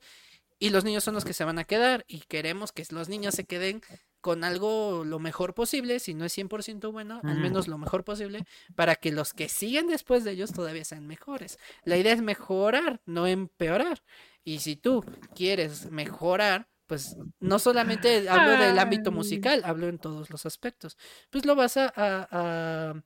y 0.59 0.69
los 0.69 0.83
niños 0.83 1.03
son 1.03 1.13
los 1.13 1.25
que 1.25 1.33
se 1.33 1.43
van 1.43 1.59
a 1.59 1.63
quedar 1.63 2.05
y 2.07 2.21
queremos 2.21 2.71
que 2.71 2.85
los 2.89 3.09
niños 3.09 3.35
se 3.35 3.45
queden 3.45 3.81
con 4.21 4.43
algo 4.43 5.03
lo 5.05 5.19
mejor 5.19 5.53
posible, 5.53 5.99
si 5.99 6.13
no 6.13 6.25
es 6.25 6.37
100% 6.37 6.91
bueno, 6.91 7.21
al 7.23 7.39
menos 7.39 7.67
lo 7.67 7.77
mejor 7.77 8.03
posible, 8.03 8.45
para 8.75 8.95
que 8.95 9.11
los 9.11 9.33
que 9.33 9.47
siguen 9.47 9.87
después 9.87 10.23
de 10.23 10.31
ellos 10.31 10.51
todavía 10.51 10.83
sean 10.83 11.07
mejores. 11.07 11.59
La 11.83 11.97
idea 11.97 12.13
es 12.13 12.21
mejorar, 12.21 13.01
no 13.05 13.27
empeorar. 13.27 14.03
Y 14.43 14.59
si 14.59 14.75
tú 14.75 15.05
quieres 15.35 15.91
mejorar, 15.91 16.67
pues 16.87 17.17
no 17.39 17.59
solamente 17.59 18.27
hablo 18.29 18.51
del 18.57 18.79
ámbito 18.79 19.11
musical, 19.11 19.61
hablo 19.65 19.87
en 19.87 19.99
todos 19.99 20.29
los 20.29 20.45
aspectos. 20.45 20.97
Pues 21.29 21.45
lo 21.45 21.55
vas 21.55 21.77
a, 21.77 21.93
a, 21.95 23.03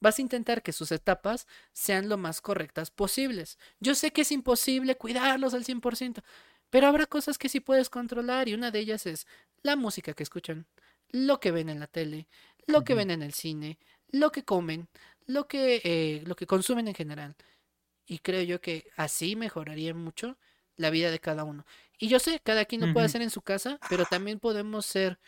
vas 0.00 0.18
a 0.18 0.22
intentar 0.22 0.62
que 0.62 0.72
sus 0.72 0.92
etapas 0.92 1.46
sean 1.72 2.08
lo 2.08 2.18
más 2.18 2.40
correctas 2.40 2.90
posibles. 2.90 3.58
Yo 3.80 3.94
sé 3.94 4.12
que 4.12 4.22
es 4.22 4.32
imposible 4.32 4.96
cuidarlos 4.96 5.54
al 5.54 5.64
100%, 5.64 6.22
pero 6.76 6.88
habrá 6.88 7.06
cosas 7.06 7.38
que 7.38 7.48
sí 7.48 7.60
puedes 7.60 7.88
controlar 7.88 8.50
y 8.50 8.52
una 8.52 8.70
de 8.70 8.80
ellas 8.80 9.06
es 9.06 9.26
la 9.62 9.76
música 9.76 10.12
que 10.12 10.22
escuchan, 10.22 10.66
lo 11.08 11.40
que 11.40 11.50
ven 11.50 11.70
en 11.70 11.80
la 11.80 11.86
tele, 11.86 12.28
lo 12.66 12.84
que 12.84 12.92
ven 12.92 13.10
en 13.10 13.22
el 13.22 13.32
cine, 13.32 13.78
lo 14.10 14.30
que 14.30 14.44
comen, 14.44 14.86
lo 15.24 15.48
que, 15.48 15.80
eh, 15.84 16.22
lo 16.26 16.36
que 16.36 16.46
consumen 16.46 16.86
en 16.86 16.94
general. 16.94 17.34
Y 18.06 18.18
creo 18.18 18.42
yo 18.42 18.60
que 18.60 18.90
así 18.94 19.36
mejoraría 19.36 19.94
mucho 19.94 20.36
la 20.76 20.90
vida 20.90 21.10
de 21.10 21.18
cada 21.18 21.44
uno. 21.44 21.64
Y 21.98 22.08
yo 22.08 22.18
sé, 22.18 22.42
cada 22.44 22.66
quien 22.66 22.86
lo 22.86 22.92
puede 22.92 23.06
hacer 23.06 23.22
en 23.22 23.30
su 23.30 23.40
casa, 23.40 23.78
pero 23.88 24.04
también 24.04 24.38
podemos 24.38 24.84
ser 24.84 25.18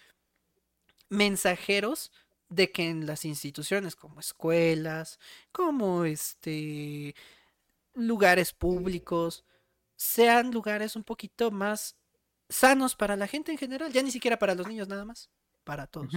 mensajeros 1.08 2.12
de 2.50 2.70
que 2.70 2.90
en 2.90 3.06
las 3.06 3.24
instituciones 3.24 3.96
como 3.96 4.20
escuelas, 4.20 5.18
como 5.50 6.04
este 6.04 7.14
lugares 7.94 8.52
públicos, 8.52 9.46
sean 9.98 10.52
lugares 10.52 10.94
un 10.94 11.02
poquito 11.02 11.50
más 11.50 11.98
sanos 12.48 12.94
para 12.94 13.16
la 13.16 13.26
gente 13.26 13.50
en 13.50 13.58
general, 13.58 13.92
ya 13.92 14.02
ni 14.02 14.12
siquiera 14.12 14.38
para 14.38 14.54
los 14.54 14.66
niños 14.66 14.88
nada 14.88 15.04
más, 15.04 15.30
para 15.64 15.88
todos. 15.88 16.14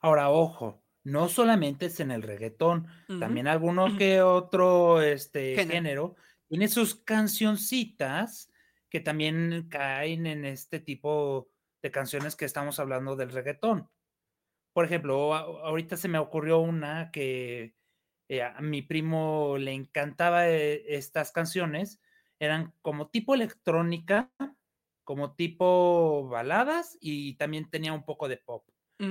Ahora, 0.00 0.28
ojo, 0.30 0.82
no 1.04 1.28
solamente 1.28 1.86
es 1.86 2.00
en 2.00 2.10
el 2.10 2.22
reggaetón, 2.22 2.88
también 3.20 3.46
alguno 3.46 3.96
que 3.96 4.22
otro 4.22 5.00
este, 5.02 5.54
género. 5.54 6.16
tiene 6.48 6.68
sus 6.68 6.96
cancioncitas 6.96 8.50
que 8.88 8.98
también 9.00 9.68
caen 9.70 10.26
en 10.26 10.44
este 10.44 10.80
tipo 10.80 11.48
de 11.80 11.92
canciones 11.92 12.34
que 12.34 12.44
estamos 12.44 12.80
hablando 12.80 13.14
del 13.14 13.30
reggaetón. 13.30 13.88
Por 14.72 14.84
ejemplo, 14.84 15.34
ahorita 15.34 15.96
se 15.96 16.08
me 16.08 16.18
ocurrió 16.18 16.58
una 16.58 17.12
que 17.12 17.76
eh, 18.30 18.44
a 18.44 18.60
mi 18.60 18.80
primo 18.80 19.58
le 19.58 19.72
encantaba 19.72 20.48
eh, 20.48 20.84
estas 20.86 21.32
canciones, 21.32 22.00
eran 22.38 22.72
como 22.80 23.08
tipo 23.10 23.34
electrónica, 23.34 24.30
como 25.02 25.34
tipo 25.34 26.28
baladas 26.28 26.96
y 27.00 27.34
también 27.34 27.68
tenía 27.68 27.92
un 27.92 28.04
poco 28.04 28.28
de 28.28 28.36
pop, 28.36 28.68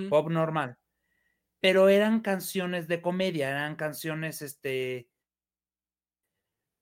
pop 0.09 0.29
normal. 0.29 0.77
Pero 1.59 1.89
eran 1.89 2.21
canciones 2.21 2.87
de 2.87 3.01
comedia, 3.01 3.49
eran 3.49 3.75
canciones 3.75 4.41
este 4.41 5.09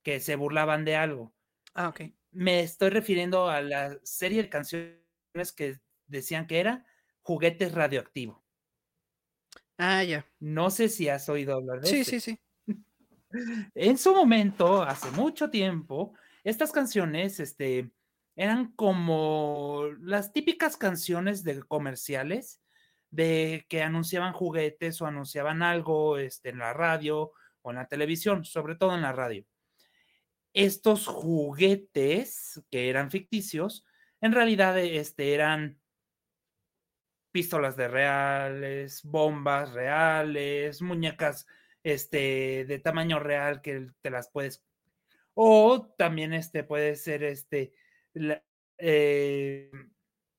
que 0.04 0.20
se 0.20 0.36
burlaban 0.36 0.86
de 0.86 0.96
algo. 0.96 1.34
Ah, 1.74 1.90
ok. 1.90 2.02
Me 2.30 2.60
estoy 2.60 2.92
refiriendo 2.92 3.50
a 3.50 3.62
la 3.62 3.98
serie 4.04 4.44
de 4.44 4.50
canciones 4.50 5.02
que 5.56 5.80
decían 6.06 6.46
que 6.46 6.60
era 6.60 6.86
Juguetes 7.24 7.72
Radioactivo. 7.72 8.47
Ah, 9.78 10.04
ya. 10.04 10.26
No 10.40 10.70
sé 10.70 10.90
si 10.90 11.10
has 11.10 11.30
oído 11.30 11.56
hablar 11.56 11.82
de. 11.82 11.88
Sí, 11.88 12.04
sí, 12.04 12.20
sí. 12.20 12.40
En 13.76 13.98
su 13.98 14.16
momento, 14.16 14.82
hace 14.82 15.12
mucho 15.12 15.50
tiempo, 15.50 16.14
estas 16.46 16.72
canciones 16.72 17.40
este, 17.42 17.92
eran 18.38 18.72
como 18.72 19.84
las 20.00 20.32
típicas 20.32 20.78
canciones 20.78 21.44
de 21.44 21.62
comerciales 21.62 22.62
de 23.12 23.66
que 23.70 23.84
anunciaban 23.84 24.32
juguetes 24.34 25.02
o 25.02 25.06
anunciaban 25.06 25.62
algo 25.62 26.18
este, 26.18 26.50
en 26.50 26.60
la 26.60 26.74
radio 26.74 27.34
o 27.62 27.72
en 27.72 27.76
la 27.76 27.88
televisión, 27.88 28.46
sobre 28.46 28.76
todo 28.76 28.96
en 28.96 29.02
la 29.02 29.12
radio. 29.12 29.46
Estos 30.54 31.06
juguetes 31.06 32.62
que 32.72 32.90
eran 32.90 33.12
ficticios 33.12 33.86
en 34.22 34.32
realidad, 34.32 34.78
este, 34.80 35.34
eran 35.34 35.80
pistolas 37.32 37.76
de 37.76 37.88
reales, 37.88 39.04
bombas 39.04 39.74
reales, 39.74 40.82
muñecas 40.82 41.46
este, 41.84 42.66
de 42.66 42.80
tamaño 42.80 43.20
real 43.20 43.62
que 43.62 43.88
te 44.02 44.10
las 44.10 44.30
puedes. 44.30 44.64
O 45.34 45.94
también 45.98 46.34
este, 46.34 46.64
puede 46.64 46.96
ser 46.96 47.24
este, 47.24 47.74
eh, 48.78 49.72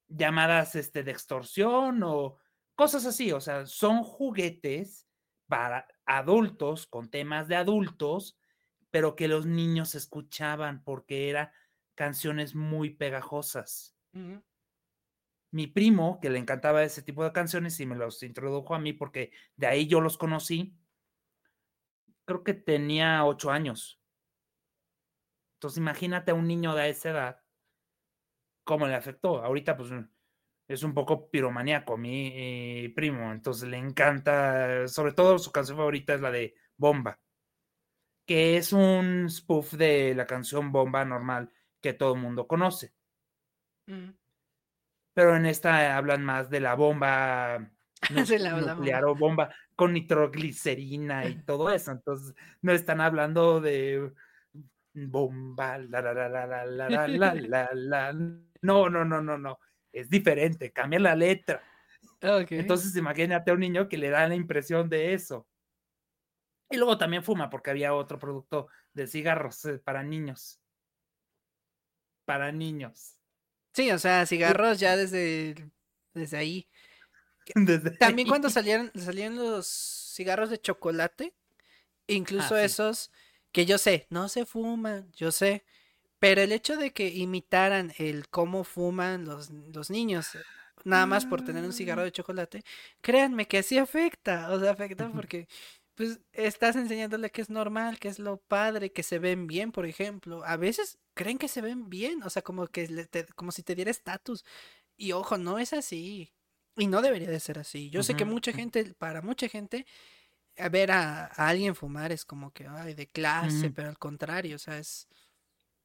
llamadas 0.08 0.74
este, 0.74 1.02
de 1.02 1.10
extorsión 1.10 2.02
o 2.02 2.38
cosas 2.74 3.06
así. 3.06 3.32
O 3.32 3.40
sea, 3.40 3.66
son 3.66 4.02
juguetes 4.02 5.06
para 5.46 5.86
adultos 6.04 6.86
con 6.86 7.10
temas 7.10 7.48
de 7.48 7.56
adultos, 7.56 8.38
pero 8.90 9.16
que 9.16 9.28
los 9.28 9.46
niños 9.46 9.94
escuchaban 9.94 10.82
porque 10.82 11.30
era 11.30 11.52
canciones 11.94 12.54
muy 12.54 12.90
pegajosas. 12.90 13.96
Mi 15.50 15.66
primo, 15.66 16.18
que 16.20 16.30
le 16.30 16.38
encantaba 16.38 16.82
ese 16.82 17.02
tipo 17.02 17.24
de 17.24 17.32
canciones 17.32 17.80
y 17.80 17.86
me 17.86 17.96
los 17.96 18.22
introdujo 18.22 18.74
a 18.74 18.78
mí 18.78 18.92
porque 18.92 19.32
de 19.56 19.66
ahí 19.66 19.86
yo 19.86 20.00
los 20.00 20.18
conocí, 20.18 20.76
creo 22.24 22.44
que 22.44 22.54
tenía 22.54 23.24
ocho 23.24 23.50
años. 23.50 24.00
Entonces 25.54 25.78
imagínate 25.78 26.30
a 26.30 26.34
un 26.34 26.46
niño 26.46 26.74
de 26.74 26.90
esa 26.90 27.10
edad, 27.10 27.40
cómo 28.64 28.86
le 28.86 28.94
afectó. 28.94 29.42
Ahorita 29.42 29.76
pues 29.76 29.90
es 30.68 30.82
un 30.82 30.92
poco 30.92 31.30
piromaníaco 31.30 31.96
mi 31.96 32.88
primo, 32.94 33.32
entonces 33.32 33.68
le 33.68 33.78
encanta, 33.78 34.86
sobre 34.86 35.12
todo 35.14 35.38
su 35.38 35.50
canción 35.50 35.78
favorita 35.78 36.14
es 36.14 36.20
la 36.20 36.30
de 36.30 36.54
Bomba, 36.76 37.18
que 38.26 38.58
es 38.58 38.74
un 38.74 39.30
spoof 39.30 39.72
de 39.72 40.14
la 40.14 40.26
canción 40.26 40.70
Bomba 40.70 41.06
normal 41.06 41.50
que 41.80 41.94
todo 41.94 42.14
el 42.14 42.20
mundo 42.20 42.46
conoce. 42.46 42.92
Mm. 43.86 44.10
Pero 45.18 45.34
en 45.34 45.46
esta 45.46 45.96
hablan 45.96 46.24
más 46.24 46.48
de 46.50 46.60
la 46.60 46.76
bomba 46.76 47.68
nuclear 48.10 49.04
o 49.04 49.16
bomba 49.16 49.52
con 49.74 49.92
nitroglicerina 49.92 51.26
y 51.26 51.42
todo 51.42 51.72
eso. 51.72 51.90
Entonces, 51.90 52.36
no 52.62 52.70
están 52.70 53.00
hablando 53.00 53.60
de 53.60 54.12
bomba, 54.94 55.76
la, 55.78 56.00
la, 56.02 56.14
la, 56.14 56.28
la, 56.28 56.46
la, 56.46 56.88
la, 56.88 57.34
la, 57.34 57.68
la, 57.74 58.12
No, 58.62 58.88
no, 58.88 59.04
no, 59.04 59.20
no, 59.20 59.36
no. 59.36 59.58
Es 59.92 60.08
diferente, 60.08 60.70
cambia 60.70 61.00
la 61.00 61.16
letra. 61.16 61.64
Entonces, 62.20 62.94
imagínate 62.94 63.50
a 63.50 63.54
un 63.54 63.60
niño 63.60 63.88
que 63.88 63.98
le 63.98 64.10
da 64.10 64.28
la 64.28 64.36
impresión 64.36 64.88
de 64.88 65.14
eso. 65.14 65.48
Y 66.70 66.76
luego 66.76 66.96
también 66.96 67.24
fuma, 67.24 67.50
porque 67.50 67.70
había 67.70 67.92
otro 67.92 68.20
producto 68.20 68.68
de 68.92 69.08
cigarros 69.08 69.64
eh, 69.64 69.80
para 69.80 70.04
niños 70.04 70.60
para 72.28 72.52
niños. 72.52 73.17
Sí, 73.78 73.92
o 73.92 73.98
sea, 74.00 74.26
cigarros 74.26 74.80
ya 74.80 74.96
desde, 74.96 75.54
desde 76.12 76.36
ahí. 76.36 76.66
También 78.00 78.26
cuando 78.26 78.50
salían, 78.50 78.90
salían 78.96 79.36
los 79.36 79.68
cigarros 79.68 80.50
de 80.50 80.60
chocolate, 80.60 81.32
incluso 82.08 82.56
ah, 82.56 82.64
esos 82.64 83.12
que 83.52 83.66
yo 83.66 83.78
sé, 83.78 84.08
no 84.10 84.28
se 84.28 84.46
fuman, 84.46 85.12
yo 85.12 85.30
sé, 85.30 85.64
pero 86.18 86.42
el 86.42 86.50
hecho 86.50 86.76
de 86.76 86.92
que 86.92 87.06
imitaran 87.06 87.92
el 87.98 88.28
cómo 88.28 88.64
fuman 88.64 89.24
los, 89.24 89.50
los 89.50 89.90
niños, 89.90 90.30
nada 90.82 91.06
más 91.06 91.24
por 91.24 91.44
tener 91.44 91.62
un 91.62 91.72
cigarro 91.72 92.02
de 92.02 92.10
chocolate, 92.10 92.64
créanme 93.00 93.46
que 93.46 93.58
así 93.58 93.78
afecta, 93.78 94.50
o 94.50 94.58
sea, 94.58 94.72
afecta 94.72 95.08
porque 95.08 95.46
pues 95.98 96.20
estás 96.32 96.76
enseñándole 96.76 97.30
que 97.30 97.42
es 97.42 97.50
normal, 97.50 97.98
que 97.98 98.06
es 98.06 98.20
lo 98.20 98.36
padre, 98.36 98.92
que 98.92 99.02
se 99.02 99.18
ven 99.18 99.48
bien, 99.48 99.72
por 99.72 99.84
ejemplo. 99.84 100.44
A 100.44 100.56
veces 100.56 100.96
creen 101.14 101.38
que 101.38 101.48
se 101.48 101.60
ven 101.60 101.90
bien, 101.90 102.22
o 102.22 102.30
sea, 102.30 102.42
como 102.42 102.68
que 102.68 103.08
como 103.34 103.50
si 103.50 103.64
te 103.64 103.74
diera 103.74 103.90
estatus. 103.90 104.44
Y 104.96 105.10
ojo, 105.10 105.38
no 105.38 105.58
es 105.58 105.72
así. 105.72 106.32
Y 106.76 106.86
no 106.86 107.02
debería 107.02 107.28
de 107.28 107.40
ser 107.40 107.58
así. 107.58 107.90
Yo 107.90 108.04
sé 108.04 108.14
que 108.14 108.24
mucha 108.24 108.52
gente, 108.52 108.94
para 108.94 109.22
mucha 109.22 109.48
gente, 109.48 109.86
ver 110.70 110.92
a, 110.92 111.26
alguien 111.26 111.74
fumar 111.74 112.12
es 112.12 112.24
como 112.24 112.52
que, 112.52 112.68
ay, 112.68 112.94
de 112.94 113.08
clase, 113.08 113.70
pero 113.70 113.88
al 113.88 113.98
contrario, 113.98 114.54
o 114.54 114.60
sea, 114.60 114.78
es, 114.78 115.08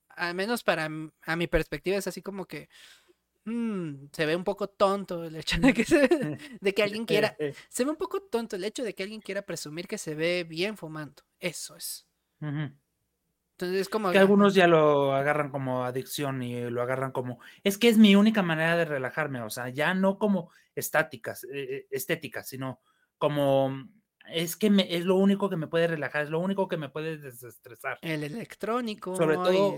al 0.10 0.36
menos 0.36 0.64
para, 0.64 0.92
a 1.24 1.36
mi 1.36 1.48
perspectiva 1.48 1.98
es 1.98 2.06
así 2.06 2.22
como 2.22 2.46
que, 2.46 2.70
Mm, 3.46 4.06
se 4.14 4.26
ve 4.26 4.36
un 4.36 4.44
poco 4.44 4.68
tonto 4.70 5.26
el 5.26 5.36
hecho 5.36 5.60
de 5.60 5.74
que, 5.74 5.84
de 6.62 6.74
que 6.74 6.84
alguien 6.84 7.06
quiera, 7.06 7.36
se 7.70 7.84
ve 7.84 7.92
un 7.92 7.98
poco 7.98 8.22
tonto 8.22 8.56
el 8.56 8.64
hecho 8.64 8.84
de 8.84 8.96
que 8.96 9.04
alguien 9.04 9.22
quiera 9.22 9.42
presumir 9.42 9.88
que 9.88 9.98
se 9.98 10.16
ve 10.16 10.46
bien 10.48 10.78
fumando. 10.78 11.24
Eso 11.40 11.76
es. 11.76 12.08
Entonces 12.40 13.82
es 13.82 13.90
como... 13.90 14.12
Que 14.12 14.20
algunos 14.20 14.56
ya 14.56 14.68
lo 14.68 15.14
agarran 15.14 15.50
como 15.50 15.84
adicción 15.84 16.42
y 16.42 16.70
lo 16.70 16.82
agarran 16.82 17.12
como... 17.12 17.40
Es 17.64 17.78
que 17.78 17.90
es 17.90 17.98
mi 17.98 18.16
única 18.16 18.42
manera 18.42 18.78
de 18.78 18.86
relajarme, 18.86 19.42
o 19.42 19.50
sea, 19.50 19.70
ya 19.70 19.94
no 19.94 20.18
como 20.18 20.52
estáticas, 20.76 21.44
eh, 21.46 21.50
eh, 21.54 21.88
estéticas, 21.92 22.48
sino 22.48 22.82
como... 23.18 23.90
Es 24.32 24.56
que 24.56 24.70
me, 24.70 24.96
es 24.96 25.04
lo 25.04 25.18
único 25.18 25.50
que 25.50 25.58
me 25.58 25.68
puede 25.68 25.88
relajar, 25.88 26.24
es 26.24 26.30
lo 26.30 26.40
único 26.40 26.70
que 26.70 26.78
me 26.78 26.88
puede 26.88 27.18
desestresar. 27.18 28.00
El 28.02 28.24
electrónico. 28.24 29.18
Sobre 29.18 29.36
todo 29.36 29.78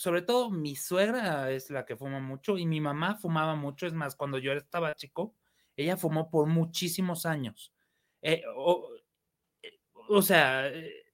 sobre 0.00 0.22
todo 0.22 0.50
mi 0.50 0.76
suegra 0.76 1.50
es 1.50 1.68
la 1.68 1.84
que 1.84 1.94
fuma 1.94 2.20
mucho 2.20 2.56
y 2.56 2.64
mi 2.64 2.80
mamá 2.80 3.16
fumaba 3.16 3.54
mucho. 3.54 3.86
Es 3.86 3.92
más, 3.92 4.16
cuando 4.16 4.38
yo 4.38 4.54
estaba 4.54 4.94
chico, 4.94 5.36
ella 5.76 5.98
fumó 5.98 6.30
por 6.30 6.46
muchísimos 6.46 7.26
años. 7.26 7.74
Eh, 8.22 8.42
eh, 9.62 9.78
o, 9.92 10.22
sea, 10.22 10.68
eh, 10.68 11.04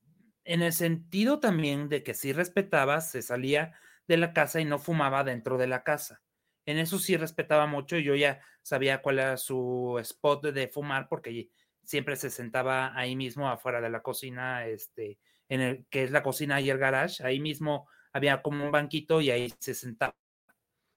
en 0.44 0.62
el 0.62 0.72
sentido 0.72 1.40
también 1.40 1.88
de 1.88 2.04
que 2.04 2.14
si 2.14 2.32
respetaba, 2.32 3.00
se 3.00 3.22
salía 3.22 3.74
de 4.06 4.18
la 4.18 4.32
casa 4.32 4.60
y 4.60 4.64
no 4.64 4.78
fumaba 4.78 5.24
dentro 5.24 5.58
de 5.58 5.66
la 5.66 5.82
casa. 5.82 6.22
En 6.64 6.78
eso 6.78 7.00
sí 7.00 7.16
respetaba 7.16 7.66
mucho 7.66 7.96
y 7.96 8.04
yo 8.04 8.14
ya 8.14 8.40
sabía 8.62 9.02
cuál 9.02 9.18
era 9.18 9.36
su 9.36 9.98
spot 10.00 10.44
de 10.52 10.68
fumar 10.68 11.08
porque 11.08 11.50
siempre 11.82 12.14
se 12.14 12.30
sentaba 12.30 12.96
ahí 12.96 13.16
mismo 13.16 13.48
afuera 13.48 13.80
de 13.80 13.90
la 13.90 14.02
cocina, 14.02 14.64
este, 14.64 15.18
en 15.48 15.60
el 15.60 15.86
que 15.90 16.04
es 16.04 16.12
la 16.12 16.22
cocina 16.22 16.60
y 16.60 16.70
el 16.70 16.78
garage, 16.78 17.24
ahí 17.26 17.40
mismo 17.40 17.88
había 18.16 18.42
como 18.42 18.64
un 18.64 18.70
banquito 18.70 19.20
y 19.20 19.30
ahí 19.30 19.52
se 19.58 19.74
sentaba 19.74 20.16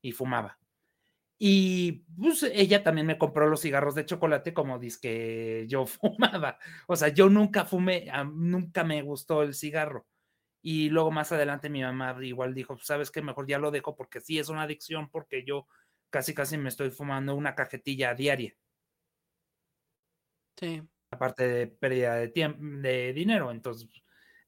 y 0.01 0.11
fumaba. 0.11 0.57
Y 1.37 2.03
pues 2.21 2.43
ella 2.43 2.83
también 2.83 3.07
me 3.07 3.17
compró 3.17 3.47
los 3.47 3.61
cigarros 3.61 3.95
de 3.95 4.05
chocolate 4.05 4.53
como 4.53 4.79
dice 4.79 4.99
que 5.01 5.65
yo 5.67 5.85
fumaba. 5.85 6.59
O 6.87 6.95
sea, 6.95 7.09
yo 7.09 7.29
nunca 7.29 7.65
fumé, 7.65 8.11
nunca 8.33 8.83
me 8.83 9.01
gustó 9.01 9.43
el 9.43 9.53
cigarro. 9.53 10.07
Y 10.61 10.89
luego 10.89 11.11
más 11.11 11.31
adelante 11.31 11.69
mi 11.69 11.81
mamá 11.81 12.17
igual 12.21 12.53
dijo, 12.53 12.77
sabes 12.79 13.11
que 13.11 13.21
mejor 13.21 13.47
ya 13.47 13.59
lo 13.59 13.71
dejo 13.71 13.95
porque 13.95 14.19
sí 14.21 14.39
es 14.39 14.49
una 14.49 14.63
adicción 14.63 15.09
porque 15.09 15.45
yo 15.45 15.67
casi 16.09 16.33
casi 16.33 16.57
me 16.57 16.69
estoy 16.69 16.89
fumando 16.91 17.35
una 17.35 17.55
cajetilla 17.55 18.13
diaria. 18.13 18.55
Sí. 20.57 20.81
Aparte 21.11 21.47
de 21.47 21.67
pérdida 21.67 22.15
de 22.15 22.27
tiempo, 22.29 22.59
de 22.61 23.13
dinero, 23.13 23.51
entonces 23.51 23.89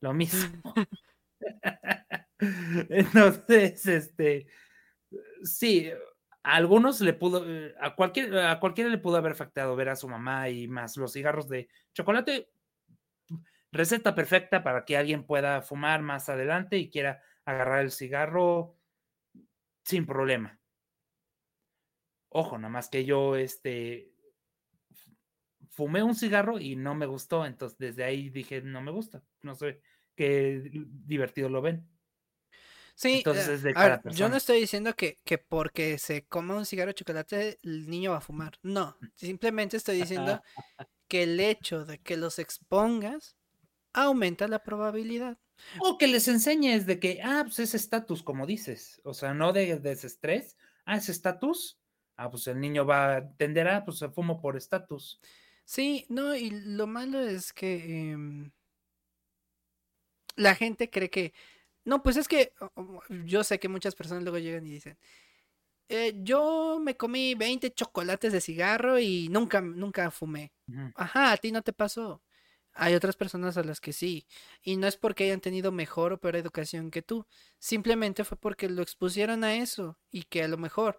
lo 0.01 0.13
mismo. 0.13 0.61
entonces, 2.89 3.85
este, 3.85 4.47
sí, 5.43 5.91
a 6.43 6.55
algunos 6.55 6.99
le 7.01 7.13
pudo, 7.13 7.45
eh, 7.47 7.75
a, 7.79 7.95
cualquier, 7.95 8.35
a 8.37 8.59
cualquiera 8.59 8.89
le 8.89 8.97
pudo 8.97 9.17
haber 9.17 9.33
afectado 9.33 9.75
ver 9.75 9.89
a 9.89 9.95
su 9.95 10.09
mamá 10.09 10.49
y 10.49 10.67
más 10.67 10.97
los 10.97 11.13
cigarros 11.13 11.47
de 11.47 11.69
chocolate. 11.93 12.49
Receta 13.71 14.15
perfecta 14.15 14.63
para 14.63 14.83
que 14.83 14.97
alguien 14.97 15.25
pueda 15.25 15.61
fumar 15.61 16.01
más 16.01 16.27
adelante 16.29 16.77
y 16.77 16.89
quiera 16.89 17.21
agarrar 17.45 17.81
el 17.81 17.91
cigarro 17.91 18.75
sin 19.83 20.05
problema. 20.05 20.59
Ojo, 22.29 22.57
nada 22.57 22.69
más 22.69 22.89
que 22.89 23.05
yo 23.05 23.35
este, 23.35 24.11
fumé 25.69 26.01
un 26.03 26.15
cigarro 26.15 26.59
y 26.59 26.75
no 26.75 26.95
me 26.95 27.05
gustó, 27.05 27.45
entonces 27.45 27.77
desde 27.77 28.03
ahí 28.03 28.29
dije, 28.29 28.61
no 28.61 28.81
me 28.81 28.91
gusta, 28.91 29.23
no 29.41 29.55
sé 29.55 29.81
qué 30.15 30.61
divertido 31.05 31.49
lo 31.49 31.61
ven. 31.61 31.87
Sí, 33.01 33.23
eh, 33.25 33.99
yo 34.13 34.29
no 34.29 34.35
estoy 34.35 34.59
diciendo 34.59 34.95
que, 34.95 35.17
que, 35.23 35.39
porque 35.39 35.97
se 35.97 36.27
coma 36.27 36.55
un 36.55 36.67
cigarro 36.67 36.89
de 36.89 36.93
chocolate 36.93 37.57
el 37.63 37.89
niño 37.89 38.11
va 38.11 38.17
a 38.17 38.21
fumar. 38.21 38.59
No, 38.61 38.95
simplemente 39.15 39.75
estoy 39.75 39.99
diciendo 39.99 40.39
que 41.07 41.23
el 41.23 41.39
hecho 41.39 41.83
de 41.83 41.97
que 41.97 42.15
los 42.15 42.37
expongas 42.37 43.35
aumenta 43.91 44.47
la 44.47 44.61
probabilidad. 44.61 45.39
O 45.79 45.97
que 45.97 46.07
les 46.07 46.27
enseñes 46.27 46.85
de 46.85 46.99
que, 46.99 47.19
ah, 47.23 47.41
pues 47.43 47.57
es 47.57 47.73
estatus, 47.73 48.21
como 48.21 48.45
dices. 48.45 49.01
O 49.03 49.15
sea, 49.15 49.33
no 49.33 49.51
de 49.51 49.79
desestrés. 49.79 50.55
Ah, 50.85 50.97
es 50.97 51.09
estatus. 51.09 51.79
Ah, 52.17 52.29
pues 52.29 52.45
el 52.45 52.59
niño 52.59 52.85
va 52.85 53.15
a 53.15 53.31
tender 53.31 53.67
a, 53.67 53.83
pues 53.83 53.97
se 53.97 54.09
fumo 54.09 54.39
por 54.39 54.55
estatus. 54.55 55.19
Sí, 55.65 56.05
no, 56.07 56.35
y 56.35 56.51
lo 56.51 56.85
malo 56.85 57.19
es 57.19 57.51
que 57.51 58.11
em, 58.11 58.51
la 60.35 60.53
gente 60.53 60.91
cree 60.91 61.09
que 61.09 61.33
no, 61.85 62.03
pues 62.03 62.17
es 62.17 62.27
que 62.27 62.53
yo 63.25 63.43
sé 63.43 63.59
que 63.59 63.67
muchas 63.69 63.95
personas 63.95 64.23
luego 64.23 64.37
llegan 64.37 64.65
y 64.67 64.71
dicen, 64.71 64.97
eh, 65.89 66.13
yo 66.23 66.79
me 66.81 66.95
comí 66.95 67.35
20 67.35 67.71
chocolates 67.73 68.31
de 68.31 68.41
cigarro 68.41 68.97
y 68.99 69.27
nunca, 69.29 69.61
nunca 69.61 70.09
fumé. 70.11 70.53
Ajá, 70.95 71.33
a 71.33 71.37
ti 71.37 71.51
no 71.51 71.61
te 71.63 71.73
pasó. 71.73 72.23
Hay 72.73 72.95
otras 72.95 73.17
personas 73.17 73.57
a 73.57 73.63
las 73.63 73.81
que 73.81 73.91
sí. 73.91 74.25
Y 74.61 74.77
no 74.77 74.87
es 74.87 74.95
porque 74.95 75.25
hayan 75.25 75.41
tenido 75.41 75.71
mejor 75.73 76.13
o 76.13 76.19
peor 76.19 76.37
educación 76.37 76.91
que 76.91 77.01
tú. 77.01 77.25
Simplemente 77.59 78.23
fue 78.23 78.37
porque 78.37 78.69
lo 78.69 78.81
expusieron 78.81 79.43
a 79.43 79.55
eso. 79.55 79.99
Y 80.11 80.23
que 80.23 80.43
a 80.43 80.47
lo 80.47 80.57
mejor 80.57 80.97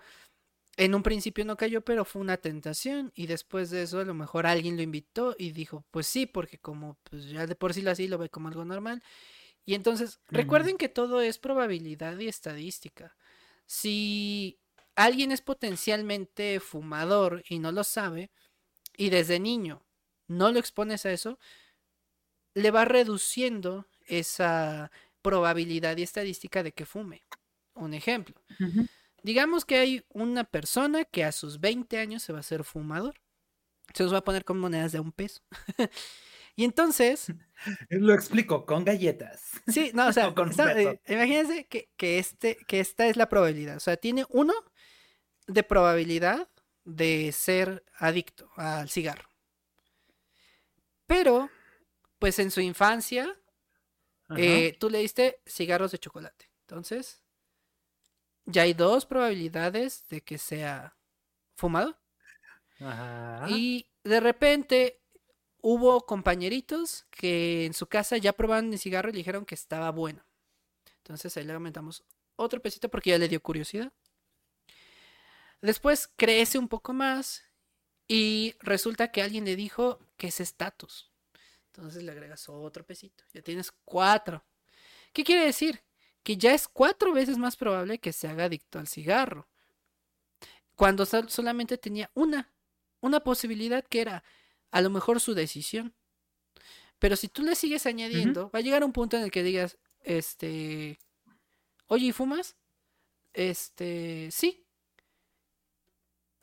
en 0.77 0.95
un 0.95 1.03
principio 1.03 1.45
no 1.45 1.57
cayó, 1.57 1.83
pero 1.83 2.05
fue 2.05 2.21
una 2.23 2.37
tentación. 2.39 3.13
Y 3.15 3.27
después 3.27 3.71
de 3.71 3.83
eso 3.85 4.01
a 4.01 4.05
lo 4.05 4.15
mejor 4.15 4.47
alguien 4.47 4.77
lo 4.77 4.83
invitó 4.83 5.35
y 5.39 5.53
dijo, 5.53 5.85
pues 5.91 6.07
sí, 6.07 6.27
porque 6.27 6.59
como 6.59 6.99
pues 7.05 7.27
ya 7.31 7.47
de 7.47 7.57
por 7.57 7.75
sí 7.75 7.83
lo 7.83 7.91
así 7.91 8.09
lo 8.09 8.19
ve 8.19 8.29
como 8.31 8.49
algo 8.49 8.65
normal. 8.65 9.03
Y 9.65 9.75
entonces, 9.75 10.21
recuerden 10.29 10.77
que 10.77 10.89
todo 10.89 11.21
es 11.21 11.39
probabilidad 11.39 12.19
y 12.19 12.29
estadística. 12.29 13.17
Si 13.67 14.59
alguien 14.97 15.31
es 15.33 15.41
potencialmente 15.41 16.59
fumador 16.61 17.45
y 17.49 17.59
no 17.59 17.73
lo 17.73 17.85
sabe, 17.85 18.31
y 18.97 19.11
desde 19.11 19.41
niño 19.41 19.85
no 20.27 20.51
lo 20.53 20.59
expones 20.59 21.07
a 21.07 21.13
eso, 21.13 21.39
le 22.55 22.71
va 22.71 22.85
reduciendo 22.85 23.87
esa 24.07 24.91
probabilidad 25.23 25.97
y 25.97 26.03
estadística 26.03 26.63
de 26.63 26.73
que 26.73 26.87
fume. 26.87 27.23
Un 27.75 27.95
ejemplo. 27.95 28.35
Digamos 29.23 29.65
que 29.65 29.77
hay 29.77 30.05
una 30.09 30.45
persona 30.45 31.05
que 31.05 31.25
a 31.25 31.33
sus 31.33 31.61
20 31.61 31.99
años 31.99 32.23
se 32.23 32.33
va 32.33 32.39
a 32.39 32.41
hacer 32.41 32.65
fumador. 32.65 33.21
Se 33.95 34.03
los 34.03 34.13
va 34.13 34.19
a 34.19 34.25
poner 34.25 34.45
con 34.45 34.59
monedas 34.59 34.93
de 34.93 35.01
un 35.01 35.13
peso. 35.13 35.41
Y 36.55 36.65
entonces. 36.65 37.33
Lo 37.91 38.15
explico, 38.15 38.67
con 38.67 38.85
galletas. 38.85 39.43
Sí, 39.69 39.91
no, 39.95 40.09
o 40.09 40.13
sea, 40.13 40.35
eh, 40.77 41.01
imagínense 41.09 41.67
que, 41.67 42.19
este, 42.19 42.57
que 42.67 42.81
esta 42.81 43.07
es 43.07 43.17
la 43.17 43.29
probabilidad. 43.29 43.77
O 43.77 43.81
sea, 43.81 43.97
tiene 43.97 44.25
uno 44.29 44.53
de 45.47 45.63
probabilidad 45.63 46.49
de 46.85 47.33
ser 47.33 47.85
adicto 47.97 48.51
al 48.57 48.89
cigarro. 48.89 49.29
Pero, 51.07 51.51
pues 52.19 52.39
en 52.39 52.51
su 52.51 52.61
infancia, 52.61 53.37
eh, 54.37 54.77
tú 54.79 54.89
le 54.89 54.99
diste 54.99 55.41
cigarros 55.47 55.93
de 55.93 55.99
chocolate. 55.99 56.51
Entonces, 56.63 57.23
ya 58.47 58.63
hay 58.63 58.73
dos 58.73 59.07
probabilidades 59.07 60.09
de 60.09 60.23
que 60.23 60.39
sea 60.39 60.97
fumado. 61.55 61.99
Ajá. 62.81 63.47
Y 63.49 63.89
de 64.03 64.21
repente 64.21 65.02
hubo 65.63 66.05
compañeritos 66.05 67.07
que 67.11 67.65
en 67.65 67.73
su 67.73 67.87
casa 67.87 68.19
ya 68.19 68.35
probaron 68.35 68.73
el 68.73 68.79
cigarro 68.79 69.09
y 69.09 69.13
le 69.13 69.19
dijeron 69.19 69.47
que 69.47 69.55
estaba 69.55 69.91
bueno. 69.91 70.23
Entonces 70.99 71.35
ahí 71.37 71.45
le 71.45 71.53
aumentamos 71.55 72.05
otro 72.37 72.61
pesito 72.61 72.91
porque 72.91 73.11
ya 73.11 73.19
le 73.19 73.29
dio 73.29 73.41
curiosidad. 73.41 73.93
Después 75.63 76.11
crece 76.17 76.59
un 76.59 76.69
poco 76.69 76.93
más 76.93 77.45
y 78.09 78.57
resulta 78.61 79.13
que 79.13 79.23
alguien 79.23 79.45
le 79.45 79.57
dijo 79.57 80.01
que 80.17 80.27
es 80.27 80.41
estatus. 80.41 81.11
Entonces 81.67 82.03
le 82.03 82.11
agregas 82.11 82.49
otro 82.49 82.85
pesito. 82.85 83.25
Ya 83.33 83.41
tienes 83.41 83.73
cuatro. 83.85 84.45
¿Qué 85.13 85.25
quiere 85.25 85.47
decir? 85.47 85.83
Que 86.25 86.37
ya 86.37 86.53
es 86.53 86.67
cuatro 86.69 87.13
veces 87.13 87.39
más 87.39 87.57
probable 87.57 87.99
que 87.99 88.13
se 88.13 88.29
haga 88.29 88.45
adicto 88.45 88.79
al 88.79 88.89
cigarro. 88.89 89.49
Cuando 90.75 91.07
solamente 91.07 91.79
tenía 91.79 92.11
una, 92.15 92.53
una 93.01 93.21
posibilidad 93.21 93.85
que 93.85 94.01
era 94.01 94.25
a 94.73 94.81
lo 94.81 94.91
mejor 94.91 95.21
su 95.21 95.35
decisión. 95.35 95.95
Pero 96.99 97.17
si 97.17 97.29
tú 97.29 97.43
le 97.43 97.55
sigues 97.55 97.87
añadiendo, 97.87 98.51
va 98.51 98.59
a 98.59 98.63
llegar 98.63 98.83
un 98.83 98.93
punto 98.93 99.17
en 99.17 99.23
el 99.23 99.31
que 99.31 99.43
digas, 99.43 99.79
este, 100.01 100.99
oye, 101.87 102.07
¿y 102.07 102.13
fumas? 102.13 102.57
Este, 103.33 104.31
sí. 104.33 104.67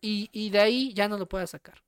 Y, 0.01 0.29
y 0.31 0.49
de 0.49 0.59
ahí 0.59 0.93
ya 0.93 1.07
no 1.07 1.17
lo 1.17 1.27
puedes 1.27 1.49
sacar. 1.49 1.83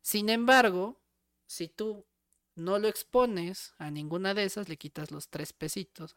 Sin 0.00 0.28
embargo, 0.28 1.00
si 1.46 1.68
tú 1.68 2.06
no 2.54 2.78
lo 2.78 2.88
expones 2.88 3.74
a 3.78 3.90
ninguna 3.90 4.34
de 4.34 4.44
esas, 4.44 4.68
le 4.68 4.76
quitas 4.76 5.10
los 5.10 5.28
tres 5.28 5.52
pesitos 5.52 6.16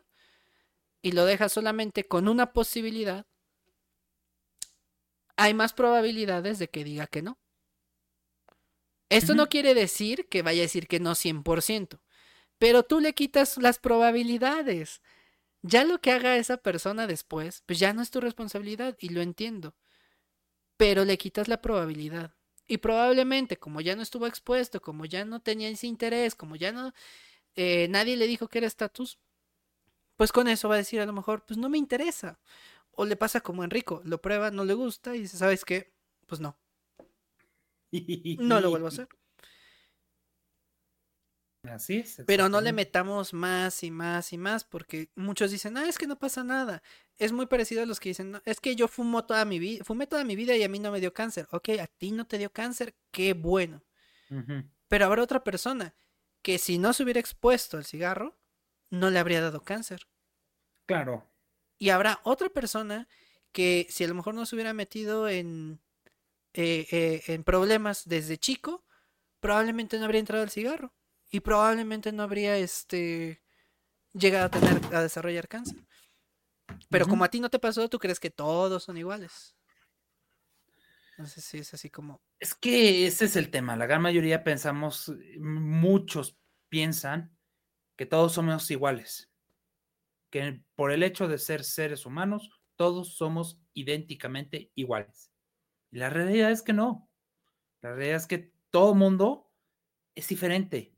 y 1.02 1.12
lo 1.12 1.26
dejas 1.26 1.52
solamente 1.52 2.08
con 2.08 2.28
una 2.28 2.54
posibilidad, 2.54 3.26
hay 5.36 5.54
más 5.54 5.74
probabilidades 5.74 6.60
de 6.60 6.70
que 6.70 6.84
diga 6.84 7.08
que 7.08 7.22
no. 7.22 7.40
Esto 9.10 9.34
no 9.34 9.50
quiere 9.50 9.74
decir 9.74 10.28
que 10.30 10.44
vaya 10.44 10.62
a 10.62 10.64
decir 10.64 10.88
que 10.88 11.00
no 11.00 11.16
100%, 11.16 12.00
pero 12.58 12.84
tú 12.84 13.00
le 13.00 13.14
quitas 13.14 13.58
las 13.58 13.80
probabilidades. 13.80 15.02
Ya 15.62 15.84
lo 15.84 16.00
que 16.00 16.12
haga 16.12 16.38
esa 16.38 16.58
persona 16.58 17.08
después, 17.08 17.64
pues 17.66 17.80
ya 17.80 17.92
no 17.94 18.02
es 18.02 18.12
tu 18.12 18.22
responsabilidad 18.22 18.96
y 19.00 19.10
lo 19.10 19.22
entiendo. 19.22 19.76
Pero 20.78 21.06
le 21.06 21.18
quitas 21.18 21.48
la 21.48 21.62
probabilidad. 21.62 22.36
Y 22.68 22.78
probablemente, 22.78 23.58
como 23.58 23.82
ya 23.82 23.96
no 23.96 24.04
estuvo 24.04 24.28
expuesto, 24.28 24.80
como 24.80 25.06
ya 25.06 25.26
no 25.26 25.42
tenía 25.42 25.70
ese 25.70 25.88
interés, 25.88 26.36
como 26.36 26.56
ya 26.56 26.72
no 26.72 26.94
eh, 27.56 27.88
nadie 27.90 28.16
le 28.16 28.28
dijo 28.28 28.48
que 28.48 28.60
era 28.60 28.68
estatus, 28.68 29.20
pues 30.16 30.32
con 30.32 30.48
eso 30.48 30.70
va 30.70 30.76
a 30.76 30.80
decir 30.80 31.02
a 31.02 31.06
lo 31.06 31.14
mejor, 31.14 31.46
pues 31.46 31.58
no 31.58 31.70
me 31.70 31.78
interesa. 31.78 32.40
O 32.92 33.06
le 33.06 33.16
pasa 33.16 33.42
como 33.42 33.64
Enrico, 33.64 34.02
lo 34.06 34.22
prueba, 34.22 34.52
no 34.52 34.66
le 34.66 34.74
gusta 34.74 35.16
y 35.16 35.22
dice, 35.22 35.38
¿sabes 35.38 35.66
qué? 35.66 35.94
Pues 36.28 36.42
no. 36.42 36.58
No 38.40 38.60
lo 38.60 38.70
vuelvo 38.70 38.88
a 38.88 38.90
hacer. 38.90 39.08
Así 41.64 41.98
es. 41.98 42.22
Pero 42.26 42.48
no 42.48 42.62
le 42.62 42.72
metamos 42.72 43.34
más 43.34 43.84
y 43.84 43.92
más 43.92 44.32
y 44.32 44.38
más, 44.38 44.64
porque 44.64 45.10
muchos 45.16 45.52
dicen, 45.52 45.78
ah, 45.78 45.88
es 45.88 45.98
que 45.98 46.08
no 46.08 46.18
pasa 46.18 46.44
nada. 46.44 46.82
Es 47.18 47.34
muy 47.34 47.48
parecido 47.48 47.84
a 47.84 47.86
los 47.86 48.00
que 48.00 48.10
dicen, 48.10 48.42
es 48.46 48.62
que 48.62 48.76
yo 48.76 48.88
fumo 48.88 49.26
toda 49.26 49.44
mi 49.44 49.60
vida, 49.60 49.84
fumé 49.84 50.08
toda 50.08 50.24
mi 50.24 50.36
vida 50.36 50.56
y 50.56 50.64
a 50.64 50.70
mí 50.70 50.80
no 50.80 50.92
me 50.92 51.02
dio 51.02 51.14
cáncer. 51.14 51.48
Ok, 51.52 51.70
a 51.82 51.88
ti 51.88 52.12
no 52.12 52.26
te 52.26 52.38
dio 52.38 52.52
cáncer, 52.52 52.96
qué 53.12 53.34
bueno. 53.34 53.84
Pero 54.88 55.06
habrá 55.06 55.24
otra 55.24 55.44
persona 55.44 55.96
que 56.42 56.60
si 56.60 56.78
no 56.78 56.94
se 56.94 57.04
hubiera 57.04 57.20
expuesto 57.20 57.78
al 57.78 57.86
cigarro, 57.86 58.38
no 58.90 59.10
le 59.10 59.20
habría 59.20 59.42
dado 59.42 59.64
cáncer. 59.64 60.08
Claro. 60.86 61.28
Y 61.78 61.90
habrá 61.90 62.20
otra 62.24 62.50
persona 62.50 63.08
que 63.52 63.88
si 63.90 64.04
a 64.04 64.08
lo 64.08 64.16
mejor 64.16 64.36
no 64.36 64.46
se 64.46 64.56
hubiera 64.56 64.74
metido 64.74 65.28
en 65.28 65.82
eh, 66.54 66.88
eh, 66.92 67.24
en 67.28 67.44
problemas 67.44 68.08
desde 68.08 68.38
chico, 68.38 68.86
probablemente 69.40 69.98
no 69.98 70.06
habría 70.06 70.20
entrado 70.20 70.44
al 70.44 70.50
cigarro 70.50 70.94
y 71.32 71.42
probablemente 71.42 72.12
no 72.12 72.24
habría 72.24 72.58
este 72.58 73.42
llegado 74.14 74.46
a 74.48 74.50
tener 74.50 74.96
a 74.96 75.02
desarrollar 75.02 75.48
cáncer. 75.48 75.78
Pero 76.90 77.08
como 77.08 77.24
a 77.24 77.30
ti 77.30 77.40
no 77.40 77.50
te 77.50 77.60
pasó, 77.60 77.90
tú 77.90 78.00
crees 78.00 78.20
que 78.20 78.30
todos 78.32 78.84
son 78.84 78.98
iguales. 78.98 79.56
No 81.18 81.26
sé 81.26 81.42
si 81.42 81.58
es 81.58 81.74
así 81.74 81.90
como. 81.90 82.22
Es 82.40 82.56
que 82.56 83.06
ese 83.06 83.26
es 83.26 83.36
el 83.36 83.52
tema. 83.52 83.76
La 83.76 83.86
gran 83.86 84.02
mayoría 84.02 84.44
pensamos, 84.44 85.12
muchos 85.38 86.38
piensan 86.70 87.38
que 87.98 88.06
todos 88.06 88.34
somos 88.34 88.70
iguales. 88.72 89.30
que 90.32 90.62
por 90.76 90.92
el 90.92 91.04
hecho 91.04 91.28
de 91.28 91.38
ser 91.40 91.64
seres 91.64 92.06
humanos, 92.06 92.52
todos 92.76 93.16
somos 93.18 93.60
idénticamente 93.74 94.72
iguales. 94.76 95.29
Y 95.92 95.98
la 95.98 96.10
realidad 96.10 96.52
es 96.52 96.62
que 96.62 96.74
no. 96.74 97.10
La 97.82 97.94
realidad 97.94 98.18
es 98.18 98.28
que 98.28 98.54
todo 98.70 98.96
mundo 98.96 99.52
es 100.16 100.28
diferente. 100.28 100.96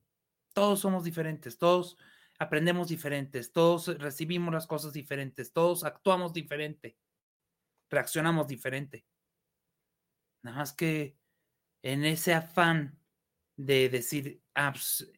Todos 0.54 0.82
somos 0.82 1.04
diferentes, 1.04 1.58
todos 1.58 1.98
aprendemos 2.40 2.88
diferentes, 2.88 3.54
todos 3.54 3.88
recibimos 4.00 4.54
las 4.54 4.68
cosas 4.68 4.94
diferentes, 4.94 5.54
todos 5.54 5.84
actuamos 5.84 6.34
diferente, 6.34 6.98
reaccionamos 7.90 8.48
diferente. 8.48 9.06
Nada 10.42 10.58
más 10.58 10.74
que 10.74 11.18
en 11.84 12.04
ese 12.04 12.34
afán 12.34 13.00
de 13.56 13.90
decir, 13.90 14.42
ah, 14.56 14.72
pues, 14.74 15.12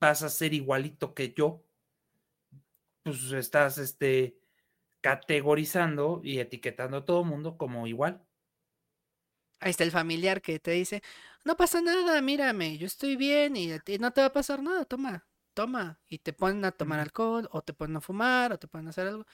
vas 0.00 0.22
a 0.22 0.28
ser 0.28 0.54
igualito 0.54 1.12
que 1.12 1.34
yo, 1.34 1.66
pues 3.02 3.32
estás 3.32 3.78
este, 3.78 4.38
categorizando 5.00 6.20
y 6.22 6.38
etiquetando 6.38 6.98
a 6.98 7.04
todo 7.04 7.24
mundo 7.24 7.58
como 7.58 7.86
igual. 7.86 8.24
Ahí 9.60 9.70
está 9.70 9.84
el 9.84 9.90
familiar 9.90 10.40
que 10.40 10.58
te 10.58 10.72
dice, 10.72 11.02
no 11.44 11.56
pasa 11.56 11.80
nada, 11.82 12.20
mírame, 12.22 12.78
yo 12.78 12.86
estoy 12.86 13.16
bien 13.16 13.56
y 13.56 13.68
no 13.98 14.10
te 14.12 14.20
va 14.20 14.28
a 14.28 14.32
pasar 14.32 14.62
nada, 14.62 14.84
toma, 14.84 15.26
toma. 15.54 16.00
Y 16.08 16.18
te 16.18 16.32
ponen 16.32 16.64
a 16.64 16.72
tomar 16.72 17.00
alcohol, 17.00 17.48
o 17.52 17.62
te 17.62 17.74
ponen 17.74 17.96
a 17.96 18.00
fumar, 18.00 18.52
o 18.52 18.58
te 18.58 18.68
ponen 18.68 18.86
a 18.86 18.90
hacer 18.90 19.06
algo. 19.06 19.26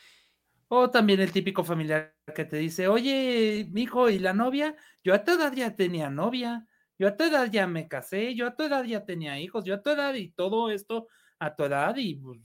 O 0.68 0.90
también 0.90 1.20
el 1.20 1.30
típico 1.30 1.62
familiar 1.62 2.16
que 2.34 2.44
te 2.44 2.56
dice, 2.56 2.88
oye, 2.88 3.68
mijo, 3.70 4.10
¿y 4.10 4.18
la 4.18 4.32
novia? 4.32 4.74
Yo 5.04 5.14
a 5.14 5.22
tu 5.22 5.32
edad 5.32 5.52
ya 5.52 5.76
tenía 5.76 6.10
novia, 6.10 6.66
yo 6.98 7.06
a 7.06 7.16
tu 7.16 7.24
edad 7.24 7.48
ya 7.50 7.68
me 7.68 7.86
casé, 7.86 8.34
yo 8.34 8.48
a 8.48 8.56
tu 8.56 8.64
edad 8.64 8.84
ya 8.84 9.04
tenía 9.04 9.38
hijos, 9.38 9.64
yo 9.64 9.74
a 9.74 9.82
tu 9.82 9.90
edad 9.90 10.14
y 10.14 10.30
todo 10.30 10.70
esto 10.70 11.06
a 11.38 11.54
tu 11.54 11.64
edad 11.64 11.94
y 11.96 12.16
pues, 12.16 12.40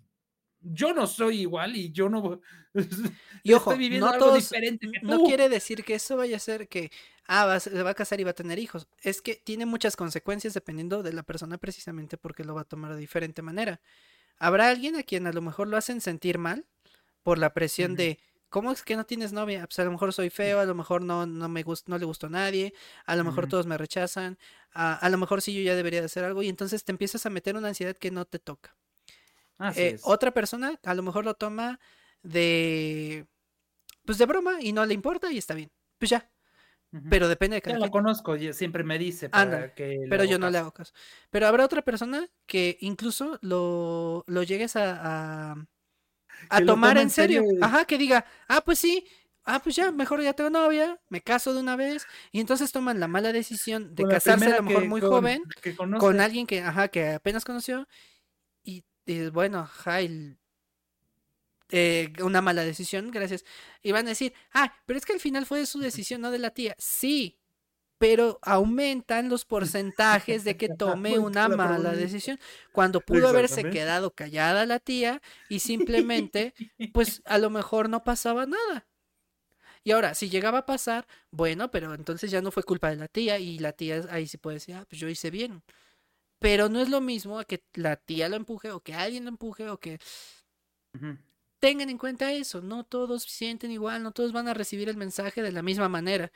yo 0.60 0.94
no 0.94 1.08
soy 1.08 1.42
igual 1.42 1.76
y 1.76 1.92
yo 1.92 2.10
no 2.10 2.40
y 3.44 3.54
ojo, 3.54 3.72
estoy 3.72 3.84
viviendo 3.84 4.08
algo 4.08 4.36
diferente 4.36 4.88
No 5.02 5.24
quiere 5.24 5.50
decir 5.50 5.84
que 5.84 5.96
eso 5.96 6.18
vaya 6.18 6.38
a 6.38 6.40
ser 6.40 6.68
que 6.68 6.92
ah, 7.32 7.60
se 7.60 7.84
va 7.84 7.92
a 7.92 7.96
casar 7.96 8.20
y 8.20 8.24
va 8.24 8.32
a 8.32 8.36
tener 8.36 8.60
hijos. 8.60 8.88
Es 9.02 9.22
que 9.22 9.36
tiene 9.36 9.66
muchas 9.66 9.96
consecuencias 9.96 10.54
dependiendo 10.54 11.02
de 11.02 11.14
la 11.14 11.24
persona 11.24 11.58
precisamente 11.58 12.18
porque 12.18 12.44
lo 12.44 12.54
va 12.56 12.62
a 12.62 12.66
tomar 12.66 12.94
de 12.94 13.00
diferente 13.00 13.42
manera. 13.42 13.80
Habrá 14.38 14.70
alguien 14.70 14.96
a 14.96 15.04
quien 15.04 15.28
a 15.28 15.34
lo 15.34 15.42
mejor 15.42 15.68
lo 15.68 15.78
hacen 15.78 16.02
sentir 16.02 16.38
mal 16.38 16.66
por 17.24 17.38
la 17.38 17.54
presión 17.54 17.96
de 17.96 18.20
¿Cómo 18.52 18.74
es 18.74 18.84
que 18.84 18.98
no 18.98 19.06
tienes 19.06 19.32
novia? 19.32 19.66
Pues 19.66 19.80
a 19.80 19.86
lo 19.86 19.92
mejor 19.92 20.12
soy 20.12 20.30
feo, 20.30 20.60
a 20.60 20.66
lo 20.66 20.76
mejor 20.76 21.02
no, 21.02 21.26
no 21.26 21.48
me 21.48 21.64
gusta, 21.64 21.90
no 21.90 21.98
le 21.98 22.04
gustó 22.04 22.28
a 22.28 22.30
nadie, 22.30 22.74
a 23.06 23.16
lo 23.16 23.24
mejor 23.24 23.48
todos 23.48 23.66
me 23.66 23.78
rechazan, 23.78 24.38
a, 24.74 25.08
lo 25.08 25.18
mejor 25.18 25.42
sí 25.42 25.54
yo 25.54 25.62
ya 25.62 25.74
debería 25.74 26.02
de 26.02 26.08
hacer 26.08 26.26
algo 26.26 26.44
y 26.44 26.50
entonces 26.50 26.84
te 26.84 26.92
empiezas 26.92 27.26
a 27.26 27.30
meter 27.30 27.56
una 27.56 27.70
ansiedad 27.70 27.96
que 27.96 28.12
no 28.12 28.26
te 28.26 28.40
toca. 28.40 28.76
Eh, 29.78 29.98
otra 30.04 30.32
persona 30.32 30.78
a 30.84 30.94
lo 30.96 31.02
mejor 31.02 31.24
lo 31.24 31.34
toma 31.36 31.80
de 32.24 33.26
pues 34.04 34.18
de 34.18 34.26
broma 34.26 34.58
y 34.60 34.74
no 34.74 34.86
le 34.86 34.96
importa 34.96 35.32
y 35.32 35.38
está 35.38 35.54
bien. 35.54 35.72
Pues 35.98 36.12
ya. 36.12 36.30
Pero 37.10 37.30
depende 37.30 37.56
de 37.56 37.62
cada 37.62 37.80
Ya 37.80 37.86
lo 37.86 37.92
conozco, 37.92 38.38
siempre 38.52 38.84
me 38.84 38.98
dice 39.00 39.30
pero 40.10 40.26
yo 40.26 40.38
no 40.38 40.50
le 40.50 40.58
hago 40.58 40.72
caso. 40.72 40.94
Pero 41.30 41.48
habrá 41.48 41.64
otra 41.64 41.82
persona 41.82 42.28
que 42.46 42.78
incluso 42.82 43.40
lo, 43.42 44.26
lo 44.28 44.44
llegues 44.44 44.76
a, 44.76 45.56
a, 46.50 46.66
tomar 46.66 46.98
en 46.98 47.10
serio. 47.10 47.44
Ajá, 47.62 47.86
que 47.86 47.98
diga, 47.98 48.26
ah, 48.50 48.62
pues 48.62 48.80
sí, 48.80 49.06
ah, 49.46 49.62
pues 49.64 49.76
ya, 49.78 49.92
mejor 49.94 50.22
ya 50.22 50.34
tengo 50.34 50.50
novia, 50.50 51.00
me 51.08 51.22
caso 51.22 51.54
de 51.54 51.62
una 51.62 51.78
vez, 51.78 52.06
y 52.32 52.42
entonces 52.42 52.74
toman 52.74 53.00
la 53.00 53.08
mala 53.08 53.32
decisión 53.32 53.96
de 53.96 54.06
casarse 54.06 54.48
a 54.48 54.58
lo 54.58 54.64
mejor 54.64 54.86
muy 54.86 55.00
joven 55.00 55.44
con 55.98 56.20
alguien 56.20 56.46
que, 56.46 56.62
ajá, 56.62 56.90
que 56.90 57.10
apenas 57.14 57.46
conoció, 57.46 57.88
y, 58.64 58.84
y 59.06 59.30
bueno, 59.30 59.60
ajá, 59.60 60.02
eh, 61.72 62.14
una 62.22 62.42
mala 62.42 62.64
decisión, 62.64 63.12
gracias. 63.12 63.46
Y 63.82 63.92
van 63.92 64.06
a 64.06 64.10
decir, 64.10 64.34
ah, 64.54 64.74
pero 64.86 65.00
es 65.00 65.06
que 65.06 65.14
al 65.14 65.20
final 65.20 65.46
fue 65.46 65.66
su 65.66 65.80
decisión, 65.80 66.22
no 66.22 66.32
de 66.32 66.40
la 66.40 66.52
tía. 66.52 66.76
Sí, 66.78 67.40
pero 67.98 68.40
aumentan 68.42 69.30
los 69.30 69.46
porcentajes 69.46 70.44
de 70.44 70.58
que 70.58 70.70
tome 70.78 71.20
una 71.20 71.48
mala 71.48 71.92
decisión 71.92 72.40
cuando 72.72 73.00
pudo 73.00 73.28
haberse 73.28 73.70
quedado 73.70 74.12
callada 74.12 74.66
la 74.66 74.80
tía 74.80 75.22
y 75.50 75.60
simplemente, 75.60 76.54
pues 76.94 77.22
a 77.26 77.38
lo 77.38 77.50
mejor 77.50 77.90
no 77.90 78.04
pasaba 78.04 78.46
nada. 78.46 78.88
Y 79.84 79.92
ahora, 79.92 80.14
si 80.14 80.30
llegaba 80.30 80.60
a 80.60 80.66
pasar, 80.66 81.08
bueno, 81.32 81.72
pero 81.72 81.94
entonces 81.94 82.32
ya 82.32 82.42
no 82.42 82.52
fue 82.52 82.64
culpa 82.64 82.90
de 82.90 82.96
la 82.98 83.08
tía 83.08 83.40
y 83.40 83.60
la 83.60 83.72
tía 83.72 84.04
ahí 84.10 84.28
sí 84.28 84.38
puede 84.38 84.56
decir, 84.56 84.76
ah, 84.76 84.86
pues 84.90 85.00
yo 85.00 85.08
hice 85.08 85.30
bien. 85.32 85.64
Pero 86.40 86.70
no 86.70 86.82
es 86.82 86.90
lo 86.90 87.02
mismo 87.02 87.40
que 87.46 87.64
la 87.74 87.98
tía 87.98 88.30
lo 88.30 88.36
empuje 88.36 88.72
o 88.72 88.82
que 88.82 88.96
alguien 88.96 89.26
lo 89.26 89.30
empuje 89.30 89.70
o 89.70 89.80
que 89.80 90.00
tengan 91.62 91.90
en 91.90 92.00
cuenta 92.00 92.34
eso, 92.34 92.60
no 92.62 92.84
todos 92.84 93.24
sienten 93.24 93.72
igual, 93.72 94.04
no 94.04 94.12
todos 94.12 94.34
van 94.34 94.48
a 94.48 94.54
recibir 94.54 94.90
el 94.90 94.98
mensaje 94.98 95.42
de 95.44 95.52
la 95.52 95.62
misma 95.62 95.88
manera. 95.88 96.32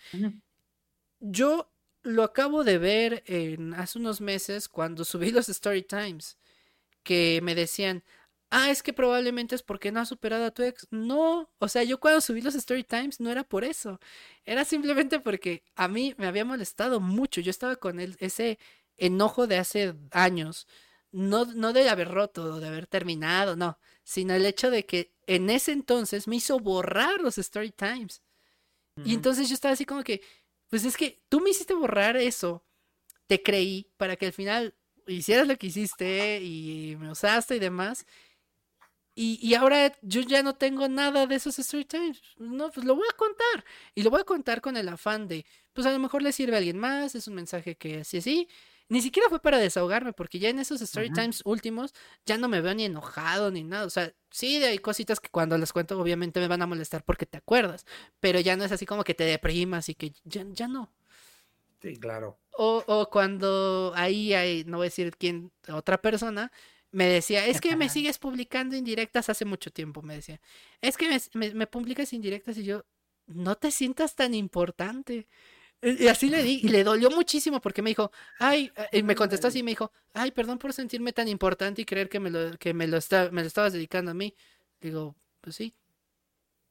Yo 1.19 1.71
lo 2.03 2.23
acabo 2.23 2.63
de 2.63 2.77
ver 2.77 3.23
en, 3.25 3.73
hace 3.73 3.97
unos 3.99 4.21
meses 4.21 4.69
cuando 4.69 5.03
subí 5.03 5.31
los 5.31 5.49
Story 5.49 5.81
Times, 5.83 6.37
que 7.03 7.41
me 7.43 7.55
decían, 7.55 8.03
ah, 8.51 8.69
es 8.69 8.83
que 8.83 8.93
probablemente 8.93 9.55
es 9.55 9.63
porque 9.63 9.91
no 9.91 9.99
has 9.99 10.09
superado 10.09 10.45
a 10.45 10.51
tu 10.51 10.61
ex. 10.61 10.87
No, 10.91 11.49
o 11.57 11.67
sea, 11.67 11.83
yo 11.83 11.99
cuando 11.99 12.21
subí 12.21 12.41
los 12.41 12.55
Story 12.55 12.83
Times 12.83 13.19
no 13.19 13.31
era 13.31 13.43
por 13.43 13.63
eso, 13.63 13.99
era 14.45 14.63
simplemente 14.63 15.19
porque 15.19 15.63
a 15.75 15.87
mí 15.87 16.13
me 16.17 16.27
había 16.27 16.45
molestado 16.45 16.99
mucho, 16.99 17.41
yo 17.41 17.49
estaba 17.49 17.75
con 17.77 17.99
ese 17.99 18.59
enojo 18.97 19.47
de 19.47 19.57
hace 19.57 19.95
años, 20.11 20.67
no, 21.11 21.45
no 21.45 21.73
de 21.73 21.89
haber 21.89 22.09
roto, 22.09 22.59
de 22.59 22.67
haber 22.67 22.87
terminado, 22.87 23.55
no, 23.55 23.79
sino 24.03 24.35
el 24.35 24.45
hecho 24.45 24.69
de 24.69 24.85
que 24.85 25.14
en 25.27 25.49
ese 25.49 25.71
entonces 25.71 26.27
me 26.27 26.37
hizo 26.37 26.59
borrar 26.59 27.21
los 27.21 27.37
story 27.37 27.71
times. 27.71 28.21
Y 29.03 29.13
entonces 29.13 29.49
yo 29.49 29.55
estaba 29.55 29.73
así 29.73 29.85
como 29.85 30.03
que, 30.03 30.21
pues 30.69 30.85
es 30.85 30.95
que 30.95 31.21
tú 31.27 31.41
me 31.41 31.49
hiciste 31.49 31.73
borrar 31.73 32.15
eso, 32.15 32.63
te 33.27 33.43
creí 33.43 33.91
para 33.97 34.15
que 34.15 34.27
al 34.27 34.33
final 34.33 34.73
hicieras 35.07 35.47
lo 35.47 35.57
que 35.57 35.67
hiciste 35.67 36.39
y 36.41 36.95
me 36.97 37.11
usaste 37.11 37.57
y 37.57 37.59
demás. 37.59 38.05
Y, 39.13 39.39
y, 39.41 39.53
ahora 39.53 39.93
yo 40.01 40.21
ya 40.21 40.43
no 40.43 40.55
tengo 40.55 40.89
nada 40.89 41.25
de 41.25 41.35
esos 41.35 41.57
story 41.59 41.85
times. 41.85 42.21
No, 42.37 42.69
pues 42.69 42.85
lo 42.85 42.95
voy 42.95 43.07
a 43.09 43.15
contar. 43.15 43.63
Y 43.95 44.03
lo 44.03 44.09
voy 44.09 44.21
a 44.21 44.25
contar 44.25 44.59
con 44.59 44.75
el 44.75 44.89
afán 44.89 45.27
de, 45.27 45.45
pues 45.73 45.87
a 45.87 45.91
lo 45.91 45.99
mejor 45.99 46.21
le 46.21 46.33
sirve 46.33 46.55
a 46.55 46.57
alguien 46.57 46.77
más, 46.77 47.15
es 47.15 47.27
un 47.27 47.35
mensaje 47.35 47.75
que 47.75 47.99
así 47.99 48.17
así. 48.17 48.47
Ni 48.87 49.01
siquiera 49.01 49.29
fue 49.29 49.41
para 49.41 49.57
desahogarme, 49.57 50.13
porque 50.13 50.37
ya 50.37 50.49
en 50.49 50.59
esos 50.59 50.79
story 50.81 51.11
times 51.11 51.41
últimos 51.43 51.93
ya 52.25 52.37
no 52.37 52.47
me 52.47 52.61
veo 52.61 52.75
ni 52.75 52.85
enojado 52.85 53.49
ni 53.49 53.63
nada. 53.63 53.85
O 53.85 53.89
sea, 53.89 54.13
sí, 54.29 54.63
hay 54.63 54.77
cositas 54.77 55.19
que 55.19 55.29
cuando 55.29 55.57
las 55.57 55.73
cuento 55.73 55.99
obviamente 55.99 56.39
me 56.39 56.47
van 56.47 56.61
a 56.61 56.67
molestar 56.67 57.03
porque 57.03 57.25
te 57.25 57.37
acuerdas, 57.37 57.85
pero 58.19 58.39
ya 58.39 58.55
no 58.55 58.63
es 58.63 58.71
así 58.71 58.85
como 58.85 59.03
que 59.03 59.15
te 59.15 59.23
deprimas 59.23 59.89
y 59.89 59.95
que 59.95 60.13
ya, 60.23 60.45
ya 60.51 60.67
no. 60.67 60.93
Sí, 61.81 61.97
claro. 61.97 62.39
O, 62.57 62.83
o 62.85 63.09
cuando 63.09 63.91
ahí 63.95 64.33
hay, 64.33 64.63
no 64.65 64.77
voy 64.77 64.85
a 64.85 64.89
decir 64.89 65.15
quién, 65.17 65.51
otra 65.67 66.01
persona, 66.01 66.51
me 66.91 67.07
decía, 67.07 67.45
es 67.45 67.59
que 67.59 67.75
me 67.75 67.89
sigues 67.89 68.19
publicando 68.19 68.75
indirectas 68.75 69.29
hace 69.29 69.45
mucho 69.45 69.71
tiempo, 69.71 70.01
me 70.01 70.15
decía. 70.15 70.39
Es 70.81 70.95
que 70.95 71.19
me, 71.33 71.53
me 71.53 71.67
publicas 71.67 72.13
indirectas 72.13 72.57
y 72.57 72.63
yo, 72.63 72.85
no 73.27 73.55
te 73.55 73.71
sientas 73.71 74.15
tan 74.15 74.33
importante. 74.33 75.27
Y 75.85 76.07
así 76.07 76.29
le 76.29 76.41
di, 76.41 76.61
y 76.63 76.69
le 76.69 76.83
dolió 76.83 77.11
muchísimo 77.11 77.61
porque 77.61 77.83
me 77.83 77.91
dijo, 77.91 78.11
ay, 78.39 78.71
y 78.91 79.03
me 79.03 79.15
contestó 79.15 79.47
así, 79.47 79.61
me 79.61 79.71
dijo, 79.71 79.91
ay, 80.13 80.31
perdón 80.31 80.57
por 80.57 80.73
sentirme 80.73 81.13
tan 81.13 81.27
importante 81.27 81.83
y 81.83 81.85
creer 81.85 82.09
que 82.09 82.19
me 82.19 82.31
lo, 82.31 82.57
que 82.57 82.73
me 82.73 82.87
lo, 82.87 82.97
está, 82.97 83.29
me 83.31 83.41
lo 83.41 83.47
estabas 83.47 83.73
dedicando 83.73 84.11
a 84.11 84.15
mí. 84.15 84.35
Digo, 84.81 85.15
pues 85.41 85.55
sí. 85.55 85.75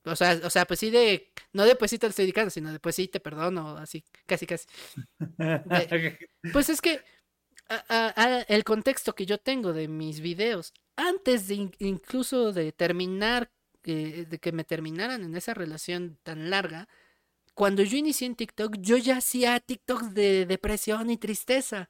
O 0.04 0.16
sea, 0.16 0.38
o 0.42 0.50
sea, 0.50 0.66
pues 0.66 0.80
sí 0.80 0.90
de, 0.90 1.32
no 1.52 1.64
de 1.64 1.76
pues 1.76 1.90
sí 1.90 1.98
te 1.98 2.06
lo 2.06 2.10
estoy 2.10 2.24
dedicando, 2.24 2.50
sino 2.50 2.72
de 2.72 2.80
pues 2.80 2.96
sí 2.96 3.08
te 3.08 3.20
perdono, 3.20 3.76
así, 3.78 4.04
casi, 4.26 4.46
casi. 4.46 4.66
pues 6.52 6.68
es 6.68 6.80
que 6.80 7.00
el 8.48 8.64
contexto 8.64 9.14
que 9.14 9.26
yo 9.26 9.38
tengo 9.38 9.72
de 9.72 9.88
mis 9.88 10.20
videos, 10.20 10.74
antes 10.96 11.48
de 11.48 11.70
incluso 11.78 12.52
de 12.52 12.72
terminar, 12.72 13.50
eh, 13.84 14.26
de 14.28 14.38
que 14.38 14.52
me 14.52 14.64
terminaran 14.64 15.24
en 15.24 15.36
esa 15.36 15.54
relación 15.54 16.18
tan 16.22 16.50
larga, 16.50 16.88
cuando 17.54 17.82
yo 17.82 17.96
inicié 17.96 18.26
en 18.26 18.34
TikTok, 18.36 18.76
yo 18.80 18.96
ya 18.96 19.18
hacía 19.18 19.60
TikToks 19.60 20.14
de 20.14 20.46
depresión 20.46 21.10
y 21.10 21.16
tristeza. 21.16 21.88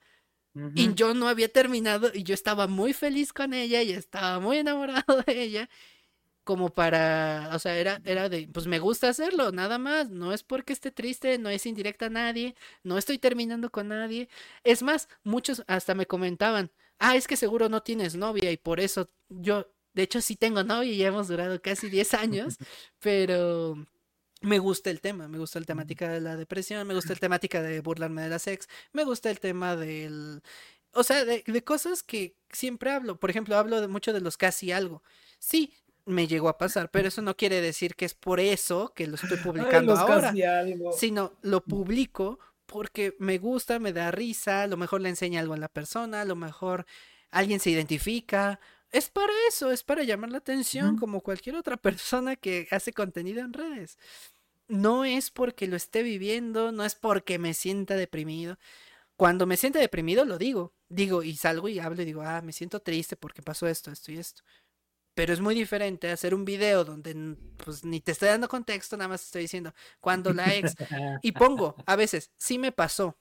Y 0.76 0.94
yo 0.94 1.14
no 1.14 1.26
había 1.26 1.48
terminado 1.48 2.12
y 2.14 2.22
yo 2.22 2.32
estaba 2.32 2.68
muy 2.68 2.92
feliz 2.92 3.32
con 3.32 3.52
ella 3.54 3.82
y 3.82 3.90
estaba 3.90 4.38
muy 4.38 4.58
enamorado 4.58 5.22
de 5.26 5.42
ella. 5.42 5.68
Como 6.44 6.68
para, 6.68 7.50
o 7.54 7.58
sea, 7.58 7.76
era, 7.76 8.00
era 8.04 8.28
de, 8.28 8.48
pues 8.52 8.66
me 8.66 8.78
gusta 8.78 9.08
hacerlo, 9.08 9.50
nada 9.50 9.78
más. 9.78 10.10
No 10.10 10.32
es 10.32 10.44
porque 10.44 10.72
esté 10.72 10.92
triste, 10.92 11.38
no 11.38 11.48
es 11.48 11.66
indirecta 11.66 12.06
a 12.06 12.10
nadie, 12.10 12.54
no 12.84 12.98
estoy 12.98 13.18
terminando 13.18 13.70
con 13.70 13.88
nadie. 13.88 14.28
Es 14.62 14.82
más, 14.82 15.08
muchos 15.24 15.64
hasta 15.66 15.94
me 15.94 16.06
comentaban, 16.06 16.70
ah, 16.98 17.16
es 17.16 17.26
que 17.26 17.36
seguro 17.36 17.68
no 17.68 17.82
tienes 17.82 18.14
novia 18.14 18.52
y 18.52 18.56
por 18.56 18.78
eso 18.80 19.10
yo, 19.28 19.66
de 19.94 20.02
hecho 20.04 20.20
sí 20.20 20.36
tengo 20.36 20.62
novia 20.64 20.92
y 20.92 20.98
ya 20.98 21.08
hemos 21.08 21.28
durado 21.28 21.60
casi 21.62 21.88
10 21.90 22.14
años, 22.14 22.58
pero 23.00 23.76
me 24.44 24.58
gusta 24.58 24.90
el 24.90 25.00
tema, 25.00 25.26
me 25.28 25.38
gusta 25.38 25.58
la 25.58 25.66
temática 25.66 26.08
de 26.08 26.20
la 26.20 26.36
depresión, 26.36 26.86
me 26.86 26.94
gusta 26.94 27.14
la 27.14 27.18
temática 27.20 27.62
de 27.62 27.80
burlarme 27.80 28.22
de 28.22 28.28
la 28.28 28.38
sex, 28.38 28.68
me 28.92 29.04
gusta 29.04 29.30
el 29.30 29.40
tema 29.40 29.76
del... 29.76 30.42
O 30.92 31.02
sea, 31.02 31.24
de, 31.24 31.42
cosas 31.64 32.04
que 32.04 32.36
siempre 32.52 32.92
hablo. 32.92 33.18
Por 33.18 33.28
ejemplo, 33.28 33.56
hablo 33.56 33.80
de 33.80 33.88
mucho 33.88 34.12
de 34.12 34.20
los 34.20 34.36
casi 34.36 34.70
algo. 34.70 35.02
Sí, 35.40 35.72
me 36.04 36.28
llegó 36.28 36.48
a 36.48 36.56
pasar, 36.56 36.88
pero 36.92 37.08
eso 37.08 37.20
no 37.20 37.36
quiere 37.36 37.60
decir 37.60 37.96
que 37.96 38.04
es 38.04 38.14
por 38.14 38.38
eso 38.38 38.92
que 38.94 39.08
lo 39.08 39.16
estoy 39.16 39.38
publicando 39.42 39.96
ahora, 39.96 40.32
sino 40.96 41.32
lo 41.42 41.64
publico 41.64 42.38
porque 42.66 43.16
me 43.18 43.38
gusta, 43.38 43.78
me 43.78 43.92
da 43.92 44.10
risa, 44.10 44.62
a 44.62 44.66
lo 44.68 44.76
mejor 44.76 45.00
le 45.00 45.08
enseña 45.08 45.40
algo 45.40 45.54
a 45.54 45.58
la 45.58 45.68
persona, 45.68 46.20
a 46.20 46.24
lo 46.24 46.36
mejor 46.36 46.86
alguien 47.30 47.60
se 47.60 47.70
identifica. 47.70 48.60
Es 48.90 49.10
para 49.10 49.32
eso, 49.48 49.72
es 49.72 49.82
para 49.82 50.04
llamar 50.04 50.30
la 50.30 50.38
atención 50.38 50.96
como 50.96 51.20
cualquier 51.20 51.56
otra 51.56 51.76
persona 51.82 52.36
que 52.36 52.68
hace 52.70 52.92
contenido 52.92 53.40
en 53.40 53.52
redes. 53.52 53.98
No 54.68 55.04
es 55.04 55.30
porque 55.30 55.66
lo 55.66 55.76
esté 55.76 56.02
viviendo, 56.02 56.72
no 56.72 56.84
es 56.84 56.94
porque 56.94 57.38
me 57.38 57.54
sienta 57.54 57.96
deprimido. 57.96 58.58
Cuando 59.16 59.46
me 59.46 59.56
siento 59.56 59.78
deprimido 59.78 60.24
lo 60.24 60.38
digo, 60.38 60.74
digo 60.88 61.22
y 61.22 61.36
salgo 61.36 61.68
y 61.68 61.78
hablo 61.78 62.02
y 62.02 62.04
digo, 62.04 62.22
ah, 62.22 62.42
me 62.42 62.52
siento 62.52 62.80
triste 62.80 63.16
porque 63.16 63.42
pasó 63.42 63.66
esto, 63.68 63.90
esto 63.90 64.10
y 64.12 64.18
esto. 64.18 64.42
Pero 65.14 65.32
es 65.32 65.40
muy 65.40 65.54
diferente 65.54 66.10
hacer 66.10 66.34
un 66.34 66.44
video 66.44 66.84
donde 66.84 67.36
pues 67.64 67.84
ni 67.84 68.00
te 68.00 68.12
estoy 68.12 68.28
dando 68.30 68.48
contexto, 68.48 68.96
nada 68.96 69.08
más 69.08 69.24
estoy 69.24 69.42
diciendo 69.42 69.72
cuando 70.00 70.32
la 70.32 70.54
ex 70.54 70.74
y 71.22 71.32
pongo 71.32 71.76
a 71.86 71.96
veces, 71.96 72.32
sí 72.36 72.58
me 72.58 72.72
pasó. 72.72 73.16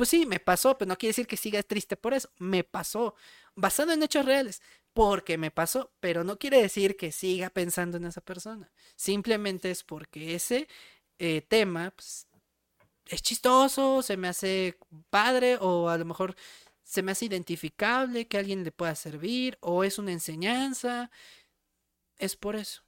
Pues 0.00 0.08
sí, 0.08 0.24
me 0.24 0.40
pasó, 0.40 0.78
pero 0.78 0.88
no 0.88 0.96
quiere 0.96 1.10
decir 1.10 1.26
que 1.26 1.36
siga 1.36 1.62
triste 1.62 1.94
por 1.94 2.14
eso. 2.14 2.30
Me 2.38 2.64
pasó, 2.64 3.14
basado 3.54 3.92
en 3.92 4.02
hechos 4.02 4.24
reales, 4.24 4.62
porque 4.94 5.36
me 5.36 5.50
pasó, 5.50 5.92
pero 6.00 6.24
no 6.24 6.38
quiere 6.38 6.62
decir 6.62 6.96
que 6.96 7.12
siga 7.12 7.50
pensando 7.50 7.98
en 7.98 8.06
esa 8.06 8.22
persona. 8.22 8.72
Simplemente 8.96 9.70
es 9.70 9.84
porque 9.84 10.34
ese 10.34 10.68
eh, 11.18 11.42
tema 11.42 11.90
pues, 11.90 12.26
es 13.08 13.20
chistoso, 13.20 14.00
se 14.00 14.16
me 14.16 14.28
hace 14.28 14.78
padre 15.10 15.58
o 15.60 15.90
a 15.90 15.98
lo 15.98 16.06
mejor 16.06 16.34
se 16.82 17.02
me 17.02 17.12
hace 17.12 17.26
identificable, 17.26 18.26
que 18.26 18.38
alguien 18.38 18.64
le 18.64 18.72
pueda 18.72 18.94
servir, 18.94 19.58
o 19.60 19.84
es 19.84 19.98
una 19.98 20.12
enseñanza. 20.12 21.10
Es 22.16 22.36
por 22.36 22.56
eso. 22.56 22.84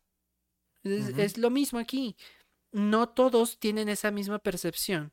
Es, 0.82 1.36
lo 1.36 1.50
mismo 1.50 1.78
aquí. 1.78 2.16
No 2.70 3.10
todos 3.10 3.58
tienen 3.58 3.90
esa 3.90 4.10
misma 4.10 4.38
percepción. 4.38 5.12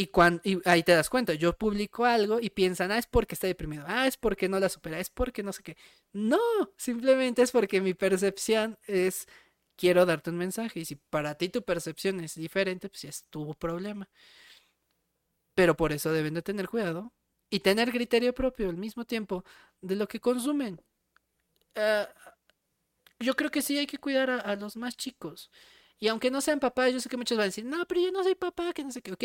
Y, 0.00 0.06
cuando, 0.06 0.40
ahí 0.64 0.82
te 0.82 0.92
das 0.92 1.10
cuenta, 1.10 1.34
yo 1.34 1.52
publico 1.58 2.06
algo 2.06 2.40
y 2.40 2.48
piensan, 2.48 2.90
ah, 2.90 2.96
es 2.96 3.06
porque 3.06 3.34
está 3.34 3.46
deprimido, 3.46 3.84
ah, 3.86 4.06
es 4.06 4.16
porque 4.16 4.48
no 4.48 4.58
la 4.58 4.70
supera, 4.70 4.98
es 4.98 5.10
porque 5.10 5.42
no 5.42 5.52
sé 5.52 5.62
qué. 5.62 5.76
No, 6.14 6.38
simplemente 6.78 7.42
es 7.42 7.50
porque 7.52 7.82
mi 7.82 7.92
percepción 7.92 8.78
es, 8.86 9.28
quiero 9.76 10.06
darte 10.06 10.30
un 10.30 10.38
mensaje. 10.38 10.80
Y 10.80 10.84
si 10.86 10.96
para 10.96 11.34
ti 11.34 11.50
tu 11.50 11.62
percepción 11.62 12.20
es 12.20 12.34
diferente, 12.34 12.88
pues 12.88 13.04
es 13.04 13.24
tu 13.24 13.54
problema. 13.56 14.08
Pero 15.54 15.76
por 15.76 15.92
eso 15.92 16.10
deben 16.12 16.32
de 16.32 16.40
tener 16.40 16.66
cuidado 16.66 17.12
y 17.50 17.60
tener 17.60 17.90
criterio 17.90 18.32
propio 18.34 18.70
al 18.70 18.78
mismo 18.78 19.04
tiempo 19.04 19.44
de 19.82 19.96
lo 19.96 20.08
que 20.08 20.18
consumen. 20.18 20.80
Ah, 21.76 22.08
yo 23.18 23.36
creo 23.36 23.50
que 23.50 23.60
sí 23.60 23.76
hay 23.76 23.86
que 23.86 23.98
cuidar 23.98 24.30
a, 24.30 24.56
los 24.56 24.76
más 24.76 24.96
chicos. 24.96 25.50
Y 25.98 26.08
aunque 26.08 26.30
no 26.30 26.40
sean 26.40 26.58
papás, 26.58 26.90
yo 26.90 27.00
sé 27.00 27.10
que 27.10 27.18
muchos 27.18 27.36
van 27.36 27.44
a 27.44 27.46
decir, 27.48 27.66
no, 27.66 27.84
pero 27.86 28.00
yo 28.00 28.10
no 28.12 28.22
soy 28.24 28.34
papá, 28.34 28.72
que 28.72 28.82
no 28.82 28.92
sé 28.92 29.02
qué, 29.02 29.12
ok. 29.12 29.24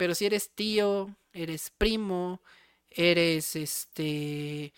Pero 0.00 0.14
si 0.14 0.24
eres 0.24 0.52
tío, 0.54 1.14
eres 1.34 1.68
primo, 1.76 2.40
eres 2.88 3.54
este 3.54 4.72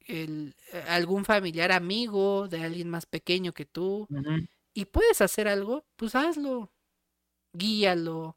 el, 0.00 0.54
algún 0.86 1.24
familiar 1.24 1.72
amigo 1.72 2.46
de 2.46 2.62
alguien 2.62 2.90
más 2.90 3.06
pequeño 3.06 3.54
que 3.54 3.64
tú 3.64 4.06
y 4.74 4.84
puedes 4.84 5.22
hacer 5.22 5.48
algo, 5.48 5.86
pues 5.96 6.14
hazlo. 6.14 6.70
Guíalo, 7.54 8.36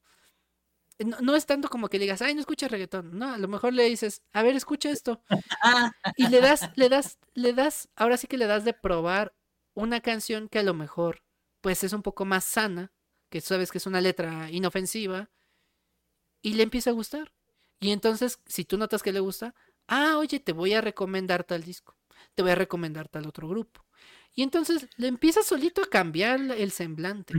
no, 1.22 1.36
es 1.36 1.46
tanto 1.46 1.68
como 1.68 1.90
que 1.90 2.00
digas, 2.00 2.22
ay, 2.22 2.36
no 2.36 2.40
escucha 2.40 2.70
reggaetón. 2.70 3.20
No, 3.20 3.34
a 3.34 3.38
lo 3.38 3.50
mejor 3.50 3.74
le 3.74 3.84
dices, 3.84 4.22
a 4.32 4.44
ver, 4.44 4.56
escucha 4.56 4.90
esto. 4.90 5.22
y 6.16 6.30
le 6.30 6.40
das, 6.40 6.72
le 6.78 6.88
das, 6.88 7.20
le 7.34 7.52
das, 7.52 7.90
ahora 7.98 8.16
sí 8.16 8.28
que 8.28 8.38
le 8.38 8.48
das 8.48 8.64
de 8.64 8.72
probar 8.72 9.36
una 9.74 10.00
canción 10.00 10.48
que 10.48 10.60
a 10.60 10.64
lo 10.64 10.74
mejor, 10.74 11.26
pues 11.60 11.84
es 11.84 11.92
un 11.92 12.02
poco 12.02 12.24
más 12.24 12.46
sana, 12.46 12.94
que 13.30 13.42
sabes 13.42 13.74
que 13.74 13.80
es 13.80 13.88
una 13.88 14.00
letra 14.00 14.50
inofensiva, 14.52 15.30
y 16.48 16.54
le 16.54 16.64
empieza 16.64 16.92
a 16.92 16.94
gustar. 16.94 17.34
Y 17.82 17.92
entonces, 17.92 18.40
si 18.46 18.64
tú 18.64 18.78
notas 18.78 19.04
que 19.04 19.12
le 19.12 19.20
gusta, 19.20 19.54
ah, 19.88 20.16
oye, 20.18 20.40
te 20.40 20.54
voy 20.54 20.74
a 20.74 20.80
recomendar 20.80 21.44
tal 21.44 21.62
disco, 21.62 21.98
te 22.36 22.42
voy 22.42 22.52
a 22.52 22.56
recomendar 22.56 23.10
tal 23.10 23.28
otro 23.28 23.50
grupo. 23.50 23.86
Y 24.34 24.44
entonces 24.44 24.88
le 24.96 25.08
empieza 25.08 25.44
solito 25.44 25.82
a 25.84 25.90
cambiar 25.90 26.40
el 26.40 26.72
semblante. 26.72 27.34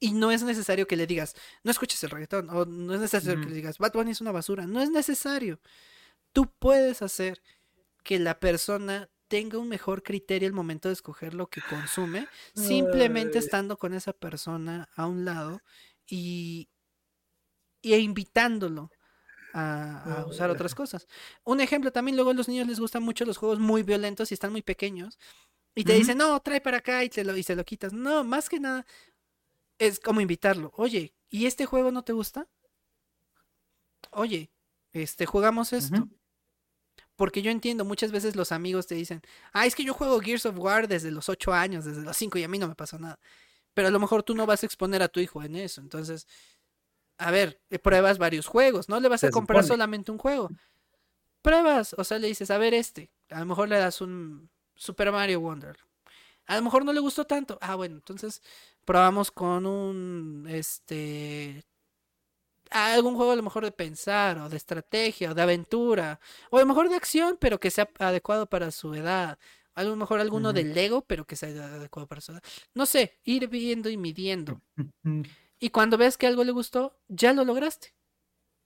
Y 0.00 0.10
no 0.10 0.32
es 0.32 0.42
necesario 0.42 0.88
que 0.88 0.96
le 0.96 1.06
digas, 1.06 1.36
no 1.62 1.70
escuches 1.70 2.02
el 2.02 2.10
reggaetón, 2.10 2.50
o 2.50 2.64
no 2.64 2.94
es 2.94 3.00
necesario 3.00 3.40
que 3.40 3.48
le 3.48 3.54
digas, 3.54 3.78
Bad 3.78 3.92
Bunny 3.92 4.10
es 4.10 4.20
una 4.20 4.32
basura. 4.32 4.66
No 4.66 4.80
es 4.82 4.90
necesario. 4.90 5.60
Tú 6.32 6.52
puedes 6.58 7.02
hacer 7.02 7.40
que 8.02 8.18
la 8.18 8.40
persona 8.40 9.08
tenga 9.28 9.58
un 9.58 9.68
mejor 9.68 10.02
criterio 10.02 10.48
al 10.48 10.54
momento 10.54 10.88
de 10.88 10.94
escoger 10.94 11.34
lo 11.34 11.48
que 11.48 11.60
consume, 11.60 12.26
simplemente 12.54 13.38
estando 13.38 13.78
con 13.78 13.94
esa 13.94 14.12
persona 14.12 14.88
a 14.96 15.06
un 15.06 15.24
lado 15.24 15.62
y, 16.08 16.68
y 17.82 17.94
invitándolo 17.94 18.90
a, 19.52 20.26
usar 20.28 20.50
otras 20.50 20.74
cosas. 20.74 21.06
Un 21.44 21.60
ejemplo, 21.60 21.92
también 21.92 22.16
luego 22.16 22.30
a 22.30 22.34
los 22.34 22.48
niños 22.48 22.66
les 22.66 22.80
gustan 22.80 23.02
mucho 23.02 23.24
los 23.24 23.36
juegos 23.36 23.58
muy 23.58 23.82
violentos 23.82 24.30
y 24.30 24.34
están 24.34 24.52
muy 24.52 24.62
pequeños. 24.62 25.18
Y 25.74 25.84
te 25.84 25.94
dicen, 25.94 26.18
no, 26.18 26.38
trae 26.40 26.60
para 26.60 26.78
acá 26.78 27.04
y, 27.04 27.08
te 27.08 27.24
lo, 27.24 27.36
y 27.36 27.42
se 27.42 27.54
lo 27.54 27.64
quitas. 27.64 27.92
No, 27.92 28.24
más 28.24 28.48
que 28.48 28.58
nada, 28.58 28.84
es 29.78 30.00
como 30.00 30.20
invitarlo. 30.20 30.72
Oye, 30.76 31.14
¿y 31.30 31.46
este 31.46 31.64
juego 31.64 31.90
no 31.90 32.02
te 32.02 32.12
gusta? 32.12 32.48
Oye, 34.10 34.50
este, 34.92 35.26
jugamos 35.26 35.72
esto. 35.72 36.08
Porque 37.16 37.42
yo 37.42 37.50
entiendo, 37.50 37.84
muchas 37.84 38.12
veces 38.12 38.34
los 38.34 38.50
amigos 38.50 38.86
te 38.86 38.94
dicen, 38.94 39.20
ah, 39.52 39.66
es 39.66 39.74
que 39.74 39.84
yo 39.84 39.92
juego 39.94 40.20
Gears 40.20 40.46
of 40.46 40.58
War 40.58 40.88
desde 40.88 41.10
los 41.10 41.28
8 41.28 41.52
años, 41.52 41.84
desde 41.84 42.02
los 42.02 42.16
5 42.16 42.38
y 42.38 42.44
a 42.44 42.48
mí 42.48 42.58
no 42.58 42.66
me 42.66 42.74
pasó 42.74 42.98
nada. 42.98 43.18
Pero 43.74 43.88
a 43.88 43.90
lo 43.90 44.00
mejor 44.00 44.22
tú 44.22 44.34
no 44.34 44.46
vas 44.46 44.62
a 44.62 44.66
exponer 44.66 45.02
a 45.02 45.08
tu 45.08 45.20
hijo 45.20 45.42
en 45.42 45.54
eso. 45.56 45.80
Entonces, 45.80 46.26
a 47.20 47.30
ver, 47.30 47.60
eh, 47.68 47.78
pruebas 47.78 48.18
varios 48.18 48.46
juegos, 48.46 48.88
no 48.88 48.98
le 48.98 49.08
vas 49.08 49.22
a 49.24 49.30
comprar 49.30 49.62
solamente 49.62 50.10
un 50.10 50.18
juego. 50.18 50.48
Pruebas, 51.42 51.94
o 51.98 52.04
sea, 52.04 52.18
le 52.18 52.28
dices, 52.28 52.50
a 52.50 52.58
ver 52.58 52.74
este. 52.74 53.10
A 53.28 53.40
lo 53.40 53.46
mejor 53.46 53.68
le 53.68 53.78
das 53.78 54.00
un 54.00 54.50
Super 54.74 55.12
Mario 55.12 55.40
Wonder. 55.40 55.76
A 56.46 56.56
lo 56.56 56.62
mejor 56.62 56.84
no 56.84 56.92
le 56.92 57.00
gustó 57.00 57.26
tanto. 57.26 57.58
Ah, 57.60 57.76
bueno, 57.76 57.96
entonces 57.96 58.42
probamos 58.84 59.30
con 59.30 59.66
un, 59.66 60.46
este, 60.48 61.64
algún 62.70 63.16
juego 63.16 63.32
a 63.32 63.36
lo 63.36 63.42
mejor 63.42 63.64
de 63.64 63.72
pensar 63.72 64.38
o 64.38 64.48
de 64.48 64.56
estrategia 64.56 65.30
o 65.30 65.34
de 65.34 65.42
aventura 65.42 66.20
o 66.50 66.56
a 66.56 66.60
lo 66.60 66.66
mejor 66.66 66.88
de 66.88 66.96
acción 66.96 67.36
pero 67.38 67.60
que 67.60 67.70
sea 67.70 67.90
adecuado 67.98 68.46
para 68.46 68.70
su 68.70 68.94
edad 68.94 69.38
a 69.74 69.84
lo 69.84 69.96
mejor 69.96 70.20
alguno 70.20 70.52
de 70.52 70.64
Lego 70.64 71.02
pero 71.02 71.24
que 71.26 71.36
sea 71.36 71.48
adecuado 71.48 72.06
para 72.06 72.20
su 72.20 72.32
edad 72.32 72.42
no 72.74 72.86
sé 72.86 73.18
ir 73.24 73.48
viendo 73.48 73.90
y 73.90 73.96
midiendo 73.96 74.60
y 75.60 75.70
cuando 75.70 75.96
ves 75.96 76.16
que 76.16 76.26
algo 76.26 76.42
le 76.42 76.52
gustó 76.52 76.98
ya 77.06 77.32
lo 77.32 77.44
lograste 77.44 77.94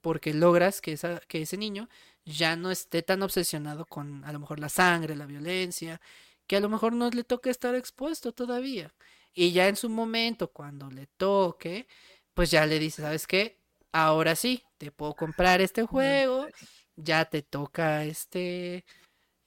porque 0.01 0.33
logras 0.33 0.81
que, 0.81 0.93
esa, 0.93 1.21
que 1.21 1.43
ese 1.43 1.57
niño 1.57 1.89
ya 2.25 2.57
no 2.57 2.71
esté 2.71 3.03
tan 3.03 3.23
obsesionado 3.23 3.85
con 3.85 4.25
a 4.25 4.33
lo 4.33 4.39
mejor 4.39 4.61
la 4.61 4.71
sangre 4.71 5.17
la 5.17 5.27
violencia 5.27 6.01
que 6.47 6.57
a 6.57 6.61
lo 6.61 6.69
mejor 6.69 6.93
no 6.93 7.11
le 7.11 7.25
toque 7.25 7.51
estar 7.51 7.75
expuesto 7.75 8.33
todavía 8.33 8.95
y 9.35 9.51
ya 9.51 9.69
en 9.69 9.77
su 9.77 9.91
momento, 9.91 10.53
cuando 10.53 10.91
le 10.91 11.09
toque, 11.09 11.89
pues 12.35 12.51
ya 12.53 12.67
le 12.67 12.79
dice, 12.79 13.03
¿sabes 13.03 13.27
qué? 13.27 13.59
Ahora 13.93 14.37
sí, 14.37 14.63
te 14.79 14.93
puedo 14.93 15.15
comprar 15.15 15.61
este 15.61 15.83
juego, 15.83 16.47
ya 16.95 17.25
te 17.25 17.43
toca 17.43 18.05
este, 18.05 18.85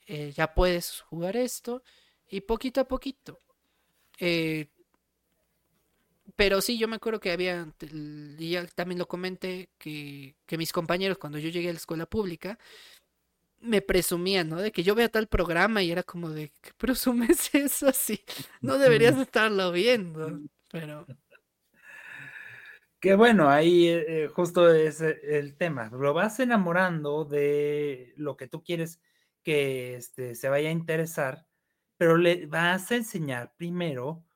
eh, 0.06 0.34
ya 0.36 0.54
puedes 0.54 1.02
jugar 1.02 1.38
esto, 1.38 1.84
y 2.30 2.42
poquito 2.42 2.82
a 2.82 2.88
poquito. 2.88 3.40
Eh, 4.20 4.68
pero 6.38 6.62
sí, 6.62 6.78
yo 6.78 6.88
me 6.88 6.98
acuerdo 6.98 7.20
que 7.20 7.32
había, 7.32 7.68
y 7.92 8.52
ya 8.52 8.66
también 8.68 9.00
lo 9.00 9.08
comenté, 9.08 9.70
que, 9.78 10.36
que 10.46 10.58
mis 10.58 10.72
compañeros 10.72 11.18
cuando 11.18 11.40
yo 11.40 11.50
llegué 11.50 11.70
a 11.70 11.74
la 11.74 11.80
escuela 11.80 12.06
pública, 12.06 12.60
me 13.60 13.82
presumían, 13.82 14.50
¿no? 14.50 14.58
De 14.58 14.72
que 14.72 14.84
yo 14.84 14.96
vea 14.96 15.10
tal 15.10 15.28
programa 15.28 15.82
y 15.82 15.92
era 15.92 16.04
como 16.04 16.30
de, 16.30 16.52
¿qué 16.62 16.72
presumes 16.78 17.50
eso 17.56 17.88
así? 17.90 18.24
No 18.62 18.78
deberías 18.78 19.18
estarlo 19.18 19.72
viendo, 19.72 20.40
pero... 20.72 21.06
Que 23.00 23.16
bueno, 23.16 23.50
ahí 23.50 23.88
eh, 23.88 24.26
eh, 24.26 24.28
justo 24.28 24.74
es 24.74 25.02
eh, 25.02 25.20
el 25.24 25.56
tema. 25.56 25.90
Lo 25.92 26.14
vas 26.14 26.40
enamorando 26.40 27.26
de 27.26 28.14
lo 28.18 28.38
que 28.38 28.48
tú 28.48 28.64
quieres 28.64 29.00
que 29.44 29.96
este, 29.96 30.36
se 30.36 30.50
vaya 30.50 30.70
a 30.70 30.72
interesar, 30.72 31.48
pero 31.98 32.18
le 32.18 32.48
vas 32.48 32.92
a 32.92 32.96
enseñar 32.96 33.54
primero 33.56 34.27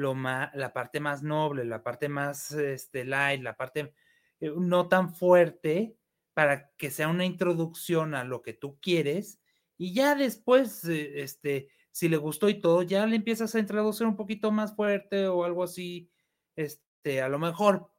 lo 0.00 0.14
más, 0.14 0.54
la 0.54 0.72
parte 0.72 0.98
más 0.98 1.22
noble, 1.22 1.64
la 1.64 1.82
parte 1.82 2.08
más 2.08 2.52
este, 2.52 3.04
light, 3.04 3.42
la 3.42 3.56
parte 3.56 3.92
no 4.40 4.88
tan 4.88 5.14
fuerte, 5.14 5.96
para 6.32 6.70
que 6.76 6.90
sea 6.90 7.08
una 7.08 7.26
introducción 7.26 8.14
a 8.14 8.24
lo 8.24 8.40
que 8.40 8.54
tú 8.54 8.78
quieres 8.80 9.40
y 9.76 9.94
ya 9.94 10.14
después, 10.14 10.84
eh, 10.84 11.22
este, 11.22 11.68
si 11.90 12.08
le 12.08 12.16
gustó 12.18 12.48
y 12.48 12.60
todo, 12.60 12.82
ya 12.82 13.06
le 13.06 13.16
empiezas 13.16 13.54
a 13.54 13.58
introducir 13.58 14.06
un 14.06 14.16
poquito 14.16 14.52
más 14.52 14.74
fuerte 14.76 15.26
o 15.26 15.44
algo 15.44 15.64
así, 15.64 16.10
este, 16.54 17.22
a 17.22 17.28
lo 17.28 17.38
mejor 17.38 17.90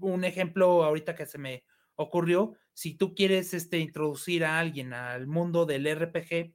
un 0.00 0.24
ejemplo 0.24 0.84
ahorita 0.84 1.14
que 1.14 1.26
se 1.26 1.38
me 1.38 1.64
ocurrió, 1.94 2.54
si 2.74 2.94
tú 2.94 3.14
quieres 3.14 3.54
este, 3.54 3.78
introducir 3.78 4.44
a 4.44 4.58
alguien 4.58 4.92
al 4.92 5.26
mundo 5.26 5.64
del 5.66 5.86
RPG, 5.86 6.54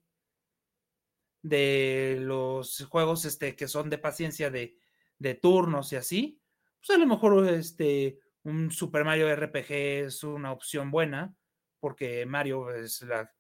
de 1.42 2.18
los 2.20 2.86
juegos 2.90 3.26
este, 3.26 3.56
que 3.56 3.68
son 3.68 3.90
de 3.90 3.98
paciencia 3.98 4.50
de, 4.50 4.78
de 5.18 5.36
turnos 5.36 5.94
y 5.94 5.96
así, 5.96 6.42
pues 6.80 6.98
a 6.98 7.00
lo 7.00 7.06
mejor 7.06 7.48
este, 7.50 8.20
un 8.44 8.72
Super 8.72 9.04
Mario 9.04 9.34
RPG 9.36 9.72
es 9.72 10.24
una 10.24 10.52
opción 10.52 10.92
buena, 10.92 11.36
porque 11.80 12.26
Mario 12.26 12.74
es 12.74 13.02
la, 13.04 13.32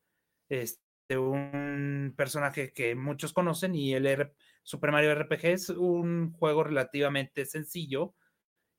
este, 0.47 1.17
un 1.17 2.13
personaje 2.15 2.73
que 2.73 2.95
muchos 2.95 3.33
conocen 3.33 3.75
y 3.75 3.93
el 3.93 4.31
Super 4.63 4.91
Mario 4.91 5.15
RPG 5.15 5.45
es 5.45 5.69
un 5.69 6.31
juego 6.33 6.63
relativamente 6.63 7.45
sencillo 7.45 8.15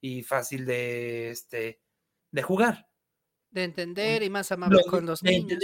y 0.00 0.22
fácil 0.22 0.64
de, 0.64 1.30
este, 1.30 1.80
de 2.30 2.42
jugar. 2.42 2.88
De 3.50 3.64
entender 3.64 4.22
y 4.22 4.30
más 4.30 4.52
amable 4.52 4.82
con 4.88 5.06
los 5.06 5.22
niños. 5.22 5.58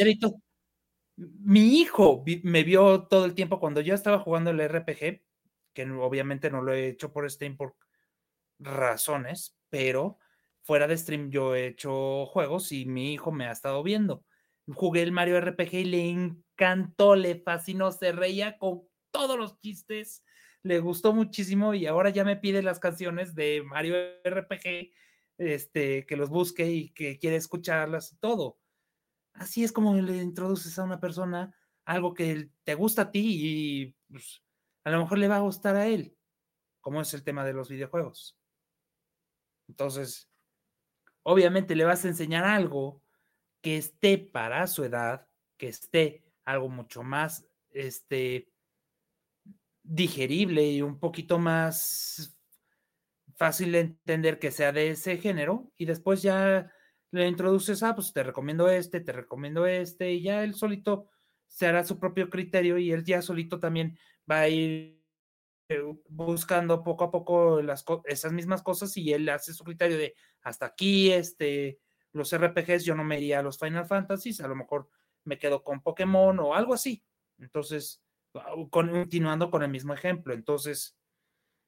Mi 1.16 1.80
hijo 1.80 2.24
me 2.42 2.62
vio 2.62 3.04
todo 3.04 3.24
el 3.24 3.34
tiempo 3.34 3.58
cuando 3.58 3.80
yo 3.80 3.94
estaba 3.94 4.18
jugando 4.18 4.50
el 4.50 4.60
RPG, 4.60 5.22
que 5.72 5.90
obviamente 5.90 6.50
no 6.50 6.62
lo 6.62 6.72
he 6.72 6.88
hecho 6.88 7.12
por 7.12 7.30
Steam 7.30 7.56
por 7.56 7.74
razones, 8.58 9.56
pero 9.70 10.18
fuera 10.62 10.88
de 10.88 10.98
stream 10.98 11.30
yo 11.30 11.54
he 11.54 11.68
hecho 11.68 12.26
juegos 12.26 12.72
y 12.72 12.86
mi 12.86 13.12
hijo 13.12 13.30
me 13.30 13.46
ha 13.46 13.52
estado 13.52 13.82
viendo. 13.82 14.24
Jugué 14.66 15.02
el 15.02 15.12
Mario 15.12 15.40
RPG 15.40 15.74
y 15.74 15.84
le 15.84 16.08
encantó, 16.10 17.14
le 17.14 17.36
fascinó, 17.36 17.92
se 17.92 18.10
reía 18.10 18.58
con 18.58 18.82
todos 19.12 19.38
los 19.38 19.60
chistes, 19.60 20.24
le 20.62 20.80
gustó 20.80 21.12
muchísimo 21.12 21.72
y 21.72 21.86
ahora 21.86 22.10
ya 22.10 22.24
me 22.24 22.36
pide 22.36 22.62
las 22.62 22.80
canciones 22.80 23.36
de 23.36 23.62
Mario 23.64 23.94
RPG, 24.24 24.90
este, 25.38 26.04
que 26.04 26.16
los 26.16 26.30
busque 26.30 26.66
y 26.66 26.90
que 26.90 27.18
quiere 27.18 27.36
escucharlas, 27.36 28.16
todo. 28.18 28.58
Así 29.38 29.64
es 29.64 29.72
como 29.72 29.94
le 29.94 30.16
introduces 30.22 30.78
a 30.78 30.84
una 30.84 31.00
persona 31.00 31.54
algo 31.84 32.14
que 32.14 32.50
te 32.64 32.74
gusta 32.74 33.02
a 33.02 33.10
ti 33.10 33.22
y 33.24 33.96
pues, 34.10 34.42
a 34.84 34.90
lo 34.90 35.00
mejor 35.00 35.18
le 35.18 35.28
va 35.28 35.36
a 35.36 35.40
gustar 35.40 35.76
a 35.76 35.86
él, 35.86 36.16
como 36.80 37.00
es 37.00 37.12
el 37.14 37.22
tema 37.22 37.44
de 37.44 37.52
los 37.52 37.68
videojuegos. 37.68 38.38
Entonces, 39.68 40.30
obviamente 41.22 41.74
le 41.76 41.84
vas 41.84 42.04
a 42.04 42.08
enseñar 42.08 42.44
algo 42.44 43.02
que 43.60 43.76
esté 43.76 44.18
para 44.18 44.66
su 44.66 44.84
edad, 44.84 45.28
que 45.56 45.68
esté 45.68 46.24
algo 46.44 46.68
mucho 46.68 47.02
más 47.02 47.46
este, 47.70 48.48
digerible 49.82 50.66
y 50.66 50.82
un 50.82 50.98
poquito 50.98 51.38
más 51.38 52.38
fácil 53.36 53.72
de 53.72 53.80
entender 53.80 54.38
que 54.38 54.50
sea 54.50 54.72
de 54.72 54.90
ese 54.90 55.18
género 55.18 55.70
y 55.76 55.84
después 55.84 56.22
ya 56.22 56.72
le 57.10 57.28
introduces, 57.28 57.82
ah, 57.82 57.94
pues 57.94 58.12
te 58.12 58.22
recomiendo 58.22 58.68
este, 58.68 59.00
te 59.00 59.12
recomiendo 59.12 59.66
este 59.66 60.12
y 60.12 60.22
ya 60.22 60.42
él 60.42 60.54
solito 60.54 61.08
se 61.46 61.66
hará 61.66 61.84
su 61.84 61.98
propio 61.98 62.28
criterio 62.28 62.78
y 62.78 62.92
él 62.92 63.04
ya 63.04 63.22
solito 63.22 63.60
también 63.60 63.98
va 64.30 64.40
a 64.40 64.48
ir 64.48 65.02
eh, 65.68 65.82
buscando 66.08 66.84
poco 66.84 67.04
a 67.04 67.10
poco 67.10 67.62
las 67.62 67.84
esas 68.04 68.32
mismas 68.32 68.62
cosas 68.62 68.96
y 68.96 69.12
él 69.12 69.28
hace 69.28 69.54
su 69.54 69.64
criterio 69.64 69.98
de 69.98 70.14
hasta 70.42 70.66
aquí, 70.66 71.10
este, 71.10 71.80
los 72.12 72.32
RPGs, 72.32 72.84
yo 72.84 72.94
no 72.94 73.04
me 73.04 73.18
iría 73.18 73.40
a 73.40 73.42
los 73.42 73.58
Final 73.58 73.86
Fantasies, 73.86 74.40
a 74.40 74.48
lo 74.48 74.54
mejor 74.54 74.88
me 75.24 75.38
quedo 75.38 75.64
con 75.64 75.82
Pokémon 75.82 76.38
o 76.38 76.54
algo 76.54 76.72
así. 76.74 77.04
Entonces, 77.38 78.02
continuando 78.70 79.50
con 79.50 79.62
el 79.62 79.70
mismo 79.70 79.92
ejemplo, 79.92 80.34
entonces, 80.34 80.96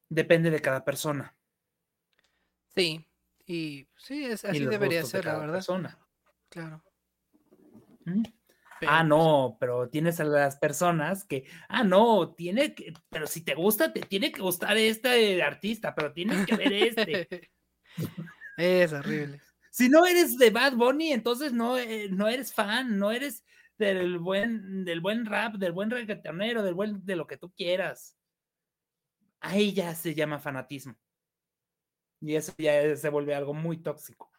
depende 0.08 0.50
de 0.50 0.60
cada 0.60 0.84
persona. 0.84 1.36
Sí, 2.74 3.07
y 3.48 3.88
sí, 3.96 4.26
es, 4.26 4.44
así 4.44 4.66
debería 4.66 5.02
ser, 5.04 5.24
la 5.24 5.38
verdad. 5.38 5.54
Persona. 5.54 5.98
Claro. 6.50 6.84
ah, 8.86 9.02
no, 9.02 9.56
pero 9.58 9.88
tienes 9.88 10.20
a 10.20 10.24
las 10.24 10.56
personas 10.58 11.24
que, 11.24 11.46
ah, 11.70 11.82
no, 11.82 12.34
tiene 12.34 12.74
que, 12.74 12.92
pero 13.08 13.26
si 13.26 13.40
te 13.40 13.54
gusta, 13.54 13.90
te 13.90 14.00
tiene 14.00 14.32
que 14.32 14.42
gustar 14.42 14.76
este 14.76 15.42
artista, 15.42 15.94
pero 15.94 16.12
tienes 16.12 16.44
que 16.46 16.56
ver 16.56 16.72
este. 16.74 17.50
es 18.58 18.92
horrible. 18.92 19.40
Si 19.70 19.88
no 19.88 20.04
eres 20.04 20.36
de 20.36 20.50
Bad 20.50 20.74
Bunny, 20.74 21.12
entonces 21.12 21.54
no, 21.54 21.78
eh, 21.78 22.10
no 22.10 22.28
eres 22.28 22.52
fan, 22.52 22.98
no 22.98 23.12
eres 23.12 23.46
del 23.78 24.18
buen, 24.18 24.84
del 24.84 25.00
buen 25.00 25.24
rap, 25.24 25.54
del 25.54 25.72
buen 25.72 25.90
reggaetonero, 25.90 26.62
del 26.62 26.74
buen, 26.74 27.02
de 27.06 27.16
lo 27.16 27.26
que 27.26 27.38
tú 27.38 27.50
quieras. 27.52 28.14
Ahí 29.40 29.72
ya 29.72 29.94
se 29.94 30.14
llama 30.14 30.38
fanatismo. 30.38 30.98
Y 32.20 32.34
eso 32.34 32.52
ya 32.58 32.96
se 32.96 33.08
vuelve 33.08 33.34
algo 33.34 33.54
muy 33.54 33.78
tóxico. 33.78 34.30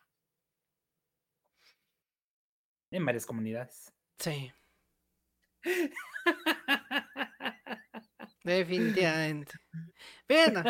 En 2.91 3.05
varias 3.05 3.25
comunidades. 3.25 3.93
Sí. 4.17 4.51
Definitivamente. 8.43 9.53
Bueno, 10.27 10.63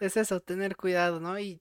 es 0.00 0.16
eso, 0.16 0.40
tener 0.40 0.76
cuidado, 0.76 1.20
¿no? 1.20 1.38
Y 1.38 1.60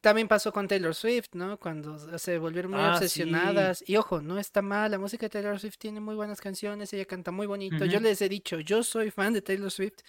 también 0.00 0.28
pasó 0.28 0.52
con 0.52 0.66
Taylor 0.66 0.94
Swift, 0.94 1.30
¿no? 1.34 1.58
Cuando 1.58 2.18
se 2.18 2.38
volvieron 2.38 2.72
muy 2.72 2.80
ah, 2.80 2.94
obsesionadas. 2.94 3.84
Y 3.86 3.96
ojo, 3.96 4.22
no 4.22 4.38
está 4.38 4.62
mal, 4.62 4.90
la 4.90 4.98
música 4.98 5.26
de 5.26 5.30
Taylor 5.30 5.58
Swift 5.58 5.76
tiene 5.78 6.00
muy 6.00 6.14
buenas 6.14 6.40
canciones, 6.40 6.92
ella 6.92 7.04
canta 7.04 7.30
muy 7.30 7.46
bonito. 7.46 7.84
Yo 7.84 8.00
les 8.00 8.22
he 8.22 8.28
dicho, 8.28 8.60
yo 8.60 8.82
soy 8.82 9.10
fan 9.10 9.32
de 9.32 9.42
Taylor 9.42 9.70
Swift, 9.70 10.00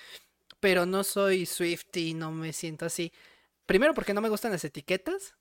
pero 0.61 0.85
no 0.85 1.03
soy 1.03 1.45
Swift 1.45 1.97
y 1.97 2.13
no 2.13 2.31
me 2.31 2.53
siento 2.53 2.85
así. 2.85 3.11
Primero 3.65 3.93
porque 3.93 4.13
no 4.13 4.21
me 4.21 4.29
gustan 4.29 4.51
las 4.51 4.63
etiquetas 4.63 5.35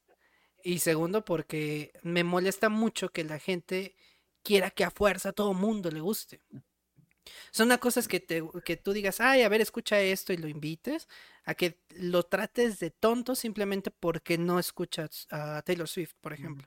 y 0.64 0.80
segundo 0.80 1.24
porque 1.24 1.92
me 2.02 2.24
molesta 2.24 2.68
mucho 2.68 3.10
que 3.10 3.22
la 3.22 3.38
gente 3.38 3.94
quiera 4.42 4.70
que 4.70 4.82
a 4.82 4.90
fuerza 4.90 5.28
a 5.28 5.32
todo 5.32 5.54
mundo 5.54 5.90
le 5.90 6.00
guste. 6.00 6.40
Son 7.52 7.66
una 7.66 7.78
cosa 7.78 8.02
que, 8.02 8.18
te, 8.18 8.42
que 8.64 8.76
tú 8.76 8.92
digas, 8.92 9.20
ay, 9.20 9.42
a 9.42 9.48
ver, 9.48 9.60
escucha 9.60 10.00
esto 10.00 10.32
y 10.32 10.38
lo 10.38 10.48
invites, 10.48 11.06
a 11.44 11.54
que 11.54 11.78
lo 11.90 12.22
trates 12.22 12.80
de 12.80 12.90
tonto 12.90 13.34
simplemente 13.34 13.90
porque 13.90 14.38
no 14.38 14.58
escuchas 14.58 15.26
a 15.30 15.62
Taylor 15.62 15.86
Swift, 15.88 16.14
por 16.20 16.32
ejemplo. 16.32 16.66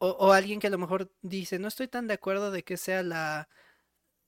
O, 0.00 0.32
alguien 0.32 0.60
que 0.60 0.68
a 0.68 0.70
lo 0.70 0.78
mejor 0.78 1.12
dice, 1.22 1.58
no 1.58 1.66
estoy 1.66 1.88
tan 1.88 2.06
de 2.06 2.14
acuerdo 2.14 2.52
de 2.52 2.62
que 2.62 2.76
sea 2.76 3.02
la, 3.02 3.48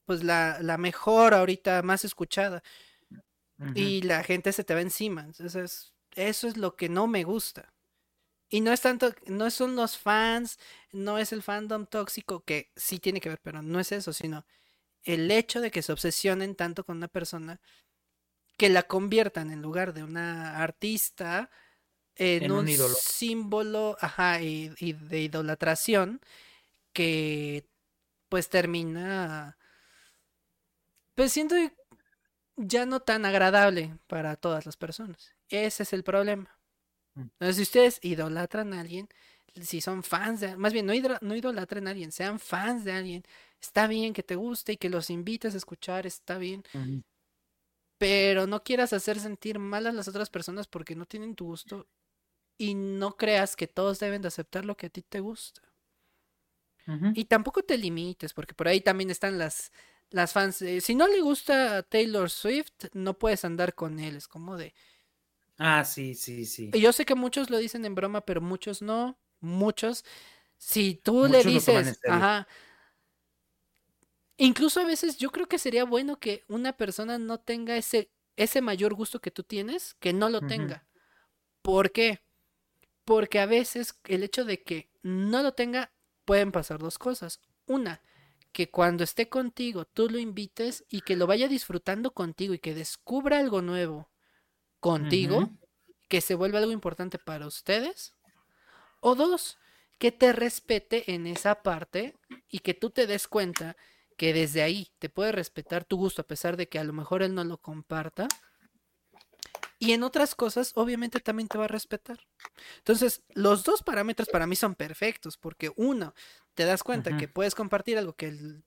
pues 0.05 0.25
la, 0.25 0.59
la 0.63 0.79
mejor 0.79 1.35
ahorita 1.35 1.83
más 1.83 2.05
escuchada. 2.05 2.63
Y 3.75 4.03
la 4.03 4.23
gente 4.25 4.53
se 4.53 4.65
te 4.65 4.75
va 4.75 4.81
encima. 4.81 5.23
Entonces, 5.23 5.93
eso 6.15 6.49
es 6.49 6.57
lo 6.57 6.77
que 6.77 6.89
no 6.89 7.07
me 7.07 7.25
gusta. 7.25 7.73
Y 8.49 8.61
no 8.63 8.73
es 8.73 8.81
tanto, 8.81 9.15
no 9.27 9.51
son 9.51 9.77
los 9.77 9.97
fans, 9.97 10.59
no 10.93 11.19
es 11.19 11.33
el 11.33 11.43
fandom 11.43 11.87
tóxico, 11.87 12.43
que 12.45 12.73
sí 12.75 12.99
tiene 12.99 13.21
que 13.21 13.29
ver, 13.29 13.41
pero 13.43 13.63
no 13.63 13.79
es 13.79 13.93
eso, 13.93 14.13
sino 14.13 14.45
el 15.05 15.31
hecho 15.31 15.61
de 15.61 15.71
que 15.71 15.83
se 15.83 15.93
obsesionen 15.93 16.57
tanto 16.57 16.85
con 16.85 16.97
una 16.97 17.09
persona 17.09 17.61
que 18.57 18.69
la 18.69 18.83
conviertan 18.83 19.51
en 19.51 19.63
lugar 19.63 19.95
de 19.95 20.03
una 20.03 20.59
artista 20.59 21.51
en, 22.17 22.53
un, 22.53 22.69
símbolo 22.69 23.97
ajá, 24.01 24.43
y, 24.43 24.69
de 24.69 25.23
idolatración 25.23 26.21
que 26.93 27.67
pues 28.29 28.51
termina 28.51 29.57
pues 31.15 31.33
siendo 31.33 31.57
ya 32.61 32.87
no 32.87 33.01
tan 33.01 33.25
agradable 33.25 33.97
para 34.07 34.37
todas 34.37 34.67
las 34.67 34.77
personas. 34.77 35.35
Ese 35.49 35.83
es 35.83 35.93
el 35.93 36.05
problema. 36.05 36.59
Mm. 37.15 37.21
Entonces, 37.21 37.57
si 37.57 37.63
ustedes 37.63 37.99
idolatran 38.03 38.73
a 38.73 38.81
alguien, 38.81 39.09
si 39.61 39.81
son 39.81 40.03
fans 40.03 40.41
de, 40.41 40.57
más 40.57 40.73
bien 40.73 40.87
no, 40.87 40.93
no 41.21 41.35
idolatren 41.35 41.87
a 41.87 41.91
alguien, 41.91 42.13
sean 42.13 42.39
fans 42.39 42.85
de 42.85 42.93
alguien, 42.93 43.25
está 43.61 43.87
bien 43.87 44.13
que 44.13 44.23
te 44.23 44.37
guste 44.37 44.73
y 44.73 44.77
que 44.77 44.91
los 44.91 45.11
invites 45.11 45.55
a 45.55 45.59
escuchar, 45.59 46.07
está 46.07 46.39
bien. 46.39 46.63
Pero 47.99 48.47
no 48.47 48.63
quieras 48.63 48.93
hacer 48.93 49.19
sentir 49.19 49.59
mal 49.59 49.87
a 49.87 49.93
las 49.93 50.09
otras 50.09 50.31
personas 50.31 50.67
porque 50.67 50.95
no 50.95 51.07
tienen 51.07 51.35
tu 51.35 51.47
gusto 51.47 51.87
y 52.57 52.75
no 52.75 53.17
creas 53.17 53.57
que 53.57 53.67
todos 53.67 53.99
deben 54.01 54.23
de 54.23 54.29
aceptar 54.29 54.65
lo 54.65 54.77
que 54.77 54.87
a 54.87 54.91
ti 54.91 55.03
te 55.03 55.21
gusta. 55.21 55.63
Y 57.15 57.27
tampoco 57.27 57.63
te 57.63 57.79
limites, 57.79 58.33
porque 58.33 58.53
por 58.53 58.67
ahí 58.67 58.81
también 58.81 59.11
están 59.11 59.39
las, 59.39 59.71
las 60.11 60.33
fans. 60.33 60.57
si 60.57 60.95
no 60.95 61.09
le 61.09 61.21
gusta 61.21 61.83
Taylor 61.83 62.31
Swift, 62.31 62.73
no 62.93 63.19
puedes 63.19 63.45
andar 63.45 63.75
con 63.75 63.99
él. 63.99 64.17
Es 64.17 64.29
como 64.29 64.57
de. 64.57 64.75
Ah, 65.59 65.85
sí, 65.85 66.15
sí, 66.15 66.47
sí. 66.47 66.71
Yo 66.73 66.93
sé 66.93 67.05
que 67.05 67.15
muchos 67.15 67.51
lo 67.51 67.59
dicen 67.59 67.85
en 67.85 67.95
broma, 67.95 68.23
pero 68.23 68.41
muchos 68.41 68.83
no. 68.83 69.19
Muchos. 69.41 70.05
Si 70.57 70.95
tú 70.95 71.27
le 71.27 71.43
dices, 71.43 71.99
ajá, 72.07 72.47
Incluso 74.43 74.81
a 74.81 74.85
veces 74.85 75.19
yo 75.19 75.31
creo 75.31 75.47
que 75.49 75.59
sería 75.59 75.85
bueno 75.85 76.19
que 76.19 76.45
una 76.49 76.73
persona 76.73 77.19
no 77.19 77.39
tenga 77.41 77.77
ese, 77.77 78.11
ese 78.37 78.63
mayor 78.63 78.95
gusto 78.95 79.21
que 79.21 79.31
tú 79.31 79.43
tienes, 79.43 79.93
que 80.01 80.15
no 80.15 80.31
lo 80.31 80.41
tenga. 80.41 80.87
¿Por 81.61 81.93
qué? 81.93 82.23
Porque 83.05 83.39
a 83.39 83.45
veces 83.45 84.01
el 84.07 84.23
hecho 84.23 84.47
de 84.47 84.63
que 84.63 84.89
no 85.03 85.43
lo 85.43 85.53
tenga, 85.53 85.93
pueden 86.25 86.53
pasar 86.53 86.79
dos 86.79 86.97
cosas. 86.97 87.43
Una, 87.67 88.01
que 88.53 88.71
cuando 88.71 89.05
esté 89.05 89.29
contigo 89.29 89.85
tú 89.85 90.09
lo 90.09 90.19
invites 90.19 90.85
y 90.89 91.03
que 91.03 91.17
lo 91.17 91.27
vaya 91.27 91.49
disfrutando 91.49 92.13
contigo 92.13 92.55
y 92.55 92.59
que 92.59 92.75
descubra 92.75 93.39
algo 93.39 93.63
nuevo 93.63 94.11
contigo, 94.81 95.51
que 96.09 96.21
se 96.21 96.35
vuelva 96.35 96.59
algo 96.59 96.73
importante 96.73 97.19
para 97.19 97.47
ustedes. 97.47 98.15
O 99.01 99.15
dos, 99.15 99.59
que 99.99 100.13
te 100.13 100.33
respete 100.33 101.13
en 101.13 101.27
esa 101.27 101.63
parte 101.63 102.17
y 102.49 102.61
que 102.61 102.75
tú 102.75 102.91
te 102.91 103.07
des 103.07 103.29
cuenta 103.29 103.77
que 104.17 104.35
desde 104.35 104.63
ahí 104.63 104.89
te 104.99 105.09
puede 105.09 105.33
respetar 105.33 105.85
tu 105.85 105.97
gusto 105.97 106.23
a 106.23 106.27
pesar 106.27 106.57
de 106.57 106.69
que 106.69 106.79
a 106.79 106.85
lo 106.85 106.93
mejor 106.93 107.23
él 107.23 107.35
no 107.35 107.45
lo 107.45 107.59
comparta. 107.59 108.29
Y 109.83 109.93
en 109.93 110.03
otras 110.03 110.35
cosas, 110.35 110.73
obviamente 110.77 111.21
también 111.21 111.49
te 111.49 111.57
va 111.57 111.65
a 111.65 111.69
respetar. 111.69 112.21
Entonces, 112.77 113.23
los 113.31 113.65
dos 113.65 113.83
parámetros 113.83 114.29
para 114.29 114.47
mí 114.47 114.55
son 114.55 114.75
perfectos, 114.75 115.39
porque 115.39 115.73
uno, 115.75 116.15
te 116.55 116.67
das 116.67 116.83
cuenta 116.83 117.17
que 117.17 117.29
puedes 117.29 117.55
compartir 117.55 117.97
algo 117.97 118.13
que 118.13 118.61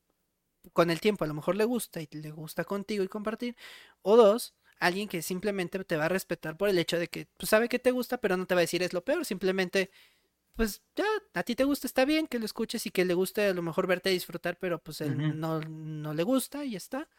con 0.74 0.90
el 0.90 1.00
tiempo 1.00 1.24
a 1.24 1.28
lo 1.28 1.36
mejor 1.36 1.56
le 1.56 1.66
gusta 1.66 2.02
y 2.02 2.08
le 2.12 2.32
gusta 2.32 2.66
contigo 2.66 3.04
y 3.04 3.08
compartir. 3.08 3.56
O 4.02 4.18
dos, 4.18 4.56
alguien 4.80 5.08
que 5.08 5.22
simplemente 5.22 5.84
te 5.84 5.98
va 5.98 6.06
a 6.06 6.10
respetar 6.10 6.58
por 6.58 6.68
el 6.68 6.80
hecho 6.80 6.98
de 6.98 7.08
que 7.08 7.28
pues, 7.38 7.48
sabe 7.48 7.70
que 7.70 7.78
te 7.78 7.92
gusta, 7.92 8.18
pero 8.18 8.36
no 8.36 8.48
te 8.48 8.56
va 8.56 8.62
a 8.62 8.68
decir 8.68 8.82
es 8.82 8.92
lo 8.92 9.06
peor, 9.06 9.24
simplemente 9.24 9.92
pues 10.56 10.84
ya, 10.96 11.06
a 11.34 11.44
ti 11.44 11.56
te 11.56 11.64
gusta, 11.64 11.88
está 11.88 12.06
bien 12.06 12.28
que 12.28 12.38
lo 12.38 12.46
escuches 12.46 12.86
y 12.86 12.92
que 12.92 13.06
le 13.06 13.16
guste 13.16 13.48
a 13.48 13.54
lo 13.54 13.62
mejor 13.62 13.88
verte 13.88 14.10
disfrutar, 14.10 14.58
pero 14.60 14.80
pues 14.80 15.02
él 15.02 15.40
no, 15.40 15.60
no, 15.62 16.14
le 16.14 16.24
gusta 16.24 16.64
y 16.64 16.76
está. 16.76 17.10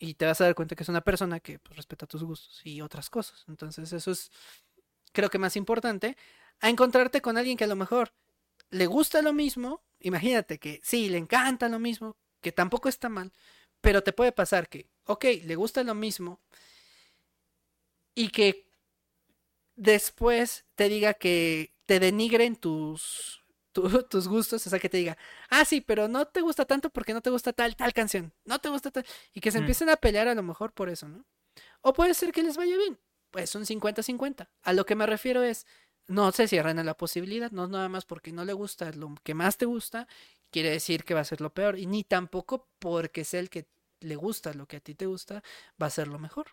Y 0.00 0.14
te 0.14 0.26
vas 0.26 0.40
a 0.40 0.44
dar 0.44 0.54
cuenta 0.56 0.74
que 0.74 0.82
es 0.82 0.88
una 0.88 1.02
persona 1.02 1.38
que 1.38 1.60
pues, 1.60 1.76
respeta 1.76 2.06
tus 2.06 2.24
gustos 2.24 2.60
y 2.64 2.80
otras 2.80 3.08
cosas. 3.10 3.44
Entonces 3.46 3.92
eso 3.92 4.10
es, 4.10 4.32
creo 5.12 5.30
que 5.30 5.38
más 5.38 5.56
importante, 5.56 6.16
a 6.60 6.68
encontrarte 6.68 7.20
con 7.20 7.38
alguien 7.38 7.56
que 7.56 7.64
a 7.64 7.68
lo 7.68 7.76
mejor 7.76 8.12
le 8.70 8.86
gusta 8.86 9.22
lo 9.22 9.32
mismo. 9.32 9.84
Imagínate 10.00 10.58
que 10.58 10.80
sí, 10.82 11.08
le 11.10 11.18
encanta 11.18 11.68
lo 11.68 11.78
mismo, 11.78 12.16
que 12.40 12.50
tampoco 12.50 12.88
está 12.88 13.08
mal, 13.08 13.30
pero 13.82 14.02
te 14.02 14.12
puede 14.12 14.32
pasar 14.32 14.68
que, 14.68 14.88
ok, 15.04 15.24
le 15.44 15.54
gusta 15.54 15.84
lo 15.84 15.94
mismo 15.94 16.40
y 18.14 18.30
que 18.30 18.66
después 19.76 20.64
te 20.74 20.88
diga 20.88 21.14
que 21.14 21.74
te 21.86 22.00
denigren 22.00 22.56
tus, 22.56 23.42
tus 24.10 24.28
gustos, 24.28 24.66
o 24.66 24.70
sea, 24.70 24.78
que 24.78 24.88
te 24.88 24.98
diga, 24.98 25.16
ah, 25.48 25.64
sí, 25.64 25.80
pero 25.80 26.08
no 26.08 26.26
te 26.26 26.40
gusta 26.40 26.64
tanto 26.64 26.90
porque 26.90 27.14
no 27.14 27.20
te 27.20 27.30
gusta 27.30 27.52
tal, 27.52 27.76
tal 27.76 27.92
canción, 27.92 28.32
no 28.44 28.58
te 28.58 28.68
gusta 28.68 28.90
tal, 28.90 29.06
y 29.32 29.40
que 29.40 29.50
se 29.50 29.58
empiecen 29.58 29.88
a 29.88 29.96
pelear 29.96 30.28
a 30.28 30.34
lo 30.34 30.42
mejor 30.42 30.72
por 30.72 30.88
eso, 30.88 31.08
¿no? 31.08 31.24
O 31.82 31.92
puede 31.92 32.14
ser 32.14 32.32
que 32.32 32.42
les 32.42 32.56
vaya 32.56 32.76
bien, 32.76 32.98
pues 33.30 33.50
son 33.50 33.64
50-50. 33.64 34.48
A 34.62 34.72
lo 34.72 34.84
que 34.84 34.94
me 34.94 35.06
refiero 35.06 35.42
es, 35.42 35.66
no 36.08 36.32
se 36.32 36.48
cierran 36.48 36.78
a 36.78 36.84
la 36.84 36.96
posibilidad, 36.96 37.50
no 37.52 37.68
nada 37.68 37.88
más 37.88 38.04
porque 38.04 38.32
no 38.32 38.44
le 38.44 38.52
gusta 38.52 38.90
lo 38.92 39.14
que 39.22 39.34
más 39.34 39.56
te 39.56 39.66
gusta, 39.66 40.08
quiere 40.50 40.70
decir 40.70 41.04
que 41.04 41.14
va 41.14 41.20
a 41.20 41.24
ser 41.24 41.40
lo 41.40 41.54
peor, 41.54 41.78
y 41.78 41.86
ni 41.86 42.04
tampoco 42.04 42.68
porque 42.78 43.24
sea 43.24 43.40
el 43.40 43.50
que 43.50 43.68
le 44.00 44.16
gusta 44.16 44.54
lo 44.54 44.66
que 44.66 44.78
a 44.78 44.80
ti 44.80 44.94
te 44.94 45.06
gusta, 45.06 45.42
va 45.80 45.86
a 45.86 45.90
ser 45.90 46.08
lo 46.08 46.18
mejor. 46.18 46.46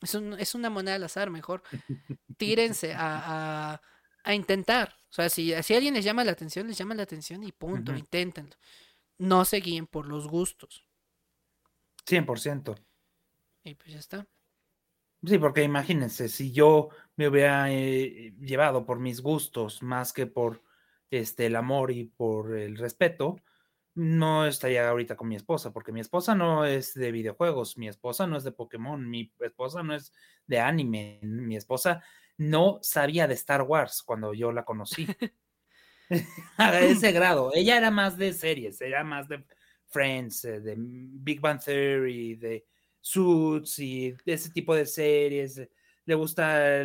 Es, 0.00 0.14
es 0.14 0.54
una 0.54 0.70
moneda 0.70 0.94
al 0.94 1.04
azar, 1.04 1.30
mejor 1.30 1.62
tírense 2.38 2.94
a, 2.94 3.74
a, 3.74 3.82
intentar. 4.26 4.96
O 5.10 5.12
sea, 5.12 5.28
si, 5.28 5.52
si 5.62 5.74
alguien 5.74 5.94
les 5.94 6.04
llama 6.04 6.24
la 6.24 6.32
atención, 6.32 6.66
les 6.66 6.78
llama 6.78 6.94
la 6.94 7.02
atención 7.02 7.42
y 7.42 7.52
punto, 7.52 7.94
inténtenlo. 7.96 8.56
No 9.18 9.44
se 9.44 9.58
guíen 9.58 9.86
por 9.86 10.06
los 10.06 10.28
gustos. 10.28 10.86
100%. 12.06 12.76
Y 13.64 13.74
pues 13.74 13.92
ya 13.92 13.98
está. 13.98 14.26
Sí, 15.22 15.38
porque 15.38 15.62
imagínense, 15.62 16.28
si 16.28 16.50
yo 16.52 16.88
me 17.16 17.28
hubiera 17.28 17.70
eh, 17.70 18.34
llevado 18.40 18.86
por 18.86 18.98
mis 19.00 19.20
gustos 19.20 19.82
más 19.82 20.14
que 20.14 20.26
por 20.26 20.62
este, 21.10 21.46
el 21.46 21.56
amor 21.56 21.90
y 21.90 22.04
por 22.04 22.56
el 22.56 22.78
respeto, 22.78 23.36
no 23.94 24.46
estaría 24.46 24.88
ahorita 24.88 25.16
con 25.16 25.28
mi 25.28 25.36
esposa, 25.36 25.72
porque 25.72 25.92
mi 25.92 26.00
esposa 26.00 26.34
no 26.34 26.64
es 26.64 26.94
de 26.94 27.12
videojuegos, 27.12 27.76
mi 27.76 27.88
esposa 27.88 28.26
no 28.26 28.36
es 28.36 28.44
de 28.44 28.52
Pokémon, 28.52 29.08
mi 29.08 29.30
esposa 29.40 29.82
no 29.82 29.94
es 29.94 30.12
de 30.46 30.60
anime, 30.60 31.20
mi 31.22 31.56
esposa 31.56 32.02
no 32.40 32.78
sabía 32.80 33.28
de 33.28 33.34
Star 33.34 33.62
Wars 33.62 34.02
cuando 34.02 34.32
yo 34.32 34.50
la 34.50 34.64
conocí. 34.64 35.06
a 36.56 36.80
ese 36.80 37.12
grado. 37.12 37.50
Ella 37.54 37.76
era 37.76 37.90
más 37.90 38.16
de 38.16 38.32
series, 38.32 38.80
era 38.80 39.04
más 39.04 39.28
de 39.28 39.44
Friends, 39.86 40.44
eh, 40.46 40.60
de 40.60 40.74
Big 40.78 41.38
Bang 41.38 41.62
Theory, 41.62 42.36
de 42.36 42.66
Suits 43.00 43.78
y 43.78 44.12
de 44.24 44.32
ese 44.32 44.50
tipo 44.50 44.74
de 44.74 44.86
series. 44.86 45.60
Le 46.06 46.14
gusta 46.14 46.82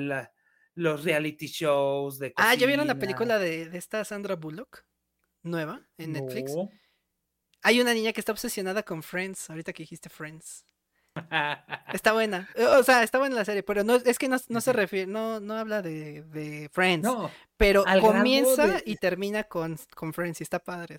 los 0.75 1.03
reality 1.03 1.47
shows 1.47 2.19
de 2.19 2.33
Ah, 2.35 2.53
¿ya 2.55 2.67
vieron 2.67 2.87
la 2.87 2.99
película 2.99 3.39
de, 3.39 3.69
de 3.69 3.77
esta 3.77 4.03
Sandra 4.03 4.35
Bullock? 4.35 4.85
Nueva 5.41 5.87
en 5.97 6.11
Netflix. 6.11 6.53
Hay 7.61 7.79
una 7.79 7.93
niña 7.93 8.11
que 8.11 8.19
está 8.19 8.33
obsesionada 8.33 8.83
con 8.83 9.01
Friends, 9.01 9.49
ahorita 9.49 9.71
que 9.71 9.83
dijiste 9.83 10.09
Friends. 10.09 10.65
Está 11.93 12.13
buena. 12.13 12.49
O 12.77 12.83
sea, 12.83 13.03
está 13.03 13.19
buena 13.19 13.35
la 13.35 13.45
serie, 13.45 13.63
pero 13.63 13.83
no 13.83 13.95
es 13.95 14.19
que 14.19 14.27
no, 14.27 14.37
se 14.39 14.73
refiere, 14.73 15.07
no, 15.07 15.39
no 15.39 15.55
habla 15.55 15.81
de, 15.81 16.69
Friends. 16.71 17.09
pero 17.57 17.83
comienza 18.01 18.81
y 18.85 18.97
termina 18.97 19.43
con, 19.45 19.77
con 19.95 20.13
Friends 20.13 20.41
y 20.41 20.43
está 20.43 20.59
padre 20.59 20.97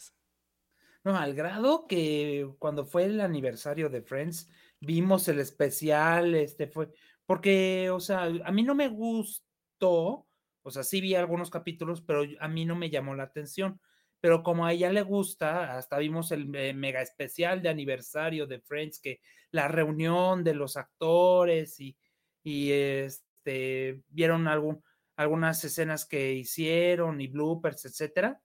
No, 1.05 1.16
al 1.16 1.34
grado 1.34 1.86
que 1.86 2.48
cuando 2.59 2.86
fue 2.86 3.05
el 3.05 3.20
aniversario 3.20 3.88
de 3.90 4.02
Friends, 4.02 4.48
vimos 4.80 5.28
el 5.28 5.38
especial, 5.38 6.34
este 6.34 6.66
fue, 6.66 6.88
porque, 7.26 7.90
o 7.90 8.01
sea, 8.01 8.22
a 8.22 8.52
mí 8.52 8.62
no 8.62 8.74
me 8.74 8.88
gustó, 8.88 10.26
o 10.62 10.70
sea, 10.70 10.82
sí 10.82 11.01
vi 11.01 11.14
algunos 11.14 11.51
capítulos, 11.51 12.01
pero 12.01 12.22
a 12.40 12.48
mí 12.48 12.64
no 12.64 12.76
me 12.76 12.90
llamó 12.90 13.14
la 13.14 13.24
atención 13.24 13.80
pero 14.27 14.43
como 14.43 14.66
a 14.66 14.73
ella 14.73 14.90
le 14.90 15.03
gusta, 15.03 15.77
hasta 15.77 15.98
vimos 15.98 16.32
el 16.32 16.48
mega 16.48 17.01
especial 17.01 17.62
de 17.62 17.69
aniversario 17.69 18.48
de 18.48 18.59
Friends, 18.59 18.98
que 18.98 19.20
la 19.53 19.69
reunión 19.69 20.43
de 20.43 20.53
los 20.53 20.77
actores 20.77 21.78
y, 21.78 21.97
y 22.43 22.73
este, 22.73 24.03
vieron 24.09 24.48
algún, 24.48 24.82
algunas 25.15 25.62
escenas 25.62 26.07
que 26.07 26.32
hicieron 26.32 27.20
y 27.20 27.28
bloopers, 27.28 27.85
etcétera. 27.85 28.43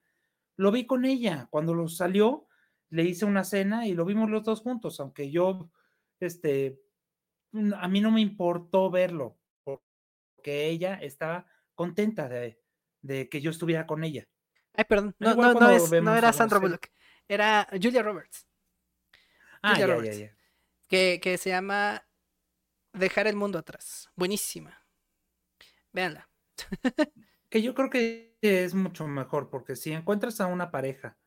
Lo 0.55 0.71
vi 0.71 0.85
con 0.85 1.03
ella. 1.03 1.47
Cuando 1.49 1.73
lo 1.73 1.87
salió, 1.87 2.45
le 2.91 3.01
hice 3.01 3.25
una 3.25 3.43
cena 3.43 3.87
y 3.87 3.95
lo 3.95 4.05
vimos 4.05 4.29
los 4.29 4.43
dos 4.43 4.61
juntos, 4.61 4.99
aunque 4.99 5.31
yo, 5.31 5.71
este, 6.19 6.79
a 7.75 7.87
mí 7.87 8.01
no 8.01 8.11
me 8.11 8.21
importó 8.21 8.91
verlo, 8.91 9.39
porque 9.63 10.67
ella 10.67 10.99
estaba 11.01 11.47
contenta 11.73 12.29
de, 12.29 12.61
de 13.01 13.29
que 13.29 13.41
yo 13.41 13.49
estuviera 13.49 13.87
con 13.87 14.03
ella. 14.03 14.27
Ay, 14.73 14.85
perdón, 14.85 15.15
no, 15.19 15.35
no, 15.35 15.53
no, 15.53 15.69
es, 15.69 15.91
no 15.91 16.15
era 16.15 16.31
Sandra 16.31 16.59
Bullock, 16.59 16.87
era 17.27 17.67
Julia 17.71 18.01
Roberts. 18.03 18.47
Ah, 19.61 19.71
Julia 19.71 19.87
ya, 19.87 19.93
Roberts, 19.93 20.17
ya, 20.17 20.25
ya. 20.27 20.37
Que, 20.87 21.19
que 21.21 21.37
se 21.37 21.49
llama 21.49 22.05
Dejar 22.93 23.27
el 23.27 23.35
mundo 23.35 23.57
atrás. 23.59 24.09
Buenísima. 24.15 24.85
Véanla. 25.91 26.29
que 27.49 27.61
yo 27.61 27.73
creo 27.73 27.89
que 27.89 28.37
es 28.41 28.73
mucho 28.73 29.07
mejor, 29.07 29.49
porque 29.49 29.75
si 29.75 29.91
encuentras 29.91 30.41
a 30.41 30.47
una 30.47 30.71
pareja 30.71 31.17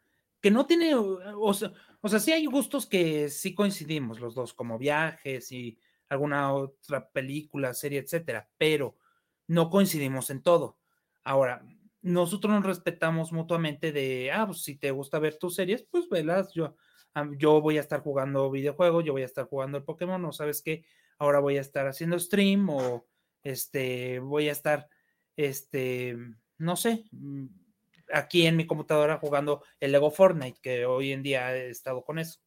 que 0.41 0.51
no 0.51 0.67
tiene, 0.67 0.95
o 0.95 1.55
sea, 1.55 1.73
o 2.03 2.09
sea, 2.11 2.19
sí 2.19 2.33
hay 2.33 2.45
gustos 2.45 2.87
que 2.87 3.31
sí 3.31 3.55
coincidimos 3.55 4.21
los 4.21 4.35
dos, 4.35 4.53
como 4.53 4.79
viajes 4.79 5.51
y 5.51 5.79
alguna 6.11 6.53
otra 6.53 7.09
película, 7.09 7.73
serie, 7.73 8.01
etcétera, 8.01 8.47
pero 8.59 8.99
no 9.47 9.71
coincidimos 9.71 10.29
en 10.29 10.43
todo. 10.43 10.77
Ahora, 11.23 11.65
nosotros 12.05 12.53
nos 12.53 12.65
respetamos 12.65 13.33
mutuamente 13.33 13.91
de, 13.91 14.31
ah, 14.31 14.47
pues 14.47 14.63
si 14.63 14.77
te 14.77 14.91
gusta 14.91 15.19
ver 15.19 15.39
tus 15.39 15.55
series, 15.55 15.85
pues 15.91 16.07
velas, 16.11 16.53
yo, 16.53 16.77
yo 17.39 17.63
voy 17.63 17.79
a 17.79 17.81
estar 17.81 18.03
jugando 18.03 18.51
videojuegos, 18.51 19.05
yo 19.05 19.13
voy 19.13 19.23
a 19.23 19.27
estar 19.27 19.47
jugando 19.47 19.79
el 19.79 19.85
Pokémon, 19.85 20.23
o 20.27 20.31
sabes 20.31 20.61
qué, 20.61 20.85
ahora 21.19 21.41
voy 21.41 21.57
a 21.57 21.63
estar 21.63 21.87
haciendo 21.87 22.19
stream 22.19 22.69
o 22.69 23.07
este, 23.43 24.19
voy 24.19 24.51
a 24.51 24.53
estar, 24.53 24.87
este, 25.35 26.15
no 26.59 26.77
sé, 26.77 27.07
mm, 27.11 27.47
aquí 28.13 28.47
en 28.47 28.57
mi 28.57 28.67
computadora 28.67 29.17
jugando 29.17 29.65
el 29.81 29.93
Lego 29.93 30.11
Fortnite, 30.11 30.61
que 30.61 30.85
hoy 30.85 31.11
en 31.13 31.23
día 31.23 31.57
he 31.57 31.71
estado 31.71 32.05
con 32.05 32.19
eso. 32.19 32.39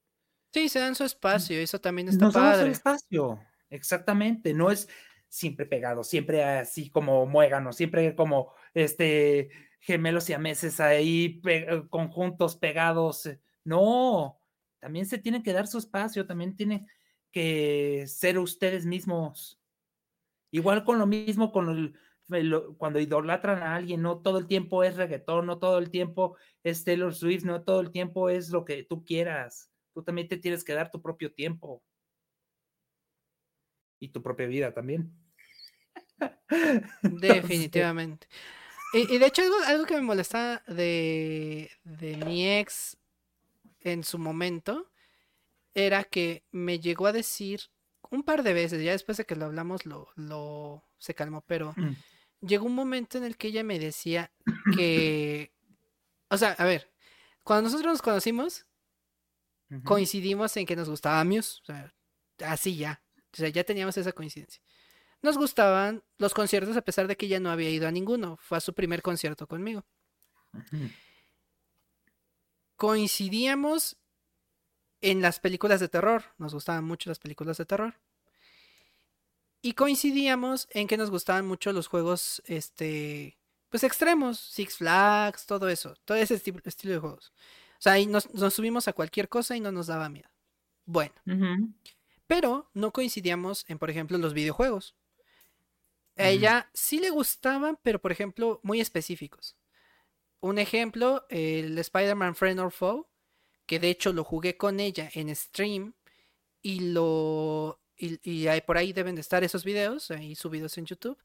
Sí, 0.53 0.69
se 0.69 0.79
dan 0.79 0.93
su 0.93 1.03
espacio, 1.03 1.57
eso 1.57 1.81
también 1.81 2.09
está 2.09 2.25
Nos 2.25 2.35
padre. 2.35 2.69
espacio, 2.69 3.43
exactamente, 3.71 4.53
no 4.53 4.69
es 4.69 4.87
siempre 5.29 5.65
pegado, 5.65 6.03
siempre 6.03 6.43
así 6.43 6.89
como 6.89 7.25
muégano, 7.25 7.73
siempre 7.73 8.15
como 8.15 8.53
este 8.73 9.49
gemelos 9.79 10.29
y 10.29 10.33
ameses 10.33 10.79
ahí 10.79 11.41
conjuntos 11.89 12.57
pegados. 12.57 13.25
Eh, 13.25 13.39
no, 13.63 14.39
también 14.79 15.05
se 15.05 15.17
tiene 15.17 15.43
que 15.43 15.53
dar 15.53 15.67
su 15.67 15.77
espacio, 15.77 16.25
también 16.25 16.55
tiene 16.55 16.87
que 17.31 18.05
ser 18.07 18.39
ustedes 18.39 18.85
mismos. 18.85 19.61
Igual 20.51 20.83
con 20.83 20.99
lo 20.99 21.05
mismo 21.05 21.51
con 21.51 21.95
cuando 22.77 22.99
idolatran 22.99 23.63
a 23.63 23.75
alguien, 23.75 24.01
no 24.01 24.19
todo 24.19 24.37
el 24.37 24.47
tiempo 24.47 24.83
es 24.83 24.97
reggaetón, 24.97 25.45
no 25.45 25.59
todo 25.59 25.77
el 25.77 25.89
tiempo 25.89 26.35
es 26.63 26.83
Taylor 26.83 27.15
Swift, 27.15 27.45
no 27.45 27.63
todo 27.63 27.79
el 27.79 27.91
tiempo 27.91 28.29
es 28.29 28.49
lo 28.49 28.65
que 28.65 28.83
tú 28.83 29.05
quieras. 29.05 29.71
Tú 29.93 30.03
también 30.03 30.27
te 30.27 30.37
tienes 30.37 30.63
que 30.65 30.73
dar 30.73 30.91
tu 30.91 31.01
propio 31.01 31.33
tiempo 31.33 31.83
y 33.99 34.09
tu 34.09 34.21
propia 34.21 34.47
vida 34.47 34.73
también. 34.73 35.11
Definitivamente. 37.01 38.27
Y, 38.93 39.17
de 39.17 39.25
hecho, 39.25 39.41
algo, 39.65 39.85
que 39.85 39.95
me 39.95 40.01
molesta 40.01 40.63
de, 40.67 41.69
de 41.83 42.17
mi 42.17 42.49
ex 42.49 42.97
en 43.81 44.03
su 44.03 44.17
momento 44.17 44.89
era 45.73 46.03
que 46.03 46.43
me 46.51 46.79
llegó 46.79 47.05
a 47.07 47.11
decir 47.11 47.61
un 48.09 48.23
par 48.23 48.43
de 48.43 48.53
veces, 48.53 48.81
ya 48.81 48.93
después 48.93 49.17
de 49.17 49.25
que 49.25 49.35
lo 49.35 49.45
hablamos, 49.45 49.85
lo, 49.85 50.07
lo 50.15 50.83
se 50.97 51.13
calmó, 51.13 51.43
pero 51.45 51.73
mm. 51.75 51.95
llegó 52.41 52.65
un 52.65 52.75
momento 52.75 53.17
en 53.17 53.25
el 53.25 53.37
que 53.37 53.49
ella 53.49 53.63
me 53.63 53.77
decía 53.77 54.31
que, 54.75 55.51
o 56.29 56.37
sea, 56.37 56.53
a 56.53 56.65
ver, 56.65 56.89
cuando 57.43 57.69
nosotros 57.69 57.93
nos 57.93 58.01
conocimos, 58.01 58.65
coincidimos 59.83 60.55
en 60.57 60.65
que 60.65 60.75
nos 60.75 60.89
gustaba 60.89 61.23
Muse. 61.23 61.59
O 61.61 61.65
sea, 61.65 61.93
así 62.45 62.75
ya. 62.75 63.01
O 63.37 63.41
sea, 63.41 63.49
ya 63.49 63.63
teníamos 63.63 63.97
esa 63.97 64.11
coincidencia. 64.11 64.61
Nos 65.21 65.37
gustaban 65.37 66.03
los 66.17 66.33
conciertos 66.33 66.77
a 66.77 66.81
pesar 66.81 67.07
de 67.07 67.15
que 67.15 67.25
ella 67.25 67.39
no 67.39 67.49
había 67.49 67.69
ido 67.69 67.87
a 67.87 67.91
ninguno. 67.91 68.37
Fue 68.37 68.57
a 68.57 68.61
su 68.61 68.73
primer 68.73 69.01
concierto 69.01 69.47
conmigo. 69.47 69.85
Coincidíamos 72.75 73.97
en 75.01 75.21
las 75.21 75.39
películas 75.39 75.79
de 75.79 75.89
terror. 75.89 76.23
Nos 76.37 76.53
gustaban 76.53 76.83
mucho 76.83 77.09
las 77.09 77.19
películas 77.19 77.57
de 77.57 77.65
terror. 77.65 77.95
Y 79.61 79.73
coincidíamos 79.73 80.67
en 80.71 80.87
que 80.87 80.97
nos 80.97 81.09
gustaban 81.09 81.45
mucho 81.45 81.73
los 81.73 81.87
juegos, 81.87 82.41
este, 82.45 83.37
pues 83.69 83.83
extremos, 83.83 84.39
Six 84.39 84.77
Flags, 84.77 85.45
todo 85.45 85.67
eso, 85.67 85.95
todo 86.05 86.17
ese 86.17 86.35
estilo 86.35 86.93
de 86.93 86.99
juegos. 86.99 87.33
O 87.79 87.81
sea, 87.81 87.93
ahí 87.93 88.05
nos, 88.05 88.27
subimos 88.51 88.87
a 88.87 88.93
cualquier 88.93 89.29
cosa 89.29 89.55
y 89.55 89.59
no 89.59 89.71
nos 89.71 89.87
daba 89.87 90.09
miedo. 90.09 90.29
Bueno. 90.85 91.13
Pero 92.27 92.69
no 92.73 92.91
coincidíamos 92.91 93.65
en, 93.67 93.79
por 93.79 93.89
ejemplo, 93.89 94.17
los 94.17 94.33
videojuegos. 94.33 94.95
A 96.17 96.29
ella 96.29 96.69
sí 96.73 96.99
le 96.99 97.09
gustaban, 97.09 97.77
pero 97.83 97.99
por 97.99 98.11
ejemplo, 98.11 98.59
muy 98.63 98.81
específicos. 98.81 99.55
Un 100.39 100.57
ejemplo, 100.57 101.25
el 101.29 101.77
Spider-Man 101.77 102.35
Friend 102.35 102.59
or 102.59 102.71
Foe, 102.71 103.05
que 103.65 103.79
de 103.79 103.89
hecho 103.89 104.13
lo 104.13 104.23
jugué 104.23 104.57
con 104.57 104.79
ella 104.79 105.09
en 105.13 105.33
stream 105.35 105.93
y 106.61 106.91
lo 106.91 107.79
y, 107.97 108.47
por 108.61 108.77
ahí 108.77 108.93
deben 108.93 109.15
de 109.15 109.21
estar 109.21 109.43
esos 109.43 109.63
videos, 109.63 110.11
ahí 110.11 110.35
subidos 110.35 110.77
en 110.77 110.85
YouTube. 110.85 111.17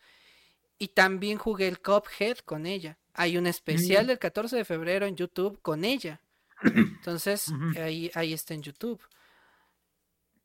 Y 0.78 0.88
también 0.88 1.38
jugué 1.38 1.68
el 1.68 1.80
Cuphead 1.80 2.38
con 2.38 2.66
ella. 2.66 2.98
Hay 3.14 3.36
un 3.36 3.46
especial 3.46 4.06
del 4.06 4.18
14 4.18 4.56
de 4.56 4.64
febrero 4.64 5.06
en 5.06 5.16
YouTube 5.16 5.60
con 5.62 5.84
ella. 5.84 6.20
Entonces, 6.62 7.52
ahí, 7.76 8.10
ahí 8.14 8.32
está 8.32 8.54
en 8.54 8.62
YouTube. 8.62 9.00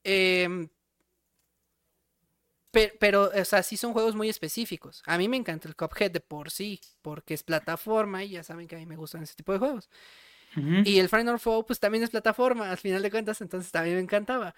Em, 0.09 0.69
pero, 2.71 3.29
o 3.35 3.45
sea, 3.45 3.61
sí 3.61 3.75
son 3.75 3.91
juegos 3.91 4.15
muy 4.15 4.29
específicos. 4.29 5.03
A 5.05 5.17
mí 5.17 5.27
me 5.27 5.35
encanta 5.35 5.67
el 5.67 5.75
Cuphead 5.75 6.11
de 6.11 6.21
por 6.21 6.49
sí, 6.49 6.79
porque 7.01 7.33
es 7.33 7.43
plataforma 7.43 8.23
y 8.23 8.29
ya 8.29 8.43
saben 8.43 8.67
que 8.67 8.75
a 8.75 8.79
mí 8.79 8.85
me 8.85 8.95
gustan 8.95 9.23
ese 9.23 9.35
tipo 9.35 9.51
de 9.51 9.59
juegos. 9.59 9.89
Y 10.55 10.97
el 10.97 11.09
Final 11.09 11.39
Foe, 11.39 11.65
pues 11.65 11.79
también 11.79 12.03
es 12.03 12.09
plataforma, 12.09 12.71
al 12.71 12.77
final 12.77 13.03
de 13.03 13.11
cuentas, 13.11 13.41
entonces 13.41 13.71
también 13.71 13.95
me 13.95 14.01
encantaba. 14.01 14.55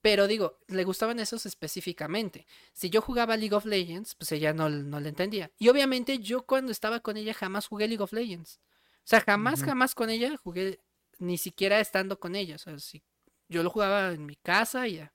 Pero 0.00 0.26
digo, 0.26 0.58
le 0.66 0.82
gustaban 0.82 1.20
esos 1.20 1.46
específicamente. 1.46 2.46
Si 2.72 2.90
yo 2.90 3.00
jugaba 3.00 3.36
League 3.36 3.54
of 3.54 3.66
Legends, 3.66 4.14
pues 4.14 4.32
ella 4.32 4.52
no, 4.52 4.68
no 4.70 4.98
le 4.98 5.10
entendía. 5.10 5.52
Y 5.58 5.68
obviamente 5.68 6.18
yo 6.18 6.46
cuando 6.46 6.72
estaba 6.72 7.00
con 7.00 7.16
ella 7.16 7.34
jamás 7.34 7.68
jugué 7.68 7.86
League 7.86 8.02
of 8.02 8.12
Legends. 8.12 8.60
O 9.04 9.08
sea, 9.10 9.20
jamás, 9.20 9.62
jamás 9.62 9.94
con 9.94 10.10
ella 10.10 10.36
jugué, 10.36 10.80
ni 11.18 11.36
siquiera 11.36 11.78
estando 11.80 12.18
con 12.18 12.34
ella. 12.34 12.56
O 12.56 12.58
sea, 12.58 12.78
si 12.78 13.02
yo 13.50 13.62
lo 13.62 13.70
jugaba 13.70 14.12
en 14.12 14.24
mi 14.24 14.36
casa 14.36 14.88
y 14.88 14.94
ya. 14.96 15.12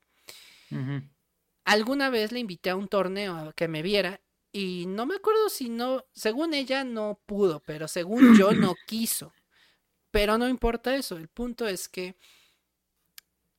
Alguna 1.63 2.09
vez 2.09 2.31
le 2.31 2.39
invité 2.39 2.69
a 2.69 2.75
un 2.75 2.87
torneo 2.87 3.35
a 3.35 3.53
que 3.53 3.67
me 3.67 3.81
viera 3.81 4.21
y 4.51 4.85
no 4.87 5.05
me 5.05 5.15
acuerdo 5.15 5.49
si 5.49 5.69
no, 5.69 6.05
según 6.13 6.53
ella 6.53 6.83
no 6.83 7.19
pudo, 7.25 7.61
pero 7.65 7.87
según 7.87 8.37
yo 8.37 8.51
no 8.51 8.75
quiso. 8.87 9.33
Pero 10.11 10.37
no 10.37 10.47
importa 10.47 10.95
eso, 10.95 11.17
el 11.17 11.27
punto 11.27 11.67
es 11.67 11.89
que 11.89 12.15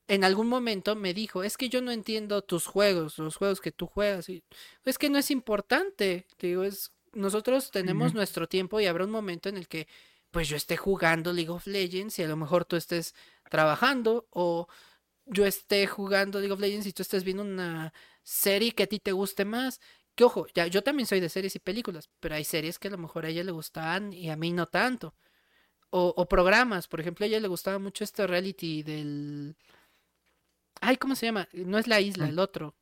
en 0.07 0.23
algún 0.23 0.47
momento 0.47 0.95
me 0.95 1.13
dijo, 1.13 1.43
es 1.43 1.57
que 1.57 1.69
yo 1.69 1.81
no 1.81 1.91
entiendo 1.91 2.41
tus 2.41 2.65
juegos, 2.65 3.17
los 3.19 3.35
juegos 3.35 3.61
que 3.61 3.71
tú 3.71 3.87
juegas. 3.87 4.29
Y, 4.29 4.43
es 4.85 4.97
que 4.97 5.09
no 5.09 5.17
es 5.17 5.29
importante. 5.31 6.25
digo, 6.39 6.63
es, 6.63 6.93
nosotros 7.13 7.71
tenemos 7.71 8.13
nuestro 8.13 8.47
tiempo 8.47 8.79
y 8.79 8.85
habrá 8.85 9.03
un 9.03 9.11
momento 9.11 9.49
en 9.49 9.57
el 9.57 9.67
que 9.67 9.87
pues 10.31 10.49
yo 10.49 10.57
esté 10.57 10.77
jugando 10.77 11.33
League 11.33 11.49
of 11.49 11.67
Legends 11.67 12.19
y 12.19 12.23
a 12.23 12.27
lo 12.27 12.37
mejor 12.37 12.65
tú 12.65 12.75
estés 12.75 13.15
trabajando 13.49 14.27
o 14.31 14.67
yo 15.25 15.45
esté 15.45 15.87
jugando 15.87 16.39
League 16.39 16.53
of 16.53 16.59
Legends 16.59 16.87
y 16.87 16.93
tú 16.93 17.01
estés 17.01 17.23
viendo 17.23 17.43
una 17.43 17.93
serie 18.23 18.73
que 18.73 18.83
a 18.83 18.87
ti 18.87 18.99
te 18.99 19.11
guste 19.11 19.45
más. 19.45 19.79
Que 20.15 20.23
ojo, 20.23 20.47
ya, 20.53 20.67
yo 20.67 20.83
también 20.83 21.07
soy 21.07 21.19
de 21.19 21.29
series 21.29 21.55
y 21.55 21.59
películas, 21.59 22.09
pero 22.19 22.35
hay 22.35 22.43
series 22.43 22.79
que 22.79 22.87
a 22.87 22.91
lo 22.91 22.97
mejor 22.97 23.25
a 23.25 23.29
ella 23.29 23.43
le 23.43 23.51
gustaban 23.51 24.13
y 24.13 24.29
a 24.29 24.35
mí 24.35 24.51
no 24.51 24.67
tanto. 24.67 25.15
O, 25.89 26.13
o 26.17 26.27
programas, 26.27 26.87
por 26.87 26.99
ejemplo, 26.99 27.23
a 27.25 27.27
ella 27.27 27.39
le 27.39 27.47
gustaba 27.47 27.79
mucho 27.79 28.03
este 28.03 28.27
reality 28.27 28.83
del 28.83 29.55
Ay, 30.81 30.97
¿cómo 30.97 31.15
se 31.15 31.25
llama? 31.25 31.47
No 31.53 31.77
es 31.77 31.87
la 31.87 32.01
isla, 32.01 32.27
el 32.27 32.39
otro. 32.39 32.75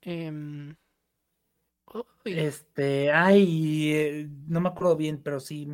Em, 0.00 0.76
este, 2.24 3.10
ay, 3.12 3.92
eh, 3.92 4.28
no 4.48 4.60
me 4.60 4.68
acuerdo 4.68 4.96
bien, 4.96 5.22
pero 5.22 5.40
sí 5.40 5.68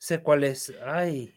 sé 0.00 0.22
cuál 0.22 0.42
es. 0.42 0.72
Ay, 0.84 1.32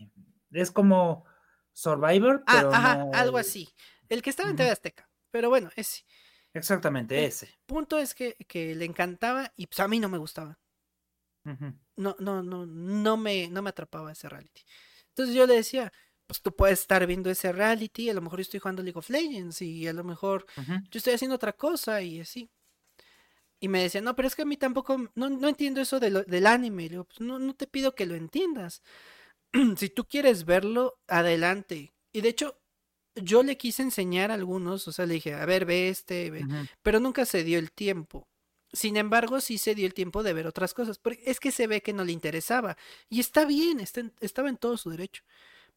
es 0.52 0.72
como 0.72 1.26
Survivor. 1.74 2.44
Ah, 2.48 2.70
ajá, 2.72 3.10
algo 3.14 3.38
así. 3.38 3.70
El 4.10 4.22
que 4.22 4.30
estaba 4.30 4.50
en 4.50 4.56
TV 4.56 4.72
Azteca. 4.72 5.10
Pero 5.30 5.50
bueno, 5.50 5.70
ese. 5.76 6.06
Exactamente, 6.54 7.26
ese. 7.26 7.50
punto 7.66 7.98
es 7.98 8.14
que, 8.14 8.36
le 8.54 8.86
encantaba 8.86 9.52
y 9.58 9.68
pues 9.68 9.80
a 9.80 9.88
mí 9.88 10.00
no 10.00 10.10
me 10.10 10.18
gustaba. 10.18 10.60
No, 11.96 12.16
no, 12.20 12.42
no, 12.42 12.66
no 12.66 13.18
me, 13.18 13.50
no 13.50 13.62
me 13.62 13.70
atrapaba 13.70 14.12
ese 14.12 14.30
reality. 14.30 14.62
Entonces 15.10 15.36
yo 15.36 15.46
le 15.46 15.56
decía, 15.56 15.92
pues 16.26 16.42
tú 16.42 16.56
puedes 16.56 16.80
estar 16.80 17.06
viendo 17.06 17.30
ese 17.30 17.52
reality, 17.52 18.10
a 18.10 18.14
lo 18.14 18.22
mejor 18.22 18.40
yo 18.40 18.44
estoy 18.44 18.60
jugando 18.60 18.82
League 18.82 18.98
of 18.98 19.10
Legends 19.10 19.62
y 19.62 19.88
a 19.88 19.94
lo 19.94 20.04
mejor 20.04 20.46
yo 20.56 20.98
estoy 20.98 21.14
haciendo 21.14 21.36
otra 21.36 21.54
cosa 21.54 22.02
y 22.02 22.22
así. 22.22 22.50
Y 23.64 23.70
me 23.70 23.82
decía, 23.82 24.02
no, 24.02 24.14
pero 24.14 24.28
es 24.28 24.36
que 24.36 24.42
a 24.42 24.46
mí 24.46 24.58
tampoco, 24.58 25.10
no, 25.16 25.30
no 25.30 25.48
entiendo 25.48 25.80
eso 25.80 26.02
del 26.02 26.46
anime. 26.48 26.90
Pues 26.90 27.22
no, 27.22 27.40
no 27.40 27.56
te 27.56 27.66
pido 27.66 27.96
que 27.96 28.06
lo 28.06 28.14
entiendas. 28.14 28.84
si 29.78 29.88
tú 29.88 30.04
quieres 30.04 30.44
verlo, 30.44 31.00
adelante. 31.08 31.94
Y 32.12 32.20
de 32.20 32.28
hecho, 32.28 32.60
yo 33.16 33.42
le 33.42 33.56
quise 33.56 33.82
enseñar 33.82 34.32
a 34.32 34.34
algunos, 34.34 34.86
o 34.90 34.92
sea, 34.92 35.06
le 35.06 35.14
dije, 35.14 35.36
a 35.36 35.46
ver, 35.46 35.64
ve 35.64 35.88
este, 35.88 36.30
ve. 36.30 36.46
pero 36.82 37.00
nunca 37.00 37.26
se 37.26 37.46
dio 37.46 37.58
el 37.58 37.72
tiempo. 37.72 38.28
Sin 38.74 38.98
embargo, 38.98 39.40
sí 39.40 39.58
se 39.58 39.76
dio 39.76 39.86
el 39.86 39.94
tiempo 39.94 40.24
de 40.24 40.34
ver 40.34 40.46
otras 40.46 40.74
cosas, 40.74 41.00
porque 41.00 41.24
es 41.26 41.40
que 41.40 41.54
se 41.54 41.66
ve 41.66 41.80
que 41.80 41.94
no 41.94 42.04
le 42.04 42.12
interesaba. 42.12 42.76
Y 43.08 43.22
está 43.22 43.46
bien, 43.46 43.80
estaba 43.80 44.50
en 44.50 44.58
todo 44.58 44.76
su 44.76 44.90
derecho. 44.90 45.24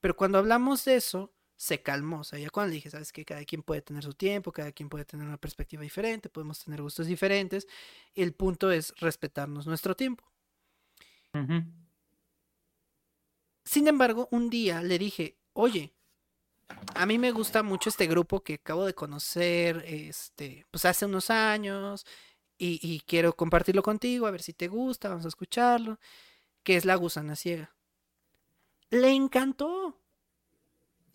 Pero 0.00 0.16
cuando 0.16 0.38
hablamos 0.38 0.84
de 0.86 0.96
eso, 0.96 1.35
se 1.56 1.82
calmó. 1.82 2.20
O 2.20 2.24
sea, 2.24 2.38
ya 2.38 2.50
cuando 2.50 2.70
le 2.70 2.76
dije, 2.76 2.90
sabes 2.90 3.12
que 3.12 3.24
cada 3.24 3.44
quien 3.44 3.62
puede 3.62 3.82
tener 3.82 4.02
su 4.02 4.14
tiempo, 4.14 4.52
cada 4.52 4.72
quien 4.72 4.88
puede 4.88 5.04
tener 5.04 5.26
una 5.26 5.38
perspectiva 5.38 5.82
diferente, 5.82 6.28
podemos 6.28 6.62
tener 6.64 6.82
gustos 6.82 7.06
diferentes. 7.06 7.66
El 8.14 8.32
punto 8.34 8.70
es 8.70 8.94
respetarnos 8.98 9.66
nuestro 9.66 9.94
tiempo. 9.94 10.24
Sin 13.64 13.88
embargo, 13.88 14.28
un 14.30 14.48
día 14.48 14.82
le 14.82 14.98
dije, 14.98 15.36
oye, 15.52 15.92
a 16.94 17.04
mí 17.04 17.18
me 17.18 17.30
gusta 17.30 17.62
mucho 17.62 17.90
este 17.90 18.06
grupo 18.06 18.42
que 18.42 18.54
acabo 18.54 18.86
de 18.86 18.94
conocer, 18.94 19.84
este, 19.86 20.64
pues 20.70 20.84
hace 20.86 21.04
unos 21.04 21.28
años, 21.30 22.06
y, 22.56 22.80
y 22.82 23.00
quiero 23.00 23.36
compartirlo 23.36 23.82
contigo, 23.82 24.26
a 24.26 24.30
ver 24.30 24.42
si 24.42 24.54
te 24.54 24.68
gusta, 24.68 25.10
vamos 25.10 25.26
a 25.26 25.28
escucharlo, 25.28 25.98
que 26.62 26.76
es 26.76 26.86
La 26.86 26.94
Gusana 26.94 27.36
Ciega 27.36 27.76
le 28.90 29.10
encantó. 29.10 30.00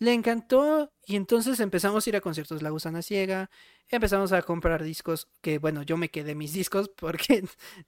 Le 0.02 0.12
encantó 0.12 0.92
y 1.06 1.14
entonces 1.14 1.60
empezamos 1.60 2.04
a 2.04 2.10
ir 2.10 2.16
a 2.16 2.20
conciertos 2.20 2.60
La 2.60 2.70
Gusana 2.70 3.02
Ciega, 3.02 3.48
empezamos 3.88 4.32
a 4.32 4.42
comprar 4.42 4.82
discos, 4.82 5.28
que 5.40 5.58
bueno, 5.58 5.84
yo 5.84 5.96
me 5.96 6.08
quedé 6.10 6.34
mis 6.34 6.52
discos 6.60 6.88
porque 6.88 7.44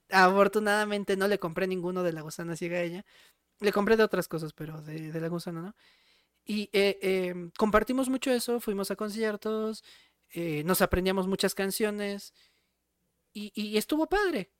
afortunadamente 0.09 1.17
no 1.17 1.27
le 1.27 1.39
compré 1.39 1.67
ninguno 1.67 2.03
de 2.03 2.13
La 2.13 2.21
Gusana 2.21 2.55
Ciega 2.55 2.77
a 2.77 2.83
ella. 2.83 3.05
Le 3.59 3.73
compré 3.73 3.97
de 3.97 4.03
otras 4.03 4.29
cosas, 4.29 4.53
pero 4.53 4.81
de, 4.81 5.11
La 5.19 5.27
Gusana 5.27 5.61
no. 5.61 5.75
Y 6.45 6.69
eh, 6.71 6.99
em, 7.01 7.51
compartimos 7.57 8.07
mucho 8.07 8.31
eso, 8.31 8.61
fuimos 8.61 8.91
a 8.91 8.95
conciertos, 8.95 9.83
eh, 10.29 10.63
nos 10.63 10.81
aprendíamos 10.81 11.27
muchas 11.27 11.53
canciones 11.53 12.33
y, 13.33 13.77
estuvo 13.77 14.07
padre. 14.07 14.51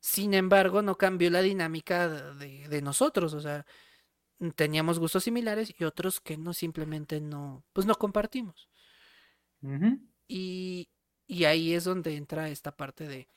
Sin 0.00 0.34
embargo, 0.34 0.82
no 0.82 0.98
cambió 0.98 1.30
la 1.30 1.40
dinámica 1.40 2.06
de, 2.34 2.68
de 2.68 2.82
nosotros, 2.82 3.32
o 3.32 3.40
sea, 3.40 3.64
teníamos 4.54 4.98
gustos 4.98 5.24
similares 5.24 5.74
y 5.78 5.84
otros 5.84 6.20
que 6.20 6.36
no 6.36 6.52
simplemente 6.52 7.20
no, 7.20 7.64
pues 7.72 7.86
no 7.86 7.94
compartimos. 7.96 8.68
y, 10.28 10.88
y 11.26 11.44
ahí 11.44 11.74
es 11.74 11.84
donde 11.84 12.16
entra 12.16 12.48
esta 12.48 12.76
parte 12.76 13.08
de 13.08 13.28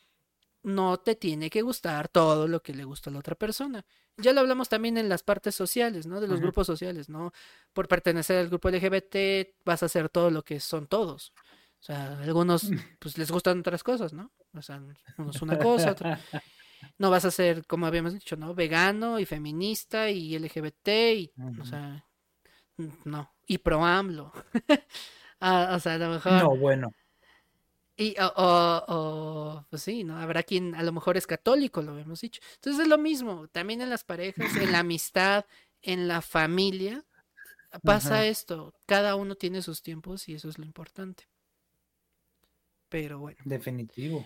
no 0.64 0.98
te 0.98 1.16
tiene 1.16 1.50
que 1.50 1.62
gustar 1.62 2.08
todo 2.08 2.48
lo 2.48 2.62
que 2.62 2.74
le 2.74 2.84
gusta 2.84 3.10
a 3.10 3.14
la 3.14 3.20
otra 3.20 3.36
persona. 3.36 3.86
Ya 4.18 4.34
lo 4.34 4.42
hablamos 4.42 4.70
también 4.70 4.98
en 4.98 5.10
las 5.10 5.24
partes 5.24 5.56
sociales, 5.56 6.06
¿no? 6.06 6.22
De 6.22 6.28
los 6.28 6.40
grupos 6.40 6.68
sociales, 6.68 7.10
¿no? 7.10 7.34
Por 7.74 7.88
pertenecer 7.88 8.38
al 8.38 8.50
grupo 8.50 8.70
LGBT 8.70 9.56
vas 9.66 9.82
a 9.82 9.88
hacer 9.88 10.10
todo 10.10 10.30
lo 10.30 10.44
que 10.44 10.60
son 10.60 10.88
todos. 10.88 11.34
O 11.80 11.84
sea, 11.84 12.20
algunos 12.22 12.70
pues 13.00 13.18
les 13.18 13.32
gustan 13.32 13.62
otras 13.62 13.84
cosas, 13.84 14.14
¿no? 14.14 14.32
O 14.54 14.62
sea, 14.62 14.82
unos 15.18 15.42
una 15.42 15.58
cosa, 15.58 15.92
otra. 15.92 16.20
No 16.98 17.10
vas 17.10 17.26
a 17.26 17.32
ser, 17.32 17.66
como 17.66 17.86
habíamos 17.86 18.14
dicho, 18.14 18.36
¿no? 18.36 18.54
Vegano 18.54 19.20
y 19.20 19.26
feminista 19.26 20.10
y 20.10 20.36
LGBT 20.38 20.88
y, 21.16 21.32
o 21.60 21.66
sea, 21.66 22.06
no, 23.06 23.32
y 23.46 23.58
pro 23.58 23.84
AMLO. 23.84 24.32
Ah, 25.44 25.74
o 25.76 25.80
sea, 25.80 25.96
a 25.96 25.98
lo 25.98 26.10
mejor... 26.10 26.34
No, 26.34 26.56
bueno. 26.56 26.94
Y, 27.98 28.16
o, 28.20 28.86
o, 28.88 29.66
pues 29.72 29.82
sí, 29.82 30.04
¿no? 30.04 30.18
Habrá 30.18 30.44
quien 30.44 30.76
a 30.76 30.84
lo 30.84 30.92
mejor 30.92 31.18
es 31.18 31.26
católico, 31.26 31.82
lo 31.82 31.98
hemos 31.98 32.22
dicho. 32.22 32.40
Entonces 32.56 32.84
es 32.84 32.88
lo 32.88 33.00
mismo, 33.00 33.48
también 33.48 33.82
en 33.82 33.90
las 33.90 34.04
parejas, 34.04 34.56
en 34.56 34.72
la 34.72 34.80
amistad, 34.80 35.46
en 35.82 36.08
la 36.08 36.22
familia, 36.22 37.04
pasa 37.84 38.16
Ajá. 38.16 38.26
esto, 38.28 38.74
cada 38.86 39.16
uno 39.16 39.34
tiene 39.36 39.64
sus 39.64 39.82
tiempos 39.82 40.30
y 40.30 40.36
eso 40.36 40.48
es 40.48 40.60
lo 40.60 40.66
importante. 40.66 41.28
Pero 42.90 43.20
bueno, 43.20 43.40
Definitivo. 43.46 44.26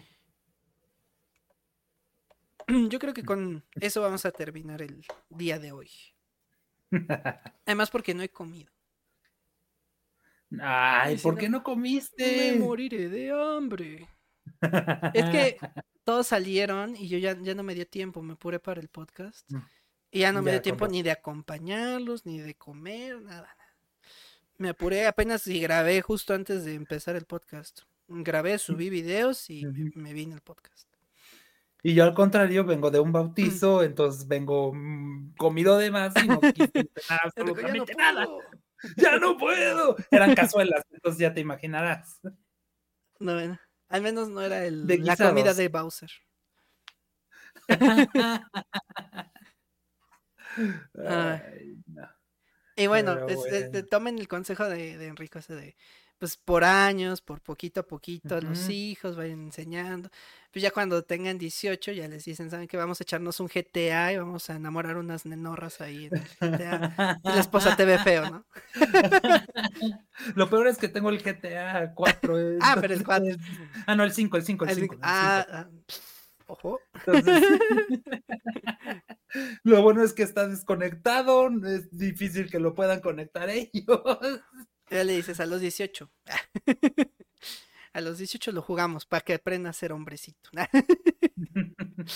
yo 2.90 3.00
creo 3.00 3.14
que 3.14 3.24
con 3.24 3.64
eso 3.76 4.02
vamos 4.02 4.26
a 4.26 4.32
terminar 4.32 4.82
el 4.82 5.06
día 5.30 5.60
de 5.60 5.72
hoy. 5.72 5.90
Además 7.66 7.90
porque 7.90 8.14
no 8.14 8.24
he 8.24 8.30
comido. 8.30 8.72
Ay, 10.62 11.18
¿por 11.18 11.38
qué 11.38 11.50
no 11.50 11.58
Me 11.60 11.64
comiste? 11.64 12.56
moriré 12.60 13.10
de 13.10 13.32
hambre. 13.32 14.08
Es 15.14 15.26
que 15.26 15.58
todos 16.04 16.28
salieron 16.28 16.96
y 16.96 17.08
yo 17.08 17.18
ya, 17.18 17.38
ya 17.42 17.56
no 17.56 17.64
me 17.64 17.76
dio 17.76 17.88
tiempo, 17.88 18.22
me 18.22 18.34
apuré 18.34 18.60
para 18.60 18.80
el 18.80 18.88
podcast. 18.88 19.52
Mm. 19.52 19.60
Y 20.12 20.20
ya 20.20 20.32
no 20.32 20.42
me 20.42 20.52
Ya, 20.52 20.52
dio 20.54 20.62
tiempo 20.62 20.88
ni 20.88 21.04
de 21.04 21.12
acompañarlos, 21.12 22.26
ni 22.26 22.40
de 22.40 22.56
comer, 22.56 23.22
nada, 23.22 23.42
nada. 23.42 23.58
Me 24.58 24.70
apuré 24.70 25.08
apenas 25.08 25.46
y 25.48 25.60
grabé 25.60 26.02
justo 26.02 26.34
antes 26.34 26.64
de 26.64 26.76
empezar 26.76 27.18
el 27.18 27.26
podcast. 27.26 27.82
Grabé, 28.08 28.58
subí 28.60 28.90
videos 28.90 29.50
y 29.50 29.66
me, 29.66 29.92
me 29.96 30.14
vine 30.14 30.36
al 30.36 30.42
podcast. 30.42 30.95
Y 31.88 31.94
yo 31.94 32.04
al 32.04 32.16
contrario 32.16 32.66
vengo 32.66 32.90
de 32.90 33.00
un 33.00 33.12
bautizo, 33.12 33.84
entonces 33.84 34.28
vengo 34.28 34.74
mm, 34.74 35.36
comido 35.38 35.78
de 35.78 35.92
más 35.92 36.16
y 36.24 36.28
no 36.28 36.42
quise 36.42 36.72
cenar 36.96 36.96
Ya 36.98 37.16
no 37.16 37.20
absolutamente 37.26 37.94
nada. 37.94 38.26
Ya 38.98 39.20
no 39.20 39.38
puedo. 39.38 39.96
Eran 40.10 40.34
cazuelas, 40.34 40.82
entonces 40.90 41.20
ya 41.20 41.32
te 41.32 41.42
imaginarás. 41.42 42.20
No, 43.20 43.36
bueno, 43.36 43.60
al 43.90 44.02
menos 44.02 44.30
no 44.30 44.42
era 44.42 44.66
el, 44.66 44.88
De 44.88 44.98
la 44.98 45.16
comida 45.16 45.54
de 45.54 45.68
Bowser. 45.70 46.10
Ay, 51.08 51.78
no. 51.86 52.10
Y 52.76 52.88
bueno, 52.88 53.14
Pero 53.14 53.28
es- 53.30 53.46
es- 53.54 53.70
bueno. 53.72 53.88
tomen 53.88 54.18
el 54.18 54.28
consejo 54.28 54.66
de, 54.68 54.98
de 54.98 55.06
Enrico 55.08 55.38
ese 55.38 55.54
de, 55.54 55.78
pues 56.18 56.38
por 56.38 56.64
años, 56.64 57.22
por 57.22 57.42
poquito 57.42 57.82
a 57.82 57.88
poquito, 57.88 58.40
los 58.42 58.70
hijos 58.70 59.16
vayan 59.16 59.42
enseñando. 59.44 60.10
Pues 60.52 60.64
ya 60.64 60.72
cuando 60.72 61.04
tengan 61.04 61.38
18 61.38 61.92
ya 61.92 62.08
les 62.08 62.24
dicen, 62.24 62.50
¿saben 62.50 62.68
qué? 62.68 62.78
Vamos 62.78 63.02
a 63.02 63.04
echarnos 63.04 63.40
un 63.42 63.48
GTA 63.48 64.14
y 64.14 64.18
vamos 64.18 64.50
a 64.50 64.56
enamorar 64.56 64.96
unas 64.98 65.26
nenorras 65.26 65.82
ahí 65.82 66.06
en 66.06 66.16
el 66.16 66.24
GTA. 66.40 67.20
Y 67.24 67.28
la 67.30 67.40
esposa 67.42 67.76
te 67.76 67.84
ve 67.84 68.00
feo, 68.00 68.30
¿no? 68.30 68.46
Lo 70.36 70.50
peor 70.50 70.68
es 70.68 70.78
que 70.78 70.88
tengo 70.88 71.10
el 71.10 71.22
GTA 71.22 71.94
4. 71.94 72.38
Ah, 72.62 72.78
pero 72.80 72.94
el 72.94 73.02
entonces- 73.02 73.38
Ah, 73.86 73.96
no, 73.96 74.04
el 74.06 74.14
5, 74.14 74.38
el 74.38 74.44
5, 74.44 74.66
el 74.66 74.76
5. 74.76 74.96
que- 74.96 75.00
ah, 75.04 75.46
ah, 75.52 75.68
ojo. 76.48 76.80
lo 79.64 79.82
bueno 79.82 80.04
es 80.04 80.14
que 80.14 80.24
está 80.24 80.48
desconectado, 80.48 81.50
es 81.68 81.96
difícil 81.98 82.50
que 82.50 82.60
lo 82.60 82.74
puedan 82.76 83.02
conectar 83.02 83.50
ellos. 83.50 83.72
Ya 84.90 85.04
le 85.04 85.14
dices 85.14 85.40
a 85.40 85.46
los 85.46 85.62
18. 85.62 86.12
A 87.94 88.02
los 88.02 88.18
18 88.18 88.52
lo 88.52 88.62
jugamos 88.62 89.06
para 89.06 89.22
que 89.22 89.36
aprenda 89.36 89.70
a 89.70 89.74
ser 89.74 89.94
hombrecito. 89.94 90.50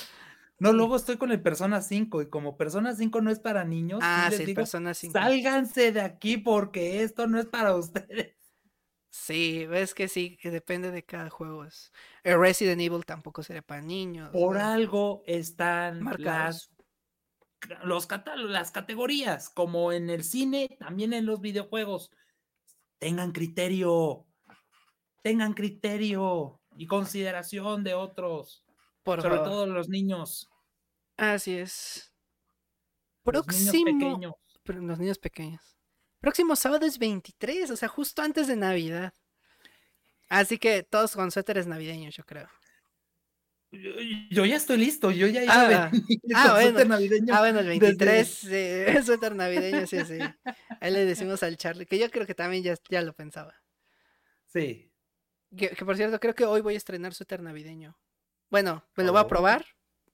No, 0.59 0.73
luego 0.73 0.97
estoy 0.97 1.15
con 1.15 1.31
el 1.31 1.41
Persona 1.41 1.81
5 1.81 2.21
y 2.21 2.29
como 2.29 2.57
Persona 2.57 2.93
5 2.93 3.21
no 3.21 3.31
es 3.31 3.39
para 3.39 3.63
niños, 3.63 3.99
sí 4.01 4.05
Ah, 4.05 4.27
les 4.29 4.39
sí, 4.39 4.45
digo, 4.47 4.57
Persona 4.57 4.93
5. 4.93 5.13
sálganse 5.13 5.93
de 5.93 6.01
aquí 6.01 6.35
porque 6.35 7.01
esto 7.01 7.27
no 7.27 7.39
es 7.39 7.45
para 7.45 7.75
ustedes. 7.75 8.35
Sí, 9.09 9.65
ves 9.67 9.93
que 9.93 10.07
sí, 10.09 10.37
que 10.37 10.51
depende 10.51 10.91
de 10.91 11.03
cada 11.03 11.29
juego. 11.29 11.65
El 12.23 12.39
Resident 12.39 12.81
Evil 12.81 13.05
tampoco 13.05 13.41
sería 13.41 13.61
para 13.61 13.81
niños. 13.81 14.29
Por 14.31 14.57
¿no? 14.57 14.65
algo 14.65 15.23
están 15.25 16.03
Marcados. 16.03 16.71
las, 17.81 17.83
los 17.85 18.07
las 18.49 18.71
categorías, 18.71 19.49
como 19.49 19.93
en 19.93 20.09
el 20.09 20.23
cine, 20.23 20.75
también 20.77 21.13
en 21.13 21.25
los 21.25 21.39
videojuegos. 21.39 22.11
Tengan 22.99 23.31
criterio, 23.31 24.25
tengan 25.23 25.53
criterio 25.53 26.59
y 26.77 26.85
consideración 26.85 27.83
de 27.83 27.93
otros, 27.93 28.63
Por 29.03 29.21
sobre 29.21 29.35
favor. 29.37 29.49
todo 29.49 29.65
los 29.67 29.89
niños, 29.89 30.47
Así 31.17 31.57
es. 31.57 32.13
los 33.25 33.45
niños 33.47 33.71
Próximo. 33.71 33.83
pequeños. 33.99 34.33
pero 34.63 34.81
los 34.81 34.99
niños 34.99 35.17
pequeños. 35.19 35.77
Próximo 36.19 36.55
sábado 36.55 36.85
es 36.85 36.97
23, 36.99 37.71
o 37.71 37.75
sea, 37.77 37.87
justo 37.89 38.21
antes 38.21 38.47
de 38.47 38.55
Navidad. 38.57 39.13
Así 40.29 40.57
que 40.59 40.83
todos 40.83 41.15
con 41.15 41.31
suéteres 41.31 41.65
navideños, 41.67 42.15
yo 42.15 42.23
creo. 42.25 42.47
Yo, 43.71 43.91
yo 44.31 44.45
ya 44.45 44.55
estoy 44.55 44.77
listo, 44.77 45.11
yo 45.11 45.27
ya 45.27 45.43
iba 45.43 45.53
a 45.53 45.61
Ah, 45.85 45.89
venir 45.91 46.01
ah, 46.35 46.51
bueno. 46.53 46.69
suéter 46.71 46.87
navideño. 46.89 47.35
Ah, 47.35 47.39
bueno, 47.39 47.59
el 47.59 47.65
desde- 47.67 47.79
23, 47.79 48.43
eh, 48.45 49.01
suéter 49.05 49.35
navideño, 49.35 49.85
sí, 49.85 49.97
sí. 50.05 50.17
Ahí 50.81 50.91
le 50.91 51.05
decimos 51.05 51.43
al 51.43 51.55
Charlie, 51.57 51.85
que 51.85 51.99
yo 51.99 52.09
creo 52.09 52.25
que 52.25 52.33
también 52.35 52.63
ya, 52.63 52.75
ya 52.89 53.01
lo 53.01 53.13
pensaba. 53.13 53.53
Sí. 54.47 54.91
Que, 55.55 55.69
que, 55.69 55.85
por 55.85 55.95
cierto, 55.97 56.19
creo 56.19 56.33
que 56.33 56.45
hoy 56.45 56.61
voy 56.61 56.73
a 56.73 56.77
estrenar 56.77 57.13
suéter 57.13 57.41
navideño. 57.41 57.95
Bueno, 58.49 58.83
me 58.95 59.03
lo 59.03 59.11
voy 59.11 59.19
a 59.19 59.23
Oh. 59.23 59.27
probar. 59.27 59.65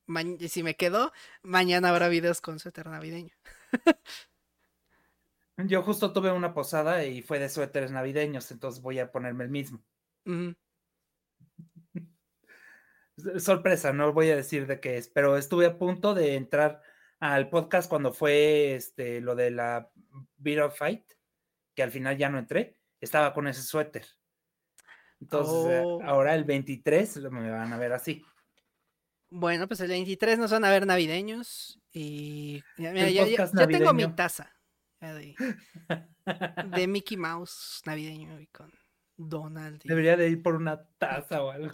ma- 0.07 0.21
y 0.21 0.49
si 0.49 0.61
me 0.61 0.75
quedó, 0.75 1.11
mañana 1.41 1.89
habrá 1.89 2.09
videos 2.09 2.39
con 2.41 2.59
suéter 2.59 2.85
navideño. 2.87 3.33
Yo 5.57 5.81
justo 5.81 6.11
tuve 6.11 6.31
una 6.31 6.53
posada 6.53 7.05
y 7.05 7.21
fue 7.21 7.39
de 7.39 7.47
suéteres 7.49 7.89
navideños, 7.91 8.51
entonces 8.51 8.81
voy 8.83 8.99
a 8.99 9.11
ponerme 9.11 9.45
el 9.45 9.49
mismo. 9.49 9.81
Sorpresa, 13.37 13.93
no 13.93 14.11
voy 14.13 14.29
a 14.29 14.35
decir 14.35 14.67
de 14.67 14.79
qué 14.79 14.97
es, 14.97 15.07
pero 15.07 15.37
estuve 15.37 15.65
a 15.67 15.77
punto 15.77 16.13
de 16.13 16.35
entrar 16.35 16.81
al 17.19 17.49
podcast 17.49 17.89
cuando 17.89 18.11
fue 18.13 18.75
este 18.75 19.21
lo 19.21 19.35
de 19.35 19.51
la 19.51 19.89
Beat 20.37 20.59
of 20.65 20.77
Fight, 20.77 21.09
que 21.73 21.83
al 21.83 21.91
final 21.91 22.17
ya 22.17 22.29
no 22.29 22.37
entré, 22.39 22.77
estaba 22.99 23.33
con 23.33 23.47
ese 23.47 23.61
suéter. 23.61 24.05
Entonces, 25.21 25.71
eh, 25.71 25.81
Oh. 25.85 26.01
ahora 26.03 26.35
el 26.35 26.43
23 26.43 27.15
lo- 27.17 27.31
me 27.31 27.49
van 27.49 27.71
a 27.71 27.77
ver 27.77 27.93
así. 27.93 28.21
Bueno, 29.29 29.67
pues 29.67 29.79
el 29.79 29.87
23 29.87 30.37
nos 30.37 30.51
van 30.51 30.65
a 30.65 30.69
ver 30.71 30.85
navideños. 30.85 31.79
Y 31.91 32.61
ya, 32.77 32.91
mira, 32.91 33.07
El 33.07 33.13
ya, 33.13 33.21
ya- 33.23 33.29
podcast 33.29 33.57
ya 33.57 33.67
tengo 33.67 33.93
mi 33.93 34.07
taza 34.13 34.51
de, 34.99 35.35
de 36.75 36.87
Mickey 36.87 37.15
Mouse 37.17 37.81
navideño 37.85 38.39
y 38.41 38.47
con 38.47 38.71
Donald. 39.17 39.81
Debería 39.83 40.17
de 40.17 40.29
ir 40.29 40.41
por 40.43 40.55
una 40.55 40.83
taza 40.97 41.43
o 41.43 41.51
algo. 41.51 41.69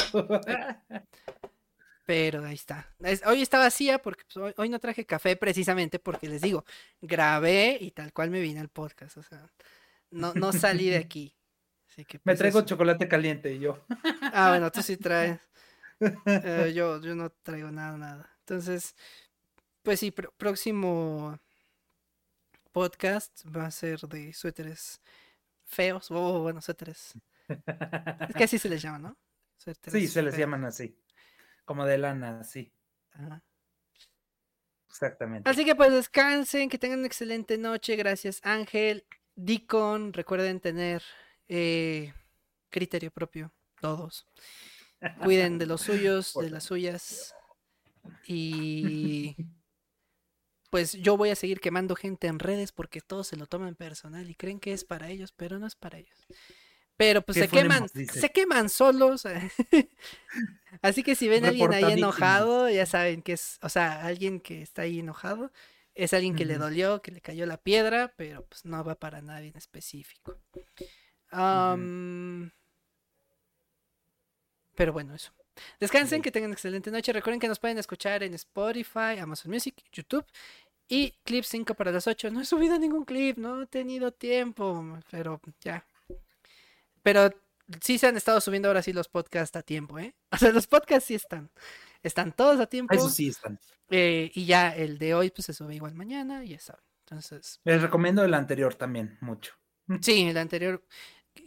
Pero 2.05 2.43
ahí 2.43 2.55
está. 2.55 2.93
Es- 2.99 3.25
hoy 3.25 3.41
está 3.41 3.59
vacía 3.59 4.01
porque 4.01 4.23
pues, 4.25 4.37
hoy, 4.37 4.53
hoy 4.57 4.69
no 4.69 4.79
traje 4.79 5.05
café 5.05 5.35
precisamente 5.35 5.99
porque 5.99 6.27
les 6.27 6.41
digo, 6.41 6.65
grabé 7.01 7.77
y 7.79 7.91
tal 7.91 8.11
cual 8.11 8.29
me 8.31 8.41
vine 8.41 8.59
al 8.59 8.69
podcast. 8.69 9.17
O 9.17 9.23
sea, 9.23 9.49
no, 10.09 10.33
no 10.33 10.51
salí 10.51 10.89
de 10.89 10.97
aquí. 10.97 11.35
Así 11.89 12.05
que, 12.05 12.17
Me 12.19 12.21
pues, 12.23 12.39
traigo 12.39 12.59
eso. 12.59 12.67
chocolate 12.67 13.07
caliente 13.07 13.53
y 13.53 13.59
yo. 13.59 13.83
Ah, 14.33 14.49
bueno, 14.49 14.71
tú 14.71 14.81
sí 14.81 14.97
traes. 14.97 15.39
Eh, 16.25 16.71
yo, 16.73 16.99
yo 16.99 17.13
no 17.13 17.29
traigo 17.29 17.69
nada, 17.69 17.95
nada. 17.95 18.27
Entonces, 18.39 18.95
pues 19.83 19.99
sí, 19.99 20.11
pr- 20.11 20.31
próximo 20.35 21.37
podcast 22.71 23.45
va 23.55 23.67
a 23.67 23.71
ser 23.71 23.99
de 24.07 24.33
suéteres 24.33 24.99
feos. 25.63 26.09
O 26.09 26.41
bueno, 26.41 26.59
suéteres. 26.59 27.13
Es 28.29 28.35
que 28.35 28.43
así 28.43 28.57
se 28.57 28.69
les 28.69 28.81
llama, 28.81 28.99
¿no? 28.99 29.17
Sí, 29.87 30.07
se 30.07 30.23
les 30.23 30.37
llaman 30.37 30.65
así. 30.65 30.97
Como 31.65 31.85
de 31.85 31.97
lana, 31.97 32.43
sí, 32.43 32.73
Ajá. 33.11 33.43
exactamente. 34.89 35.49
Así 35.49 35.63
que 35.63 35.75
pues 35.75 35.91
descansen, 35.91 36.69
que 36.69 36.79
tengan 36.79 36.99
una 36.99 37.07
excelente 37.07 37.57
noche. 37.57 37.95
Gracias, 37.95 38.39
Ángel. 38.43 39.05
Deacon, 39.35 40.13
recuerden 40.13 40.59
tener 40.59 41.03
eh, 41.47 42.13
criterio 42.69 43.11
propio, 43.11 43.53
todos. 43.79 44.27
Cuiden 45.23 45.57
de 45.57 45.65
los 45.65 45.81
suyos, 45.81 46.33
de 46.39 46.49
las 46.49 46.65
suyas. 46.65 47.35
Y 48.27 49.35
pues 50.69 50.93
yo 50.93 51.17
voy 51.17 51.29
a 51.29 51.35
seguir 51.35 51.59
quemando 51.59 51.95
gente 51.95 52.27
en 52.27 52.39
redes 52.39 52.71
porque 52.71 53.01
todos 53.01 53.27
se 53.27 53.35
lo 53.35 53.45
toman 53.45 53.75
personal 53.75 54.29
y 54.29 54.35
creen 54.35 54.59
que 54.59 54.73
es 54.73 54.83
para 54.83 55.09
ellos, 55.09 55.31
pero 55.31 55.59
no 55.59 55.67
es 55.67 55.75
para 55.75 55.97
ellos. 55.97 56.17
Pero 57.01 57.23
pues 57.23 57.35
¿Qué 57.35 57.45
se 57.45 57.49
queman, 57.49 57.89
se 57.89 58.29
queman 58.29 58.69
solos. 58.69 59.23
Así 60.83 61.01
que 61.01 61.15
si 61.15 61.27
ven 61.27 61.45
a 61.45 61.47
alguien 61.47 61.73
ahí 61.73 61.93
enojado, 61.93 62.69
ya 62.69 62.85
saben 62.85 63.23
que 63.23 63.33
es, 63.33 63.57
o 63.63 63.69
sea, 63.69 64.05
alguien 64.05 64.39
que 64.39 64.61
está 64.61 64.83
ahí 64.83 64.99
enojado, 64.99 65.51
es 65.95 66.13
alguien 66.13 66.35
que 66.35 66.45
le 66.45 66.59
dolió, 66.59 67.01
que 67.01 67.09
le 67.09 67.19
cayó 67.19 67.47
la 67.47 67.57
piedra, 67.57 68.13
pero 68.17 68.45
pues 68.45 68.65
no 68.65 68.83
va 68.83 68.93
para 68.93 69.23
nadie 69.23 69.47
en 69.47 69.57
específico. 69.57 70.37
Pero 74.75 74.93
bueno, 74.93 75.15
eso. 75.15 75.31
Descansen, 75.79 76.21
que 76.21 76.31
tengan 76.31 76.51
excelente 76.51 76.91
noche. 76.91 77.13
Recuerden 77.13 77.39
que 77.39 77.47
nos 77.47 77.57
pueden 77.57 77.79
escuchar 77.79 78.21
en 78.21 78.35
Spotify, 78.35 79.17
Amazon 79.19 79.51
Music, 79.51 79.73
YouTube 79.91 80.27
y 80.87 81.15
Clip 81.23 81.45
5 81.45 81.73
para 81.73 81.91
las 81.91 82.05
8. 82.05 82.29
No 82.29 82.41
he 82.41 82.45
subido 82.45 82.77
ningún 82.77 83.05
clip, 83.05 83.39
no 83.39 83.63
he 83.63 83.65
tenido 83.65 84.11
tiempo, 84.11 84.99
pero 85.09 85.41
ya. 85.61 85.83
Pero 87.03 87.29
sí 87.81 87.97
se 87.97 88.07
han 88.07 88.17
estado 88.17 88.41
subiendo 88.41 88.67
ahora 88.67 88.81
sí 88.81 88.93
los 88.93 89.07
podcasts 89.07 89.55
a 89.55 89.63
tiempo, 89.63 89.99
¿eh? 89.99 90.15
O 90.31 90.37
sea, 90.37 90.51
los 90.51 90.67
podcasts 90.67 91.07
sí 91.07 91.15
están. 91.15 91.51
Están 92.03 92.31
todos 92.31 92.59
a 92.59 92.65
tiempo. 92.67 92.93
Eso 92.93 93.09
sí 93.09 93.29
están. 93.29 93.59
eh, 93.89 94.31
y 94.33 94.45
ya 94.45 94.75
el 94.75 94.97
de 94.97 95.13
hoy 95.13 95.29
pues 95.29 95.45
se 95.45 95.53
sube 95.53 95.75
igual 95.75 95.93
mañana, 95.93 96.43
y 96.43 96.49
ya 96.49 96.59
saben. 96.59 96.83
Entonces. 97.05 97.59
Les 97.63 97.81
recomiendo 97.81 98.23
el 98.23 98.33
anterior 98.33 98.75
también, 98.75 99.17
mucho. 99.21 99.53
Sí, 100.01 100.23
el 100.23 100.37
anterior. 100.37 100.85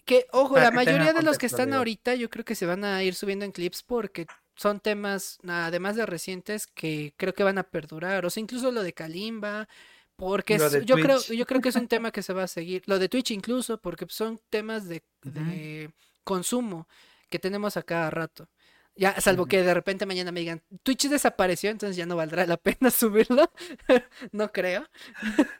Que, 0.04 0.26
ojo, 0.32 0.58
la 0.58 0.70
mayoría 0.70 1.12
de 1.12 1.22
los 1.22 1.38
que 1.38 1.46
están 1.46 1.72
ahorita 1.72 2.14
yo 2.14 2.30
creo 2.30 2.44
que 2.44 2.54
se 2.54 2.66
van 2.66 2.84
a 2.84 3.02
ir 3.02 3.14
subiendo 3.14 3.44
en 3.44 3.52
clips 3.52 3.82
porque 3.82 4.26
son 4.56 4.80
temas, 4.80 5.38
además 5.46 5.96
de 5.96 6.06
recientes, 6.06 6.66
que 6.66 7.12
creo 7.16 7.34
que 7.34 7.42
van 7.42 7.58
a 7.58 7.64
perdurar. 7.64 8.24
O 8.24 8.30
sea, 8.30 8.40
incluso 8.40 8.70
lo 8.70 8.82
de 8.82 8.94
Kalimba, 8.94 9.68
porque 10.16 10.58
yo 10.84 10.96
creo, 10.96 11.18
yo 11.20 11.46
creo 11.46 11.60
que 11.60 11.68
es 11.68 11.76
un 11.76 11.88
tema 11.88 12.10
que 12.10 12.22
se 12.22 12.32
va 12.32 12.44
a 12.44 12.48
seguir. 12.48 12.82
Lo 12.86 12.98
de 12.98 13.08
Twitch 13.08 13.32
incluso, 13.32 13.80
porque 13.80 14.06
son 14.08 14.40
temas 14.50 14.88
de, 14.88 15.02
de 15.22 15.90
consumo 16.22 16.88
que 17.28 17.38
tenemos 17.38 17.76
a 17.76 17.82
cada 17.82 18.10
rato. 18.10 18.48
Ya, 18.96 19.20
salvo 19.20 19.46
que 19.46 19.62
de 19.62 19.74
repente 19.74 20.06
mañana 20.06 20.30
me 20.30 20.38
digan, 20.38 20.62
Twitch 20.84 21.08
desapareció, 21.08 21.70
entonces 21.70 21.96
ya 21.96 22.06
no 22.06 22.14
valdrá 22.14 22.46
la 22.46 22.56
pena 22.58 22.90
subirlo. 22.90 23.50
no 24.32 24.52
creo. 24.52 24.86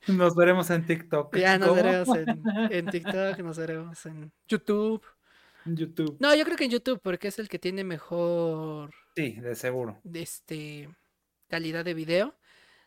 Nos 0.07 0.37
veremos 0.37 0.71
en 0.71 0.87
TikTok. 0.87 1.37
Ya 1.37 1.59
nos 1.59 1.75
veremos 1.75 2.09
en, 2.71 2.87
TikTok, 2.87 3.39
nos 3.39 3.59
veremos 3.59 4.07
en 4.07 4.33
YouTube. 4.47 5.03
YouTube. 5.65 6.17
No, 6.21 6.35
yo 6.35 6.45
creo 6.45 6.57
que 6.57 6.65
en 6.65 6.71
YouTube, 6.71 7.01
porque 7.03 7.29
es 7.29 7.39
el 7.39 7.49
que 7.49 7.59
tiene 7.59 7.83
mejor. 7.83 8.95
Sí, 9.17 9.33
de 9.33 9.57
seguro. 9.57 10.01
Este 10.13 10.89
calidad 11.49 11.85
de 11.85 11.95
video. 11.95 12.37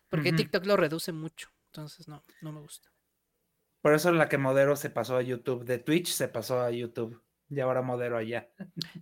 Porque 0.10 0.32
TikTok 0.32 0.66
lo 0.66 0.78
reduce 0.78 1.12
mucho. 1.12 1.50
Entonces 1.78 2.08
no, 2.08 2.24
no 2.42 2.52
me 2.52 2.60
gusta. 2.60 2.92
Por 3.82 3.94
eso 3.94 4.12
la 4.12 4.28
que 4.28 4.40
modero 4.40 4.76
se 4.76 4.90
pasó 4.90 5.16
a 5.16 5.22
YouTube. 5.22 5.64
De 5.64 5.78
Twitch 5.78 6.08
se 6.08 6.28
pasó 6.28 6.60
a 6.60 6.72
YouTube. 6.72 7.22
Y 7.50 7.60
ahora 7.60 7.84
modelo 7.84 8.18
allá. 8.18 8.50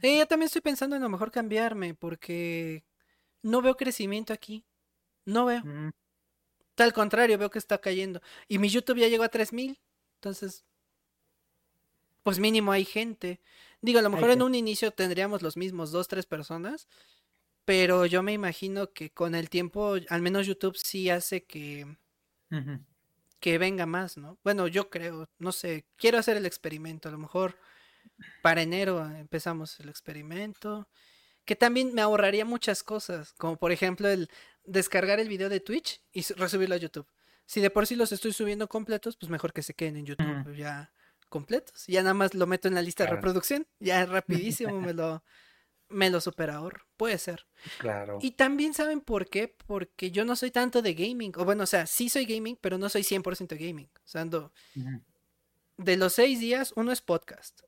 Sí, 0.02 0.20
yo 0.20 0.28
también 0.28 0.48
estoy 0.48 0.62
pensando 0.62 0.98
en 0.98 1.02
a 1.02 1.06
lo 1.06 1.10
mejor 1.10 1.32
cambiarme 1.32 1.94
porque 1.94 2.86
no 3.42 3.62
veo 3.62 3.78
crecimiento 3.78 4.34
aquí. 4.34 4.66
No 5.24 5.46
veo. 5.46 5.64
Mm. 5.64 5.92
Al 6.78 6.94
contrario, 6.94 7.38
veo 7.38 7.50
que 7.50 7.60
está 7.60 7.78
cayendo. 7.80 8.22
Y 8.50 8.60
mi 8.60 8.68
YouTube 8.68 9.00
ya 9.00 9.08
llegó 9.08 9.24
a 9.24 9.30
3000. 9.30 9.80
Entonces, 10.16 10.66
pues 12.24 12.40
mínimo 12.40 12.74
hay 12.74 12.84
gente. 12.84 13.40
Digo, 13.82 14.00
a 14.00 14.02
lo 14.02 14.10
mejor 14.10 14.32
en 14.32 14.42
un 14.42 14.54
inicio 14.54 14.92
tendríamos 14.92 15.42
los 15.42 15.56
mismos 15.56 15.92
dos, 15.92 16.10
tres 16.10 16.26
personas. 16.26 16.90
Pero 17.64 18.06
yo 18.06 18.22
me 18.22 18.34
imagino 18.34 18.92
que 18.92 19.12
con 19.12 19.34
el 19.34 19.50
tiempo, 19.50 19.96
al 20.10 20.22
menos 20.22 20.46
YouTube 20.46 20.76
sí 20.76 21.10
hace 21.10 21.46
que, 21.46 21.88
que 23.40 23.58
venga 23.58 23.86
más, 23.86 24.18
¿no? 24.18 24.38
Bueno, 24.44 24.68
yo 24.68 24.90
creo, 24.90 25.30
no 25.40 25.52
sé, 25.52 25.86
quiero 25.98 26.18
hacer 26.18 26.38
el 26.38 26.46
experimento. 26.46 27.10
A 27.10 27.12
lo 27.12 27.18
mejor 27.18 27.58
para 28.42 28.62
enero 28.62 29.06
empezamos 29.06 29.80
el 29.80 29.90
experimento. 29.90 30.88
Que 31.46 31.56
también 31.56 31.94
me 31.94 32.02
ahorraría 32.02 32.44
muchas 32.44 32.82
cosas, 32.82 33.34
como 33.34 33.58
por 33.58 33.72
ejemplo 33.72 34.10
el 34.10 34.30
descargar 34.64 35.20
el 35.20 35.30
video 35.30 35.48
de 35.48 35.60
Twitch 35.60 36.02
y 36.12 36.24
resubirlo 36.34 36.74
a 36.74 36.80
YouTube. 36.80 37.08
Si 37.46 37.62
de 37.62 37.70
por 37.70 37.86
sí 37.86 37.96
los 37.96 38.12
estoy 38.12 38.34
subiendo 38.34 38.68
completos, 38.68 39.16
pues 39.16 39.30
mejor 39.30 39.54
que 39.54 39.62
se 39.62 39.76
queden 39.76 39.98
en 39.98 40.06
YouTube 40.08 40.56
ya 40.56 40.92
completos. 41.30 41.86
Ya 41.86 42.02
nada 42.02 42.16
más 42.16 42.34
lo 42.34 42.48
meto 42.48 42.68
en 42.68 42.74
la 42.74 42.82
lista 42.82 43.04
de 43.04 43.12
reproducción, 43.12 43.68
ya 43.80 44.06
rapidísimo 44.06 44.82
me 44.82 44.94
lo 44.94 45.24
me 45.90 46.10
lo 46.10 46.20
Puede 46.98 47.18
ser. 47.18 47.46
Claro. 47.80 48.20
Y 48.22 48.32
también 48.32 48.74
saben 48.74 49.02
por 49.02 49.30
qué, 49.30 49.48
porque 49.48 50.12
yo 50.12 50.26
no 50.26 50.36
soy 50.36 50.52
tanto 50.52 50.82
de 50.82 50.94
gaming, 50.94 51.34
o 51.38 51.46
bueno, 51.46 51.64
o 51.64 51.68
sea, 51.68 51.86
sí 51.88 52.10
soy 52.10 52.26
gaming, 52.26 52.58
pero 52.60 52.78
no 52.78 52.90
soy 52.90 53.04
100% 53.04 53.58
gaming. 53.58 53.90
O 53.96 54.08
sea, 54.08 54.22
ando... 54.22 54.54
De 55.78 55.98
los 55.98 56.14
seis 56.14 56.40
días, 56.40 56.72
uno 56.78 56.94
es 56.94 57.02
podcast 57.02 57.60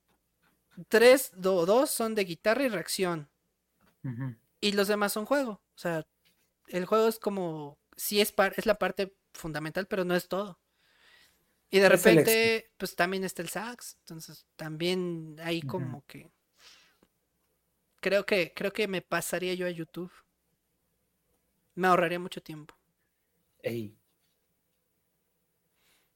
tres 0.88 1.32
o 1.44 1.66
dos 1.66 1.90
son 1.90 2.16
de 2.16 2.24
guitarra 2.24 2.64
y 2.64 2.70
reacción. 2.70 3.30
Y 4.62 4.72
los 4.72 4.88
demás 4.88 5.12
son 5.12 5.26
juego. 5.26 5.52
O 5.52 5.78
sea, 5.78 6.08
el 6.68 6.86
juego 6.86 7.08
es 7.08 7.20
como, 7.20 7.78
sí 7.98 8.22
es, 8.22 8.34
es 8.56 8.66
la 8.66 8.80
parte 8.80 9.18
fundamental, 9.34 9.86
pero 9.88 10.06
no 10.06 10.16
es 10.16 10.30
todo. 10.30 10.62
Y 11.70 11.80
de 11.80 11.90
repente, 11.90 12.72
pues 12.78 12.96
también 12.96 13.26
está 13.26 13.42
el 13.42 13.50
sax. 13.50 13.98
Entonces, 14.00 14.46
también 14.56 15.36
ahí 15.44 15.62
como 15.62 16.06
que. 16.06 16.32
Creo 18.00 18.26
que, 18.26 18.54
creo 18.54 18.72
que 18.72 18.88
me 18.88 19.02
pasaría 19.02 19.54
yo 19.54 19.66
a 19.66 19.72
YouTube. 19.72 20.12
Me 21.76 21.88
ahorraría 21.88 22.20
mucho 22.20 22.42
tiempo. 22.42 22.76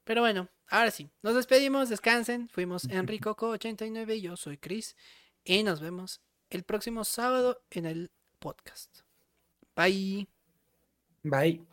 Pero 0.04 0.22
bueno, 0.22 0.48
Ahora 0.72 0.90
sí, 0.90 1.10
nos 1.22 1.34
despedimos, 1.34 1.90
descansen. 1.90 2.48
Fuimos 2.48 2.88
Enricoco89 2.88 4.16
y 4.16 4.20
yo 4.22 4.38
soy 4.38 4.56
Chris. 4.56 4.96
Y 5.44 5.62
nos 5.64 5.82
vemos 5.82 6.22
el 6.48 6.62
próximo 6.62 7.04
sábado 7.04 7.62
en 7.68 7.84
el 7.84 8.10
podcast. 8.38 9.00
Bye. 9.76 10.28
Bye. 11.22 11.66